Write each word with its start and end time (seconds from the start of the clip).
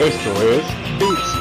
Esto 0.00 0.30
es 0.42 0.64
Beats 0.98 1.34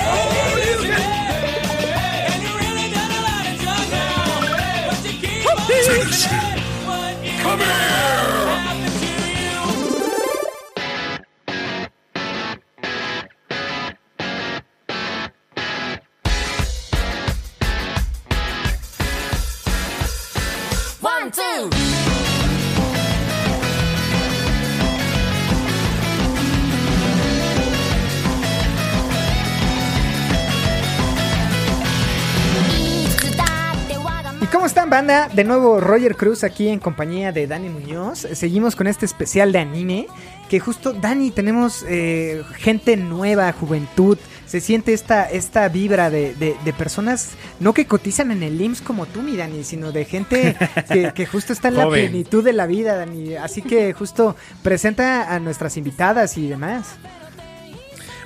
banda? 34.97 35.29
De 35.29 35.45
nuevo, 35.45 35.79
Roger 35.81 36.17
Cruz 36.17 36.43
aquí 36.45 36.69
en 36.69 36.79
compañía 36.79 37.31
de 37.33 37.47
Dani 37.47 37.69
Muñoz. 37.69 38.27
Seguimos 38.33 38.75
con 38.77 38.87
este 38.87 39.05
especial 39.05 39.53
de 39.53 39.59
anime. 39.59 40.07
Que 40.49 40.61
justo, 40.61 40.93
Dani, 40.93 41.31
tenemos 41.33 41.85
eh, 41.89 42.43
gente 42.57 42.97
nueva, 42.97 43.53
juventud. 43.53 44.17
Se 44.47 44.61
siente 44.61 44.93
esta, 44.95 45.25
esta 45.29 45.69
vibra 45.69 46.09
de, 46.09 46.35
de- 46.37 46.57
de 46.65 46.73
personas, 46.73 47.31
no 47.59 47.75
que 47.75 47.87
cotizan 47.87 48.31
en 48.31 48.45
el 48.45 48.61
IMSS 48.61 48.81
como 48.81 49.05
tú, 49.07 49.23
mi 49.23 49.37
Dani, 49.37 49.65
sino 49.65 49.91
de 49.91 50.05
gente 50.05 50.57
que, 50.89 51.13
que 51.13 51.27
justo 51.27 51.53
está 51.53 51.69
en 51.69 51.75
la 51.77 51.85
Joven. 51.85 52.09
plenitud 52.11 52.45
de 52.45 52.53
la 52.53 52.67
vida, 52.67 52.95
Dani. 52.97 53.35
Así 53.35 53.61
que 53.61 53.93
justo 53.93 54.37
presenta 54.63 55.35
a 55.35 55.41
nuestras 55.41 55.77
invitadas 55.77 56.39
y 56.39 56.49
demás. 56.49 56.95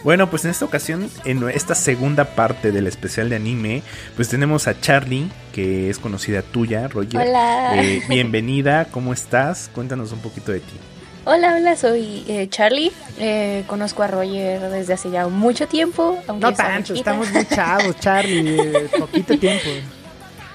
Bueno, 0.02 0.30
pues 0.30 0.44
en 0.46 0.50
esta 0.50 0.64
ocasión, 0.64 1.10
en 1.26 1.46
esta 1.50 1.74
segunda 1.74 2.24
parte 2.24 2.72
del 2.72 2.86
especial 2.86 3.28
de 3.28 3.36
anime, 3.36 3.82
pues 4.16 4.28
tenemos 4.30 4.66
a 4.66 4.80
Charlie, 4.80 5.28
que 5.52 5.90
es 5.90 5.98
conocida 5.98 6.40
tuya, 6.40 6.88
Roger. 6.88 7.20
Hola. 7.28 7.72
Eh, 7.82 8.00
bienvenida, 8.08 8.86
¿cómo 8.90 9.12
estás? 9.12 9.70
Cuéntanos 9.74 10.12
un 10.12 10.20
poquito 10.20 10.52
de 10.52 10.60
ti. 10.60 10.72
Hola, 11.26 11.54
hola, 11.54 11.76
soy 11.76 12.24
eh, 12.28 12.48
Charlie. 12.48 12.90
Eh, 13.18 13.64
conozco 13.66 14.02
a 14.02 14.06
Roger 14.06 14.58
desde 14.70 14.94
hace 14.94 15.10
ya 15.10 15.28
mucho 15.28 15.68
tiempo. 15.68 16.18
Aunque 16.26 16.46
No 16.46 16.54
tanto, 16.54 16.94
estamos 16.94 17.30
muy 17.30 17.44
chavos, 17.46 17.94
Charlie. 18.00 18.58
eh, 18.58 18.88
poquito 18.98 19.38
tiempo. 19.38 19.68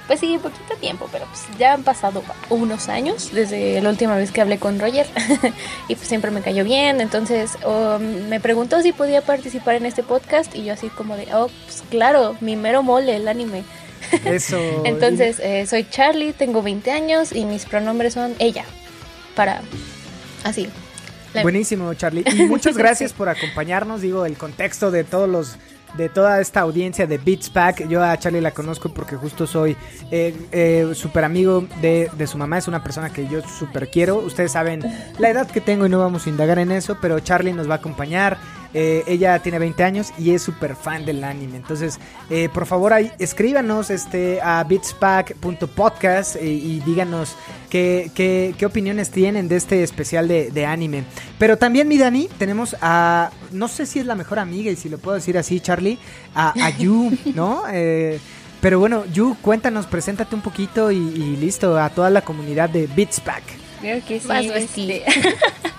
Pues 0.08 0.20
sí, 0.20 0.38
poquito 0.42 0.75
tiempo, 0.80 1.09
pero 1.11 1.25
pues 1.25 1.45
ya 1.58 1.73
han 1.73 1.84
pasado 1.84 2.23
unos 2.50 2.89
años 2.89 3.31
desde 3.34 3.81
la 3.81 3.89
última 3.89 4.16
vez 4.16 4.31
que 4.31 4.39
hablé 4.42 4.59
con 4.59 4.80
Roger. 4.80 5.08
y 5.88 5.95
pues 5.95 6.08
siempre 6.08 6.30
me 6.30 6.42
cayó 6.42 6.64
bien. 6.64 7.02
Entonces 7.02 7.58
um, 7.66 8.28
me 8.28 8.39
preguntó 8.39 8.81
si 8.81 8.92
podía 8.92 9.22
participar 9.22 9.75
en 9.75 9.88
este 9.88 10.03
podcast. 10.03 10.56
Y 10.56 10.66
yo 10.66 10.73
así 10.73 10.89
como 10.89 11.16
de, 11.17 11.34
oh, 11.34 11.50
pues 11.66 11.84
claro, 11.89 12.36
mi 12.39 12.56
mero 12.56 12.84
mole, 12.84 13.16
el 13.16 13.28
anime. 13.28 13.64
Eso. 14.25 14.59
Entonces 14.86 15.39
eh, 15.39 15.66
soy 15.66 15.88
Charlie, 15.89 16.34
tengo 16.34 16.62
20 16.62 16.92
años 16.92 17.31
y 17.31 17.45
mis 17.45 17.66
pronombres 17.66 18.14
son 18.14 18.36
ella. 18.38 18.66
Para... 19.36 19.62
Así. 20.44 20.69
La- 21.34 21.42
Buenísimo, 21.42 21.92
Charlie. 21.95 22.23
Y 22.31 22.44
muchas 22.44 22.78
gracias 22.78 23.12
por 23.12 23.28
acompañarnos. 23.28 24.02
Digo, 24.02 24.28
el 24.28 24.38
contexto 24.38 24.92
de 24.92 25.03
todos 25.03 25.28
los 25.28 25.58
de 25.97 26.09
toda 26.09 26.39
esta 26.41 26.61
audiencia 26.61 27.07
de 27.07 27.17
Beats 27.17 27.49
Pack. 27.49 27.88
Yo 27.88 28.03
a 28.03 28.17
Charlie 28.17 28.41
la 28.41 28.51
conozco 28.51 28.89
porque 28.89 29.16
justo 29.16 29.47
soy 29.47 29.75
eh, 30.11 30.35
eh, 30.51 30.91
súper 30.94 31.23
amigo 31.23 31.66
de, 31.81 32.09
de 32.17 32.28
su 32.28 32.38
mamá. 32.38 32.57
Es 32.57 32.67
una 32.67 32.83
persona 32.83 33.09
que 33.11 33.28
yo 33.28 33.41
súper 33.41 33.89
quiero. 33.89 34.17
Ustedes 34.17 34.51
saben 34.51 34.81
la 35.19 35.29
edad 35.29 35.50
que 35.50 35.61
tengo 35.61 35.85
y 35.85 35.89
no 35.89 36.00
vamos 36.00 36.28
a 36.28 36.29
indagar 36.29 36.59
en 36.59 36.72
eso, 36.72 36.97
pero 37.01 37.19
Charlie 37.19 37.53
nos 37.53 37.69
va 37.69 37.75
a 37.75 37.78
acompañar. 37.78 38.38
Eh, 38.78 39.06
ella 39.08 39.40
tiene 39.40 39.58
20 39.58 39.86
años 39.86 40.12
y 40.19 40.31
es 40.31 40.41
súper 40.41 40.75
fan 40.75 41.06
del 41.06 41.24
anime. 41.24 41.56
Entonces, 41.56 41.97
eh, 42.30 42.50
por 42.53 42.66
favor, 42.66 42.91
ahí, 42.91 43.09
escríbanos 43.19 43.90
este, 43.90 44.41
a 44.41 44.66
beatspack.podcast 44.66 46.36
eh, 46.36 46.46
y 46.46 46.81
díganos 46.81 47.38
qué, 47.69 48.12
qué, 48.14 48.53
qué 48.58 48.66
opiniones 48.66 49.12
tienen 49.12 49.47
de 49.47 49.56
este 49.56 49.81
especial 49.81 50.28
de, 50.28 50.52
de 50.52 50.66
anime. 50.66 51.06
Pero 51.40 51.58
también, 51.58 51.88
mi 51.88 51.97
Dani, 51.97 52.28
tenemos 52.38 52.75
a, 52.81 53.31
no 53.53 53.69
sé 53.69 53.85
si 53.85 54.00
es 54.00 54.06
la 54.06 54.16
mejor 54.16 54.40
amiga 54.40 54.69
y 54.69 54.75
si 54.75 54.90
lo 54.90 54.97
puedo 54.97 55.16
decir 55.16 55.38
así, 55.38 55.62
Charlie, 55.62 55.97
a, 56.34 56.53
a 56.62 56.69
Yu, 56.72 57.18
¿no? 57.34 57.64
Eh, 57.72 58.19
pero 58.59 58.78
bueno, 58.80 59.06
Yu, 59.06 59.38
cuéntanos, 59.41 59.85
preséntate 59.85 60.35
un 60.35 60.41
poquito 60.41 60.91
y, 60.91 60.97
y 60.97 61.38
listo, 61.38 61.80
a 61.80 61.90
toda 61.91 62.09
la 62.09 62.24
comunidad 62.24 62.69
de 62.69 62.88
Beatspack. 62.88 63.44
Creo 63.80 64.03
que 64.03 64.19
sí. 64.19 64.28
Este. 64.53 65.06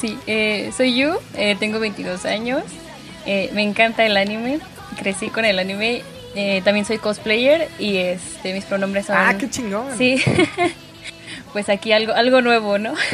sí, 0.00 0.18
eh, 0.26 0.70
soy 0.76 0.96
Yu, 0.96 1.12
eh, 1.34 1.56
tengo 1.58 1.80
22 1.80 2.24
años, 2.24 2.62
eh, 3.26 3.50
me 3.54 3.62
encanta 3.62 4.04
el 4.04 4.16
anime, 4.16 4.60
crecí 4.98 5.28
con 5.28 5.44
el 5.44 5.58
anime, 5.58 6.02
eh, 6.34 6.62
también 6.64 6.86
soy 6.86 6.98
cosplayer 6.98 7.68
y 7.78 7.96
este, 7.96 8.52
mis 8.52 8.64
pronombres 8.64 9.06
son... 9.06 9.16
Ah, 9.18 9.36
qué 9.38 9.48
chingón. 9.50 9.86
Sí, 9.96 10.22
pues 11.52 11.68
aquí 11.68 11.92
algo, 11.92 12.12
algo 12.12 12.40
nuevo, 12.40 12.78
¿no? 12.78 12.94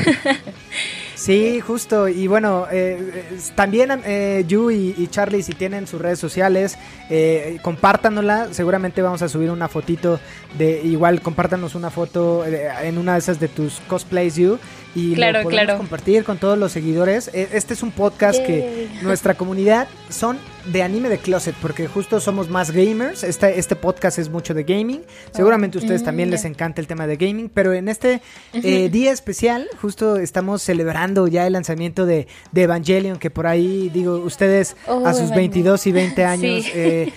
Sí, 1.16 1.60
justo. 1.60 2.08
Y 2.08 2.26
bueno, 2.26 2.66
eh, 2.70 3.34
también 3.54 3.90
eh, 4.04 4.44
Yu 4.46 4.70
y, 4.70 4.94
y 4.98 5.08
Charlie, 5.08 5.42
si 5.42 5.54
tienen 5.54 5.86
sus 5.86 6.00
redes 6.00 6.18
sociales, 6.18 6.76
eh, 7.08 7.58
compártanosla. 7.62 8.52
Seguramente 8.52 9.00
vamos 9.00 9.22
a 9.22 9.28
subir 9.28 9.50
una 9.50 9.66
fotito 9.66 10.20
de 10.58 10.82
igual, 10.82 11.22
compártanos 11.22 11.74
una 11.74 11.90
foto 11.90 12.44
en 12.44 12.98
una 12.98 13.14
de 13.14 13.18
esas 13.18 13.40
de 13.40 13.48
tus 13.48 13.80
cosplays, 13.88 14.36
Yu. 14.36 14.58
Y 14.96 15.14
Claro, 15.14 15.38
lo 15.40 15.44
podemos 15.44 15.64
claro. 15.64 15.78
compartir 15.78 16.24
con 16.24 16.38
todos 16.38 16.56
los 16.58 16.72
seguidores. 16.72 17.28
Eh, 17.34 17.50
Este 17.52 17.74
es 17.74 17.82
un 17.82 17.90
podcast 17.92 18.38
que 18.44 18.88
nuestra 19.02 19.34
comunidad 19.34 19.88
son 20.08 20.38
de 20.72 20.82
anime 20.82 21.10
de 21.10 21.18
closet, 21.18 21.54
porque 21.60 21.86
justo 21.86 22.18
somos 22.18 22.48
más 22.48 22.70
gamers. 22.70 23.22
Este, 23.22 23.58
este 23.58 23.76
podcast 23.76 24.18
es 24.18 24.30
mucho 24.30 24.54
de 24.54 24.64
gaming. 24.64 25.02
Seguramente 25.32 25.76
a 25.76 25.82
ustedes 25.82 26.02
también 26.02 26.30
les 26.30 26.46
encanta 26.46 26.80
el 26.80 26.86
tema 26.86 27.06
de 27.06 27.16
gaming, 27.18 27.50
pero 27.52 27.74
en 27.74 27.88
este 27.88 28.22
eh, 28.54 28.88
día 28.88 29.12
especial 29.12 29.68
justo 29.82 30.16
estamos 30.16 30.62
celebrando 30.62 31.28
ya 31.28 31.46
el 31.46 31.52
lanzamiento 31.52 32.06
de, 32.06 32.26
de 32.52 32.62
Evangelion, 32.62 33.18
que 33.18 33.28
por 33.30 33.46
ahí, 33.46 33.90
digo, 33.92 34.16
ustedes 34.16 34.76
Oh, 34.86 35.06
a 35.06 35.12
sus 35.12 35.24
Evangelion. 35.30 35.36
22 35.36 35.86
y 35.88 35.92
20 35.92 36.24
años 36.24 36.64
Sí. 36.64 36.70
eh, 36.74 37.12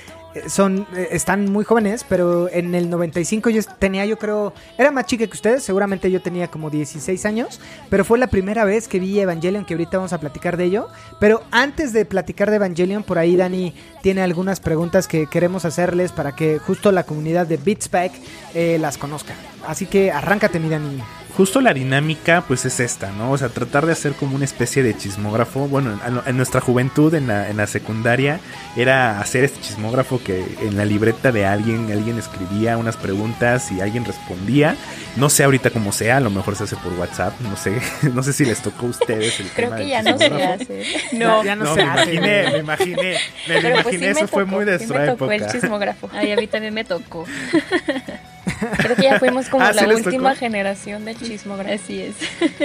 son 0.48 0.88
eh, 0.96 1.10
están 1.12 1.52
muy 1.52 1.66
jóvenes, 1.66 2.06
pero 2.08 2.50
en 2.50 2.76
el 2.76 2.90
95 2.90 3.50
yo 3.50 3.62
tenía, 3.80 4.06
yo 4.06 4.18
creo, 4.18 4.54
era 4.78 4.92
más 4.92 5.06
chica 5.06 5.26
que 5.26 5.34
ustedes, 5.34 5.64
seguramente 5.64 6.12
yo 6.12 6.22
tenía 6.22 6.50
como 6.50 6.70
16 6.70 7.26
años, 7.26 7.60
pero 7.90 8.06
fue 8.06 8.20
la 8.20 8.28
primera 8.28 8.64
vez 8.66 8.88
que 8.88 9.00
vi 9.00 9.20
Evangelion, 9.20 9.66
que 9.66 9.74
ahorita 9.74 9.98
vamos 9.98 10.14
a 10.14 10.20
platicar 10.20 10.58
de 10.58 10.66
ello. 10.66 10.88
Pero 11.20 11.44
antes 11.52 11.94
de 11.94 12.06
platicar 12.06 12.50
de 12.50 12.58
Evangelion, 12.58 13.04
por 13.04 13.18
ahí 13.18 13.36
Dani 13.36 13.74
tiene 14.02 14.22
algunas 14.22 14.60
preguntas 14.60 15.08
que 15.08 15.28
queremos 15.28 15.66
hacerles 15.66 16.12
para 16.12 16.36
que 16.36 16.60
justo 16.60 16.92
la 16.92 17.04
comunidad 17.04 17.48
de 17.48 17.58
Beatspack 17.58 18.12
eh, 18.54 18.78
las 18.80 18.98
conozca. 18.98 19.34
Así 19.68 19.86
que 19.86 20.12
arráncate, 20.12 20.60
mi 20.60 20.70
Dani. 20.70 21.02
Justo 21.40 21.62
la 21.62 21.74
dinámica, 21.74 22.44
pues 22.46 22.66
es 22.66 22.82
esta, 22.82 23.14
¿no? 23.14 23.32
O 23.32 23.38
sea, 23.38 23.48
tratar 23.48 23.86
de 23.86 23.94
hacer 23.94 24.12
como 24.12 24.36
una 24.36 24.44
especie 24.44 24.84
de 24.84 24.98
chismógrafo. 24.98 25.70
Bueno, 25.70 25.98
en, 26.06 26.20
en 26.26 26.36
nuestra 26.36 26.60
juventud, 26.60 27.16
en 27.16 27.28
la, 27.28 27.50
en 27.50 27.56
la 27.56 27.66
secundaria, 27.66 28.42
era 28.76 29.22
hacer 29.22 29.46
este 29.46 29.62
chismógrafo 29.62 30.22
que 30.22 30.44
en 30.64 30.76
la 30.76 30.84
libreta 30.84 31.32
de 31.32 31.46
alguien, 31.46 31.90
alguien 31.94 32.20
escribía 32.20 32.76
unas 32.76 32.98
preguntas 32.98 33.72
y 33.72 33.80
alguien 33.80 34.04
respondía. 34.04 34.76
No 35.16 35.30
sé 35.30 35.46
ahorita 35.46 35.70
cómo 35.70 35.94
sea, 35.94 36.18
a 36.18 36.20
lo 36.20 36.30
mejor 36.30 36.58
se 36.58 36.66
hace 36.66 36.76
por 36.76 36.92
WhatsApp, 37.00 37.40
no 37.40 37.56
sé, 37.56 37.80
no 38.14 38.22
sé 38.22 38.34
si 38.34 38.44
les 38.44 38.62
tocó 38.62 38.88
a 38.88 38.90
ustedes 38.90 39.40
el 39.40 39.48
Creo 39.56 39.70
tema 39.70 39.78
que 39.82 39.88
ya 39.88 40.04
no 40.04 40.18
se 40.18 40.26
hace. 40.44 40.84
No, 41.14 41.42
ya 41.46 41.56
no, 41.56 41.64
No, 41.64 41.74
se 41.76 41.86
me 41.86 41.90
hace. 41.90 42.14
imaginé, 42.16 42.52
me 42.52 42.58
imaginé, 42.60 43.18
me 43.48 43.62
pues 43.62 43.64
imaginé, 43.64 43.98
me 44.08 44.12
eso 44.12 44.28
fue 44.28 44.44
muy 44.44 44.66
de 44.66 44.78
sí 44.78 44.88
nuestra 44.88 45.00
me 45.00 45.08
tocó 45.18 45.32
época. 45.32 45.46
el 45.46 45.52
chismógrafo. 45.54 46.10
Ay, 46.12 46.34
a 46.34 46.36
mí 46.36 46.48
también 46.48 46.74
me 46.74 46.84
tocó. 46.84 47.24
Creo 48.78 48.96
que 48.96 49.04
ya 49.04 49.20
fuimos 49.20 49.50
como 49.50 49.64
Ah, 49.70 49.74
¿sí 49.74 49.86
la 49.86 49.96
última 49.96 50.30
tocó? 50.30 50.40
generación 50.40 51.06
del 51.06 51.18
chismógrafo. 51.18 51.74
Así 51.76 52.02
es. 52.02 52.16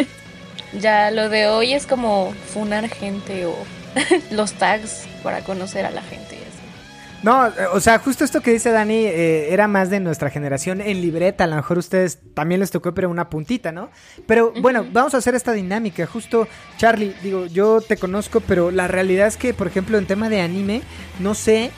Ya 0.81 1.13
lo 1.13 1.29
de 1.29 1.47
hoy 1.47 1.73
es 1.73 1.87
como 1.87 2.33
funar 2.53 2.89
gente 2.89 3.47
o 3.47 3.55
los 4.33 4.55
tags 4.55 5.07
para 5.23 5.43
conocer 5.43 5.87
a 5.87 5.91
la 5.93 6.03
gente. 6.03 6.35
y 6.35 6.39
así. 6.39 7.23
No, 7.23 7.49
o 7.73 7.79
sea, 7.79 8.01
justo 8.01 8.25
esto 8.25 8.41
que 8.41 8.51
dice 8.51 8.71
Dani 8.73 9.07
eh, 9.07 9.53
era 9.53 9.69
más 9.69 9.89
de 9.89 10.01
nuestra 10.01 10.31
generación 10.31 10.81
en 10.81 11.01
libreta. 11.01 11.45
A 11.45 11.47
lo 11.47 11.55
mejor 11.55 11.79
ustedes 11.79 12.19
también 12.35 12.59
les 12.61 12.73
tocó, 12.73 12.93
pero 12.93 13.09
una 13.09 13.31
puntita, 13.31 13.71
¿no? 13.71 13.91
Pero 14.27 14.53
bueno, 14.61 14.85
vamos 14.93 15.15
a 15.15 15.19
hacer 15.19 15.37
esta 15.37 15.53
dinámica. 15.53 16.07
Justo, 16.07 16.49
Charlie, 16.77 17.15
digo, 17.23 17.47
yo 17.47 17.81
te 17.81 17.97
conozco, 17.97 18.41
pero 18.41 18.73
la 18.73 18.89
realidad 18.89 19.29
es 19.29 19.37
que, 19.37 19.55
por 19.55 19.69
ejemplo, 19.69 19.97
en 19.97 20.07
tema 20.07 20.29
de 20.29 20.41
anime, 20.41 20.83
no 21.21 21.35
sé 21.35 21.71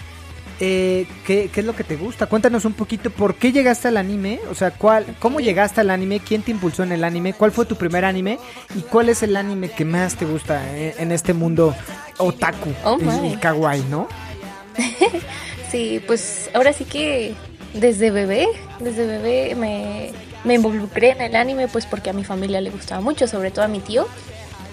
eh, 0.61 1.07
¿qué, 1.27 1.51
qué 1.53 1.61
es 1.61 1.67
lo 1.67 1.75
que 1.77 1.85
te 1.85 1.97
gusta? 1.97 2.27
Cuéntanos 2.27 2.65
un 2.65 2.73
poquito, 2.73 3.11
¿por 3.11 3.35
qué 3.35 3.53
llegaste 3.53 3.89
al 3.89 3.97
anime? 3.97 4.41
O 4.51 4.55
sea, 4.55 4.71
¿cuál, 4.71 5.05
¿cómo 5.19 5.41
llegaste 5.41 5.81
al 5.81 5.91
anime? 5.91 6.21
¿Quién 6.21 6.43
te 6.43 6.51
impulsó 6.51 6.83
en 6.83 6.93
el 6.93 7.05
anime? 7.05 7.33
¿Cuál 7.35 7.53
fue 7.53 7.67
tu 7.67 7.77
primer 7.77 8.05
anime? 8.05 8.39
¿Y 8.75 8.81
cuál 8.81 9.09
es 9.09 9.23
el 9.23 9.37
anime 9.37 9.71
que 9.71 9.85
más 9.85 10.17
te 10.17 10.25
gusta 10.25 10.63
eh, 10.77 10.95
en 10.99 11.13
este 11.13 11.33
mundo 11.35 11.75
otaku 12.19 12.73
Oh, 12.85 12.99
y- 13.25 13.37
kawaii, 13.37 13.83
no? 13.91 14.09
Sí, 15.71 16.01
pues 16.07 16.49
ahora 16.55 16.73
sí 16.73 16.85
que 16.85 17.35
desde 17.75 18.11
bebé, 18.11 18.47
desde 18.79 19.05
bebé 19.07 19.55
me, 19.57 20.11
me 20.45 20.55
involucré 20.55 21.11
en 21.11 21.21
el 21.21 21.35
anime 21.37 21.67
pues 21.69 21.87
porque 21.87 22.11
a 22.11 22.13
mi 22.13 22.25
familia 22.25 22.61
le 22.61 22.71
gustaba 22.71 23.01
mucho, 23.01 23.27
sobre 23.27 23.51
todo 23.51 23.65
a 23.65 23.69
mi 23.69 23.81
tío. 23.81 24.07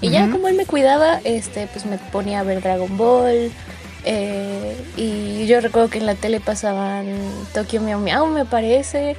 Y 0.02 0.10
ya 0.10 0.30
como 0.30 0.50
él 0.50 0.56
me 0.56 0.66
cuidaba, 0.66 1.22
este, 1.24 1.66
pues 1.68 1.86
me 1.86 1.98
ponía 1.98 2.42
a 2.42 2.44
ver 2.44 2.62
Dragon 2.62 2.98
Ball. 2.98 3.52
Eh, 4.06 4.76
y 4.98 5.46
yo 5.48 5.62
recuerdo 5.62 5.90
que 5.90 6.00
en 6.00 6.06
la 6.06 6.16
tele 6.16 6.40
pasaban 6.40 7.06
Tokyo 7.54 7.82
Meow 7.82 8.00
Meow, 8.00 8.28
me 8.28 8.46
parece. 8.46 9.16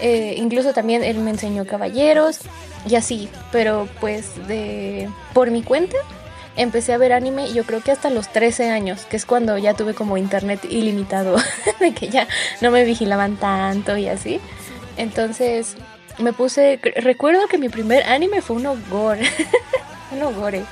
eh, 0.00 0.34
incluso 0.38 0.72
también 0.72 1.04
él 1.04 1.18
me 1.18 1.30
enseñó 1.30 1.66
Caballeros 1.66 2.40
y 2.88 2.96
así. 2.96 3.28
Pero 3.52 3.88
pues 4.00 4.46
de 4.46 5.08
por 5.32 5.50
mi 5.50 5.62
cuenta 5.62 5.96
empecé 6.56 6.92
a 6.92 6.98
ver 6.98 7.12
anime 7.12 7.52
yo 7.52 7.64
creo 7.64 7.80
que 7.80 7.90
hasta 7.92 8.10
los 8.10 8.32
13 8.32 8.70
años, 8.70 9.06
que 9.06 9.16
es 9.16 9.26
cuando 9.26 9.58
ya 9.58 9.74
tuve 9.74 9.94
como 9.94 10.16
internet 10.16 10.60
ilimitado, 10.68 11.36
de 11.80 11.92
que 11.92 12.08
ya 12.08 12.28
no 12.60 12.70
me 12.70 12.84
vigilaban 12.84 13.36
tanto 13.36 13.96
y 13.96 14.08
así. 14.08 14.40
Entonces 14.96 15.76
me 16.18 16.32
puse, 16.32 16.78
recuerdo 16.96 17.46
que 17.48 17.58
mi 17.58 17.68
primer 17.68 18.04
anime 18.04 18.40
fue 18.40 18.56
un 18.56 18.82
gore, 18.88 19.28
un 20.12 20.34
gore, 20.34 20.62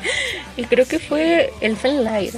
y 0.57 0.65
creo 0.65 0.87
que 0.87 0.99
fue 0.99 1.53
el 1.61 1.77
Light. 2.05 2.35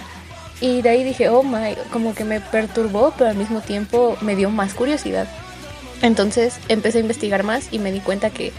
Y 0.61 0.83
de 0.83 0.89
ahí 0.89 1.05
dije, 1.05 1.29
oh 1.29 1.43
my, 1.43 1.77
como 1.93 2.15
que 2.15 2.25
me 2.25 2.41
perturbó, 2.41 3.13
pero 3.17 3.31
al 3.31 3.37
mismo 3.37 3.61
tiempo 3.61 4.17
me 4.21 4.37
dio 4.37 4.51
más 4.51 4.75
curiosidad. 4.75 5.29
Entonces 6.03 6.57
empecé 6.69 6.99
a 6.99 7.01
investigar 7.01 7.43
más 7.43 7.69
y 7.71 7.79
me 7.79 7.91
di 7.93 8.01
cuenta 8.01 8.31
que 8.31 8.53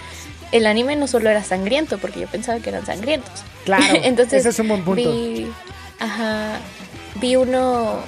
el 0.52 0.66
anime 0.66 0.96
no 0.96 1.08
solo 1.08 1.30
era 1.30 1.44
sangriento, 1.44 1.98
porque 1.98 2.22
yo 2.22 2.28
pensaba 2.28 2.60
que 2.60 2.70
eran 2.70 2.86
sangrientos. 2.86 3.44
Claro, 3.66 3.86
Entonces 4.04 4.42
ese 4.42 4.50
es 4.50 4.60
un 4.60 4.68
buen 4.70 4.84
punto. 4.84 5.12
Vi, 5.12 5.48
ajá, 6.00 6.60
vi 7.16 7.36
uno 7.36 8.00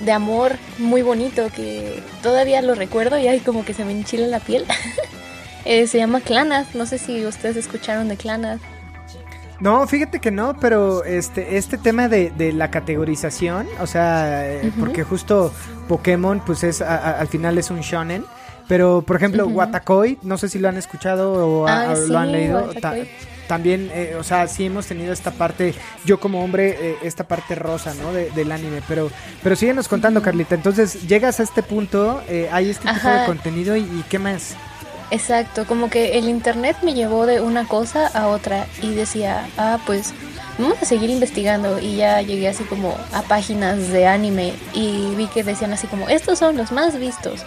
de 0.00 0.12
amor 0.12 0.56
muy 0.78 1.02
bonito 1.02 1.48
que 1.54 2.02
todavía 2.22 2.60
lo 2.62 2.74
recuerdo 2.74 3.18
y 3.18 3.28
hay 3.28 3.40
como 3.40 3.64
que 3.64 3.74
se 3.74 3.84
me 3.84 3.92
enchila 3.92 4.26
la 4.26 4.40
piel. 4.40 4.66
Eh, 5.68 5.88
se 5.88 5.98
llama 5.98 6.20
Clannad, 6.20 6.64
no 6.74 6.86
sé 6.86 6.96
si 6.96 7.26
ustedes 7.26 7.56
escucharon 7.56 8.06
de 8.06 8.16
Clannad. 8.16 8.60
No, 9.60 9.86
fíjate 9.86 10.20
que 10.20 10.30
no, 10.30 10.54
pero 10.60 11.02
este, 11.04 11.56
este 11.56 11.78
tema 11.78 12.08
de, 12.08 12.30
de 12.36 12.52
la 12.52 12.70
categorización, 12.70 13.66
o 13.80 13.86
sea, 13.86 14.46
eh, 14.52 14.72
porque 14.78 15.02
justo 15.02 15.52
Pokémon, 15.88 16.40
pues 16.44 16.62
es 16.62 16.82
a- 16.82 16.96
a- 16.96 17.20
al 17.20 17.28
final 17.28 17.56
es 17.56 17.70
un 17.70 17.80
shonen, 17.80 18.24
pero 18.68 19.02
por 19.02 19.16
ejemplo, 19.16 19.46
Ujú. 19.46 19.54
Watakoi, 19.56 20.18
no 20.22 20.36
sé 20.36 20.48
si 20.50 20.58
lo 20.58 20.68
han 20.68 20.76
escuchado 20.76 21.32
o, 21.62 21.66
a- 21.66 21.92
Ah, 21.92 21.94
lo 21.94 22.18
han 22.18 22.32
leído. 22.32 22.70
Ta- 22.80 22.94
también, 23.48 23.90
eh, 23.94 24.16
o 24.18 24.24
sea, 24.24 24.48
sí 24.48 24.66
hemos 24.66 24.86
tenido 24.86 25.12
esta 25.12 25.30
parte, 25.30 25.72
yo 26.04 26.18
como 26.18 26.42
hombre, 26.42 26.76
eh, 26.80 26.96
esta 27.02 27.24
parte 27.28 27.54
rosa, 27.54 27.94
¿no? 28.02 28.12
De- 28.12 28.28
del 28.32 28.50
anime, 28.50 28.82
pero, 28.88 29.08
pero 29.42 29.54
síguenos 29.54 29.86
contando, 29.86 30.20
Carlita. 30.20 30.56
Entonces, 30.56 31.06
llegas 31.06 31.38
a 31.38 31.44
este 31.44 31.62
punto, 31.62 32.22
eh, 32.28 32.48
hay 32.52 32.70
este 32.70 32.92
tipo 32.92 33.08
de 33.08 33.24
contenido 33.24 33.76
y, 33.76 33.82
y 33.82 34.04
¿qué 34.10 34.18
más? 34.18 34.56
Exacto, 35.10 35.66
como 35.66 35.88
que 35.88 36.18
el 36.18 36.28
internet 36.28 36.76
me 36.82 36.92
llevó 36.94 37.26
de 37.26 37.40
una 37.40 37.66
cosa 37.66 38.08
a 38.08 38.26
otra 38.28 38.66
y 38.82 38.92
decía, 38.94 39.48
ah, 39.56 39.78
pues 39.86 40.12
vamos 40.58 40.78
a 40.82 40.84
seguir 40.84 41.10
investigando 41.10 41.78
y 41.78 41.96
ya 41.96 42.20
llegué 42.22 42.48
así 42.48 42.64
como 42.64 42.96
a 43.12 43.22
páginas 43.22 43.88
de 43.92 44.06
anime 44.06 44.54
y 44.74 45.14
vi 45.14 45.26
que 45.28 45.44
decían 45.44 45.72
así 45.72 45.86
como, 45.86 46.08
estos 46.08 46.38
son 46.40 46.56
los 46.56 46.72
más 46.72 46.98
vistos. 46.98 47.44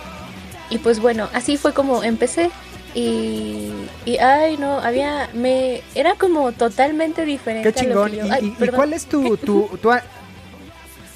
Y 0.69 0.77
pues 0.77 1.00
bueno, 1.01 1.27
así 1.33 1.57
fue 1.57 1.73
como 1.73 2.03
empecé 2.03 2.50
y, 2.95 3.71
y 4.06 4.17
ay 4.19 4.56
no, 4.57 4.79
había, 4.79 5.29
me, 5.33 5.81
era 5.95 6.13
como 6.15 6.51
totalmente 6.53 7.25
diferente. 7.25 7.73
Qué 7.73 7.79
a 7.79 7.83
lo 7.83 7.89
chingón. 7.89 8.11
que 8.11 8.17
¿Y, 8.17 8.19
yo- 8.19 8.33
ay, 8.33 8.39
y- 8.44 8.47
y 8.47 8.51
perdón. 8.51 8.75
cuál 8.75 8.94
es 8.94 9.06
tu... 9.06 9.35
tu, 9.38 9.67
tu 9.81 9.91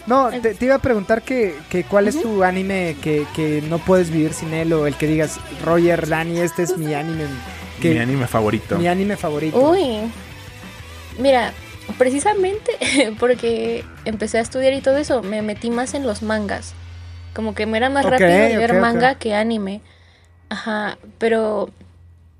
no, 0.05 0.29
te, 0.29 0.53
te 0.53 0.65
iba 0.65 0.75
a 0.75 0.79
preguntar 0.79 1.21
que, 1.21 1.55
que 1.69 1.83
cuál 1.85 2.07
es 2.07 2.21
tu 2.21 2.43
anime 2.43 2.97
que, 3.01 3.25
que 3.35 3.61
no 3.61 3.79
puedes 3.79 4.09
vivir 4.09 4.33
sin 4.33 4.53
él 4.53 4.73
o 4.73 4.85
el 4.85 4.95
que 4.95 5.07
digas, 5.07 5.39
Roger, 5.63 6.07
Dani, 6.07 6.39
este 6.39 6.63
es 6.63 6.77
mi 6.77 6.93
anime, 6.93 7.25
que, 7.81 7.91
Mi 7.91 7.99
anime 7.99 8.27
favorito. 8.27 8.77
mi 8.77 8.87
anime 8.87 9.15
favorito. 9.15 9.57
Uy, 9.59 10.11
mira, 11.17 11.53
precisamente 11.97 12.71
porque 13.19 13.85
empecé 14.05 14.39
a 14.39 14.41
estudiar 14.41 14.73
y 14.73 14.81
todo 14.81 14.97
eso, 14.97 15.23
me 15.23 15.41
metí 15.41 15.69
más 15.69 15.93
en 15.93 16.05
los 16.05 16.21
mangas. 16.21 16.73
Como 17.33 17.55
que 17.55 17.65
me 17.65 17.77
era 17.77 17.89
más 17.89 18.05
rápido 18.05 18.29
ver 18.29 18.71
ok, 18.71 18.75
ok. 18.75 18.81
manga 18.81 19.15
que 19.15 19.33
anime. 19.33 19.81
Ajá, 20.49 20.99
pero 21.17 21.71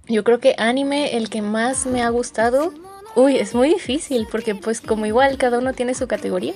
yo 0.08 0.24
creo 0.24 0.40
que 0.40 0.54
anime 0.60 1.18
el 1.18 1.30
que 1.30 1.42
más 1.42 1.86
me 1.86 2.04
ha 2.04 2.10
gustado. 2.10 2.74
Uy, 3.16 3.38
es 3.38 3.56
muy 3.56 3.70
difícil 3.70 4.28
porque 4.30 4.54
pues 4.54 4.82
como 4.82 5.06
igual 5.06 5.38
cada 5.38 5.58
uno 5.60 5.74
tiene 5.74 5.96
su 5.96 6.08
categoría. 6.08 6.54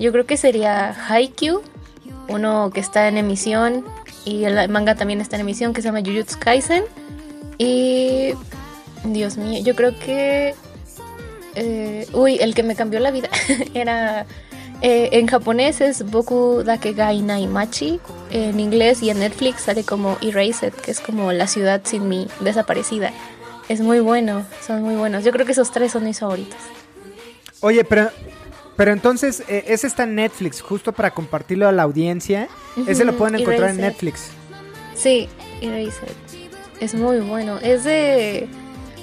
Yo 0.00 0.10
creo 0.10 0.26
que 0.26 0.36
sería 0.36 0.96
Haikyuu, 1.08 1.62
uno 2.28 2.70
que 2.72 2.80
está 2.80 3.06
en 3.06 3.18
emisión 3.18 3.84
y 4.24 4.44
el 4.44 4.68
manga 4.68 4.96
también 4.96 5.20
está 5.20 5.36
en 5.36 5.42
emisión 5.42 5.72
que 5.72 5.82
se 5.82 5.88
llama 5.88 6.00
Jujutsu 6.00 6.38
Kaisen 6.38 6.84
y 7.58 8.32
Dios 9.04 9.36
mío, 9.36 9.62
yo 9.62 9.76
creo 9.76 9.96
que 9.98 10.54
eh, 11.54 12.06
uy, 12.12 12.38
el 12.40 12.54
que 12.54 12.62
me 12.62 12.74
cambió 12.74 12.98
la 12.98 13.10
vida 13.10 13.28
era 13.74 14.26
eh, 14.82 15.10
en 15.12 15.26
japonés 15.26 15.82
es 15.82 16.10
Boku 16.10 16.62
Dakegai 16.64 17.20
Naimachi, 17.20 18.00
en 18.30 18.58
inglés 18.58 19.02
y 19.02 19.10
en 19.10 19.18
Netflix 19.18 19.62
sale 19.62 19.84
como 19.84 20.16
Erased, 20.22 20.72
que 20.72 20.90
es 20.90 21.00
como 21.00 21.32
la 21.32 21.46
ciudad 21.46 21.82
sin 21.84 22.08
mí, 22.08 22.28
desaparecida. 22.40 23.12
Es 23.68 23.82
muy 23.82 24.00
bueno, 24.00 24.46
son 24.66 24.82
muy 24.82 24.96
buenos. 24.96 25.22
Yo 25.22 25.32
creo 25.32 25.44
que 25.44 25.52
esos 25.52 25.70
tres 25.70 25.92
son 25.92 26.04
mis 26.04 26.18
favoritos. 26.18 26.58
Oye, 27.60 27.84
pero, 27.84 28.10
pero 28.76 28.92
entonces, 28.92 29.42
eh, 29.48 29.64
ese 29.68 29.86
está 29.86 30.04
en 30.04 30.14
Netflix, 30.14 30.60
justo 30.60 30.92
para 30.92 31.10
compartirlo 31.10 31.68
a 31.68 31.72
la 31.72 31.82
audiencia. 31.82 32.48
ese 32.86 33.04
lo 33.04 33.16
pueden 33.16 33.40
encontrar 33.40 33.70
en. 33.70 33.76
Netflix. 33.78 34.30
Sí, 34.94 35.28
Erased. 35.60 36.08
Es 36.80 36.94
muy 36.94 37.18
bueno. 37.20 37.58
Es 37.62 37.84
de. 37.84 38.48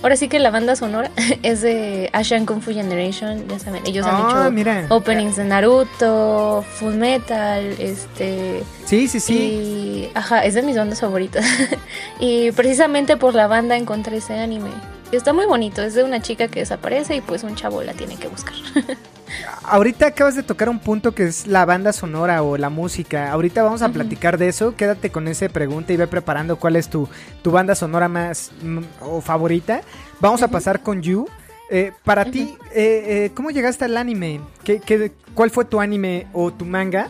Ahora 0.04 0.16
sí 0.16 0.28
que 0.30 0.38
la 0.40 0.52
banda 0.52 0.76
sonora 0.76 1.10
es 1.44 1.62
de 1.62 2.10
Asian 2.14 2.46
Kung 2.46 2.62
Fu 2.62 2.72
Generation. 2.72 3.48
Ya 3.48 3.58
saben, 3.58 3.82
ellos 3.88 4.06
han 4.06 4.16
Ah, 4.16 4.28
hecho 4.44 4.52
mira. 4.52 4.86
openings 4.90 5.36
de 5.38 5.44
Naruto, 5.46 6.64
Full 6.76 6.94
Metal, 6.96 7.64
este. 7.80 8.64
Sí, 8.86 9.08
sí, 9.08 9.20
sí. 9.20 9.34
Y. 9.36 10.12
Ajá, 10.14 10.44
es 10.46 10.54
de 10.54 10.62
mis 10.62 10.76
bandas 10.78 11.02
favoritas. 11.02 11.44
y 12.20 12.52
precisamente 12.52 13.18
por 13.18 13.34
la 13.36 13.48
banda 13.48 13.76
encontré 13.76 14.18
ese 14.18 14.40
anime. 14.40 14.70
Está 15.12 15.34
muy 15.34 15.46
bonito. 15.46 15.82
Es 15.82 15.94
de 15.96 16.04
una 16.04 16.22
chica 16.22 16.48
que 16.48 16.60
desaparece 16.60 17.16
y 17.16 17.22
pues 17.22 17.44
un 17.44 17.56
chavo 17.56 17.82
la 17.82 17.94
tiene 17.94 18.18
que 18.18 18.28
buscar. 18.28 18.54
Ahorita 19.64 20.08
acabas 20.08 20.36
de 20.36 20.44
tocar 20.44 20.70
un 20.70 20.80
punto 20.80 21.14
que 21.14 21.24
es 21.24 21.48
la 21.48 21.66
banda 21.66 21.94
sonora 21.94 22.44
o 22.44 22.58
la 22.58 22.70
música. 22.70 23.32
Ahorita 23.32 23.64
vamos 23.64 23.82
a 23.82 23.90
platicar 23.90 24.38
de 24.38 24.48
eso. 24.48 24.76
Quédate 24.76 25.12
con 25.12 25.28
esa 25.28 25.50
pregunta 25.50 25.94
y 25.94 25.98
ve 25.98 26.08
preparando 26.08 26.58
cuál 26.58 26.76
es 26.76 26.90
tu, 26.90 27.08
tu 27.42 27.52
banda 27.52 27.76
sonora 27.76 28.08
más 28.08 28.52
mm, 28.62 28.80
o 29.02 29.22
favorita. 29.22 29.82
Vamos 30.20 30.42
a 30.44 30.48
pasar 30.48 30.82
con 30.82 31.02
You. 31.02 31.28
Eh, 31.70 31.92
para 32.06 32.24
ti, 32.26 32.58
eh, 32.74 33.26
eh, 33.26 33.32
¿cómo 33.34 33.50
llegaste 33.50 33.86
al 33.86 33.98
anime? 33.98 34.40
¿Qué, 34.64 34.80
qué, 34.80 35.12
cuál 35.34 35.50
fue 35.50 35.66
tu 35.66 35.82
anime 35.82 36.28
o 36.32 36.54
tu 36.54 36.64
manga 36.64 37.10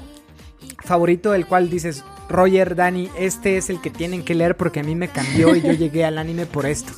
favorito 0.79 1.33
el 1.33 1.45
cual 1.45 1.69
dices, 1.69 2.03
Roger, 2.29 2.75
Dani, 2.75 3.09
este 3.17 3.57
es 3.57 3.69
el 3.69 3.81
que 3.81 3.89
tienen 3.89 4.23
que 4.23 4.35
leer 4.35 4.57
porque 4.57 4.81
a 4.81 4.83
mí 4.83 4.95
me 4.95 5.07
cambió 5.07 5.55
y 5.55 5.61
yo 5.61 5.71
llegué 5.73 6.05
al 6.05 6.17
anime 6.17 6.45
por 6.45 6.65
esto? 6.65 6.93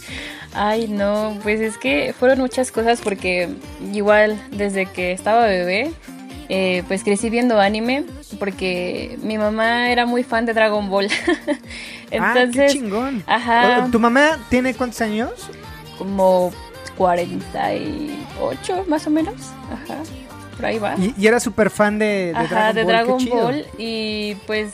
Ay, 0.54 0.88
no, 0.88 1.38
pues 1.44 1.62
es 1.62 1.78
que 1.78 2.14
fueron 2.18 2.40
muchas 2.40 2.72
cosas 2.72 3.02
porque 3.02 3.50
igual 3.94 4.42
desde 4.52 4.88
que 4.88 5.12
estaba 5.12 5.46
bebé, 5.46 5.92
eh, 6.50 6.84
pues 6.88 7.04
crecí 7.04 7.30
viendo 7.30 7.60
anime 7.60 8.06
porque 8.40 9.18
mi 9.22 9.38
mamá 9.38 9.92
era 9.92 10.06
muy 10.06 10.24
fan 10.24 10.46
de 10.46 10.54
Dragon 10.54 10.90
Ball. 10.90 11.08
ah, 12.20 12.46
qué 12.52 12.68
chingón. 12.68 13.24
ajá. 13.28 13.88
¿Tu 13.92 14.00
mamá 14.00 14.40
tiene 14.50 14.74
cuántos 14.74 15.02
años? 15.02 15.50
como 16.00 16.52
48 16.98 18.86
más 18.88 19.06
o 19.06 19.10
menos. 19.12 19.36
Ajá, 19.72 20.00
por 20.56 20.66
ahí 20.66 20.80
va. 20.80 20.96
Y, 20.98 21.14
y 21.18 21.28
era 21.28 21.40
súper 21.40 21.70
fan 21.70 22.00
de, 22.00 22.34
de 22.34 22.34
Ajá, 22.36 22.74
Dragon 22.74 22.74
de 22.74 22.84
Ball. 22.84 22.88
Dragon. 22.88 23.30
Ball. 23.30 23.66
Y 23.78 24.36
pues, 24.48 24.74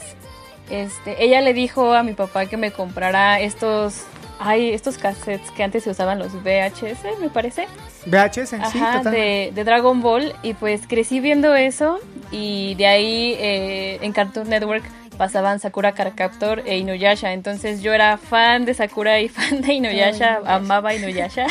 este, 0.70 1.24
ella 1.24 1.42
le 1.42 1.54
dijo 1.54 1.94
a 1.94 2.04
mi 2.04 2.14
papá 2.14 2.46
que 2.46 2.58
me 2.58 2.72
comprara 2.72 3.40
estos, 3.40 4.04
ay, 4.40 4.72
estos 4.72 4.98
cassettes 4.98 5.52
que 5.52 5.64
antes 5.64 5.84
se 5.84 5.90
usaban 5.92 6.20
los 6.20 6.34
VHS, 6.34 7.20
me 7.22 7.30
parece. 7.30 7.68
VHS, 8.06 8.50
sí, 8.50 8.56
Ajá, 8.56 8.98
totalmente. 8.98 9.10
de, 9.12 9.52
de 9.54 9.64
Dragon 9.64 10.02
Ball. 10.02 10.34
Y 10.44 10.54
pues 10.54 10.82
crecí 10.88 11.20
viendo 11.20 11.56
eso. 11.56 12.00
Y 12.32 12.76
de 12.76 12.88
ahí 12.88 13.36
eh, 13.40 14.00
en 14.02 14.12
Cartoon 14.12 14.50
Network 14.50 14.84
pasaban 15.18 15.60
Sakura 15.60 15.94
Card 15.94 16.14
Captor 16.16 16.62
e 16.66 16.78
Inuyasha. 16.78 17.34
Entonces 17.34 17.82
yo 17.82 17.94
era 17.94 18.18
fan 18.18 18.66
de 18.66 18.74
Sakura 18.74 19.20
y 19.22 19.30
fan 19.30 19.62
de 19.62 19.74
Inuyasha. 19.74 20.40
Inuyasha. 20.40 20.56
amaba 20.56 20.94
Inuyasha. 20.94 21.48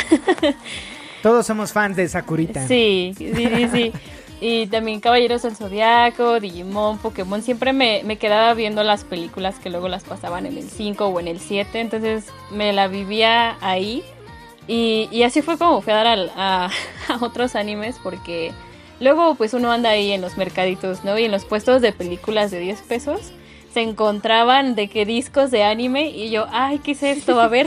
Todos 1.23 1.47
somos 1.47 1.73
fans 1.73 1.97
de 1.97 2.07
Sakurita. 2.09 2.67
sí, 2.69 3.15
sí, 3.17 3.33
sí, 3.35 3.69
sí. 3.73 3.93
Y 4.41 4.67
también 4.67 5.01
Caballeros 5.01 5.43
del 5.43 5.57
Zodiaco, 5.57 6.41
Digimon, 6.41 6.99
Pokémon. 6.99 7.43
Siempre 7.43 7.73
me, 7.73 8.03
me, 8.05 8.19
quedaba 8.19 8.53
viendo 8.55 8.83
las 8.83 9.05
películas 9.05 9.59
que 9.59 9.71
luego 9.71 9.89
las 9.89 10.05
pasaban 10.05 10.45
en 10.47 10.59
el 10.59 10.69
5 10.69 11.07
o 11.07 11.21
en 11.21 11.29
el 11.29 11.41
7. 11.41 11.81
Entonces 11.81 12.27
me 12.51 12.73
la 12.73 12.89
vivía 12.89 13.57
ahí. 13.61 14.03
Y, 14.67 15.09
y 15.11 15.23
así 15.23 15.43
fue 15.43 15.59
como 15.59 15.81
fui 15.83 15.93
a 15.93 15.97
dar 15.97 16.31
a, 16.37 16.67
a, 17.09 17.19
otros 17.21 17.55
animes 17.55 17.97
porque 18.03 18.53
luego 18.99 19.35
pues 19.35 19.55
uno 19.55 19.71
anda 19.71 19.91
ahí 19.91 20.13
en 20.13 20.21
los 20.21 20.37
mercaditos, 20.37 21.05
¿no? 21.05 21.19
Y 21.19 21.25
en 21.25 21.31
los 21.31 21.45
puestos 21.45 21.81
de 21.83 21.93
películas 21.93 22.51
de 22.51 22.61
10 22.61 22.81
pesos 22.83 23.33
se 23.75 23.83
encontraban 23.83 24.77
de 24.77 24.89
qué 24.89 25.05
discos 25.05 25.51
de 25.51 25.65
anime 25.65 26.09
y 26.09 26.31
yo, 26.31 26.47
ay, 26.53 26.79
¿qué 26.79 26.93
es 26.93 27.03
esto? 27.03 27.41
A 27.41 27.49
ver. 27.49 27.67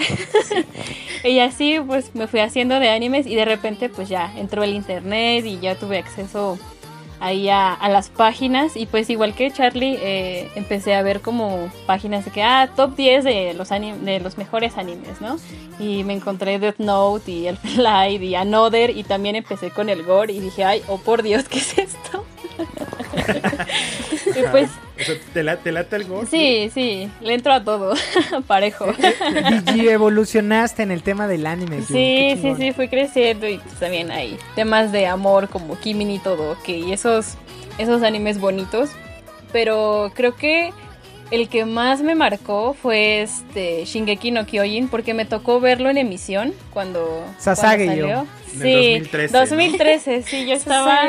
y 1.25 1.39
así 1.39 1.79
pues 1.85 2.15
me 2.15 2.27
fui 2.27 2.39
haciendo 2.39 2.79
de 2.79 2.89
animes 2.89 3.27
y 3.27 3.35
de 3.35 3.43
repente 3.43 3.89
pues 3.89 4.07
ya 4.07 4.33
entró 4.37 4.63
el 4.63 4.73
internet 4.73 5.45
y 5.45 5.59
ya 5.59 5.75
tuve 5.75 5.97
acceso 5.97 6.57
ahí 7.19 7.49
a, 7.49 7.73
a 7.73 7.89
las 7.89 8.09
páginas 8.09 8.77
y 8.77 8.85
pues 8.85 9.09
igual 9.09 9.33
que 9.33 9.51
Charlie 9.51 9.97
eh, 10.01 10.49
empecé 10.55 10.95
a 10.95 11.01
ver 11.01 11.19
como 11.19 11.69
páginas 11.85 12.23
de 12.23 12.31
que, 12.31 12.41
ah, 12.41 12.69
top 12.73 12.95
10 12.95 13.23
de 13.25 13.53
los, 13.53 13.67
de 13.67 14.19
los 14.21 14.37
mejores 14.37 14.77
animes, 14.77 15.19
¿no? 15.19 15.37
Y 15.77 16.05
me 16.05 16.13
encontré 16.13 16.57
Death 16.57 16.79
Note 16.79 17.29
y 17.29 17.47
El 17.47 17.57
Flight 17.57 18.21
y 18.21 18.35
Another 18.35 18.95
y 18.95 19.03
también 19.03 19.35
empecé 19.35 19.71
con 19.71 19.89
el 19.89 20.03
gore 20.03 20.31
y 20.31 20.39
dije, 20.39 20.63
ay, 20.63 20.83
oh 20.87 20.99
por 20.99 21.21
Dios, 21.21 21.49
¿qué 21.49 21.59
es 21.59 21.77
esto? 21.77 22.23
y 24.25 24.43
pues... 24.51 24.69
¿te, 25.33 25.43
late, 25.43 25.95
el 25.95 26.05
gore? 26.05 26.27
Sí, 26.27 26.71
sí, 26.73 27.09
le 27.21 27.33
entro 27.33 27.53
a 27.53 27.63
todo, 27.63 27.93
parejo. 28.47 28.93
y 29.75 29.87
evolucionaste 29.87 30.83
en 30.83 30.91
el 30.91 31.03
tema 31.03 31.27
del 31.27 31.45
anime. 31.45 31.81
Sí, 31.81 32.37
sí, 32.41 32.55
sí, 32.57 32.71
fui 32.71 32.87
creciendo 32.87 33.47
y 33.47 33.57
pues 33.57 33.75
también 33.75 34.11
hay 34.11 34.37
temas 34.55 34.91
de 34.91 35.07
amor 35.07 35.49
como 35.49 35.79
Kimin 35.79 36.11
y 36.11 36.19
todo, 36.19 36.57
que 36.63 36.93
esos, 36.93 37.35
esos 37.77 38.03
animes 38.03 38.39
bonitos. 38.39 38.89
Pero 39.53 40.11
creo 40.13 40.35
que 40.35 40.73
el 41.31 41.49
que 41.49 41.65
más 41.65 42.01
me 42.01 42.15
marcó 42.15 42.73
fue 42.73 43.21
este 43.21 43.85
Shingeki 43.85 44.31
no 44.31 44.45
Kyojin 44.45 44.87
porque 44.87 45.13
me 45.13 45.25
tocó 45.25 45.59
verlo 45.59 45.89
en 45.89 45.97
emisión 45.97 46.53
cuando, 46.71 47.25
Sasage 47.37 47.85
salió. 47.85 48.25
Sí, 48.47 48.99
2013, 48.99 49.37
2013 49.37 50.23
sí, 50.23 50.47
yo 50.47 50.53
estaba 50.55 51.01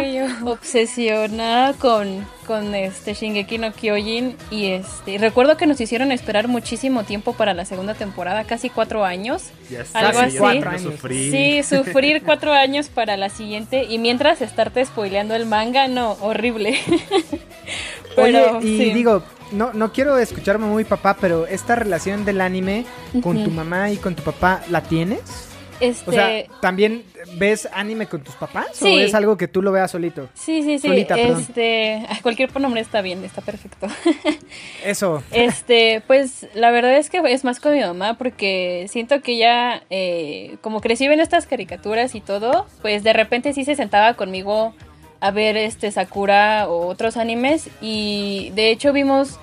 obsesionada 0.45 1.73
con, 1.75 2.27
con 2.47 2.75
este 2.75 3.15
Shingeki 3.15 3.59
no 3.59 3.73
Kyojin 3.73 4.37
y 4.51 4.67
este 4.67 5.19
recuerdo 5.19 5.57
que 5.57 5.67
nos 5.67 5.81
hicieron 5.81 6.11
esperar 6.11 6.49
muchísimo 6.49 7.05
tiempo 7.05 7.33
para 7.33 7.55
la 7.55 7.65
segunda 7.65 7.95
temporada, 7.95 8.45
casi 8.45 8.71
cuatro 8.71 9.05
años, 9.05 9.51
ya 9.71 9.85
algo 9.95 10.19
así. 10.19 10.39
Sufrir. 10.83 11.31
Sí, 11.31 11.63
sufrir 11.63 12.23
cuatro 12.27 12.53
años 12.53 12.89
para 12.89 13.17
la 13.17 13.29
siguiente 13.29 13.85
y 13.85 13.99
mientras 13.99 14.43
estarte 14.43 14.85
spoileando 14.85 15.35
el 15.35 15.47
manga, 15.47 15.87
no, 15.89 16.13
horrible. 16.21 16.79
Pero, 18.17 18.59
Oye, 18.59 18.67
y 18.69 18.93
digo, 18.93 19.23
no, 19.52 19.73
no 19.73 19.93
quiero 19.93 20.19
escucharme 20.19 20.67
muy 20.67 20.85
papá, 20.85 21.17
pero 21.21 21.47
esta 21.47 21.75
relación 21.75 22.25
del 22.25 22.40
anime 22.40 22.85
con 23.23 23.45
tu 23.45 23.50
mamá 23.50 23.90
y 23.90 23.97
con 23.97 24.14
tu 24.14 24.23
papá, 24.23 24.62
¿la 24.71 24.83
tienes? 24.83 25.49
Este... 25.81 26.11
O 26.11 26.12
sea, 26.12 26.45
¿también 26.61 27.05
ves 27.37 27.69
anime 27.73 28.07
con 28.07 28.23
tus 28.23 28.35
papás? 28.35 28.67
Sí. 28.73 28.95
¿O 28.95 28.99
es 28.99 29.14
algo 29.14 29.37
que 29.37 29.47
tú 29.47 29.62
lo 29.62 29.71
veas 29.71 29.90
solito? 29.90 30.28
Sí, 30.35 30.62
sí, 30.62 30.78
sí. 30.78 30.88
Solita, 30.88 31.17
este, 31.17 32.05
cualquier 32.23 32.50
pronombre 32.50 32.81
está 32.81 33.00
bien, 33.00 33.25
está 33.25 33.43
perfecto. 33.43 33.87
Eso. 34.85 35.23
Este, 35.31 36.02
pues 36.07 36.49
la 36.55 36.71
verdad 36.71 36.97
es 36.97 37.11
que 37.11 37.23
es 37.25 37.45
más 37.45 37.61
con 37.61 37.75
mi 37.75 37.81
mamá 37.81 38.19
porque 38.19 38.87
siento 38.88 39.21
que 39.23 39.35
ella, 39.35 39.83
eh, 39.90 40.57
como 40.62 40.81
crecí 40.81 41.05
en 41.05 41.21
estas 41.21 41.47
caricaturas 41.47 42.14
y 42.14 42.21
todo, 42.21 42.67
pues 42.83 43.05
de 43.05 43.12
repente 43.12 43.52
sí 43.52 43.64
se 43.64 43.76
sentaba 43.76 44.14
conmigo 44.14 44.75
a 45.21 45.31
ver 45.31 45.57
este 45.57 45.91
Sakura 45.91 46.69
o 46.69 46.87
otros 46.87 47.17
animes 47.17 47.69
y 47.81 48.51
de 48.55 48.71
hecho 48.71 48.93
vimos 48.93 49.39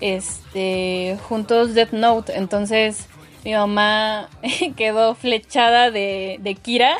este 0.00 1.18
juntos 1.28 1.74
Death 1.74 1.92
Note, 1.92 2.36
entonces 2.36 3.06
mi 3.44 3.52
mamá 3.54 4.28
quedó 4.76 5.14
flechada 5.14 5.90
de, 5.90 6.38
de 6.40 6.54
Kira. 6.54 6.96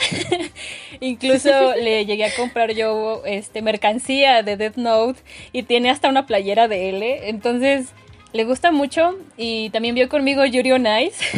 Incluso 1.00 1.74
le 1.74 2.06
llegué 2.06 2.24
a 2.24 2.34
comprar 2.34 2.72
yo 2.72 3.22
este 3.24 3.62
mercancía 3.62 4.42
de 4.42 4.56
Death 4.56 4.76
Note 4.76 5.20
y 5.52 5.62
tiene 5.64 5.90
hasta 5.90 6.08
una 6.08 6.26
playera 6.26 6.68
de 6.68 6.90
L. 6.90 7.28
Entonces 7.28 7.88
le 8.32 8.44
gusta 8.44 8.70
mucho 8.70 9.16
y 9.36 9.70
también 9.70 9.94
vio 9.94 10.08
conmigo 10.08 10.44
Yuri 10.44 10.72
on 10.72 10.86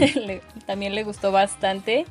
también 0.67 0.95
le 0.95 1.03
gustó 1.05 1.33
bastante. 1.33 2.07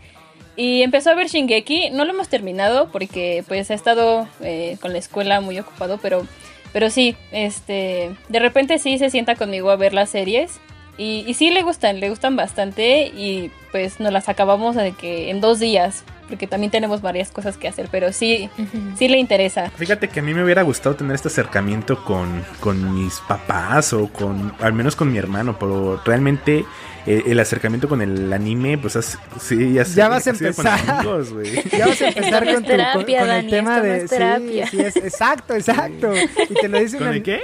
Y 0.62 0.84
empezó 0.84 1.10
a 1.10 1.16
ver 1.16 1.26
Shingeki. 1.26 1.90
No 1.90 2.06
lo 2.06 2.14
hemos 2.14 2.30
terminado 2.30 2.90
porque 2.92 3.44
pues 3.48 3.72
ha 3.72 3.74
estado 3.74 4.28
eh, 4.42 4.78
con 4.80 4.94
la 4.94 5.00
escuela 5.00 5.42
muy 5.42 5.58
ocupado, 5.58 5.98
pero, 6.00 6.28
pero 6.72 6.92
sí, 6.92 7.16
este, 7.32 8.12
de 8.30 8.40
repente 8.40 8.78
sí 8.78 9.00
se 9.00 9.10
sienta 9.10 9.34
conmigo 9.34 9.72
a 9.72 9.76
ver 9.76 9.96
las 9.96 10.12
series. 10.12 10.60
Y, 11.00 11.24
y, 11.26 11.34
sí 11.34 11.50
le 11.50 11.64
gustan, 11.64 12.00
le 12.00 12.12
gustan 12.12 12.36
bastante 12.36 13.08
y 13.08 13.50
pues 13.72 14.00
nos 14.00 14.14
las 14.14 14.30
acabamos 14.30 14.76
de 14.76 14.92
que 14.92 15.32
en 15.32 15.42
dos 15.42 15.60
días, 15.60 16.04
porque 16.28 16.46
también 16.46 16.70
tenemos 16.70 17.02
varias 17.02 17.32
cosas 17.32 17.58
que 17.58 17.68
hacer, 17.68 17.88
pero 17.90 18.14
sí, 18.14 18.50
sí 18.96 19.08
le 19.08 19.18
interesa. 19.18 19.72
Fíjate 19.72 20.10
que 20.10 20.20
a 20.20 20.24
mí 20.24 20.34
me 20.34 20.44
hubiera 20.44 20.62
gustado 20.62 20.96
tener 20.96 21.16
este 21.16 21.30
acercamiento 21.30 22.04
con, 22.04 22.46
con 22.60 22.94
mis 22.94 23.16
papás 23.22 23.94
o 23.94 24.10
con, 24.10 24.54
al 24.60 24.74
menos 24.74 24.96
con 24.96 25.12
mi 25.12 25.18
hermano, 25.18 25.58
pero 25.58 26.00
realmente 26.06 26.66
eh, 27.06 27.24
el 27.28 27.40
acercamiento 27.40 27.88
con 27.88 28.02
el 28.02 28.32
anime, 28.32 28.78
pues 28.78 28.96
as, 28.96 29.18
sí, 29.40 29.74
ya, 29.74 29.84
ya 29.96 30.10
vas 30.10 30.28
a 30.28 30.30
empezar. 30.32 30.80
Amigos, 30.90 31.30
ya 31.72 31.88
vas 31.88 32.02
a 32.02 32.08
empezar 32.08 32.46
con, 32.46 32.64
tu, 32.64 32.70
terapia, 32.70 33.20
con, 33.20 33.28
con 33.28 33.36
Dani, 33.36 33.46
el 33.46 33.50
tema 33.50 33.82
de. 33.82 33.98
Es 33.98 34.10
terapia. 34.10 34.68
Sí, 34.68 34.78
sí, 34.78 34.84
es, 34.84 34.96
exacto, 34.98 35.56
exacto. 35.56 36.14
Y 36.50 36.54
te 36.54 36.68
lo 36.68 36.80
dice 36.80 36.98
¿Con 36.98 37.08
una, 37.08 37.16
el 37.16 37.24
qué? 37.24 37.42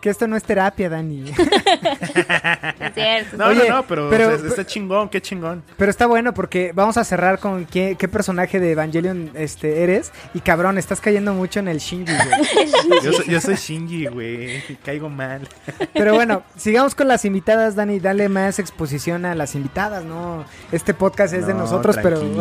Que 0.00 0.10
esto 0.10 0.26
no 0.28 0.36
es 0.36 0.42
terapia, 0.44 0.88
Dani. 0.88 1.24
Es 2.80 2.94
cierto. 2.94 3.36
No, 3.36 3.46
Oye, 3.46 3.68
no, 3.68 3.76
no, 3.76 3.86
pero, 3.86 4.08
pero- 4.10 4.34
o 4.34 4.38
sea, 4.38 4.48
está 4.48 4.66
chingón, 4.66 5.08
qué 5.08 5.20
chingón. 5.20 5.62
Pero 5.76 5.90
está 5.90 6.06
bueno 6.06 6.32
porque 6.34 6.72
vamos 6.74 6.96
a 6.96 7.04
cerrar 7.04 7.38
con 7.38 7.64
qué, 7.66 7.96
qué 7.98 8.08
personaje 8.08 8.60
de 8.60 8.72
Evangelion 8.72 9.30
este, 9.34 9.82
eres. 9.82 10.12
Y 10.34 10.40
cabrón, 10.40 10.78
estás 10.78 11.00
cayendo 11.00 11.34
mucho 11.34 11.60
en 11.60 11.68
el 11.68 11.78
Shinji, 11.78 12.12
güey. 12.12 12.68
Yo 13.02 13.12
soy, 13.12 13.26
yo 13.26 13.40
soy 13.40 13.54
Shinji, 13.56 14.06
güey. 14.06 14.62
Caigo 14.84 15.08
mal. 15.08 15.48
Pero 15.92 16.14
bueno, 16.14 16.42
sigamos 16.56 16.94
con 16.94 17.08
las 17.08 17.24
invitadas, 17.24 17.74
Dani. 17.76 18.00
Dale 18.00 18.28
más 18.28 18.58
exposición 18.58 19.24
a 19.24 19.34
las 19.34 19.54
invitadas, 19.54 20.04
¿no? 20.04 20.44
Este 20.72 20.94
podcast 20.94 21.34
es 21.34 21.46
de 21.46 21.54
No, 21.54 21.60
nosotros, 21.60 21.96
pero. 22.02 22.20
Bien, 22.20 22.40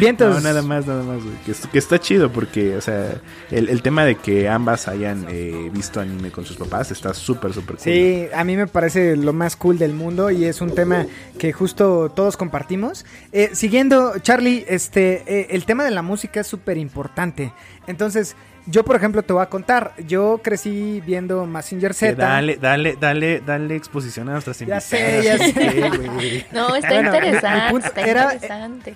No, 0.00 0.08
entonces. 0.08 0.42
nada 0.42 0.62
más, 0.62 0.86
nada 0.86 1.02
más, 1.02 1.22
güey. 1.22 1.34
Que 1.72 1.78
está 1.78 1.98
chido 1.98 2.30
porque, 2.30 2.76
o 2.76 2.80
sea, 2.80 3.12
el, 3.50 3.68
el 3.68 3.82
tema 3.82 4.04
de 4.04 4.16
que 4.16 4.48
ambas 4.48 4.88
hayan 4.88 5.09
eh, 5.28 5.70
visto 5.72 6.00
anime 6.00 6.30
con 6.30 6.44
sus 6.44 6.56
papás 6.56 6.90
está 6.90 7.12
súper, 7.14 7.52
súper 7.52 7.76
cool. 7.76 7.84
Sí, 7.84 8.26
a 8.34 8.44
mí 8.44 8.56
me 8.56 8.66
parece 8.66 9.16
lo 9.16 9.32
más 9.32 9.56
cool 9.56 9.78
del 9.78 9.92
mundo 9.94 10.30
y 10.30 10.44
es 10.44 10.60
un 10.60 10.74
tema 10.74 11.06
que 11.38 11.52
justo 11.52 12.10
todos 12.10 12.36
compartimos. 12.36 13.04
Eh, 13.32 13.50
siguiendo, 13.52 14.18
Charlie, 14.20 14.64
este, 14.68 15.22
eh, 15.26 15.46
el 15.50 15.64
tema 15.64 15.84
de 15.84 15.90
la 15.90 16.02
música 16.02 16.40
es 16.40 16.46
súper 16.46 16.76
importante. 16.78 17.52
Entonces, 17.86 18.36
yo 18.66 18.84
por 18.84 18.94
ejemplo 18.94 19.22
te 19.22 19.32
voy 19.32 19.42
a 19.42 19.46
contar, 19.46 19.94
yo 20.06 20.40
crecí 20.44 21.02
viendo 21.06 21.46
Massinger 21.46 21.94
Z. 21.94 22.14
dale, 22.14 22.56
dale, 22.56 22.96
dale, 23.00 23.40
dale 23.40 23.74
exposición 23.74 24.28
a 24.28 24.32
nuestras 24.32 24.58
Ya 24.58 24.64
invitadas. 24.64 24.84
sé, 24.84 25.22
ya 25.24 25.38
sé. 25.38 25.52
Sí, 25.52 25.98
güey. 26.12 26.46
No, 26.52 26.74
está 26.76 26.88
Bueno, 26.90 27.14
interesante. 27.14 27.86
está 27.86 28.00
era- 28.02 28.34
interesante. 28.34 28.94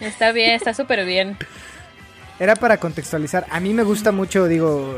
Está 0.00 0.32
bien, 0.32 0.50
está 0.50 0.74
súper 0.74 1.06
bien. 1.06 1.38
Era 2.38 2.54
para 2.54 2.78
contextualizar. 2.78 3.46
A 3.50 3.60
mí 3.60 3.72
me 3.72 3.82
gusta 3.82 4.12
mucho, 4.12 4.46
digo, 4.46 4.94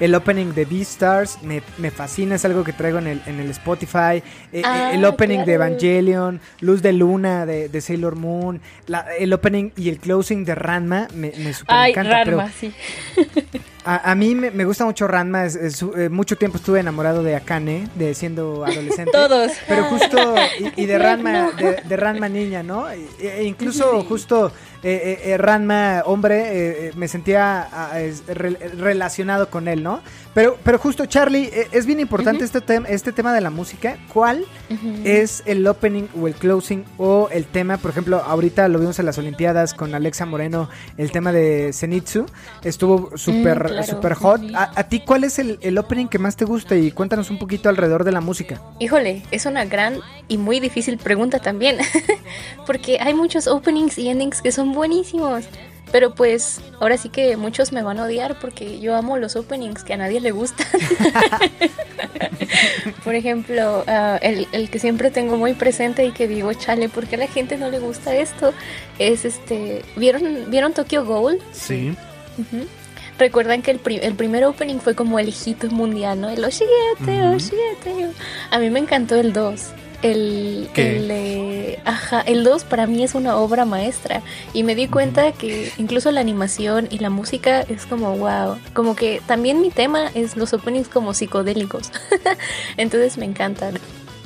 el 0.00 0.14
opening 0.14 0.52
de 0.54 0.64
Beastars. 0.64 1.42
Me, 1.42 1.62
me 1.78 1.90
fascina, 1.90 2.34
es 2.36 2.44
algo 2.44 2.64
que 2.64 2.72
traigo 2.72 2.98
en 2.98 3.06
el, 3.06 3.22
en 3.26 3.40
el 3.40 3.50
Spotify. 3.50 4.22
Eh, 4.52 4.62
Ah, 4.64 4.90
eh, 4.92 4.96
el 4.96 5.04
opening 5.04 5.44
de. 5.44 5.54
Evangelion, 5.54 6.40
Luz 6.60 6.82
de 6.82 6.92
Luna 6.92 7.46
de, 7.46 7.68
de 7.68 7.80
Sailor 7.80 8.16
Moon. 8.16 8.60
la- 8.86 9.06
el 9.18 9.32
opening 9.32 9.70
y 9.76 9.88
el 9.88 9.98
closing 9.98 10.44
de 10.44 10.54
Ranma 10.54 11.08
me, 11.14 11.32
me 11.38 11.52
super 11.52 11.74
Ay, 11.76 11.90
encanta. 11.92 12.20
pero 12.24 12.36
Ranma, 12.38 12.52
sí. 12.52 12.72
a, 13.84 14.10
a 14.10 14.14
mí 14.14 14.34
me, 14.34 14.50
me 14.50 14.64
gusta 14.64 14.84
mucho 14.84 15.06
Ranma. 15.08 15.44
es- 15.46 15.56
es- 15.56 15.84
eh, 15.96 16.08
mucho 16.08 16.36
tiempo 16.36 16.58
estuve 16.58 16.80
enamorado 16.80 17.22
de 17.22 17.34
Akane, 17.36 17.88
de 17.94 18.14
siendo 18.14 18.64
adolescente. 18.64 19.10
Todos. 19.12 19.52
Pero 19.66 19.84
justo, 19.84 20.34
y, 20.76 20.82
y 20.82 20.86
de 20.86 20.98
Ranma, 21.06 21.50
de, 21.52 21.82
de 21.88 21.96
Ranma 21.96 22.28
niña, 22.28 22.62
¿no? 22.62 22.88
E, 22.90 22.98
e 23.20 23.44
incluso 23.44 24.02
justo 24.04 24.52
eh, 24.82 25.34
Ranma 25.38 26.02
hombre, 26.06 26.92
me 26.96 27.08
sentía 27.08 27.68
ah, 27.72 27.92
re- 28.28 28.56
relacionado 28.78 29.50
con 29.50 29.66
él, 29.66 29.82
¿no? 29.82 29.87
Pero, 30.34 30.56
pero 30.62 30.78
justo 30.78 31.06
Charlie, 31.06 31.44
eh, 31.52 31.68
es 31.72 31.84
bien 31.86 31.98
importante 32.00 32.44
este, 32.44 32.60
tem- 32.60 32.86
este 32.88 33.12
tema 33.12 33.32
de 33.34 33.40
la 33.40 33.50
música. 33.50 33.96
¿Cuál 34.12 34.44
es 35.04 35.42
el 35.46 35.66
opening 35.66 36.04
o 36.20 36.28
el 36.28 36.34
closing 36.34 36.84
o 36.98 37.28
el 37.32 37.44
tema? 37.46 37.76
Por 37.78 37.90
ejemplo, 37.90 38.22
ahorita 38.24 38.68
lo 38.68 38.78
vimos 38.78 38.98
en 38.98 39.06
las 39.06 39.18
Olimpiadas 39.18 39.74
con 39.74 39.94
Alexa 39.94 40.26
Moreno, 40.26 40.68
el 40.96 41.10
tema 41.10 41.32
de 41.32 41.72
Zenitsu. 41.72 42.26
Estuvo 42.62 43.16
súper 43.16 43.64
Mm, 43.64 43.66
claro. 43.68 43.82
súper 43.86 44.14
hot. 44.14 44.40
¿A, 44.54 44.70
a 44.74 44.84
ti 44.88 45.00
cuál 45.00 45.24
es 45.24 45.38
el, 45.38 45.58
el 45.62 45.76
opening 45.78 46.06
que 46.06 46.18
más 46.18 46.36
te 46.36 46.44
gusta? 46.44 46.76
Y 46.76 46.92
cuéntanos 46.92 47.30
un 47.30 47.38
poquito 47.38 47.68
alrededor 47.68 48.04
de 48.04 48.12
la 48.12 48.20
música. 48.20 48.60
Híjole, 48.78 49.22
es 49.30 49.46
una 49.46 49.64
gran 49.64 49.98
y 50.28 50.38
muy 50.38 50.60
difícil 50.60 50.98
pregunta 50.98 51.38
también. 51.40 51.78
Porque 52.66 52.98
hay 53.00 53.14
muchos 53.14 53.46
openings 53.48 53.98
y 53.98 54.08
endings 54.08 54.42
que 54.42 54.52
son 54.52 54.72
buenísimos. 54.72 55.44
Pero 55.92 56.14
pues 56.14 56.60
ahora 56.80 56.98
sí 56.98 57.08
que 57.08 57.36
muchos 57.36 57.72
me 57.72 57.82
van 57.82 57.98
a 57.98 58.04
odiar 58.04 58.38
porque 58.38 58.80
yo 58.80 58.94
amo 58.94 59.16
los 59.16 59.36
openings 59.36 59.84
que 59.84 59.94
a 59.94 59.96
nadie 59.96 60.20
le 60.20 60.30
gustan. 60.30 60.66
Por 63.04 63.14
ejemplo, 63.14 63.84
uh, 63.86 64.18
el, 64.20 64.46
el, 64.52 64.70
que 64.70 64.78
siempre 64.78 65.10
tengo 65.10 65.36
muy 65.36 65.54
presente 65.54 66.04
y 66.04 66.12
que 66.12 66.28
digo, 66.28 66.52
chale, 66.52 66.88
¿por 66.88 67.06
qué 67.06 67.16
a 67.16 67.18
la 67.18 67.26
gente 67.26 67.56
no 67.56 67.70
le 67.70 67.78
gusta 67.78 68.14
esto? 68.14 68.52
Es 68.98 69.24
este, 69.24 69.82
¿vieron, 69.96 70.50
¿vieron 70.50 70.72
Tokyo 70.72 71.04
Ghoul? 71.04 71.40
Sí. 71.52 71.94
Uh 72.36 72.42
-huh. 72.42 72.66
Recuerdan 73.18 73.62
que 73.62 73.72
el, 73.72 73.78
pri 73.78 73.98
el, 74.02 74.14
primer 74.14 74.44
opening 74.44 74.78
fue 74.78 74.94
como 74.94 75.18
el 75.18 75.32
hit 75.32 75.64
mundial, 75.64 76.20
¿no? 76.20 76.28
El 76.28 76.44
Oshiete, 76.44 76.70
uh 77.00 77.06
-huh. 77.06 77.36
Oshiete. 77.36 78.10
A 78.50 78.58
mí 78.58 78.70
me 78.70 78.78
encantó 78.78 79.16
el 79.16 79.32
2. 79.32 79.72
El, 80.02 80.70
el, 80.76 81.10
eh, 81.10 81.80
ajá, 81.84 82.20
el 82.20 82.44
2 82.44 82.64
para 82.64 82.86
mí 82.86 83.02
es 83.02 83.14
una 83.14 83.36
obra 83.36 83.64
maestra. 83.64 84.22
Y 84.52 84.62
me 84.62 84.74
di 84.74 84.86
cuenta 84.86 85.32
que 85.32 85.72
incluso 85.76 86.12
la 86.12 86.20
animación 86.20 86.86
y 86.90 86.98
la 86.98 87.10
música 87.10 87.62
es 87.62 87.84
como 87.84 88.16
wow, 88.16 88.58
como 88.74 88.94
que 88.94 89.20
también 89.26 89.60
mi 89.60 89.70
tema 89.70 90.10
es 90.14 90.36
los 90.36 90.52
openings 90.52 90.88
como 90.88 91.14
psicodélicos, 91.14 91.90
entonces 92.76 93.18
me 93.18 93.24
encantan. 93.24 93.74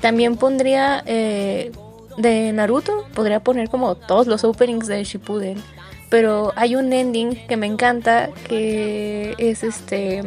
También 0.02 0.37
pondría 0.37 1.02
eh, 1.07 1.73
de 2.19 2.52
Naruto, 2.52 3.07
podría 3.14 3.41
poner 3.41 3.71
como 3.71 3.95
todos 3.95 4.26
los 4.26 4.45
openings 4.45 4.88
de 4.88 5.02
Shippuden, 5.05 5.62
pero 6.11 6.52
hay 6.57 6.76
un 6.76 6.93
ending 6.93 7.47
que 7.47 7.57
me 7.57 7.67
encanta 7.67 8.29
que 8.47 9.35
es 9.38 9.62
este, 9.62 10.23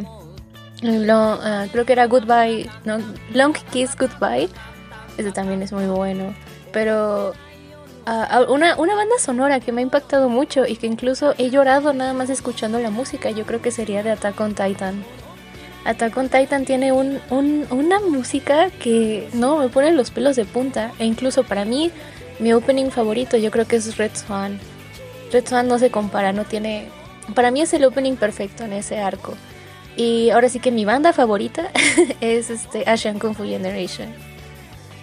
lo, 0.82 1.34
uh, 1.34 1.68
creo 1.70 1.84
que 1.84 1.92
era 1.92 2.06
Goodbye, 2.06 2.68
no, 2.84 2.98
Long 3.32 3.54
Kiss 3.70 3.96
Goodbye 3.96 4.48
ese 5.18 5.32
también 5.32 5.62
es 5.62 5.72
muy 5.72 5.86
bueno. 5.86 6.34
Pero 6.72 7.32
uh, 8.06 8.52
una, 8.52 8.76
una 8.76 8.94
banda 8.94 9.14
sonora 9.18 9.60
que 9.60 9.72
me 9.72 9.80
ha 9.80 9.82
impactado 9.82 10.28
mucho 10.28 10.66
y 10.66 10.76
que 10.76 10.86
incluso 10.86 11.34
he 11.38 11.50
llorado 11.50 11.92
nada 11.92 12.12
más 12.12 12.30
escuchando 12.30 12.78
la 12.78 12.90
música, 12.90 13.30
yo 13.30 13.44
creo 13.44 13.62
que 13.62 13.70
sería 13.70 14.02
de 14.02 14.10
Attack 14.10 14.40
on 14.40 14.54
Titan. 14.54 15.04
Attack 15.84 16.16
on 16.16 16.28
Titan 16.28 16.64
tiene 16.64 16.92
un, 16.92 17.20
un, 17.30 17.66
una 17.70 18.00
música 18.00 18.70
que 18.70 19.28
no 19.32 19.58
me 19.58 19.68
pone 19.68 19.92
los 19.92 20.10
pelos 20.10 20.34
de 20.36 20.44
punta. 20.44 20.92
E 20.98 21.04
incluso 21.04 21.44
para 21.44 21.64
mí, 21.64 21.92
mi 22.40 22.52
opening 22.52 22.90
favorito 22.90 23.36
yo 23.36 23.50
creo 23.50 23.66
que 23.66 23.76
es 23.76 23.96
Red 23.96 24.12
Swan. 24.14 24.58
Red 25.32 25.46
Swan 25.46 25.68
no 25.68 25.78
se 25.78 25.90
compara, 25.90 26.32
no 26.32 26.44
tiene... 26.44 26.88
Para 27.34 27.50
mí 27.50 27.60
es 27.60 27.72
el 27.72 27.84
opening 27.84 28.16
perfecto 28.16 28.64
en 28.64 28.72
ese 28.72 28.98
arco. 28.98 29.34
Y 29.96 30.30
ahora 30.30 30.48
sí 30.48 30.60
que 30.60 30.70
mi 30.70 30.84
banda 30.84 31.12
favorita 31.12 31.70
es 32.20 32.50
este 32.50 32.84
Asian 32.86 33.18
Kung 33.18 33.34
Fu 33.34 33.44
Generation. 33.44 34.12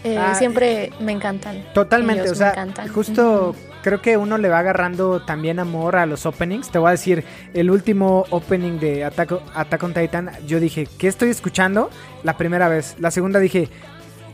Eh, 0.04 0.18
ah, 0.18 0.36
siempre 0.36 0.92
me 1.00 1.12
encantan. 1.12 1.64
Totalmente, 1.74 2.30
o 2.30 2.36
sea, 2.36 2.54
justo 2.94 3.50
uh 3.50 3.54
-huh. 3.54 3.82
creo 3.82 4.02
que 4.02 4.18
uno 4.18 4.38
le 4.38 4.50
va 4.50 4.60
agarrando 4.60 5.22
también 5.22 5.60
amor 5.60 5.96
a 5.96 6.06
los 6.06 6.26
openings. 6.26 6.70
Te 6.70 6.78
voy 6.78 6.90
a 6.90 6.92
decir, 6.92 7.24
el 7.54 7.72
último 7.72 8.26
opening 8.30 8.80
de 8.80 9.06
Attack, 9.06 9.34
Attack 9.56 9.84
on 9.84 9.94
Titan, 9.94 10.32
yo 10.46 10.60
dije, 10.60 10.88
¿qué 10.98 11.08
estoy 11.08 11.30
escuchando? 11.30 11.90
La 12.24 12.36
primera 12.36 12.68
vez. 12.68 12.96
La 13.00 13.12
segunda 13.12 13.40
dije, 13.40 13.70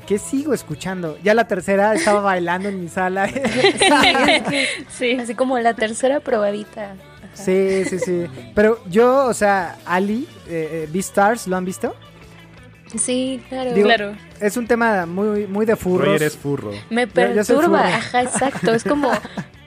¿qué 0.08 0.18
sigo 0.18 0.56
escuchando? 0.56 1.20
Ya 1.24 1.36
la 1.36 1.48
tercera 1.48 1.94
estaba 1.94 2.22
bailando 2.22 2.68
en 2.68 2.82
mi 2.82 2.90
sala. 2.90 3.28
sí, 4.50 4.66
sí, 4.90 5.12
así 5.20 5.36
como 5.36 5.60
la 5.60 5.76
tercera 5.76 6.20
probadita. 6.20 6.94
Ajá. 6.94 7.44
Sí, 7.44 7.86
sí, 7.86 8.00
sí. 8.00 8.26
Pero 8.56 8.80
yo, 8.90 9.26
o 9.26 9.34
sea, 9.36 9.78
Ali, 9.86 10.28
eh, 10.48 10.86
eh, 10.86 10.90
Beastars, 10.92 11.46
¿lo 11.46 11.58
han 11.58 11.66
visto? 11.66 11.96
Sí, 12.96 13.42
claro. 13.50 13.74
Digo, 13.74 13.88
claro. 13.88 14.16
Es 14.40 14.58
un 14.58 14.68
tema 14.68 15.06
muy, 15.06 15.48
muy 15.48 15.66
de 15.66 15.76
furros. 15.76 16.08
Roger 16.08 16.24
es 16.24 16.38
furro. 16.38 16.72
Me 16.90 17.08
perturba, 17.08 17.88
ajá, 17.88 18.24
exacto. 18.24 18.74
Es 18.74 18.84
como 18.84 19.12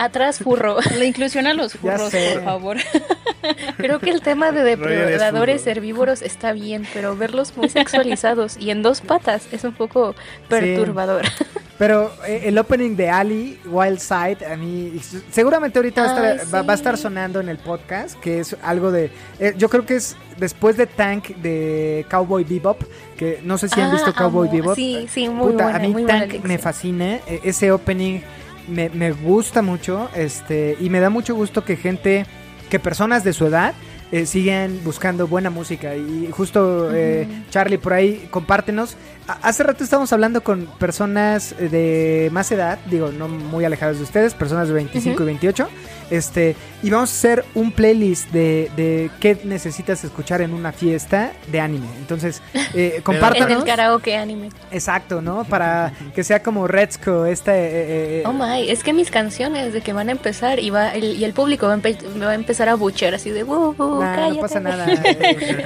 atrás 0.00 0.38
furro. 0.38 0.78
La 0.98 1.04
inclusión 1.04 1.46
a 1.46 1.54
los 1.54 1.74
furros, 1.74 2.12
por 2.12 2.44
favor. 2.44 2.76
Creo 3.76 4.00
que 4.00 4.10
el 4.10 4.20
tema 4.20 4.52
de 4.52 4.62
depredadores 4.62 5.66
herbívoros 5.66 6.22
está 6.22 6.52
bien, 6.52 6.86
pero 6.92 7.16
verlos 7.16 7.56
muy 7.56 7.68
sexualizados 7.68 8.56
y 8.58 8.70
en 8.70 8.82
dos 8.82 9.00
patas 9.00 9.46
es 9.52 9.64
un 9.64 9.72
poco 9.72 10.14
perturbador. 10.48 11.26
Sí. 11.26 11.44
Pero 11.80 12.12
eh, 12.26 12.42
el 12.44 12.58
opening 12.58 12.94
de 12.94 13.08
Ali, 13.08 13.58
Wild 13.64 14.00
Side, 14.00 14.44
a 14.44 14.54
mí 14.54 15.00
seguramente 15.30 15.78
ahorita 15.78 16.02
va, 16.02 16.08
a 16.10 16.12
estar, 16.12 16.40
sí. 16.40 16.52
va, 16.52 16.60
va, 16.60 16.72
a 16.74 16.76
estar 16.76 16.98
sonando 16.98 17.40
en 17.40 17.48
el 17.48 17.56
podcast, 17.56 18.20
que 18.20 18.40
es 18.40 18.54
algo 18.62 18.92
de... 18.92 19.10
Eh, 19.38 19.54
yo 19.56 19.70
creo 19.70 19.86
que 19.86 19.96
es 19.96 20.14
después 20.36 20.76
de 20.76 20.86
Tank 20.86 21.28
de 21.36 22.04
Cowboy 22.10 22.44
Bebop, 22.44 22.82
que 23.16 23.40
no 23.44 23.56
sé 23.56 23.70
si 23.70 23.80
ah, 23.80 23.86
han 23.86 23.92
visto 23.92 24.12
Cowboy 24.12 24.48
amo. 24.48 24.56
Bebop. 24.58 24.76
Sí, 24.76 25.06
sí, 25.10 25.30
muy 25.30 25.52
Puta, 25.52 25.64
buena, 25.64 25.78
A 25.78 25.80
mí 25.80 25.88
muy 25.88 26.04
Tank 26.04 26.44
me 26.44 26.58
fascina, 26.58 27.14
e, 27.26 27.40
ese 27.44 27.72
opening 27.72 28.20
me, 28.68 28.88
me 28.90 29.12
gusta 29.12 29.62
mucho, 29.62 30.08
este 30.14 30.76
y 30.80 30.90
me 30.90 31.00
da 31.00 31.10
mucho 31.10 31.34
gusto 31.34 31.64
que 31.64 31.76
gente, 31.76 32.26
que 32.68 32.78
personas 32.78 33.24
de 33.24 33.32
su 33.32 33.46
edad 33.46 33.74
eh, 34.12 34.26
siguen 34.26 34.80
buscando 34.84 35.28
buena 35.28 35.50
música. 35.50 35.94
Y 35.94 36.28
justo, 36.32 36.90
eh. 36.92 37.28
Charlie, 37.50 37.78
por 37.78 37.92
ahí, 37.92 38.26
compártenos. 38.30 38.96
Hace 39.42 39.62
rato 39.62 39.84
estábamos 39.84 40.12
hablando 40.12 40.42
con 40.42 40.66
personas 40.78 41.54
de 41.56 42.28
más 42.32 42.50
edad, 42.50 42.80
digo, 42.86 43.12
no 43.12 43.28
muy 43.28 43.64
alejadas 43.64 43.98
de 43.98 44.02
ustedes, 44.02 44.34
personas 44.34 44.66
de 44.66 44.74
25 44.74 45.14
uh 45.14 45.20
-huh. 45.20 45.22
y 45.22 45.26
28. 45.26 45.68
Este, 46.10 46.56
y 46.82 46.90
vamos 46.90 47.10
a 47.10 47.12
hacer 47.12 47.44
un 47.54 47.72
playlist 47.72 48.30
de, 48.30 48.70
de 48.76 49.10
qué 49.20 49.38
necesitas 49.44 50.02
escuchar 50.04 50.40
en 50.40 50.54
una 50.54 50.72
fiesta 50.72 51.32
de 51.50 51.60
anime. 51.60 51.88
Entonces, 51.98 52.42
eh, 52.74 53.00
compártanos. 53.02 53.50
en 53.50 53.58
el 53.58 53.64
karaoke 53.64 54.16
anime. 54.16 54.50
Exacto, 54.70 55.20
¿no? 55.20 55.44
Para 55.44 55.92
que 56.14 56.24
sea 56.24 56.42
como 56.42 56.66
Redsco, 56.66 57.26
esta. 57.26 57.52
Eh, 57.54 58.22
oh 58.24 58.32
my, 58.32 58.68
es 58.70 58.82
que 58.82 58.92
mis 58.92 59.10
canciones 59.10 59.72
de 59.72 59.80
que 59.80 59.92
van 59.92 60.08
a 60.08 60.12
empezar 60.12 60.58
y, 60.58 60.70
va, 60.70 60.90
el, 60.90 61.16
y 61.16 61.24
el 61.24 61.32
público 61.32 61.66
va 61.66 61.74
a, 61.74 61.76
me 61.76 62.24
va 62.24 62.32
a 62.32 62.34
empezar 62.34 62.68
a 62.68 62.74
buchear 62.74 63.14
así 63.14 63.30
de, 63.30 63.44
uh, 63.44 63.74
uh, 63.76 64.00
nah, 64.00 64.30
no 64.30 64.40
pasa 64.40 64.60
nada. 64.60 64.86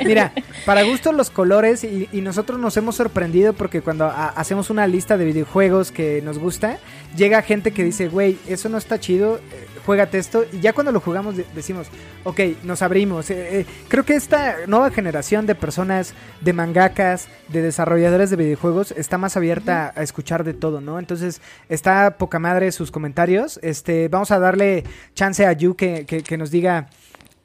Mira, 0.05 0.33
para 0.66 0.83
gusto 0.83 1.12
los 1.12 1.31
colores 1.31 1.85
y, 1.85 2.09
y, 2.12 2.20
nosotros 2.20 2.59
nos 2.59 2.77
hemos 2.77 2.96
sorprendido 2.96 3.53
porque 3.53 3.83
cuando 3.83 4.07
a, 4.07 4.29
hacemos 4.29 4.70
una 4.70 4.87
lista 4.87 5.16
de 5.16 5.24
videojuegos 5.24 5.92
que 5.92 6.22
nos 6.22 6.38
gusta, 6.38 6.79
llega 7.16 7.42
gente 7.42 7.72
que 7.72 7.85
dice, 7.85 8.09
güey, 8.09 8.38
eso 8.46 8.68
no 8.68 8.79
está 8.79 8.98
chido, 8.98 9.37
eh, 9.37 9.66
juégate 9.85 10.18
esto. 10.18 10.44
Y 10.53 10.61
ya 10.61 10.72
cuando 10.72 10.92
lo 10.92 11.00
jugamos 11.05 11.37
decimos, 11.55 11.88
ok, 12.25 12.40
nos 12.64 12.83
abrimos. 12.83 13.31
Eh, 13.31 13.61
eh, 13.61 13.67
creo 13.88 14.05
que 14.05 14.14
esta 14.14 14.67
nueva 14.67 14.90
generación 14.90 15.47
de 15.47 15.55
personas, 15.55 16.14
de 16.40 16.53
mangakas, 16.53 17.29
de 17.49 17.62
desarrolladores 17.62 18.31
de 18.31 18.37
videojuegos, 18.37 18.93
está 18.93 19.19
más 19.19 19.37
abierta 19.37 19.93
a 19.95 20.03
escuchar 20.03 20.45
de 20.45 20.55
todo, 20.55 20.81
¿no? 20.81 20.99
Entonces, 20.99 21.40
está 21.69 22.17
poca 22.19 22.38
madre 22.38 22.73
sus 22.73 22.90
comentarios. 22.90 23.61
Este, 23.62 24.09
vamos 24.09 24.31
a 24.31 24.38
darle 24.38 24.85
chance 25.14 25.45
a 25.47 25.53
Yu 25.53 25.77
que, 25.77 26.07
que, 26.07 26.23
que 26.23 26.37
nos 26.37 26.51
diga... 26.51 26.88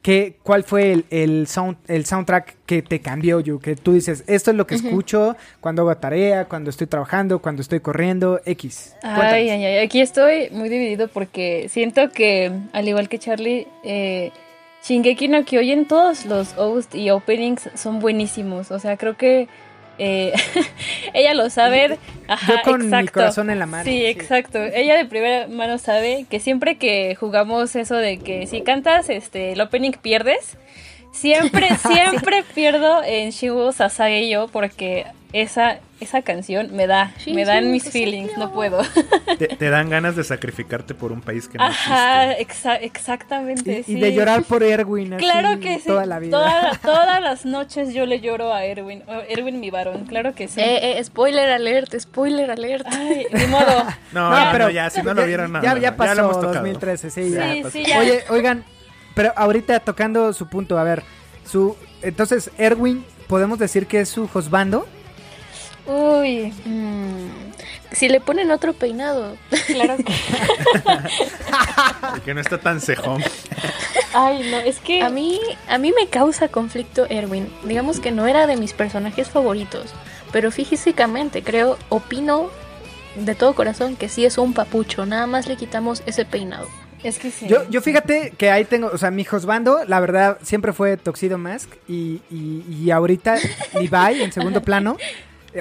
¿Qué, 0.09 0.37
¿Cuál 0.41 0.63
fue 0.63 0.91
el, 0.91 1.05
el, 1.11 1.45
sound, 1.45 1.77
el 1.87 2.03
soundtrack 2.03 2.55
que 2.65 2.81
te 2.81 2.99
cambió, 2.99 3.41
Yu? 3.41 3.59
Que 3.59 3.75
tú 3.75 3.93
dices, 3.93 4.23
esto 4.25 4.49
es 4.49 4.57
lo 4.57 4.65
que 4.65 4.73
uh 4.73 4.79
-huh. 4.79 4.87
escucho 4.87 5.35
cuando 5.61 5.83
hago 5.83 5.95
tarea, 5.97 6.45
cuando 6.45 6.71
estoy 6.71 6.87
trabajando, 6.87 7.37
cuando 7.37 7.61
estoy 7.61 7.79
corriendo, 7.79 8.41
X. 8.43 8.95
Ay, 9.03 9.49
ay, 9.51 9.65
ay, 9.65 9.77
aquí 9.85 10.01
estoy 10.01 10.49
muy 10.49 10.67
dividido 10.67 11.09
porque 11.09 11.67
siento 11.69 12.09
que, 12.09 12.51
al 12.73 12.87
igual 12.87 13.07
que 13.07 13.19
Charlie, 13.19 13.67
eh, 13.83 14.31
Shingeki 14.83 15.27
no 15.27 15.45
Kyojin, 15.45 15.85
todos 15.85 16.25
los 16.25 16.57
hosts 16.57 16.95
y 16.95 17.11
openings 17.11 17.69
son 17.75 17.99
buenísimos. 17.99 18.71
O 18.71 18.79
sea, 18.79 18.97
creo 18.97 19.15
que 19.15 19.47
eh, 19.99 20.33
ella 21.13 21.33
lo 21.33 21.49
sabe. 21.49 21.97
Ajá, 22.27 22.53
Yo 22.55 22.61
con 22.63 22.81
exacto. 22.81 23.01
mi 23.03 23.07
corazón 23.09 23.49
en 23.49 23.59
la 23.59 23.65
mano. 23.65 23.83
Sí, 23.83 23.99
sí, 23.99 24.05
exacto. 24.05 24.59
Ella 24.63 24.95
de 24.95 25.05
primera 25.05 25.47
mano 25.47 25.77
sabe 25.77 26.25
que 26.29 26.39
siempre 26.39 26.77
que 26.77 27.15
jugamos 27.15 27.75
eso 27.75 27.95
de 27.95 28.17
que 28.19 28.47
si 28.47 28.61
cantas 28.61 29.09
este 29.09 29.53
el 29.53 29.61
opening 29.61 29.91
pierdes, 29.91 30.57
siempre, 31.11 31.69
siempre 31.87 32.41
sí. 32.41 32.47
pierdo 32.55 33.03
en 33.03 33.31
Shibu 33.31 33.71
Sasage 33.71 34.29
yo 34.29 34.47
porque 34.47 35.05
esa, 35.31 35.79
esa 35.99 36.23
canción 36.23 36.75
me 36.75 36.87
da, 36.87 37.13
me 37.27 37.45
dan 37.45 37.71
mis 37.71 37.89
feelings, 37.89 38.35
no 38.37 38.51
puedo. 38.51 38.81
Te, 39.37 39.47
te, 39.47 39.69
dan 39.69 39.89
ganas 39.89 40.15
de 40.15 40.23
sacrificarte 40.23 40.95
por 40.95 41.11
un 41.11 41.21
país 41.21 41.47
que 41.47 41.59
no 41.59 41.65
Ajá, 41.65 42.33
exa 42.33 42.75
exactamente. 42.75 43.79
Y, 43.79 43.83
sí. 43.83 43.97
y, 43.97 43.99
de 43.99 44.13
llorar 44.13 44.43
por 44.43 44.63
Erwin. 44.63 45.13
Así, 45.13 45.23
claro 45.23 45.59
que 45.59 45.77
sí. 45.77 45.87
Toda 45.87 46.05
la 46.07 46.19
vida. 46.19 46.31
Toda, 46.31 46.71
todas 46.81 47.21
las 47.21 47.45
noches 47.45 47.93
yo 47.93 48.07
le 48.07 48.21
lloro 48.21 48.53
a 48.53 48.65
Erwin. 48.65 49.03
Erwin, 49.27 49.59
mi 49.59 49.69
varón, 49.69 50.05
claro 50.05 50.33
que 50.33 50.47
sí. 50.47 50.59
Eh, 50.59 50.97
eh, 50.97 51.03
spoiler 51.03 51.49
alert, 51.49 51.93
spoiler 51.99 52.49
alert. 52.49 52.87
Ay, 52.89 53.27
ni 53.31 53.45
modo. 53.47 53.85
no, 54.11 54.31
ya, 54.35 54.49
pero 54.51 54.69
ya, 54.71 54.89
si 54.89 55.03
no 55.03 55.13
lo 55.13 55.25
vieron 55.25 55.51
nada. 55.51 55.75
Ya, 55.75 55.79
ya 55.79 55.95
pasó 55.95 56.15
ya 56.15 56.21
2013, 56.23 57.09
sí, 57.09 57.23
sí, 57.23 57.31
ya. 57.31 57.69
Sí, 57.69 57.83
ya. 57.85 57.99
Oye, 57.99 58.23
oigan, 58.29 58.65
pero 59.19 59.33
ahorita 59.35 59.81
tocando 59.81 60.31
su 60.31 60.47
punto, 60.47 60.79
a 60.79 60.83
ver, 60.85 61.03
su 61.45 61.75
entonces 62.01 62.51
Erwin, 62.57 63.03
podemos 63.27 63.59
decir 63.59 63.85
que 63.85 63.99
es 63.99 64.07
su 64.07 64.29
Josbando. 64.29 64.87
Uy, 65.85 66.53
mmm, 66.63 67.27
si 67.91 68.07
le 68.07 68.21
ponen 68.21 68.49
otro 68.49 68.71
peinado. 68.71 69.35
Claro 69.67 69.97
que. 69.97 70.13
que 72.23 72.33
no 72.33 72.39
está 72.39 72.59
tan 72.59 72.79
cejón. 72.79 73.21
Ay, 74.13 74.49
no, 74.49 74.59
es 74.59 74.79
que 74.79 75.03
a 75.03 75.09
mí 75.09 75.37
a 75.67 75.77
mí 75.77 75.91
me 75.91 76.07
causa 76.07 76.47
conflicto 76.47 77.05
Erwin. 77.09 77.53
Digamos 77.65 77.99
que 77.99 78.11
no 78.11 78.25
era 78.25 78.47
de 78.47 78.55
mis 78.55 78.71
personajes 78.71 79.29
favoritos, 79.29 79.93
pero 80.31 80.49
físicamente 80.49 81.43
creo, 81.43 81.77
opino 81.89 82.51
de 83.17 83.35
todo 83.35 83.53
corazón 83.53 83.97
que 83.97 84.07
sí 84.07 84.23
es 84.23 84.37
un 84.37 84.53
papucho, 84.53 85.05
nada 85.05 85.27
más 85.27 85.45
le 85.45 85.57
quitamos 85.57 86.03
ese 86.05 86.23
peinado. 86.23 86.69
Es 87.03 87.17
que 87.19 87.31
sí. 87.31 87.47
Yo, 87.47 87.67
yo 87.69 87.81
fíjate 87.81 88.33
que 88.37 88.51
ahí 88.51 88.65
tengo, 88.65 88.87
o 88.91 88.97
sea, 88.97 89.09
mi 89.11 89.23
josbando, 89.23 89.79
la 89.87 89.99
verdad, 89.99 90.37
siempre 90.43 90.73
fue 90.73 90.97
Tuxedo 90.97 91.37
Mask 91.37 91.69
y, 91.87 92.21
y, 92.29 92.65
y 92.69 92.91
ahorita 92.91 93.35
Levi 93.73 94.21
en 94.21 94.31
segundo 94.31 94.61
plano. 94.61 94.97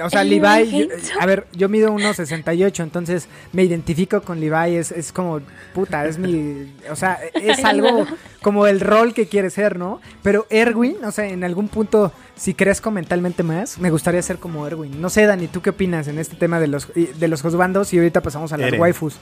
O 0.03 0.09
sea, 0.11 0.23
Levi, 0.23 0.69
yo- 0.69 0.87
a 1.19 1.25
ver, 1.25 1.47
yo 1.51 1.67
mido 1.67 1.91
1.68, 1.91 2.83
entonces 2.83 3.27
me 3.53 3.63
identifico 3.63 4.21
con 4.21 4.39
Levi, 4.39 4.75
es, 4.75 4.91
es 4.91 5.11
como, 5.11 5.41
puta, 5.73 6.05
es 6.05 6.19
mi, 6.19 6.71
o 6.91 6.95
sea, 6.95 7.17
es 7.33 7.63
algo 7.65 8.05
como 8.43 8.67
el 8.67 8.81
rol 8.81 9.15
que 9.15 9.25
quiere 9.27 9.49
ser, 9.49 9.79
¿no? 9.79 9.99
Pero 10.21 10.45
Erwin, 10.51 10.97
o 11.03 11.11
sea, 11.11 11.25
en 11.25 11.43
algún 11.43 11.69
punto, 11.69 12.11
si 12.35 12.53
crezco 12.53 12.91
mentalmente 12.91 13.41
más, 13.41 13.79
me 13.79 13.89
gustaría 13.89 14.21
ser 14.21 14.37
como 14.37 14.67
Erwin. 14.67 15.01
No 15.01 15.09
sé, 15.09 15.25
Dani, 15.25 15.47
¿tú 15.47 15.63
qué 15.63 15.71
opinas 15.71 16.07
en 16.07 16.19
este 16.19 16.35
tema 16.35 16.59
de 16.59 16.67
los, 16.67 16.87
de 16.93 17.27
los 17.27 17.41
josbandos? 17.41 17.91
Y 17.91 17.97
ahorita 17.97 18.21
pasamos 18.21 18.53
a 18.53 18.57
las 18.57 18.67
Eren. 18.67 18.79
waifus. 18.81 19.17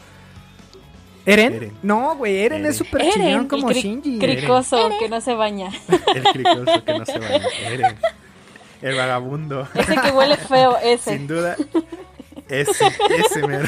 ¿Eren? 1.27 1.53
Eren. 1.53 1.73
No, 1.83 2.15
güey, 2.15 2.37
Eren, 2.37 2.61
Eren. 2.61 2.71
es 2.71 2.77
súper 2.77 3.01
el 3.01 3.47
como 3.47 3.69
cri- 3.69 3.81
Shinji. 3.81 4.17
Cricoso 4.17 4.89
que 4.99 5.09
no 5.09 5.21
se 5.21 5.33
baña. 5.35 5.69
El 6.15 6.23
cricoso 6.23 6.83
que 6.85 6.97
no 6.97 7.05
se 7.05 7.19
baña. 7.19 7.45
Eren. 7.69 7.95
El 8.81 8.95
vagabundo. 8.95 9.67
Ese 9.75 9.95
que 9.95 10.11
huele 10.11 10.37
feo, 10.37 10.77
ese. 10.83 11.11
Sin 11.17 11.27
duda. 11.27 11.55
Ese, 12.47 12.85
ese 13.19 13.45
mero. 13.45 13.67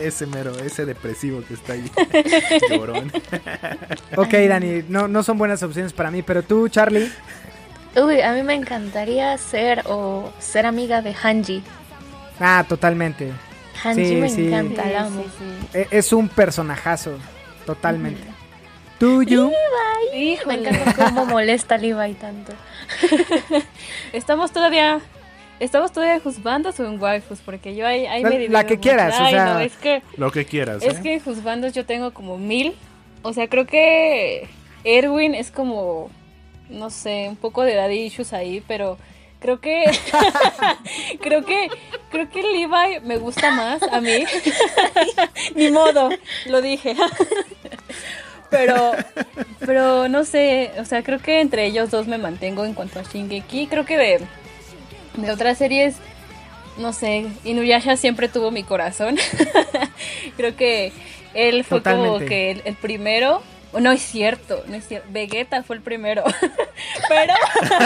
Ese 0.00 0.26
mero, 0.26 0.58
ese 0.58 0.86
depresivo 0.86 1.42
que 1.46 1.54
está 1.54 1.74
ahí. 1.74 1.90
Llorón. 2.70 3.12
Ok, 4.16 4.32
Dani, 4.48 4.84
no, 4.88 5.06
no 5.08 5.22
son 5.22 5.36
buenas 5.38 5.62
opciones 5.62 5.92
para 5.92 6.10
mí, 6.10 6.22
pero 6.22 6.42
tú, 6.42 6.68
Charlie. 6.68 7.10
Uy, 7.94 8.20
a 8.20 8.32
mí 8.32 8.42
me 8.42 8.54
encantaría 8.54 9.36
ser 9.38 9.82
o 9.86 10.32
ser 10.38 10.64
amiga 10.66 11.02
de 11.02 11.14
Hanji. 11.14 11.62
Ah, 12.40 12.64
totalmente. 12.68 13.32
Hanji 13.88 14.04
Sí, 14.06 14.14
me 14.16 14.28
sí. 14.28 14.46
encanta, 14.46 14.82
Sí, 14.84 14.88
la 14.90 15.00
amo. 15.06 15.22
sí, 15.22 15.78
E- 15.78 15.88
Es 15.90 16.12
un 16.12 16.28
personajazo, 16.28 17.18
totalmente. 17.64 18.22
¿Tú, 18.98 19.22
Yu? 19.22 19.52
sí. 20.12 20.38
Me 20.46 20.54
encanta 20.54 20.94
cómo 20.94 21.26
molesta 21.26 21.74
a 21.74 21.78
Levi 21.78 22.14
tanto. 22.14 22.52
Estamos 24.12 24.52
todavía. 24.52 25.00
¿Estamos 25.58 25.90
todavía 25.90 26.16
en 26.16 26.20
juzbandos 26.20 26.78
o 26.80 26.84
en 26.86 27.00
waifus? 27.00 27.38
Porque 27.40 27.74
yo 27.74 27.86
ahí, 27.86 28.04
ahí 28.06 28.22
La- 28.22 28.28
me 28.30 28.48
la 28.48 28.66
que 28.66 28.78
quieras, 28.78 29.14
o 29.18 29.26
sea- 29.28 29.54
no, 29.54 29.60
es 29.60 29.72
que, 29.76 30.02
Lo 30.18 30.30
que 30.30 30.44
quieras. 30.44 30.82
es 30.82 30.98
¿eh? 30.98 31.00
que 31.02 31.14
en 31.14 31.20
juzbandos 31.20 31.72
yo 31.72 31.86
tengo 31.86 32.12
como 32.12 32.36
mil. 32.36 32.74
O 33.22 33.32
sea, 33.32 33.48
creo 33.48 33.66
que 33.66 34.48
Erwin 34.84 35.34
es 35.34 35.50
como, 35.50 36.10
no 36.68 36.90
sé, 36.90 37.26
un 37.30 37.36
poco 37.36 37.62
de 37.62 37.74
daddy 37.74 38.00
issues 38.04 38.32
ahí, 38.34 38.62
pero 38.68 38.98
creo 39.40 39.60
que, 39.60 39.84
creo 41.20 41.44
que, 41.44 41.68
creo 42.10 42.28
que 42.30 42.42
Levi 42.42 43.00
me 43.02 43.18
gusta 43.18 43.50
más 43.50 43.82
a 43.82 44.00
mí. 44.00 44.24
Ni 45.54 45.70
modo, 45.70 46.10
lo 46.46 46.62
dije. 46.62 46.96
Pero, 48.48 48.92
pero 49.58 50.08
no 50.08 50.24
sé, 50.24 50.70
o 50.78 50.84
sea, 50.84 51.02
creo 51.02 51.18
que 51.18 51.40
entre 51.40 51.66
ellos 51.66 51.90
dos 51.90 52.06
me 52.06 52.16
mantengo 52.16 52.64
en 52.64 52.74
cuanto 52.74 53.00
a 53.00 53.02
Shingeki. 53.02 53.66
Creo 53.66 53.84
que 53.84 53.98
de, 53.98 54.20
de 55.16 55.32
otras 55.32 55.58
series, 55.58 55.96
no 56.78 56.92
sé, 56.92 57.26
Inuyasha 57.42 57.96
siempre 57.96 58.28
tuvo 58.28 58.52
mi 58.52 58.62
corazón. 58.62 59.16
creo 60.36 60.54
que 60.54 60.92
él 61.34 61.64
fue 61.64 61.82
como 61.82 62.20
que 62.20 62.52
el, 62.52 62.62
el 62.64 62.76
primero. 62.76 63.42
No 63.80 63.92
es 63.92 64.02
cierto, 64.02 64.62
no 64.68 64.74
es 64.76 64.86
cierto. 64.86 65.08
Vegeta 65.10 65.62
fue 65.62 65.76
el 65.76 65.82
primero. 65.82 66.24
pero, 67.08 67.34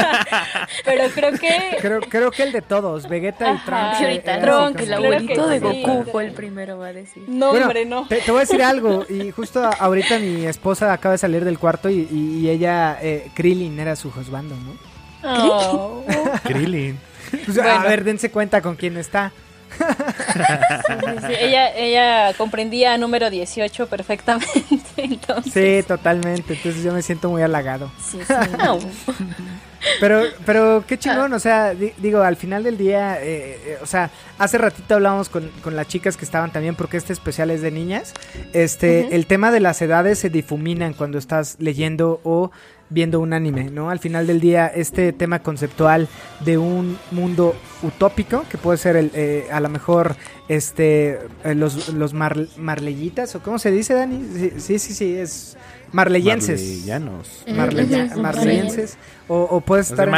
pero 0.85 1.05
creo 1.15 1.33
que 1.33 1.77
Creo, 1.81 2.01
creo 2.01 2.31
que 2.31 2.43
el 2.43 2.53
de 2.53 2.63
todos, 2.63 3.09
Vegeta 3.09 3.47
y 3.51 3.55
Ajá. 3.55 3.65
Trunks. 3.65 4.01
Y 4.01 4.03
eh, 4.03 4.07
ahorita 4.07 4.37
era 4.37 4.43
Trunks, 4.43 4.83
el 4.83 4.93
abuelito 4.93 5.47
de 5.49 5.59
sí. 5.61 5.83
Goku 5.83 6.11
fue 6.11 6.25
el 6.27 6.33
primero, 6.33 6.79
va 6.79 6.89
a 6.89 6.93
decir. 6.93 7.25
no, 7.29 7.49
Bueno, 7.51 7.67
hombre, 7.67 7.85
no. 7.87 8.07
Te, 8.09 8.17
te 8.21 8.31
voy 8.31 8.39
a 8.39 8.41
decir 8.41 8.63
algo, 8.63 9.05
y 9.09 9.31
justo 9.31 9.63
a- 9.65 9.71
ahorita 9.71 10.19
mi 10.19 10.47
esposa 10.47 10.93
acaba 10.93 11.13
de 11.13 11.19
salir 11.19 11.45
del 11.45 11.59
cuarto 11.59 11.89
y, 11.91 12.09
y- 12.11 12.39
y 12.41 12.51
ella, 12.51 12.99
eh, 13.01 13.31
Krillin 13.35 13.79
era 13.79 13.97
su 13.97 14.11
josbando, 14.11 14.55
¿no? 14.57 14.77
Oh. 15.23 16.05
Krillin. 16.45 16.99
Pues, 17.45 17.59
A 17.59 17.63
Bueno. 17.63 17.83
ver, 17.89 18.05
dense 18.05 18.31
cuenta 18.31 18.61
con 18.63 18.77
quién 18.77 18.97
está. 18.97 19.33
Sí, 21.27 21.35
ella, 21.39 21.75
ella 21.77 22.35
comprendía 22.37 22.97
número 22.99 23.31
18 23.31 23.87
perfectamente. 23.89 24.49
Entonces, 24.97 25.53
Sí, 25.53 25.83
totalmente, 25.87 26.55
entonces 26.55 26.83
yo 26.83 26.93
me 26.93 27.03
siento 27.03 27.31
muy 27.31 27.43
halagado. 27.43 27.91
sí, 28.03 28.19
sí, 28.27 28.35
no. 28.59 28.79
Pero, 29.99 30.23
pero 30.45 30.85
qué 30.87 30.99
chingón, 30.99 31.33
o 31.33 31.39
sea, 31.39 31.73
di- 31.75 31.93
digo, 31.99 32.21
al 32.23 32.37
final 32.37 32.63
del 32.63 32.77
día, 32.77 33.19
eh, 33.23 33.59
eh, 33.65 33.79
o 33.83 33.87
sea, 33.87 34.11
hace 34.39 34.59
ratito 34.59 34.95
hablábamos 34.95 35.29
con, 35.31 35.49
con 35.63 35.75
las 35.75 35.89
chicas 35.89 36.17
que 36.19 36.25
estaban 36.27 36.53
también, 36.53 36.75
porque 36.75 36.99
este 36.99 37.13
especial 37.15 37.51
es 37.51 37.63
de 37.63 37.71
niñas. 37.71 38.13
Este, 38.53 39.15
el 39.15 39.27
tema 39.27 39.51
de 39.51 39.61
las 39.61 39.81
edades 39.81 40.19
se 40.19 40.29
difuminan 40.29 40.93
cuando 40.93 41.17
estás 41.19 41.57
leyendo 41.61 42.21
o 42.25 42.51
viendo 42.91 43.21
un 43.21 43.33
anime, 43.33 43.71
¿no? 43.71 43.89
Al 43.89 44.01
final 44.01 44.27
del 44.27 44.41
día, 44.41 44.67
este 44.67 45.13
tema 45.13 45.39
conceptual 45.39 46.09
de 46.45 46.59
un 46.59 46.99
mundo 47.13 47.55
utópico, 47.83 48.45
que 48.51 48.59
puede 48.59 48.79
ser 48.79 48.97
el, 48.97 49.11
eh, 49.15 49.47
a 49.53 49.61
lo 49.61 49.69
mejor, 49.69 50.17
este, 50.49 51.19
eh, 51.45 51.55
los, 51.55 51.89
los 51.91 52.13
mar- 52.15 52.49
marleyitas, 52.59 53.35
o 53.37 53.41
cómo 53.41 53.59
se 53.59 53.71
dice, 53.71 53.95
Dani? 53.95 54.21
Sí, 54.35 54.51
sí, 54.59 54.79
sí, 54.81 54.95
sí, 54.95 55.15
es 55.17 55.57
marleyenses. 55.93 56.61
Marleyanos. 56.61 57.29
Marleya- 57.49 58.07
Ujú. 58.13 58.21
marleyenses 58.21 58.97
o, 59.31 59.43
o 59.45 59.61
puedes 59.61 59.91
estar 59.91 60.09
en, 60.09 60.13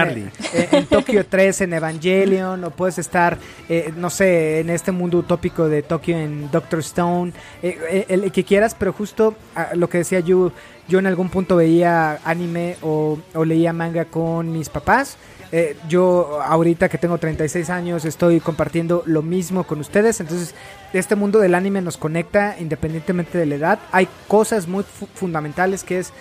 eh, 0.54 0.68
en 0.72 0.86
Tokio 0.86 1.24
3 1.26 1.60
en 1.60 1.74
Evangelion 1.74 2.64
o 2.64 2.70
puedes 2.70 2.98
estar 2.98 3.36
eh, 3.68 3.92
no 3.96 4.08
sé 4.10 4.60
en 4.60 4.70
este 4.70 4.90
mundo 4.90 5.18
utópico 5.18 5.68
de 5.68 5.82
Tokio 5.82 6.16
en 6.18 6.50
Doctor 6.50 6.80
Stone 6.80 7.32
eh, 7.62 8.06
el 8.08 8.32
que 8.32 8.42
quieras 8.44 8.74
pero 8.78 8.92
justo 8.92 9.34
ah, 9.54 9.68
lo 9.74 9.88
que 9.88 9.98
decía 9.98 10.20
yo 10.20 10.50
yo 10.88 10.98
en 10.98 11.06
algún 11.06 11.28
punto 11.28 11.56
veía 11.56 12.18
anime 12.24 12.76
o, 12.82 13.18
o 13.34 13.44
leía 13.44 13.72
manga 13.72 14.04
con 14.06 14.50
mis 14.52 14.68
papás. 14.68 15.16
Eh, 15.52 15.76
yo 15.88 16.40
ahorita 16.42 16.88
que 16.88 16.98
tengo 16.98 17.18
36 17.18 17.70
años 17.70 18.04
estoy 18.04 18.40
compartiendo 18.40 19.02
lo 19.06 19.22
mismo 19.22 19.62
con 19.64 19.78
ustedes. 19.78 20.20
Entonces 20.20 20.54
este 20.92 21.14
mundo 21.14 21.38
del 21.38 21.54
anime 21.54 21.82
nos 21.82 21.96
conecta 21.98 22.56
independientemente 22.58 23.38
de 23.38 23.46
la 23.46 23.54
edad. 23.54 23.78
Hay 23.92 24.08
cosas 24.26 24.66
muy 24.66 24.82
fu- 24.82 25.06
fundamentales 25.14 25.84
que 25.84 26.00
es 26.00 26.12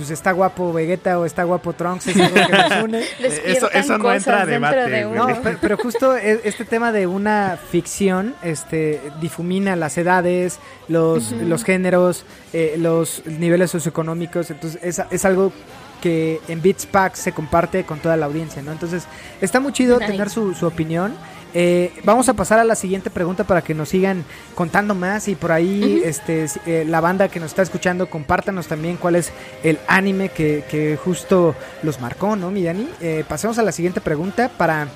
pues 0.00 0.10
está 0.12 0.32
guapo 0.32 0.72
Vegeta 0.72 1.18
o 1.18 1.26
está 1.26 1.44
guapo 1.44 1.74
Trunks 1.74 2.06
es 2.06 2.16
algo 2.16 2.34
que 2.34 2.52
nos 2.52 2.84
une 2.84 2.98
Despiertan 3.20 3.70
eso 3.74 3.98
no 3.98 4.14
entra 4.14 4.40
a 4.40 4.46
debate, 4.46 4.88
de 4.88 5.04
no, 5.04 5.26
pero, 5.42 5.58
pero 5.60 5.76
justo 5.76 6.16
e- 6.16 6.40
este 6.44 6.64
tema 6.64 6.90
de 6.90 7.06
una 7.06 7.58
ficción 7.70 8.34
este, 8.42 8.98
difumina 9.20 9.76
las 9.76 9.98
edades, 9.98 10.58
los, 10.88 11.32
los 11.32 11.64
géneros, 11.64 12.24
eh, 12.54 12.76
los 12.78 13.22
niveles 13.26 13.70
socioeconómicos, 13.72 14.50
entonces 14.50 14.80
es, 14.82 15.02
es 15.10 15.24
algo 15.26 15.52
que 16.00 16.40
en 16.48 16.62
Beats 16.62 16.86
Pack 16.86 17.14
se 17.16 17.32
comparte 17.32 17.84
con 17.84 17.98
toda 17.98 18.16
la 18.16 18.24
audiencia, 18.24 18.62
¿no? 18.62 18.72
Entonces 18.72 19.04
está 19.42 19.60
muy 19.60 19.74
chido 19.74 19.98
Nice. 19.98 20.12
tener 20.12 20.30
su, 20.30 20.54
su 20.54 20.66
opinión. 20.66 21.14
Eh, 21.54 21.92
vamos 22.04 22.28
a 22.28 22.34
pasar 22.34 22.58
a 22.58 22.64
la 22.64 22.74
siguiente 22.74 23.10
pregunta 23.10 23.44
para 23.44 23.62
que 23.62 23.74
nos 23.74 23.88
sigan 23.88 24.24
contando 24.54 24.94
más 24.94 25.28
y 25.28 25.34
por 25.34 25.52
ahí 25.52 26.02
este 26.04 26.46
eh, 26.66 26.84
la 26.86 27.00
banda 27.00 27.28
que 27.28 27.40
nos 27.40 27.50
está 27.50 27.62
escuchando 27.62 28.08
compártanos 28.08 28.68
también 28.68 28.96
cuál 28.96 29.16
es 29.16 29.32
el 29.62 29.78
anime 29.88 30.28
que, 30.28 30.64
que 30.70 30.96
justo 30.96 31.54
los 31.82 32.00
marcó, 32.00 32.36
¿no, 32.36 32.50
mi 32.50 32.62
Dani? 32.62 32.88
Eh, 33.00 33.24
pasemos 33.28 33.58
a 33.58 33.62
la 33.62 33.72
siguiente 33.72 34.00
pregunta 34.00 34.48
para 34.48 34.88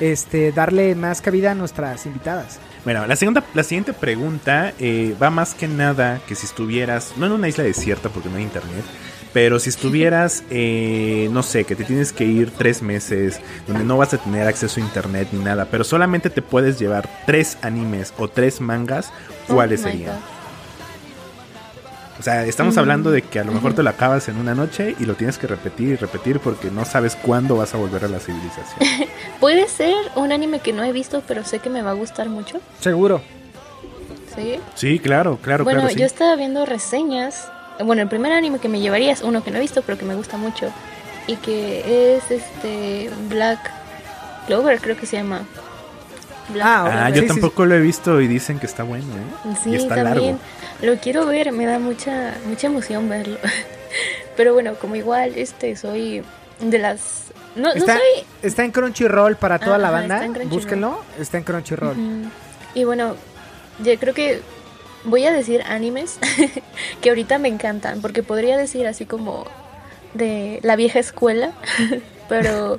este 0.00 0.52
darle 0.52 0.94
más 0.94 1.20
cabida 1.20 1.52
a 1.52 1.54
nuestras 1.54 2.06
invitadas. 2.06 2.58
Bueno, 2.84 3.06
la, 3.06 3.14
segunda, 3.14 3.44
la 3.54 3.62
siguiente 3.62 3.92
pregunta 3.92 4.72
eh, 4.80 5.14
va 5.22 5.30
más 5.30 5.54
que 5.54 5.68
nada 5.68 6.20
que 6.26 6.34
si 6.34 6.46
estuvieras, 6.46 7.12
no 7.16 7.26
en 7.26 7.32
una 7.32 7.48
isla 7.48 7.62
desierta 7.62 8.08
porque 8.08 8.28
no 8.28 8.36
hay 8.36 8.42
internet, 8.42 8.84
pero 9.32 9.58
si 9.58 9.70
estuvieras, 9.70 10.44
eh, 10.50 11.28
no 11.32 11.42
sé, 11.42 11.64
que 11.64 11.74
te 11.74 11.84
tienes 11.84 12.12
que 12.12 12.24
ir 12.24 12.50
tres 12.50 12.82
meses, 12.82 13.40
donde 13.66 13.84
no 13.84 13.96
vas 13.96 14.12
a 14.14 14.18
tener 14.18 14.46
acceso 14.46 14.80
a 14.80 14.84
internet 14.84 15.28
ni 15.32 15.42
nada, 15.42 15.66
pero 15.70 15.84
solamente 15.84 16.30
te 16.30 16.42
puedes 16.42 16.78
llevar 16.78 17.08
tres 17.26 17.56
animes 17.62 18.12
o 18.18 18.28
tres 18.28 18.60
mangas, 18.60 19.10
¿cuáles 19.48 19.80
Oh 19.82 19.86
my 19.86 19.92
serían? 19.92 20.14
God. 20.16 20.22
O 22.20 22.22
sea, 22.22 22.44
estamos 22.44 22.76
hablando 22.76 23.10
de 23.10 23.22
que 23.22 23.40
a 23.40 23.44
lo 23.44 23.50
mejor 23.50 23.74
te 23.74 23.82
lo 23.82 23.90
acabas 23.90 24.28
en 24.28 24.36
una 24.36 24.54
noche 24.54 24.94
y 25.00 25.06
lo 25.06 25.14
tienes 25.14 25.38
que 25.38 25.48
repetir 25.48 25.88
y 25.88 25.96
repetir 25.96 26.38
porque 26.38 26.70
no 26.70 26.84
sabes 26.84 27.16
cuándo 27.16 27.56
vas 27.56 27.74
a 27.74 27.78
volver 27.78 28.04
a 28.04 28.08
la 28.08 28.20
civilización. 28.20 29.08
Puede 29.40 29.66
ser 29.66 29.96
un 30.14 30.30
anime 30.30 30.60
que 30.60 30.72
no 30.72 30.84
he 30.84 30.92
visto, 30.92 31.22
pero 31.26 31.42
sé 31.42 31.58
que 31.58 31.68
me 31.68 31.82
va 31.82 31.90
a 31.90 31.94
gustar 31.94 32.28
mucho. 32.28 32.60
Seguro. 32.78 33.22
¿Sí? 34.36 34.60
Sí, 34.76 34.98
claro, 35.00 35.38
claro, 35.42 35.64
bueno, 35.64 35.80
claro. 35.80 35.94
sí. 35.94 36.00
yo 36.00 36.06
estaba 36.06 36.36
viendo 36.36 36.64
reseñas. 36.64 37.50
Bueno, 37.80 38.02
el 38.02 38.08
primer 38.08 38.32
anime 38.32 38.58
que 38.58 38.68
me 38.68 38.80
llevaría 38.80 39.12
es 39.12 39.22
uno 39.22 39.42
que 39.42 39.50
no 39.50 39.58
he 39.58 39.60
visto, 39.60 39.82
pero 39.82 39.98
que 39.98 40.04
me 40.04 40.14
gusta 40.14 40.36
mucho. 40.36 40.70
Y 41.26 41.36
que 41.36 42.16
es 42.16 42.30
este 42.30 43.10
Black 43.28 43.58
Clover, 44.46 44.80
creo 44.80 44.96
que 44.96 45.06
se 45.06 45.16
llama. 45.16 45.42
Black 46.48 46.66
Ah, 46.66 47.04
Ah, 47.06 47.08
Sí, 47.08 47.14
yo 47.16 47.22
sí, 47.22 47.28
tampoco 47.28 47.64
lo 47.66 47.74
he 47.74 47.80
visto 47.80 48.20
y 48.20 48.26
dicen 48.26 48.58
que 48.58 48.66
está 48.66 48.82
bueno, 48.82 49.04
¿eh? 49.04 49.54
Sí, 49.62 49.70
y 49.70 49.76
está 49.76 49.96
también. 49.96 50.38
largo. 50.82 50.94
Lo 50.94 50.96
quiero 51.00 51.26
ver, 51.26 51.52
me 51.52 51.64
da 51.66 51.78
mucha 51.78 52.34
mucha 52.46 52.66
emoción 52.66 53.08
verlo. 53.08 53.38
Pero 54.36 54.52
bueno, 54.54 54.74
como 54.74 54.96
igual 54.96 55.32
este 55.36 55.76
soy 55.76 56.22
de 56.60 56.78
las 56.78 57.24
no, 57.54 57.70
soy 57.72 57.88
está 58.42 58.64
en 58.64 58.70
Crunchyroll 58.72 59.36
para 59.36 59.58
toda 59.58 59.78
la 59.78 59.90
banda. 59.90 60.14
está 60.16 60.26
en 60.26 60.32
Crunchyroll. 60.32 60.58
Búsquenlo. 60.60 61.04
Está 61.18 61.38
en 61.38 61.44
Crunchyroll. 61.44 61.96
Y 62.74 62.84
bueno, 62.84 63.14
yo 63.84 63.96
creo 63.98 64.14
que 64.14 64.40
voy 65.04 65.24
a 65.24 65.32
decir 65.32 65.62
animes 65.62 66.18
que 67.00 67.08
ahorita 67.08 67.38
me 67.38 67.48
encantan, 67.48 68.00
porque 68.00 68.22
podría 68.22 68.56
decir 68.56 68.86
así 68.86 69.04
como 69.04 69.46
de 70.14 70.60
la 70.62 70.76
vieja 70.76 70.98
escuela, 70.98 71.52
pero 72.28 72.78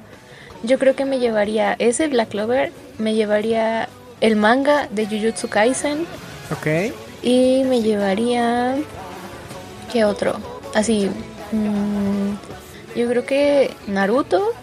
yo 0.64 0.80
creo 0.80 0.96
que 0.96 1.06
me 1.06 1.20
llevaría 1.20 1.76
ese 1.80 2.08
Black 2.08 2.30
Clover, 2.30 2.72
me 2.98 3.14
llevaría 3.14 3.90
el 4.22 4.36
manga 4.36 4.88
de 4.92 5.06
Jujutsu 5.06 5.50
Kaisen 5.50 6.06
Ok. 6.52 6.94
y 7.22 7.64
me 7.66 7.82
llevaría 7.82 8.76
¿qué 9.92 10.06
otro? 10.06 10.38
Así 10.74 11.10
mm, 11.52 12.98
yo 12.98 13.08
creo 13.10 13.26
que 13.26 13.76
Naruto 13.88 14.54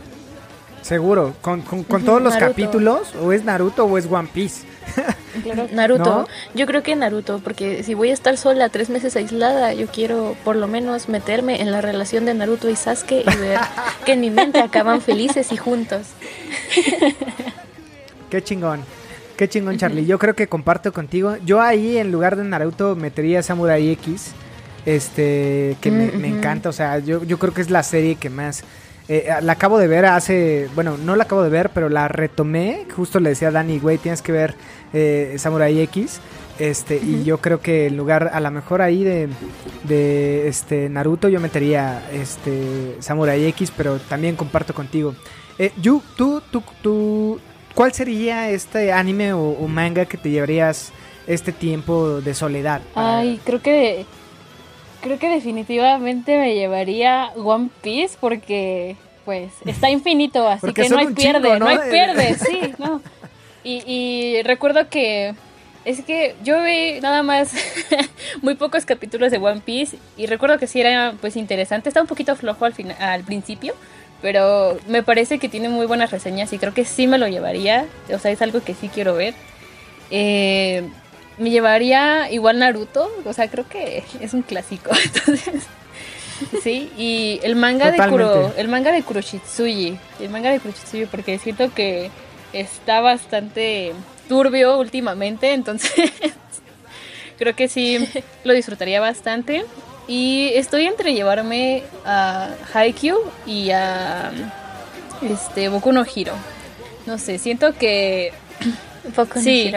Seguro. 0.82 1.34
¿Con, 1.42 1.60
con, 1.62 2.04
todos 2.04 2.22
los 2.22 2.34
capítulos? 2.36 3.14
¿O 3.22 3.32
es 3.32 3.44
Naruto 3.44 3.84
o 3.84 3.98
es 3.98 4.06
One 4.10 4.28
Piece? 4.32 4.66
Naruto. 5.72 6.04
¿No? 6.04 6.26
Yo 6.54 6.66
creo 6.66 6.82
que 6.82 6.94
Naruto, 6.96 7.40
porque 7.40 7.82
si 7.82 7.94
voy 7.94 8.10
a 8.10 8.12
estar 8.12 8.36
sola 8.36 8.68
tres 8.68 8.90
meses 8.90 9.16
aislada, 9.16 9.72
yo 9.74 9.86
quiero 9.86 10.36
por 10.44 10.56
lo 10.56 10.66
menos 10.66 11.08
meterme 11.08 11.60
en 11.60 11.70
la 11.70 11.80
relación 11.80 12.24
de 12.24 12.34
Naruto 12.34 12.68
y 12.68 12.76
Sasuke 12.76 13.22
y 13.22 13.36
ver 13.36 13.58
que 14.04 14.12
en 14.12 14.20
mi 14.20 14.30
mente 14.30 14.60
acaban 14.60 15.00
felices 15.00 15.52
y 15.52 15.56
juntos. 15.56 16.08
Qué 18.30 18.42
chingón. 18.42 18.82
Qué 19.36 19.48
chingón, 19.48 19.78
Charlie. 19.78 20.04
Yo 20.04 20.18
creo 20.18 20.34
que 20.34 20.48
comparto 20.48 20.92
contigo. 20.92 21.36
Yo 21.44 21.62
ahí, 21.62 21.96
en 21.96 22.12
lugar 22.12 22.36
de 22.36 22.44
Naruto, 22.44 22.94
metería 22.94 23.42
Samurai 23.42 23.88
X. 23.90 24.32
Este, 24.84 25.76
que 25.80 25.90
me, 25.90 26.12
me 26.12 26.28
encanta. 26.28 26.68
O 26.68 26.72
sea, 26.72 26.98
yo, 26.98 27.24
yo 27.24 27.38
creo 27.38 27.54
que 27.54 27.62
es 27.62 27.70
la 27.70 27.82
serie 27.82 28.16
que 28.16 28.28
más. 28.28 28.62
Eh, 29.10 29.28
la 29.42 29.52
acabo 29.52 29.78
de 29.78 29.88
ver 29.88 30.06
hace. 30.06 30.68
Bueno, 30.74 30.96
no 30.96 31.16
la 31.16 31.24
acabo 31.24 31.42
de 31.42 31.50
ver, 31.50 31.70
pero 31.74 31.88
la 31.88 32.08
retomé. 32.08 32.86
Justo 32.96 33.20
le 33.20 33.30
decía 33.30 33.48
a 33.48 33.50
Dani, 33.50 33.78
güey, 33.78 33.98
tienes 33.98 34.22
que 34.22 34.32
ver 34.32 34.54
eh, 34.92 35.34
Samurai 35.36 35.78
X. 35.80 36.20
Este, 36.58 36.96
y 36.96 37.24
yo 37.24 37.38
creo 37.38 37.60
que 37.60 37.86
en 37.86 37.96
lugar, 37.96 38.30
a 38.34 38.38
lo 38.40 38.50
mejor 38.50 38.82
ahí 38.82 39.02
de, 39.02 39.28
de 39.84 40.46
este 40.48 40.88
Naruto, 40.88 41.28
yo 41.28 41.40
metería 41.40 42.02
este 42.12 42.96
Samurai 43.00 43.44
X, 43.46 43.72
pero 43.76 43.98
también 43.98 44.36
comparto 44.36 44.74
contigo. 44.74 45.14
Eh, 45.58 45.72
Yu, 45.80 46.02
tú, 46.16 46.42
tú, 46.50 46.62
tú, 46.82 47.40
¿cuál 47.74 47.92
sería 47.92 48.50
este 48.50 48.92
anime 48.92 49.32
o, 49.32 49.40
o 49.42 49.68
manga 49.68 50.04
que 50.04 50.18
te 50.18 50.30
llevarías 50.30 50.92
este 51.26 51.52
tiempo 51.52 52.20
de 52.20 52.34
soledad? 52.34 52.82
para- 52.94 53.18
Ay, 53.18 53.40
creo 53.44 53.62
que 53.62 54.04
creo 55.00 55.18
que 55.18 55.28
definitivamente 55.28 56.38
me 56.38 56.54
llevaría 56.54 57.30
One 57.36 57.70
Piece 57.82 58.16
porque 58.20 58.96
pues 59.24 59.52
está 59.66 59.90
infinito, 59.90 60.48
así 60.48 60.60
Porque 60.60 60.82
que 60.82 60.88
no 60.88 60.98
hay 60.98 61.08
pierde, 61.08 61.40
chingo, 61.48 61.58
no, 61.58 61.58
¿no? 61.58 61.66
hay 61.68 61.90
pierde, 61.90 62.34
sí, 62.38 62.74
no. 62.78 63.02
Y, 63.62 63.82
y 63.86 64.42
recuerdo 64.42 64.88
que 64.88 65.34
es 65.84 66.02
que 66.04 66.34
yo 66.42 66.62
vi 66.62 67.00
nada 67.00 67.22
más 67.22 67.52
muy 68.42 68.54
pocos 68.54 68.84
capítulos 68.84 69.30
de 69.30 69.38
One 69.38 69.62
Piece 69.64 69.98
y 70.16 70.26
recuerdo 70.26 70.58
que 70.58 70.66
sí 70.66 70.80
era 70.80 71.14
pues 71.20 71.36
interesante, 71.36 71.88
está 71.88 72.00
un 72.00 72.06
poquito 72.06 72.36
flojo 72.36 72.64
al 72.64 72.74
final, 72.74 72.96
al 73.00 73.24
principio, 73.24 73.74
pero 74.22 74.78
me 74.88 75.02
parece 75.02 75.38
que 75.38 75.48
tiene 75.48 75.68
muy 75.68 75.86
buenas 75.86 76.10
reseñas 76.10 76.52
y 76.52 76.58
creo 76.58 76.74
que 76.74 76.84
sí 76.84 77.06
me 77.06 77.18
lo 77.18 77.28
llevaría, 77.28 77.86
o 78.12 78.18
sea, 78.18 78.30
es 78.30 78.42
algo 78.42 78.62
que 78.62 78.74
sí 78.74 78.88
quiero 78.88 79.14
ver. 79.14 79.34
Eh, 80.10 80.88
me 81.40 81.50
llevaría 81.50 82.30
igual 82.30 82.58
Naruto, 82.58 83.10
o 83.24 83.32
sea, 83.32 83.48
creo 83.48 83.66
que 83.68 84.04
es 84.20 84.34
un 84.34 84.42
clásico, 84.42 84.90
entonces 85.04 85.64
sí, 86.62 86.90
y 86.96 87.40
el 87.42 87.56
manga 87.56 87.90
de 87.90 87.98
Kuro, 88.08 88.52
el 88.56 88.68
manga 88.68 88.92
de 88.92 89.02
Kuroshitsuji, 89.02 89.98
el 90.20 90.28
manga 90.28 90.50
de 90.50 90.60
Kuroshitsuji 90.60 91.06
porque 91.06 91.38
siento 91.38 91.72
que 91.72 92.10
está 92.52 93.00
bastante 93.00 93.94
turbio 94.28 94.78
últimamente, 94.78 95.52
entonces 95.54 95.92
creo 97.38 97.56
que 97.56 97.68
sí 97.68 98.06
lo 98.44 98.52
disfrutaría 98.52 99.00
bastante 99.00 99.64
y 100.06 100.50
estoy 100.54 100.86
entre 100.86 101.14
llevarme 101.14 101.84
a 102.04 102.50
Haikyuu 102.74 103.18
y 103.46 103.70
a 103.70 104.30
este 105.22 105.68
Boku 105.68 105.92
no 105.92 106.04
Hero. 106.04 106.34
No 107.06 107.16
sé, 107.16 107.38
siento 107.38 107.72
que 107.72 108.32
Poco 109.14 109.36
no 109.36 109.42
Sí. 109.42 109.72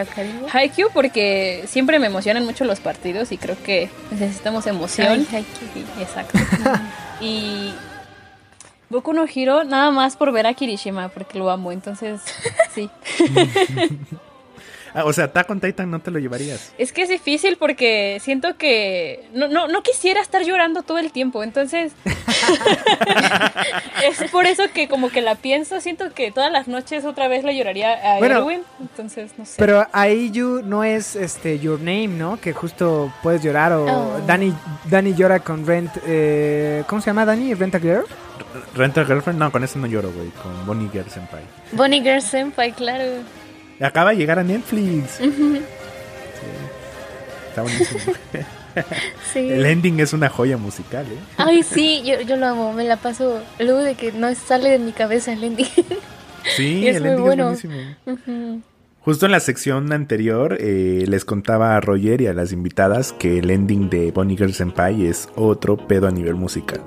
Haikyuu 0.51 0.89
porque 0.93 1.63
siempre 1.67 1.99
me 1.99 2.07
emocionan 2.07 2.45
mucho 2.45 2.65
los 2.65 2.79
partidos 2.79 3.31
y 3.31 3.37
creo 3.37 3.55
que 3.63 3.89
necesitamos 4.11 4.67
emoción. 4.67 5.07
Ay, 5.07 5.27
Haikyuu. 5.31 5.69
Sí, 5.73 5.85
exacto. 6.01 6.39
y 7.21 7.73
Boku 8.89 9.13
no 9.13 9.25
Hero 9.33 9.63
nada 9.63 9.91
más 9.91 10.15
por 10.17 10.31
ver 10.31 10.45
a 10.45 10.53
Kirishima 10.53 11.09
porque 11.09 11.39
lo 11.39 11.49
amo, 11.49 11.71
entonces 11.71 12.21
sí. 12.73 12.89
Ah, 14.93 15.05
o 15.05 15.13
sea, 15.13 15.25
Attack 15.25 15.49
on 15.49 15.59
Titan 15.59 15.89
no 15.89 15.99
te 15.99 16.11
lo 16.11 16.19
llevarías. 16.19 16.71
Es 16.77 16.91
que 16.91 17.01
es 17.03 17.09
difícil 17.09 17.57
porque 17.57 18.19
siento 18.21 18.57
que 18.57 19.27
no, 19.33 19.47
no, 19.47 19.67
no 19.67 19.81
quisiera 19.81 20.21
estar 20.21 20.43
llorando 20.43 20.83
todo 20.83 20.97
el 20.99 21.11
tiempo, 21.11 21.43
entonces 21.43 21.93
es 24.03 24.29
por 24.31 24.45
eso 24.45 24.63
que 24.73 24.87
como 24.87 25.09
que 25.09 25.21
la 25.21 25.35
pienso, 25.35 25.79
siento 25.81 26.13
que 26.13 26.31
todas 26.31 26.51
las 26.51 26.67
noches 26.67 27.05
otra 27.05 27.27
vez 27.27 27.43
le 27.43 27.55
lloraría 27.55 28.15
a 28.15 28.19
Bueno, 28.19 28.37
Erwin, 28.39 28.61
entonces 28.79 29.31
no 29.37 29.45
sé. 29.45 29.53
Pero 29.57 29.85
ahí 29.91 30.31
Yu 30.31 30.61
no 30.63 30.83
es 30.83 31.15
este 31.15 31.59
Your 31.59 31.79
Name, 31.79 32.07
¿no? 32.09 32.39
Que 32.39 32.53
justo 32.53 33.11
puedes 33.23 33.41
llorar 33.43 33.71
o 33.73 33.83
Oh. 33.83 34.19
Dani, 34.25 34.53
Dani 34.89 35.13
llora 35.13 35.39
con 35.41 35.65
Rent, 35.67 35.91
eh, 36.05 36.83
¿cómo 36.87 37.01
se 37.01 37.07
llama 37.07 37.25
Dani? 37.25 37.53
Rent 37.53 37.75
a 37.75 37.79
Girl. 37.79 38.05
Rent 38.75 38.97
a 38.97 39.05
Girlfriend, 39.05 39.39
no, 39.39 39.51
con 39.51 39.63
eso 39.63 39.77
no 39.79 39.87
lloro, 39.87 40.11
güey. 40.11 40.29
Con 40.29 40.65
Bonnie 40.65 40.89
Girl 40.91 41.09
Senpai. 41.09 41.41
Bonnie 41.71 42.01
Girl 42.01 42.21
Senpai, 42.21 42.71
claro. 42.71 43.03
Acaba 43.79 44.11
de 44.11 44.17
llegar 44.17 44.39
a 44.39 44.43
Netflix. 44.43 45.11
Sí. 45.19 45.31
Está 47.49 47.61
buenísimo. 47.61 47.99
Sí. 49.31 49.51
El 49.51 49.67
ending 49.67 49.99
es 49.99 50.13
una 50.13 50.29
joya 50.29 50.57
musical, 50.57 51.05
¿eh? 51.05 51.19
Ay, 51.37 51.61
sí, 51.61 52.01
yo, 52.03 52.19
yo 52.21 52.37
lo 52.37 52.47
amo, 52.47 52.73
me 52.73 52.83
la 52.83 52.97
paso. 52.97 53.39
Luego 53.59 53.77
de 53.79 53.93
que 53.93 54.11
no 54.11 54.33
sale 54.33 54.71
de 54.71 54.79
mi 54.79 54.91
cabeza 54.93 55.31
el 55.33 55.43
ending. 55.43 55.67
Sí, 56.55 56.87
es 56.87 56.95
el 56.95 57.03
muy 57.03 57.11
ending 57.11 57.23
bueno. 57.25 57.51
es 57.51 57.63
buenísimo. 57.63 58.61
Justo 59.01 59.25
en 59.27 59.31
la 59.31 59.41
sección 59.41 59.91
anterior 59.93 60.57
eh, 60.59 61.03
les 61.07 61.23
contaba 61.23 61.75
a 61.75 61.81
Roger 61.81 62.21
y 62.21 62.25
a 62.27 62.33
las 62.33 62.51
invitadas 62.51 63.11
que 63.13 63.37
el 63.37 63.51
ending 63.51 63.91
de 63.91 64.11
Bonnie 64.11 64.37
Girl 64.37 64.53
Senpai 64.53 65.05
es 65.05 65.29
otro 65.35 65.77
pedo 65.77 66.07
a 66.07 66.11
nivel 66.11 66.35
musical. 66.35 66.81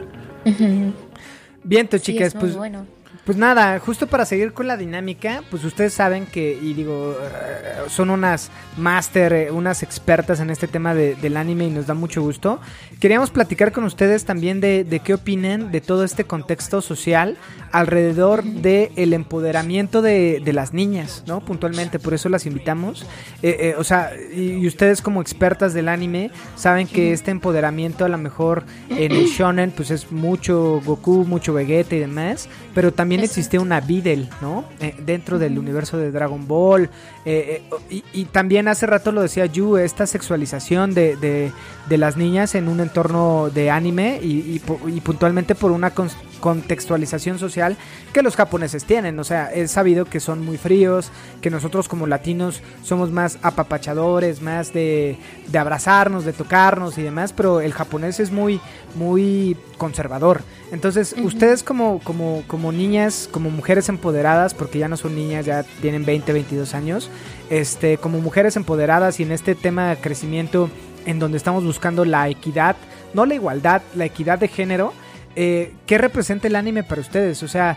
Bien, 1.63 1.89
Sí, 1.89 2.01
chicas, 2.01 2.29
es 2.29 2.35
muy 2.35 2.41
pues, 2.41 2.57
bueno. 2.57 2.87
Pues 3.27 3.37
nada, 3.37 3.79
justo 3.81 4.07
para 4.07 4.25
seguir 4.25 4.53
con 4.55 4.67
la 4.69 4.77
dinámica, 4.77 5.43
pues 5.51 5.65
ustedes 5.65 5.93
saben 5.93 6.25
que, 6.27 6.57
y 6.63 6.73
digo, 6.75 7.15
eh, 7.21 7.89
son 7.89 8.09
unas 8.11 8.51
máster, 8.79 9.33
eh, 9.33 9.51
unas 9.51 9.83
expertas 9.83 10.39
en 10.41 10.49
este 10.49 10.69
tema 10.69 10.95
de- 10.95 11.17
del 11.17 11.37
anime 11.37 11.67
y 11.67 11.71
nos 11.71 11.87
da 11.89 11.95
mucho 11.95 12.23
gusto. 12.23 12.61
Queríamos 13.01 13.31
platicar 13.31 13.73
con 13.73 13.83
ustedes 13.85 14.25
también 14.25 14.61
de, 14.61 14.85
de 14.85 15.01
qué 15.01 15.13
opinan 15.15 15.73
de 15.73 15.81
todo 15.81 16.05
este 16.05 16.23
contexto 16.25 16.81
social 16.81 17.37
alrededor 17.73 18.45
del 18.45 18.91
el 18.97 19.13
empoderamiento 19.13 20.03
de, 20.03 20.41
de 20.43 20.53
las 20.53 20.73
niñas, 20.73 21.25
¿no? 21.27 21.41
Puntualmente, 21.41 21.99
por 21.99 22.15
eso 22.15 22.29
las 22.29 22.47
invitamos. 22.47 23.05
Eh, 23.43 23.57
eh, 23.61 23.75
o 23.77 23.85
sea, 23.85 24.13
y, 24.35 24.53
y 24.53 24.67
ustedes 24.67 25.03
como 25.03 25.21
expertas 25.21 25.75
del 25.75 25.89
anime 25.89 26.31
saben 26.55 26.87
que 26.87 27.13
este 27.13 27.33
empoderamiento 27.33 28.05
a 28.05 28.09
lo 28.09 28.19
mejor 28.19 28.65
en 28.89 29.13
el 29.13 29.27
shonen 29.27 29.73
pues 29.73 29.91
es 29.91 30.13
mucho 30.13 30.81
Goku, 30.85 31.25
mucho 31.27 31.53
Vegeta 31.53 31.97
y 31.97 31.99
demás, 31.99 32.49
pero 32.75 32.93
también 32.93 33.16
Exacto. 33.21 33.41
existía 33.41 33.61
una 33.61 33.81
Videl, 33.81 34.29
¿no? 34.41 34.65
Eh, 34.81 34.95
dentro 35.05 35.39
del 35.39 35.59
universo 35.59 35.97
de 35.99 36.11
Dragon 36.11 36.47
Ball. 36.47 36.91
eh, 37.25 37.63
eh, 37.71 37.77
y, 37.91 38.05
y 38.13 38.25
también 38.27 38.69
hace 38.69 38.87
rato 38.87 39.13
lo 39.13 39.23
decía 39.23 39.47
Yu, 39.47 39.77
esta 39.77 40.07
sexualización 40.07 40.95
de, 40.95 41.17
de- 41.17 41.53
de 41.89 41.99
las 41.99 42.17
niñas 42.17 42.55
en 42.57 42.69
un 42.69 42.81
entorno 42.81 43.49
de 43.55 43.71
anime 43.71 44.19
y, 44.23 44.27
y 44.27 44.63
y 44.89 45.01
puntualmente 45.01 45.55
por 45.55 45.71
una 45.71 45.91
contextualización 46.47 47.41
social 47.41 47.77
que 48.13 48.23
los 48.23 48.37
japoneses 48.37 48.85
tienen. 48.85 49.19
O 49.19 49.25
sea, 49.25 49.53
es 49.53 49.73
sabido 49.73 50.05
que 50.05 50.21
son 50.21 50.45
muy 50.45 50.59
fríos, 50.59 51.11
que 51.41 51.51
nosotros 51.51 51.89
como 51.89 52.07
latinos 52.07 52.63
somos 52.85 53.11
más 53.11 53.41
apapachadores, 53.43 54.43
más 54.43 54.73
de, 54.73 55.19
de 55.49 55.59
abrazarnos, 55.59 56.25
de 56.25 56.33
tocarnos 56.33 56.99
y 56.99 57.03
demás, 57.03 57.33
pero 57.33 57.61
el 57.61 57.73
japonés 57.73 58.21
es 58.21 58.31
muy, 58.31 58.61
muy 58.95 59.57
conservador. 59.77 60.43
Entonces, 60.71 61.17
ustedes 61.21 61.65
como, 61.65 61.99
como, 61.99 62.45
como 62.47 62.71
niñas, 62.71 63.29
como 63.33 63.51
mujeres 63.51 63.89
empoderadas, 63.89 64.55
porque 64.55 64.79
ya 64.79 64.87
no 64.87 64.97
son 64.97 65.17
niñas, 65.17 65.47
ya 65.47 65.65
tienen 65.83 66.05
20, 66.05 66.33
22 66.33 66.75
años, 66.75 67.11
este, 67.51 67.99
como 67.99 68.21
mujeres 68.21 68.55
empoderadas 68.55 69.19
y 69.19 69.25
en 69.25 69.33
este 69.33 69.57
tema 69.57 69.89
de 69.89 69.97
crecimiento 69.97 70.71
en 71.07 71.19
donde 71.19 71.39
estamos 71.39 71.65
buscando 71.65 72.05
la 72.05 72.29
equidad, 72.29 72.77
no 73.15 73.27
la 73.27 73.35
igualdad, 73.35 73.83
la 73.97 74.05
equidad 74.05 74.39
de 74.39 74.47
género, 74.47 74.93
eh, 75.37 75.75
¿qué 75.87 75.99
representa 75.99 76.49
el 76.49 76.57
anime 76.57 76.83
para 76.83 77.01
ustedes? 77.01 77.43
O 77.43 77.49
sea, 77.49 77.77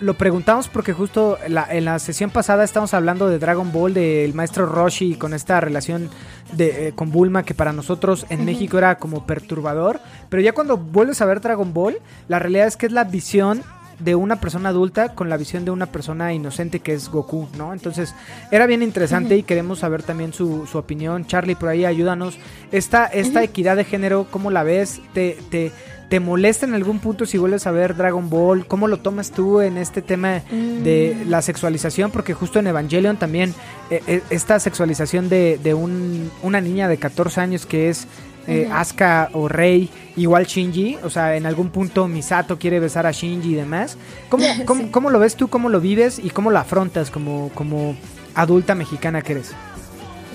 lo 0.00 0.14
preguntamos 0.14 0.68
porque 0.68 0.92
justo 0.92 1.38
la- 1.48 1.66
en 1.70 1.84
la 1.84 1.98
sesión 1.98 2.30
pasada 2.30 2.64
estamos 2.64 2.94
hablando 2.94 3.28
de 3.28 3.38
Dragon 3.38 3.72
Ball, 3.72 3.92
del 3.94 4.32
maestro 4.32 4.64
Roshi 4.66 5.16
con 5.16 5.34
esta 5.34 5.60
relación 5.60 6.08
de, 6.52 6.88
eh, 6.88 6.92
con 6.94 7.10
Bulma 7.10 7.42
que 7.42 7.54
para 7.54 7.72
nosotros 7.72 8.26
en 8.30 8.44
México 8.44 8.78
era 8.78 8.96
como 8.98 9.26
perturbador, 9.26 10.00
pero 10.28 10.40
ya 10.42 10.52
cuando 10.52 10.76
vuelves 10.76 11.20
a 11.20 11.26
ver 11.26 11.40
Dragon 11.40 11.72
Ball, 11.74 11.98
la 12.28 12.38
realidad 12.38 12.66
es 12.66 12.76
que 12.76 12.86
es 12.86 12.92
la 12.92 13.04
visión 13.04 13.62
de 14.00 14.14
una 14.14 14.40
persona 14.40 14.70
adulta 14.70 15.14
con 15.14 15.28
la 15.28 15.36
visión 15.36 15.64
de 15.64 15.70
una 15.70 15.86
persona 15.86 16.32
inocente 16.32 16.80
que 16.80 16.92
es 16.94 17.08
Goku, 17.08 17.48
¿no? 17.56 17.72
Entonces, 17.72 18.14
era 18.50 18.66
bien 18.66 18.82
interesante 18.82 19.36
y 19.36 19.42
queremos 19.42 19.80
saber 19.80 20.02
también 20.02 20.32
su, 20.32 20.66
su 20.66 20.78
opinión. 20.78 21.26
Charlie, 21.26 21.54
por 21.54 21.68
ahí 21.68 21.84
ayúdanos. 21.84 22.38
Esta, 22.72 23.06
esta 23.06 23.42
equidad 23.42 23.76
de 23.76 23.84
género, 23.84 24.26
¿cómo 24.30 24.50
la 24.50 24.62
ves? 24.62 25.00
¿Te, 25.14 25.38
te, 25.50 25.72
te 26.08 26.18
molesta 26.20 26.66
en 26.66 26.74
algún 26.74 26.98
punto 26.98 27.24
si 27.26 27.38
vuelves 27.38 27.66
a 27.66 27.70
ver 27.70 27.94
Dragon 27.96 28.28
Ball? 28.30 28.66
¿Cómo 28.66 28.88
lo 28.88 28.96
tomas 28.98 29.30
tú 29.30 29.60
en 29.60 29.76
este 29.76 30.02
tema 30.02 30.42
de 30.50 31.16
Mm. 31.24 31.30
la 31.30 31.42
sexualización? 31.42 32.10
Porque 32.10 32.34
justo 32.34 32.58
en 32.58 32.66
Evangelion 32.66 33.16
también 33.16 33.54
eh, 33.90 34.02
eh, 34.06 34.22
esta 34.30 34.58
sexualización 34.58 35.28
de, 35.28 35.58
de 35.62 35.74
un, 35.74 36.30
una 36.42 36.60
niña 36.60 36.88
de 36.88 36.96
14 36.96 37.40
años 37.40 37.66
que 37.66 37.88
es 37.90 38.06
eh. 38.50 38.68
Asuka 38.72 39.30
o 39.32 39.48
Rey, 39.48 39.88
igual 40.16 40.46
Shinji, 40.46 40.96
o 41.02 41.10
sea, 41.10 41.36
en 41.36 41.46
algún 41.46 41.70
punto 41.70 42.08
Misato 42.08 42.58
quiere 42.58 42.80
besar 42.80 43.06
a 43.06 43.12
Shinji 43.12 43.52
y 43.52 43.54
demás. 43.54 43.96
¿Cómo, 44.28 44.44
cómo, 44.66 44.82
Sí. 44.82 44.88
cómo 44.90 45.10
lo 45.10 45.18
ves 45.18 45.36
tú? 45.36 45.48
¿Cómo 45.48 45.68
lo 45.68 45.80
vives? 45.80 46.18
¿Y 46.18 46.30
cómo 46.30 46.50
lo 46.50 46.58
afrontas 46.58 47.10
como, 47.10 47.50
como 47.54 47.96
adulta 48.34 48.74
mexicana 48.74 49.22
que 49.22 49.32
eres? 49.32 49.52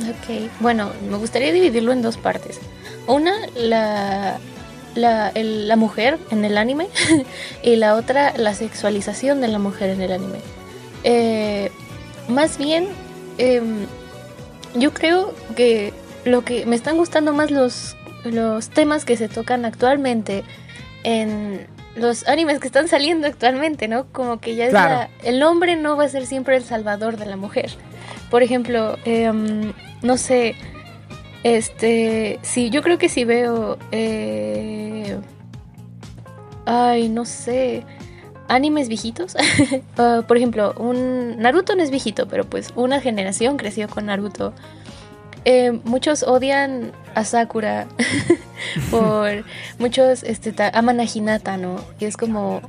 Ok, 0.02 0.50
bueno, 0.60 0.92
me 1.10 1.18
gustaría 1.18 1.54
dividirlo 1.54 1.92
en 1.94 2.02
dos 2.02 2.18
partes. 2.18 2.60
Una, 3.08 3.34
la, 3.56 4.38
la, 4.96 5.30
el- 5.30 5.68
la 5.68 5.76
mujer 5.78 6.18
en 6.32 6.44
el 6.44 6.58
anime 6.58 6.88
y 7.64 7.76
la 7.78 7.96
otra, 7.96 8.34
la 8.38 8.54
sexualización 8.54 9.40
de 9.42 9.48
la 9.48 9.60
mujer 9.60 9.90
en 9.92 10.02
el 10.02 10.12
anime. 10.12 10.40
Eh, 11.04 11.72
más 12.28 12.58
bien, 12.58 12.88
em, 13.38 13.86
yo 14.76 14.92
creo 14.94 15.34
que 15.56 15.94
lo 16.26 16.44
que 16.44 16.66
me 16.66 16.76
están 16.76 16.98
gustando 16.98 17.32
más 17.34 17.52
los, 17.52 17.96
los 18.32 18.70
temas 18.70 19.06
que 19.06 19.18
se 19.18 19.28
tocan 19.30 19.66
actualmente 19.66 20.44
en 21.04 21.68
los 21.96 22.28
animes 22.28 22.60
que 22.60 22.68
están 22.68 22.88
saliendo 22.88 23.28
actualmente, 23.28 23.88
¿no? 23.88 24.06
Como 24.12 24.40
que 24.40 24.56
ya 24.56 24.66
es 24.66 24.74
la- 24.74 25.10
el 25.24 25.42
hombre 25.44 25.76
no 25.76 25.96
va 25.96 26.06
a 26.06 26.10
ser 26.10 26.26
siempre 26.26 26.58
el 26.58 26.64
salvador 26.64 27.18
de 27.18 27.26
la 27.26 27.38
mujer. 27.38 27.72
Por 28.30 28.44
ejemplo, 28.44 28.98
em, 29.06 29.72
no 30.02 30.18
sé, 30.18 30.56
este, 31.44 32.40
sí, 32.42 32.70
yo 32.70 32.82
creo 32.82 32.98
que 32.98 33.08
si 33.08 33.24
veo, 33.24 33.78
eh, 33.92 35.18
ay, 36.66 37.08
no 37.10 37.26
sé, 37.26 37.84
animes 38.48 38.88
viejitos. 38.90 39.36
Ah, 39.98 40.24
por 40.28 40.36
ejemplo, 40.38 40.74
un 40.78 41.38
Naruto 41.38 41.76
no 41.76 41.82
es 41.84 41.90
viejito, 41.92 42.28
pero 42.28 42.44
pues 42.44 42.74
una 42.76 43.00
generación 43.00 43.56
creció 43.58 43.88
con 43.88 44.08
Naruto. 44.08 44.54
Eh, 45.46 45.80
muchos 45.86 46.24
odian 46.24 46.92
a 47.16 47.24
Sakura 47.26 47.88
por 48.92 49.44
muchos 49.80 50.24
este 50.24 50.54
aman 50.74 51.00
a 51.00 51.04
Hinata, 51.06 51.58
¿no? 51.58 51.84
Y 52.00 52.06
es 52.06 52.18
como 52.18 52.62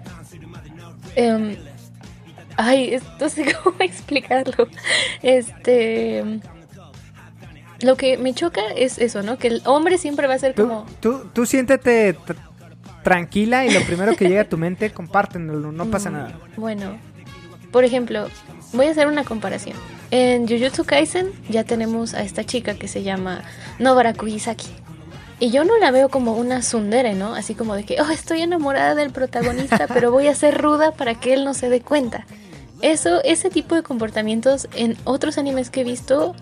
em, 1.17 1.57
ay, 2.57 2.95
es- 2.95 3.03
no 3.21 3.29
sé 3.29 3.55
cómo 3.63 3.77
explicarlo. 3.81 4.69
Este 5.23 6.25
lo 7.83 7.97
que 7.97 8.17
me 8.17 8.33
choca 8.33 8.63
es 8.75 8.99
eso, 8.99 9.23
¿no? 9.23 9.37
Que 9.37 9.49
el 9.49 9.63
hombre 9.67 9.99
siempre 9.99 10.27
va 10.27 10.35
a 10.35 10.39
ser 10.39 10.55
Tú, 10.55 10.63
como 10.69 10.87
tú, 11.01 11.29
tú 11.35 11.45
siéntete 11.45 12.17
tranquila 13.03 13.67
y 13.67 13.71
lo 13.73 13.83
primero 13.83 14.17
que 14.17 14.29
llega 14.29 14.43
a 14.43 14.49
tu 14.49 14.57
mente, 14.59 14.91
compártenlo, 14.93 15.71
no 15.73 15.87
pasa 15.91 16.11
Mm, 16.11 16.13
nada. 16.15 16.39
Bueno, 16.57 16.97
por 17.71 17.85
ejemplo, 17.85 18.29
voy 18.73 18.87
a 18.87 18.91
hacer 18.93 19.07
una 19.07 19.25
comparación. 19.25 19.77
En 20.11 20.47
Jujutsu 20.47 20.85
Kaisen 20.85 21.33
ya 21.49 21.65
tenemos 21.65 22.15
a 22.15 22.23
esta 22.23 22.45
chica 22.45 22.75
que 22.75 22.89
se 22.89 23.03
llama 23.03 23.43
Nobara 23.79 24.15
Kugisaki. 24.15 24.69
Y 25.39 25.51
yo 25.51 25.65
no 25.65 25.77
la 25.79 25.91
veo 25.91 26.09
como 26.09 26.35
una 26.35 26.61
tsundere, 26.61 27.15
¿no? 27.15 27.35
Así 27.35 27.55
como 27.55 27.75
de 27.75 27.85
que, 27.85 28.01
oh, 28.01 28.11
estoy 28.11 28.41
enamorada 28.41 28.95
del 28.95 29.11
protagonista, 29.11 29.87
pero 29.93 30.11
voy 30.11 30.29
a 30.29 30.35
ser 30.35 30.57
ruda 30.57 30.93
para 30.93 31.15
que 31.15 31.35
él 31.35 31.45
no 31.45 31.53
se 31.55 31.69
dé 31.69 31.81
cuenta. 31.81 32.27
Eso, 32.81 33.23
ese 33.25 33.51
tipo 33.51 33.75
de 33.75 33.83
comportamientos 33.83 34.69
en 34.75 34.97
otros 35.05 35.39
animes 35.39 35.71
que 35.71 35.83
he 35.83 35.85
visto, 35.85 36.35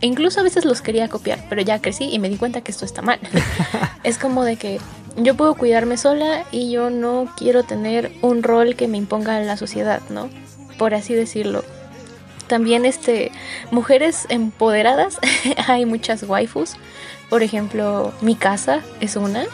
incluso 0.00 0.40
a 0.40 0.42
veces 0.42 0.64
los 0.64 0.82
quería 0.82 1.08
copiar, 1.08 1.44
pero 1.48 1.62
ya 1.62 1.80
crecí 1.80 2.04
y 2.04 2.18
me 2.18 2.28
di 2.28 2.36
cuenta 2.36 2.60
que 2.60 2.72
esto 2.72 2.84
está 2.84 3.00
mal. 3.00 3.18
es 4.02 4.18
como 4.18 4.44
de 4.44 4.56
que 4.56 4.78
yo 5.16 5.34
puedo 5.34 5.54
cuidarme 5.54 5.96
sola 5.96 6.44
y 6.50 6.70
yo 6.70 6.90
no 6.90 7.32
quiero 7.36 7.62
tener 7.62 8.12
un 8.22 8.42
rol 8.42 8.76
que 8.76 8.88
me 8.88 8.98
imponga 8.98 9.40
la 9.40 9.56
sociedad, 9.56 10.02
¿no? 10.10 10.28
Por 10.78 10.94
así 10.94 11.14
decirlo. 11.14 11.64
También 12.48 12.84
este 12.84 13.30
mujeres 13.70 14.26
empoderadas, 14.28 15.18
hay 15.68 15.86
muchas 15.86 16.22
waifus. 16.22 16.76
Por 17.30 17.42
ejemplo, 17.42 18.12
mi 18.20 18.34
casa 18.34 18.82
es 19.00 19.16
una. 19.16 19.44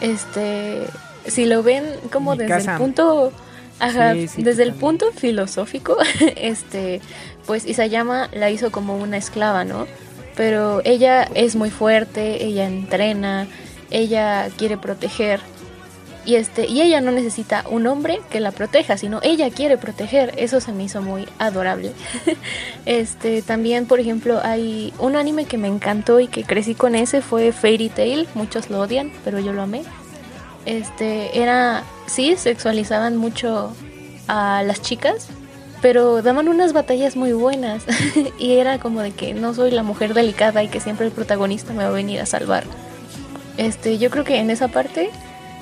Este, 0.00 0.84
si 1.26 1.46
lo 1.46 1.62
ven 1.62 1.84
como 2.10 2.34
desde 2.34 2.72
el 2.72 2.78
punto 2.78 3.32
ajá, 3.78 4.14
Sí, 4.14 4.28
sí, 4.28 4.42
desde 4.42 4.62
el 4.64 4.72
punto 4.72 5.12
filosófico, 5.12 5.96
este, 6.36 7.00
pues 7.46 7.66
Isayama 7.66 8.28
la 8.32 8.50
hizo 8.50 8.72
como 8.72 8.96
una 8.96 9.16
esclava, 9.16 9.64
¿no? 9.64 9.86
Pero 10.36 10.80
ella 10.84 11.24
es 11.34 11.56
muy 11.56 11.70
fuerte, 11.70 12.44
ella 12.44 12.66
entrena, 12.66 13.46
ella 13.90 14.48
quiere 14.56 14.78
proteger. 14.78 15.40
Y 16.24 16.36
este, 16.36 16.66
y 16.66 16.80
ella 16.82 17.00
no 17.00 17.10
necesita 17.10 17.64
un 17.68 17.86
hombre 17.88 18.20
que 18.30 18.38
la 18.38 18.52
proteja, 18.52 18.96
sino 18.96 19.18
ella 19.22 19.50
quiere 19.50 19.76
proteger. 19.76 20.32
Eso 20.36 20.60
se 20.60 20.72
me 20.72 20.84
hizo 20.84 21.02
muy 21.02 21.26
adorable. 21.38 21.92
este, 22.86 23.42
también, 23.42 23.86
por 23.86 23.98
ejemplo, 23.98 24.40
hay 24.42 24.92
un 25.00 25.16
anime 25.16 25.46
que 25.46 25.58
me 25.58 25.66
encantó 25.66 26.20
y 26.20 26.28
que 26.28 26.44
crecí 26.44 26.74
con 26.74 26.94
ese 26.94 27.22
fue 27.22 27.50
Fairy 27.50 27.88
Tail. 27.88 28.28
Muchos 28.34 28.70
lo 28.70 28.80
odian, 28.80 29.10
pero 29.24 29.40
yo 29.40 29.52
lo 29.52 29.62
amé. 29.62 29.82
Este, 30.64 31.40
era, 31.40 31.82
sí, 32.06 32.36
sexualizaban 32.36 33.16
mucho 33.16 33.74
a 34.28 34.62
las 34.62 34.80
chicas, 34.80 35.26
pero 35.80 36.22
daban 36.22 36.46
unas 36.46 36.72
batallas 36.72 37.16
muy 37.16 37.32
buenas. 37.32 37.82
y 38.38 38.52
era 38.52 38.78
como 38.78 39.00
de 39.00 39.10
que 39.10 39.34
no 39.34 39.54
soy 39.54 39.72
la 39.72 39.82
mujer 39.82 40.14
delicada 40.14 40.62
y 40.62 40.68
que 40.68 40.78
siempre 40.78 41.06
el 41.06 41.12
protagonista 41.12 41.72
me 41.72 41.82
va 41.82 41.88
a 41.88 41.92
venir 41.92 42.20
a 42.20 42.26
salvar. 42.26 42.62
Este, 43.56 43.98
yo 43.98 44.08
creo 44.10 44.24
que 44.24 44.38
en 44.38 44.50
esa 44.50 44.68
parte, 44.68 45.10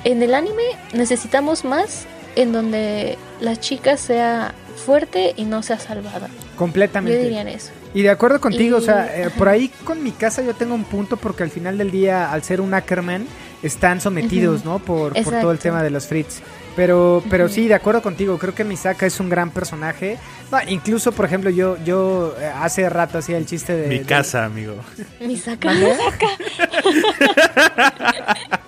en 0.05 0.23
el 0.23 0.35
anime 0.35 0.63
necesitamos 0.93 1.65
más 1.65 2.05
en 2.37 2.53
donde 2.53 3.19
la 3.41 3.57
chica 3.57 3.97
sea 3.97 4.55
fuerte 4.87 5.35
y 5.37 5.45
no 5.45 5.63
sea 5.63 5.79
salvada. 5.79 6.29
Completamente. 6.57 7.19
Yo 7.19 7.25
diría 7.25 7.43
en 7.43 7.49
eso. 7.49 7.71
Y 7.93 8.03
de 8.03 8.11
acuerdo 8.11 8.41
contigo, 8.41 8.79
Y- 8.79 8.81
o 8.81 8.85
sea, 8.85 9.07
eh, 9.15 9.31
por 9.37 9.49
ahí 9.49 9.69
con 9.85 10.03
mi 10.03 10.13
casa 10.13 10.43
yo 10.43 10.55
tengo 10.55 10.75
un 10.75 10.85
punto 10.85 11.17
porque 11.17 11.43
al 11.43 11.51
final 11.51 11.77
del 11.77 11.91
día, 11.91 12.31
al 12.33 12.43
ser 12.45 12.61
un 12.61 12.73
Ackerman, 12.73 13.27
están 13.63 14.01
sometidos. 14.01 14.65
¿no? 14.65 14.79
Por, 14.79 15.13
por 15.23 15.41
todo 15.41 15.51
el 15.53 15.59
tema 15.59 15.83
de 15.83 15.91
los 15.91 16.07
Fritz. 16.07 16.41
Pero, 16.77 17.23
pero 17.29 17.49
sí, 17.49 17.67
de 17.67 17.75
acuerdo 17.75 18.01
contigo, 18.01 18.39
creo 18.39 18.55
que 18.55 18.63
Misaka 18.65 19.05
es 19.07 19.19
un 19.21 19.29
gran 19.29 19.51
personaje. 19.51 20.19
No, 20.53 20.59
incluso, 20.69 21.11
por 21.13 21.27
ejemplo, 21.27 21.51
yo, 21.51 21.77
yo 21.85 22.35
eh, 22.41 22.51
hace 22.61 22.89
rato 22.89 23.19
hacía 23.19 23.37
el 23.37 23.45
chiste 23.45 23.77
de... 23.77 23.89
Mi 23.89 23.99
de- 23.99 24.05
casa, 24.07 24.45
amigo. 24.45 24.77
Mi 25.21 25.37
saca. 25.37 25.73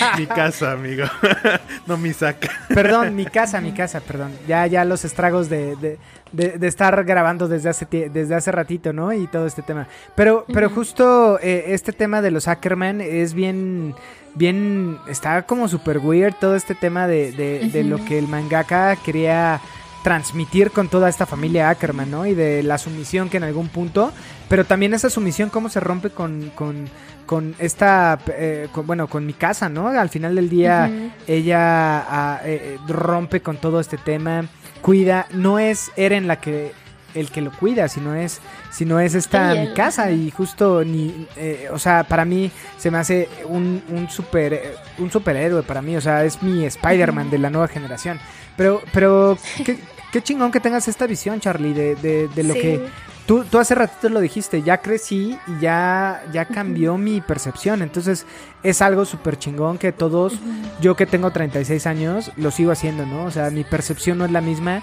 Mi 0.18 0.26
casa, 0.26 0.72
amigo. 0.72 1.04
no 1.86 1.96
mi 1.96 2.12
saca. 2.12 2.48
Perdón, 2.68 3.14
mi 3.16 3.24
casa, 3.38 3.60
mi 3.60 3.72
casa, 3.72 4.00
perdón. 4.00 4.32
Ya, 4.48 4.66
ya 4.66 4.84
los 4.84 5.04
estragos 5.04 5.48
de, 5.48 5.76
de, 5.76 5.98
de- 6.32 6.58
de 6.58 6.66
estar 6.68 7.04
grabando 7.04 7.48
desde 7.48 7.68
hace 7.68 7.86
desde 7.86 8.34
hace 8.34 8.50
ratito, 8.52 8.92
¿no? 8.92 9.12
Y 9.12 9.26
todo 9.26 9.46
este 9.46 9.62
tema. 9.62 9.86
Pero, 10.14 10.44
pero 10.52 10.70
justo 10.70 11.38
eh, 11.40 11.64
este 11.68 11.92
tema 11.92 12.22
de 12.22 12.30
los 12.30 12.48
Ackerman 12.48 13.00
es 13.00 13.34
bien, 13.34 13.94
bien, 14.34 14.98
está 15.08 15.42
como 15.42 15.68
super 15.68 15.98
weird 15.98 16.34
todo 16.40 16.56
este 16.56 16.74
tema 16.74 17.06
de, 17.06 17.32
de, 17.32 17.68
de 17.70 17.84
lo 17.84 18.02
que 18.04 18.18
el 18.18 18.28
mangaka 18.28 18.96
quería 18.96 19.60
transmitir 20.02 20.72
con 20.72 20.88
toda 20.88 21.08
esta 21.08 21.26
familia 21.26 21.70
Ackerman, 21.70 22.10
¿no? 22.10 22.26
Y 22.26 22.34
de 22.34 22.62
la 22.64 22.76
sumisión 22.78 23.28
que 23.28 23.36
en 23.36 23.44
algún 23.44 23.68
punto, 23.68 24.12
pero 24.48 24.64
también 24.64 24.94
esa 24.94 25.08
sumisión 25.10 25.48
cómo 25.48 25.68
se 25.68 25.78
rompe 25.78 26.10
con, 26.10 26.50
con, 26.56 26.88
con 27.26 27.54
esta, 27.58 28.18
eh, 28.28 28.68
con- 28.72 28.86
bueno, 28.86 29.06
con 29.08 29.24
mi 29.26 29.32
casa, 29.32 29.68
¿no? 29.68 29.88
Al 29.88 30.08
final 30.08 30.34
del 30.34 30.48
día 30.48 30.90
ella 31.26 31.98
ah, 32.08 32.40
eh, 32.44 32.76
eh, 32.76 32.78
rompe 32.88 33.40
con 33.40 33.56
todo 33.56 33.80
este 33.80 33.96
tema, 33.98 34.44
cuida, 34.80 35.26
no 35.32 35.58
es 35.58 35.90
Eren 35.96 36.26
la 36.28 36.40
que 36.40 36.72
el 37.14 37.30
que 37.30 37.42
lo 37.42 37.50
cuida, 37.52 37.88
sino 37.88 38.14
es 38.14 38.40
sino 38.70 38.98
es 38.98 39.14
esta 39.14 39.54
mi 39.54 39.74
casa 39.74 40.10
y 40.10 40.30
justo 40.30 40.82
ni 40.82 41.26
eh, 41.36 41.68
o 41.70 41.78
sea, 41.78 42.04
para 42.04 42.24
mí 42.24 42.50
se 42.78 42.90
me 42.90 42.96
hace 42.98 43.28
un, 43.48 43.82
un 43.90 44.08
super 44.08 44.76
un 44.98 45.10
superhéroe 45.10 45.62
para 45.62 45.82
mí, 45.82 45.94
o 45.96 46.00
sea, 46.00 46.24
es 46.24 46.42
mi 46.42 46.64
Spider-Man 46.64 47.28
de 47.30 47.36
la 47.38 47.50
nueva 47.50 47.68
generación. 47.68 48.18
Pero 48.56 48.80
pero 48.94 49.36
qué, 49.64 49.78
qué 50.10 50.22
chingón 50.22 50.50
que 50.52 50.60
tengas 50.60 50.88
esta 50.88 51.06
visión, 51.06 51.38
Charlie, 51.38 51.74
de, 51.74 51.96
de, 51.96 52.28
de 52.28 52.42
lo 52.44 52.54
Sí. 52.54 52.60
que 52.60 52.86
Tú, 53.26 53.44
tú 53.44 53.58
hace 53.58 53.74
ratito 53.76 54.08
lo 54.08 54.20
dijiste, 54.20 54.62
ya 54.62 54.78
crecí 54.78 55.38
y 55.46 55.60
ya, 55.60 56.22
ya 56.32 56.44
cambió 56.44 56.98
mi 56.98 57.20
percepción. 57.20 57.80
Entonces 57.80 58.26
es 58.64 58.82
algo 58.82 59.04
súper 59.04 59.38
chingón 59.38 59.78
que 59.78 59.92
todos, 59.92 60.34
yo 60.80 60.96
que 60.96 61.06
tengo 61.06 61.30
36 61.30 61.86
años, 61.86 62.32
lo 62.36 62.50
sigo 62.50 62.72
haciendo, 62.72 63.06
¿no? 63.06 63.24
O 63.24 63.30
sea, 63.30 63.50
mi 63.50 63.62
percepción 63.64 64.18
no 64.18 64.24
es 64.24 64.32
la 64.32 64.40
misma 64.40 64.82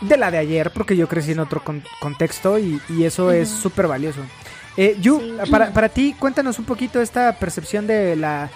de 0.00 0.16
la 0.16 0.30
de 0.30 0.38
ayer 0.38 0.70
porque 0.72 0.96
yo 0.96 1.06
crecí 1.06 1.32
en 1.32 1.38
otro 1.40 1.62
con- 1.62 1.82
contexto 2.00 2.58
y, 2.58 2.80
y 2.88 3.04
eso 3.04 3.30
es 3.30 3.48
súper 3.50 3.86
valioso. 3.86 4.20
Eh, 4.78 4.96
Yu, 5.00 5.20
Sí. 5.44 5.50
para, 5.50 5.70
para 5.72 5.88
ti, 5.90 6.14
cuéntanos 6.18 6.58
un 6.58 6.64
poquito 6.64 7.00
esta 7.00 7.32
percepción 7.38 7.86
de 7.86 8.16
la 8.16 8.48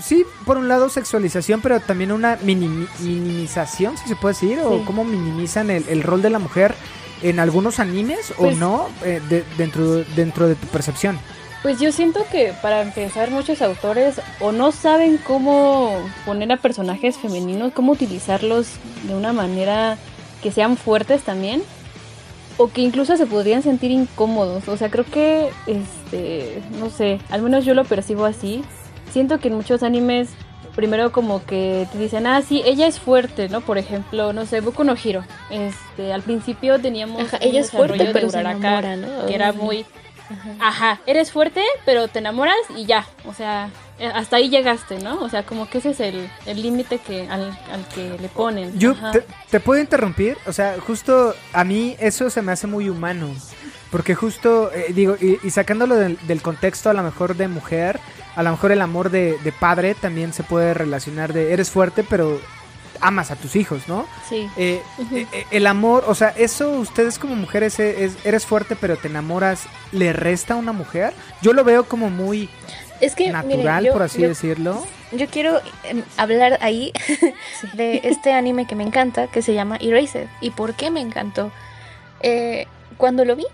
sí, 0.00 0.24
por 0.44 0.58
un 0.58 0.68
lado 0.68 0.88
sexualización, 0.88 1.60
pero 1.60 1.80
también 1.80 2.12
una 2.12 2.38
minimi- 2.38 2.88
minimización, 3.00 3.96
si 3.98 4.08
se 4.08 4.16
puede 4.16 4.34
decir, 4.34 4.58
o 4.64 4.84
cómo 4.84 5.04
minimizan 5.04 5.70
el, 5.70 5.84
el 5.88 6.02
rol 6.02 6.22
de 6.22 6.30
la 6.30 6.38
mujer 6.38 6.74
en 7.22 7.40
algunos 7.40 7.80
animes 7.80 8.30
o 8.32 8.44
Pues- 8.44 8.56
no 8.58 8.88
eh, 9.04 9.20
de- 9.28 9.44
dentro, 9.56 10.04
dentro 10.16 10.48
de 10.48 10.54
tu 10.54 10.66
percepción. 10.68 11.18
Pues 11.62 11.80
yo 11.80 11.92
siento 11.92 12.26
que 12.30 12.52
para 12.60 12.82
empezar 12.82 13.30
muchos 13.30 13.62
autores 13.62 14.20
o 14.40 14.52
no 14.52 14.70
saben 14.70 15.16
cómo 15.18 15.96
poner 16.26 16.52
a 16.52 16.58
personajes 16.58 17.16
femeninos, 17.16 17.72
cómo 17.72 17.92
utilizarlos 17.92 18.66
de 19.04 19.14
una 19.14 19.32
manera 19.32 19.96
que 20.42 20.52
sean 20.52 20.76
fuertes 20.76 21.22
también, 21.22 21.62
o 22.58 22.68
que 22.68 22.82
incluso 22.82 23.16
se 23.16 23.24
podrían 23.26 23.62
sentir 23.62 23.90
incómodos. 23.90 24.68
O 24.68 24.76
sea, 24.76 24.90
creo 24.90 25.06
que, 25.06 25.48
este, 25.66 26.62
no 26.78 26.90
sé, 26.90 27.18
al 27.30 27.40
menos 27.40 27.64
yo 27.64 27.72
lo 27.72 27.84
percibo 27.84 28.26
así. 28.26 28.62
Siento 29.10 29.38
que 29.40 29.48
en 29.48 29.54
muchos 29.54 29.82
animes, 29.82 30.28
primero 30.74 31.12
como 31.12 31.44
que 31.44 31.86
te 31.92 31.98
dicen, 31.98 32.26
ah, 32.26 32.42
sí, 32.42 32.62
ella 32.64 32.86
es 32.86 32.98
fuerte, 33.00 33.48
¿no? 33.48 33.60
Por 33.60 33.78
ejemplo, 33.78 34.32
no 34.32 34.46
sé, 34.46 34.60
Boku 34.60 34.84
no 34.84 34.94
Hiro. 35.02 35.24
Este, 35.50 36.12
al 36.12 36.22
principio 36.22 36.80
teníamos 36.80 37.22
Ajá, 37.22 37.38
un 37.40 37.48
ella 37.48 37.60
es 37.60 37.70
fuerte, 37.70 38.10
pero 38.12 38.30
se 38.30 38.38
Uraraka 38.38 38.78
enamora, 38.78 38.96
¿no? 38.96 39.26
que 39.26 39.34
era 39.34 39.52
muy 39.52 39.86
Ajá, 40.58 41.00
eres 41.06 41.32
fuerte, 41.32 41.62
pero 41.84 42.08
te 42.08 42.18
enamoras 42.18 42.56
y 42.76 42.86
ya. 42.86 43.06
O 43.26 43.34
sea, 43.34 43.68
eh, 43.98 44.06
hasta 44.06 44.36
ahí 44.36 44.48
llegaste, 44.48 44.98
¿no? 44.98 45.20
O 45.20 45.28
sea, 45.28 45.44
como 45.44 45.68
que 45.68 45.78
ese 45.78 45.90
es 45.90 46.00
el 46.00 46.28
el 46.46 46.62
límite 46.62 46.98
que 46.98 47.28
al, 47.28 47.56
al 47.70 47.86
que 47.94 48.16
le 48.18 48.28
ponen. 48.28 48.78
Yo 48.78 48.94
te, 49.12 49.22
te 49.50 49.60
puedo 49.60 49.80
interrumpir, 49.80 50.38
o 50.46 50.52
sea, 50.52 50.76
justo 50.80 51.34
a 51.52 51.64
mí 51.64 51.96
eso 52.00 52.30
se 52.30 52.40
me 52.42 52.52
hace 52.52 52.66
muy 52.66 52.88
humano, 52.88 53.28
porque 53.94 54.16
justo, 54.16 54.72
eh, 54.72 54.86
digo, 54.92 55.14
y, 55.20 55.38
y 55.46 55.50
sacándolo 55.50 55.94
del, 55.94 56.18
del 56.26 56.42
contexto 56.42 56.90
a 56.90 56.94
lo 56.94 57.04
mejor 57.04 57.36
de 57.36 57.46
mujer, 57.46 58.00
a 58.34 58.42
lo 58.42 58.50
mejor 58.50 58.72
el 58.72 58.82
amor 58.82 59.08
de, 59.10 59.38
de 59.44 59.52
padre 59.52 59.94
también 59.94 60.32
se 60.32 60.42
puede 60.42 60.74
relacionar 60.74 61.32
de, 61.32 61.52
eres 61.52 61.70
fuerte, 61.70 62.02
pero 62.02 62.40
amas 63.00 63.30
a 63.30 63.36
tus 63.36 63.54
hijos, 63.54 63.82
¿no? 63.86 64.04
Sí. 64.28 64.50
Eh, 64.56 64.82
eh, 65.12 65.26
eh, 65.32 65.46
el 65.52 65.68
amor, 65.68 66.02
o 66.08 66.14
sea, 66.16 66.30
eso 66.36 66.70
ustedes 66.72 67.20
como 67.20 67.36
mujeres 67.36 67.78
eh, 67.78 68.02
es- 68.04 68.16
eres 68.24 68.44
fuerte 68.46 68.74
pero 68.74 68.96
te 68.96 69.06
enamoras, 69.06 69.62
¿le 69.92 70.12
resta 70.12 70.54
a 70.54 70.56
una 70.56 70.72
mujer? 70.72 71.12
Yo 71.40 71.52
lo 71.52 71.62
veo 71.62 71.84
como 71.84 72.10
muy 72.10 72.48
Es 73.00 73.14
que, 73.14 73.30
natural, 73.30 73.56
miren, 73.58 73.84
yo- 73.84 73.92
por 73.92 74.02
así 74.02 74.22
yo- 74.22 74.26
decirlo. 74.28 74.84
Yo 75.12 75.28
quiero 75.28 75.60
em, 75.84 76.02
hablar 76.16 76.58
ahí 76.62 76.92
de 77.74 78.00
este 78.02 78.32
anime 78.32 78.66
que 78.66 78.74
me 78.74 78.82
encanta, 78.82 79.28
que 79.28 79.40
se 79.40 79.54
llama 79.54 79.76
Erased. 79.76 80.26
¿Y 80.40 80.50
por 80.50 80.74
qué 80.74 80.90
me 80.90 81.00
encantó? 81.00 81.52
Eh, 82.22 82.66
cuando 82.96 83.24
lo 83.24 83.36
vi, 83.36 83.44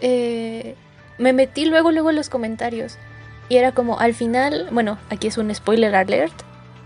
eh, 0.00 0.74
me 1.18 1.32
metí 1.32 1.66
luego, 1.66 1.92
luego 1.92 2.10
en 2.10 2.16
los 2.16 2.28
comentarios. 2.28 2.98
Y 3.48 3.56
era 3.56 3.72
como, 3.72 3.98
al 3.98 4.14
final, 4.14 4.68
bueno, 4.70 4.98
aquí 5.10 5.26
es 5.26 5.38
un 5.38 5.54
spoiler 5.54 5.94
alert. 5.94 6.32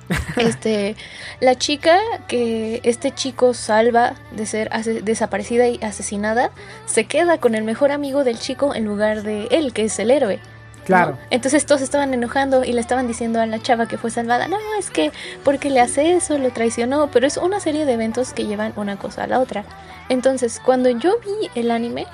Este, 0.37 0.97
la 1.41 1.55
chica 1.55 1.99
que 2.29 2.81
este 2.83 3.11
chico 3.13 3.55
salva 3.55 4.15
de 4.33 4.45
ser 4.45 4.71
desaparecida 5.03 5.67
y 5.69 5.79
asesinada, 5.83 6.51
se 6.85 7.05
queda 7.05 7.39
con 7.39 7.55
el 7.55 7.65
mejor 7.65 7.91
amigo 7.91 8.23
del 8.23 8.39
chico 8.39 8.75
en 8.75 8.85
lugar 8.85 9.23
de 9.23 9.47
él, 9.51 9.73
que 9.73 9.85
es 9.85 9.99
el 9.99 10.11
héroe. 10.11 10.41
Claro. 10.85 11.13
¿no? 11.13 11.19
Entonces 11.31 11.65
todos 11.65 11.81
estaban 11.81 12.13
enojando 12.13 12.65
y 12.65 12.73
le 12.73 12.81
estaban 12.81 13.07
diciendo 13.07 13.41
a 13.41 13.47
la 13.47 13.63
chava 13.63 13.89
que 13.89 13.97
fue 13.97 14.11
salvada, 14.11 14.49
no, 14.49 14.59
es 14.79 14.91
que 14.91 15.13
porque 15.43 15.71
le 15.71 15.81
hace 15.81 16.15
eso, 16.15 16.37
lo 16.37 16.51
traicionó, 16.51 17.11
pero 17.11 17.27
es 17.27 17.39
una 17.39 17.61
serie 17.61 17.87
de 17.87 17.95
eventos 17.95 18.35
que 18.35 18.45
llevan 18.45 18.75
una 18.77 18.97
cosa 18.97 19.25
a 19.25 19.27
la 19.27 19.41
otra. 19.41 19.65
Entonces, 20.11 20.61
cuando 20.63 20.91
yo 20.91 21.15
vi 21.21 21.49
el 21.55 21.71
anime, 21.71 22.07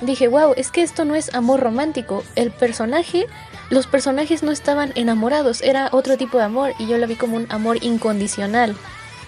dije, 0.00 0.28
wow, 0.28 0.52
es 0.56 0.70
que 0.70 0.82
esto 0.82 1.04
no 1.04 1.14
es 1.14 1.34
amor 1.34 1.60
romántico, 1.60 2.22
el 2.34 2.50
personaje, 2.50 3.26
los 3.70 3.86
personajes 3.86 4.42
no 4.42 4.52
estaban 4.52 4.92
enamorados, 4.94 5.62
era 5.62 5.88
otro 5.92 6.16
tipo 6.16 6.38
de 6.38 6.44
amor 6.44 6.72
y 6.78 6.86
yo 6.86 6.98
lo 6.98 7.06
vi 7.06 7.16
como 7.16 7.36
un 7.36 7.46
amor 7.50 7.78
incondicional. 7.82 8.76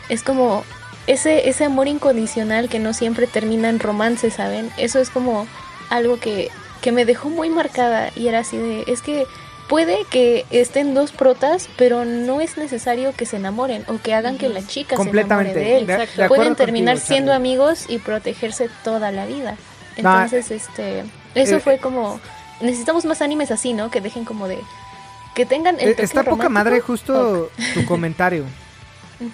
Es 0.08 0.22
como 0.22 0.64
ese, 1.06 1.48
ese 1.48 1.64
amor 1.64 1.88
incondicional 1.88 2.68
que 2.68 2.78
no 2.78 2.92
siempre 2.92 3.26
termina 3.26 3.68
en 3.68 3.78
romance, 3.80 4.30
¿saben? 4.30 4.70
Eso 4.76 4.98
es 5.00 5.10
como 5.10 5.46
algo 5.90 6.18
que, 6.20 6.50
que 6.82 6.92
me 6.92 7.04
dejó 7.04 7.30
muy 7.30 7.48
marcada 7.50 8.10
y 8.14 8.28
era 8.28 8.40
así 8.40 8.56
de, 8.58 8.84
es 8.86 9.00
que 9.02 9.26
puede 9.68 10.04
que 10.10 10.46
estén 10.50 10.94
dos 10.94 11.12
protas, 11.12 11.68
pero 11.76 12.04
no 12.04 12.40
es 12.40 12.56
necesario 12.56 13.12
que 13.14 13.26
se 13.26 13.36
enamoren 13.36 13.84
o 13.88 13.98
que 14.02 14.14
hagan 14.14 14.38
que 14.38 14.48
la 14.48 14.66
chica 14.66 14.96
se 14.96 15.10
enamore 15.44 15.52
de 15.60 15.76
él. 15.78 15.86
de- 15.86 15.92
de 16.22 16.28
Pueden 16.28 16.44
terminar 16.56 16.94
contigo, 16.96 17.06
siendo 17.14 17.32
amigos 17.34 17.84
y 17.88 17.98
protegerse 17.98 18.70
toda 18.84 19.10
la 19.10 19.26
vida. 19.26 19.56
Entonces, 19.98 20.50
este, 20.50 21.04
eso 21.34 21.56
eh, 21.56 21.60
fue 21.60 21.78
como 21.78 22.20
necesitamos 22.60 23.04
más 23.04 23.22
animes 23.22 23.50
así, 23.50 23.72
¿no? 23.72 23.90
Que 23.90 24.00
dejen 24.00 24.24
como 24.24 24.48
de 24.48 24.58
que 25.34 25.46
tengan 25.46 25.76
el 25.78 25.90
Eh, 25.90 25.92
toque 25.92 26.02
Está 26.02 26.24
poca 26.24 26.48
madre 26.48 26.80
justo 26.80 27.50
tu 27.74 27.84
comentario. 27.84 28.44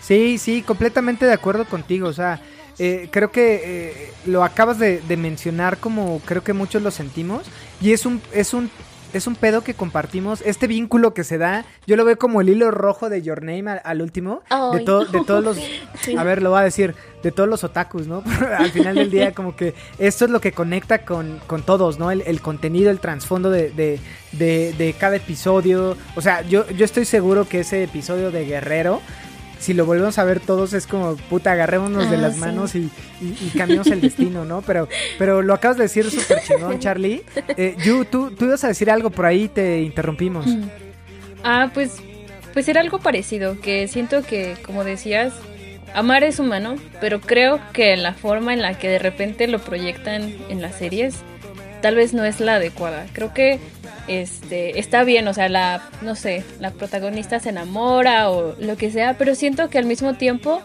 Sí, 0.00 0.38
sí, 0.38 0.62
completamente 0.62 1.26
de 1.26 1.34
acuerdo 1.34 1.66
contigo. 1.66 2.08
O 2.08 2.14
sea, 2.14 2.40
eh, 2.78 3.10
creo 3.12 3.30
que 3.30 3.60
eh, 3.62 4.12
lo 4.24 4.42
acabas 4.42 4.78
de, 4.78 5.02
de 5.02 5.16
mencionar 5.18 5.76
como 5.76 6.20
creo 6.20 6.42
que 6.42 6.54
muchos 6.54 6.80
lo 6.80 6.90
sentimos. 6.90 7.42
Y 7.82 7.92
es 7.92 8.06
un, 8.06 8.22
es 8.32 8.54
un, 8.54 8.70
es 9.12 9.26
un 9.26 9.34
pedo 9.34 9.62
que 9.62 9.74
compartimos. 9.74 10.42
Este 10.42 10.66
vínculo 10.66 11.14
que 11.14 11.24
se 11.24 11.38
da, 11.38 11.64
yo 11.86 11.96
lo 11.96 12.04
veo 12.04 12.18
como 12.18 12.40
el 12.40 12.48
hilo 12.48 12.70
rojo 12.70 13.08
de 13.08 13.22
Your 13.22 13.42
Name 13.42 13.70
al, 13.70 13.80
al 13.84 14.02
último. 14.02 14.42
De, 14.72 14.80
todo, 14.80 15.04
de 15.04 15.24
todos 15.24 15.42
los, 15.44 15.56
Sí. 16.02 16.16
a 16.16 16.22
ver, 16.24 16.42
lo 16.42 16.50
voy 16.50 16.60
a 16.60 16.64
decir, 16.64 16.94
de 17.22 17.32
todos 17.32 17.48
los 17.48 17.64
otakus, 17.64 18.06
¿no? 18.06 18.22
al 18.58 18.70
final 18.70 18.94
del 18.94 19.10
día, 19.10 19.32
como 19.32 19.56
que 19.56 19.74
esto 19.98 20.24
es 20.24 20.30
lo 20.30 20.40
que 20.40 20.52
conecta 20.52 21.04
con, 21.04 21.40
con 21.46 21.62
todos, 21.62 21.98
¿no? 21.98 22.10
El, 22.10 22.22
el 22.22 22.40
contenido, 22.40 22.90
el 22.90 23.00
trasfondo 23.00 23.50
de, 23.50 23.70
de, 23.70 24.00
de, 24.32 24.74
de 24.76 24.92
cada 24.92 25.16
episodio. 25.16 25.96
O 26.14 26.20
sea, 26.20 26.42
yo, 26.42 26.68
yo 26.70 26.84
estoy 26.84 27.04
seguro 27.04 27.48
que 27.48 27.60
ese 27.60 27.82
episodio 27.84 28.30
de 28.30 28.44
Guerrero, 28.44 29.00
si 29.58 29.74
lo 29.74 29.84
volvemos 29.86 30.18
a 30.18 30.24
ver 30.24 30.40
todos, 30.40 30.72
es 30.72 30.86
como, 30.86 31.16
puta, 31.16 31.52
agarrémonos 31.52 32.08
de 32.10 32.16
Ah, 32.16 32.20
las 32.20 32.34
sí. 32.34 32.40
manos 32.40 32.74
y, 32.74 32.90
y, 33.20 33.36
y 33.46 33.52
cambiamos 33.56 33.86
el 33.88 34.00
destino, 34.00 34.44
¿no? 34.44 34.62
Pero, 34.62 34.88
pero 35.18 35.42
lo 35.42 35.54
acabas 35.54 35.76
de 35.76 35.84
decir 35.84 36.10
súper 36.10 36.42
chingón, 36.42 36.78
Charlie. 36.78 37.22
Eh, 37.56 37.76
Yu, 37.84 38.04
tú, 38.04 38.30
tú 38.30 38.44
ibas 38.46 38.62
a 38.64 38.68
decir 38.68 38.90
algo 38.90 39.10
por 39.10 39.26
ahí, 39.26 39.48
te 39.48 39.80
interrumpimos. 39.82 40.46
Ah, 41.44 41.70
pues, 41.74 41.96
pues 42.52 42.68
era 42.68 42.80
algo 42.80 42.98
parecido, 42.98 43.60
que 43.60 43.88
siento 43.88 44.22
que, 44.22 44.56
como 44.64 44.84
decías, 44.84 45.32
amar 45.94 46.24
es 46.24 46.38
humano, 46.38 46.76
pero 47.00 47.20
creo 47.20 47.60
que 47.72 47.96
la 47.96 48.12
forma 48.14 48.52
en 48.52 48.62
la 48.62 48.78
que 48.78 48.88
de 48.88 48.98
repente 48.98 49.46
lo 49.48 49.58
proyectan 49.58 50.34
en 50.48 50.60
las 50.62 50.76
series 50.76 51.16
tal 51.80 51.94
vez 51.94 52.12
no 52.12 52.24
es 52.24 52.40
la 52.40 52.56
adecuada. 52.56 53.06
Creo 53.12 53.32
que 53.32 53.60
este 54.08 54.78
está 54.78 55.04
bien, 55.04 55.28
o 55.28 55.34
sea, 55.34 55.48
la 55.48 55.82
no 56.02 56.14
sé, 56.14 56.44
la 56.60 56.70
protagonista 56.70 57.38
se 57.40 57.50
enamora 57.50 58.30
o 58.30 58.54
lo 58.58 58.76
que 58.76 58.90
sea, 58.90 59.16
pero 59.18 59.34
siento 59.34 59.68
que 59.70 59.78
al 59.78 59.86
mismo 59.86 60.14
tiempo 60.14 60.62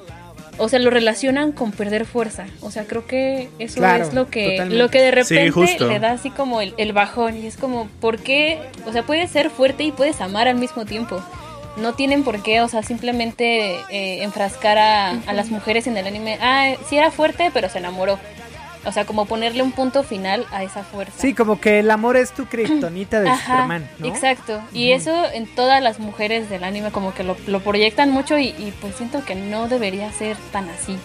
o 0.59 0.69
sea, 0.69 0.77
lo 0.77 0.91
relacionan 0.91 1.51
con 1.51 1.71
perder 1.71 2.05
fuerza. 2.05 2.45
O 2.61 2.69
sea, 2.69 2.83
creo 2.85 3.07
que 3.07 3.49
eso 3.57 3.77
Claro, 3.79 4.03
es 4.03 4.13
lo 4.13 4.29
que 4.29 4.51
totalmente. 4.51 4.77
lo 4.77 4.89
que 4.89 5.01
de 5.01 5.11
repente 5.11 5.79
le 5.79 5.99
da 5.99 6.11
así 6.11 6.29
como 6.29 6.61
el, 6.61 6.75
el 6.77 6.93
bajón 6.93 7.37
y 7.37 7.47
es 7.47 7.57
como, 7.57 7.87
¿por 7.99 8.19
qué? 8.19 8.59
O 8.85 8.91
sea, 8.91 9.01
puedes 9.03 9.31
ser 9.31 9.49
fuerte 9.49 9.83
y 9.83 9.91
puedes 9.91 10.21
amar 10.21 10.47
al 10.47 10.57
mismo 10.57 10.85
tiempo. 10.85 11.21
No 11.75 11.93
tienen 11.93 12.23
por 12.23 12.43
qué, 12.43 12.61
o 12.61 12.67
sea, 12.67 12.83
simplemente 12.83 13.71
eh, 13.89 14.21
enfrascar 14.21 14.77
a, 14.77 15.09
a 15.25 15.33
las 15.33 15.49
mujeres 15.49 15.87
en 15.87 15.97
el 15.97 16.05
anime. 16.05 16.37
Ah, 16.39 16.73
sí 16.87 16.97
era 16.97 17.09
fuerte, 17.09 17.49
pero 17.51 17.67
se 17.67 17.79
enamoró. 17.79 18.19
O 18.85 18.91
sea, 18.91 19.05
como 19.05 19.25
ponerle 19.25 19.63
un 19.63 19.71
punto 19.71 20.03
final 20.03 20.45
a 20.51 20.63
esa 20.63 20.83
fuerza. 20.83 21.13
Sí, 21.17 21.33
como 21.33 21.59
que 21.61 21.79
el 21.79 21.89
amor 21.89 22.17
es 22.17 22.31
tu 22.33 22.45
kriptonita 22.47 23.21
de 23.21 23.29
Ajá, 23.29 23.53
Superman, 23.53 23.89
¿no? 23.99 24.07
Exacto. 24.07 24.61
Y 24.73 24.91
eso 24.91 25.25
en 25.31 25.47
todas 25.47 25.81
las 25.81 25.99
mujeres 25.99 26.49
del 26.49 26.63
anime 26.65 26.91
como 26.91 27.13
que 27.13 27.23
lo, 27.23 27.37
lo 27.47 27.61
proyectan 27.61 28.11
mucho 28.11 28.37
y, 28.37 28.47
y, 28.47 28.73
pues 28.81 28.95
siento 28.95 29.23
que 29.23 29.35
no 29.35 29.67
debería 29.69 30.11
ser 30.11 30.35
tan 30.51 30.69
así. 30.69 30.97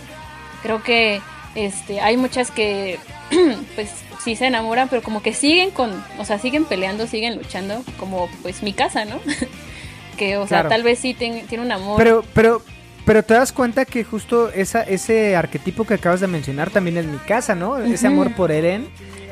Creo 0.62 0.82
que 0.82 1.20
este 1.54 2.00
hay 2.00 2.16
muchas 2.16 2.50
que 2.50 2.98
pues 3.76 3.90
sí 4.24 4.34
se 4.34 4.46
enamoran, 4.46 4.88
pero 4.88 5.02
como 5.02 5.22
que 5.22 5.32
siguen 5.32 5.70
con, 5.70 6.04
o 6.18 6.24
sea, 6.24 6.38
siguen 6.38 6.64
peleando, 6.64 7.06
siguen 7.06 7.36
luchando, 7.36 7.84
como 7.98 8.28
pues 8.42 8.62
mi 8.64 8.72
casa, 8.72 9.04
¿no? 9.04 9.20
que 10.16 10.36
o 10.36 10.48
sea, 10.48 10.66
tal 10.68 10.82
vez 10.82 10.98
sí 10.98 11.14
ten- 11.14 11.46
tiene 11.46 11.64
un 11.64 11.70
amor. 11.72 11.96
Pero, 11.96 12.24
pero, 12.34 12.62
pero 13.08 13.22
te 13.22 13.32
das 13.32 13.52
cuenta 13.52 13.86
que 13.86 14.04
justo 14.04 14.50
esa, 14.50 14.82
ese 14.82 15.34
arquetipo 15.34 15.86
que 15.86 15.94
acabas 15.94 16.20
de 16.20 16.26
mencionar 16.26 16.68
también 16.68 16.98
es 16.98 17.06
mi 17.06 17.16
casa, 17.16 17.54
¿no? 17.54 17.78
Ese 17.78 18.06
amor 18.06 18.34
por 18.34 18.52
Eren 18.52 18.86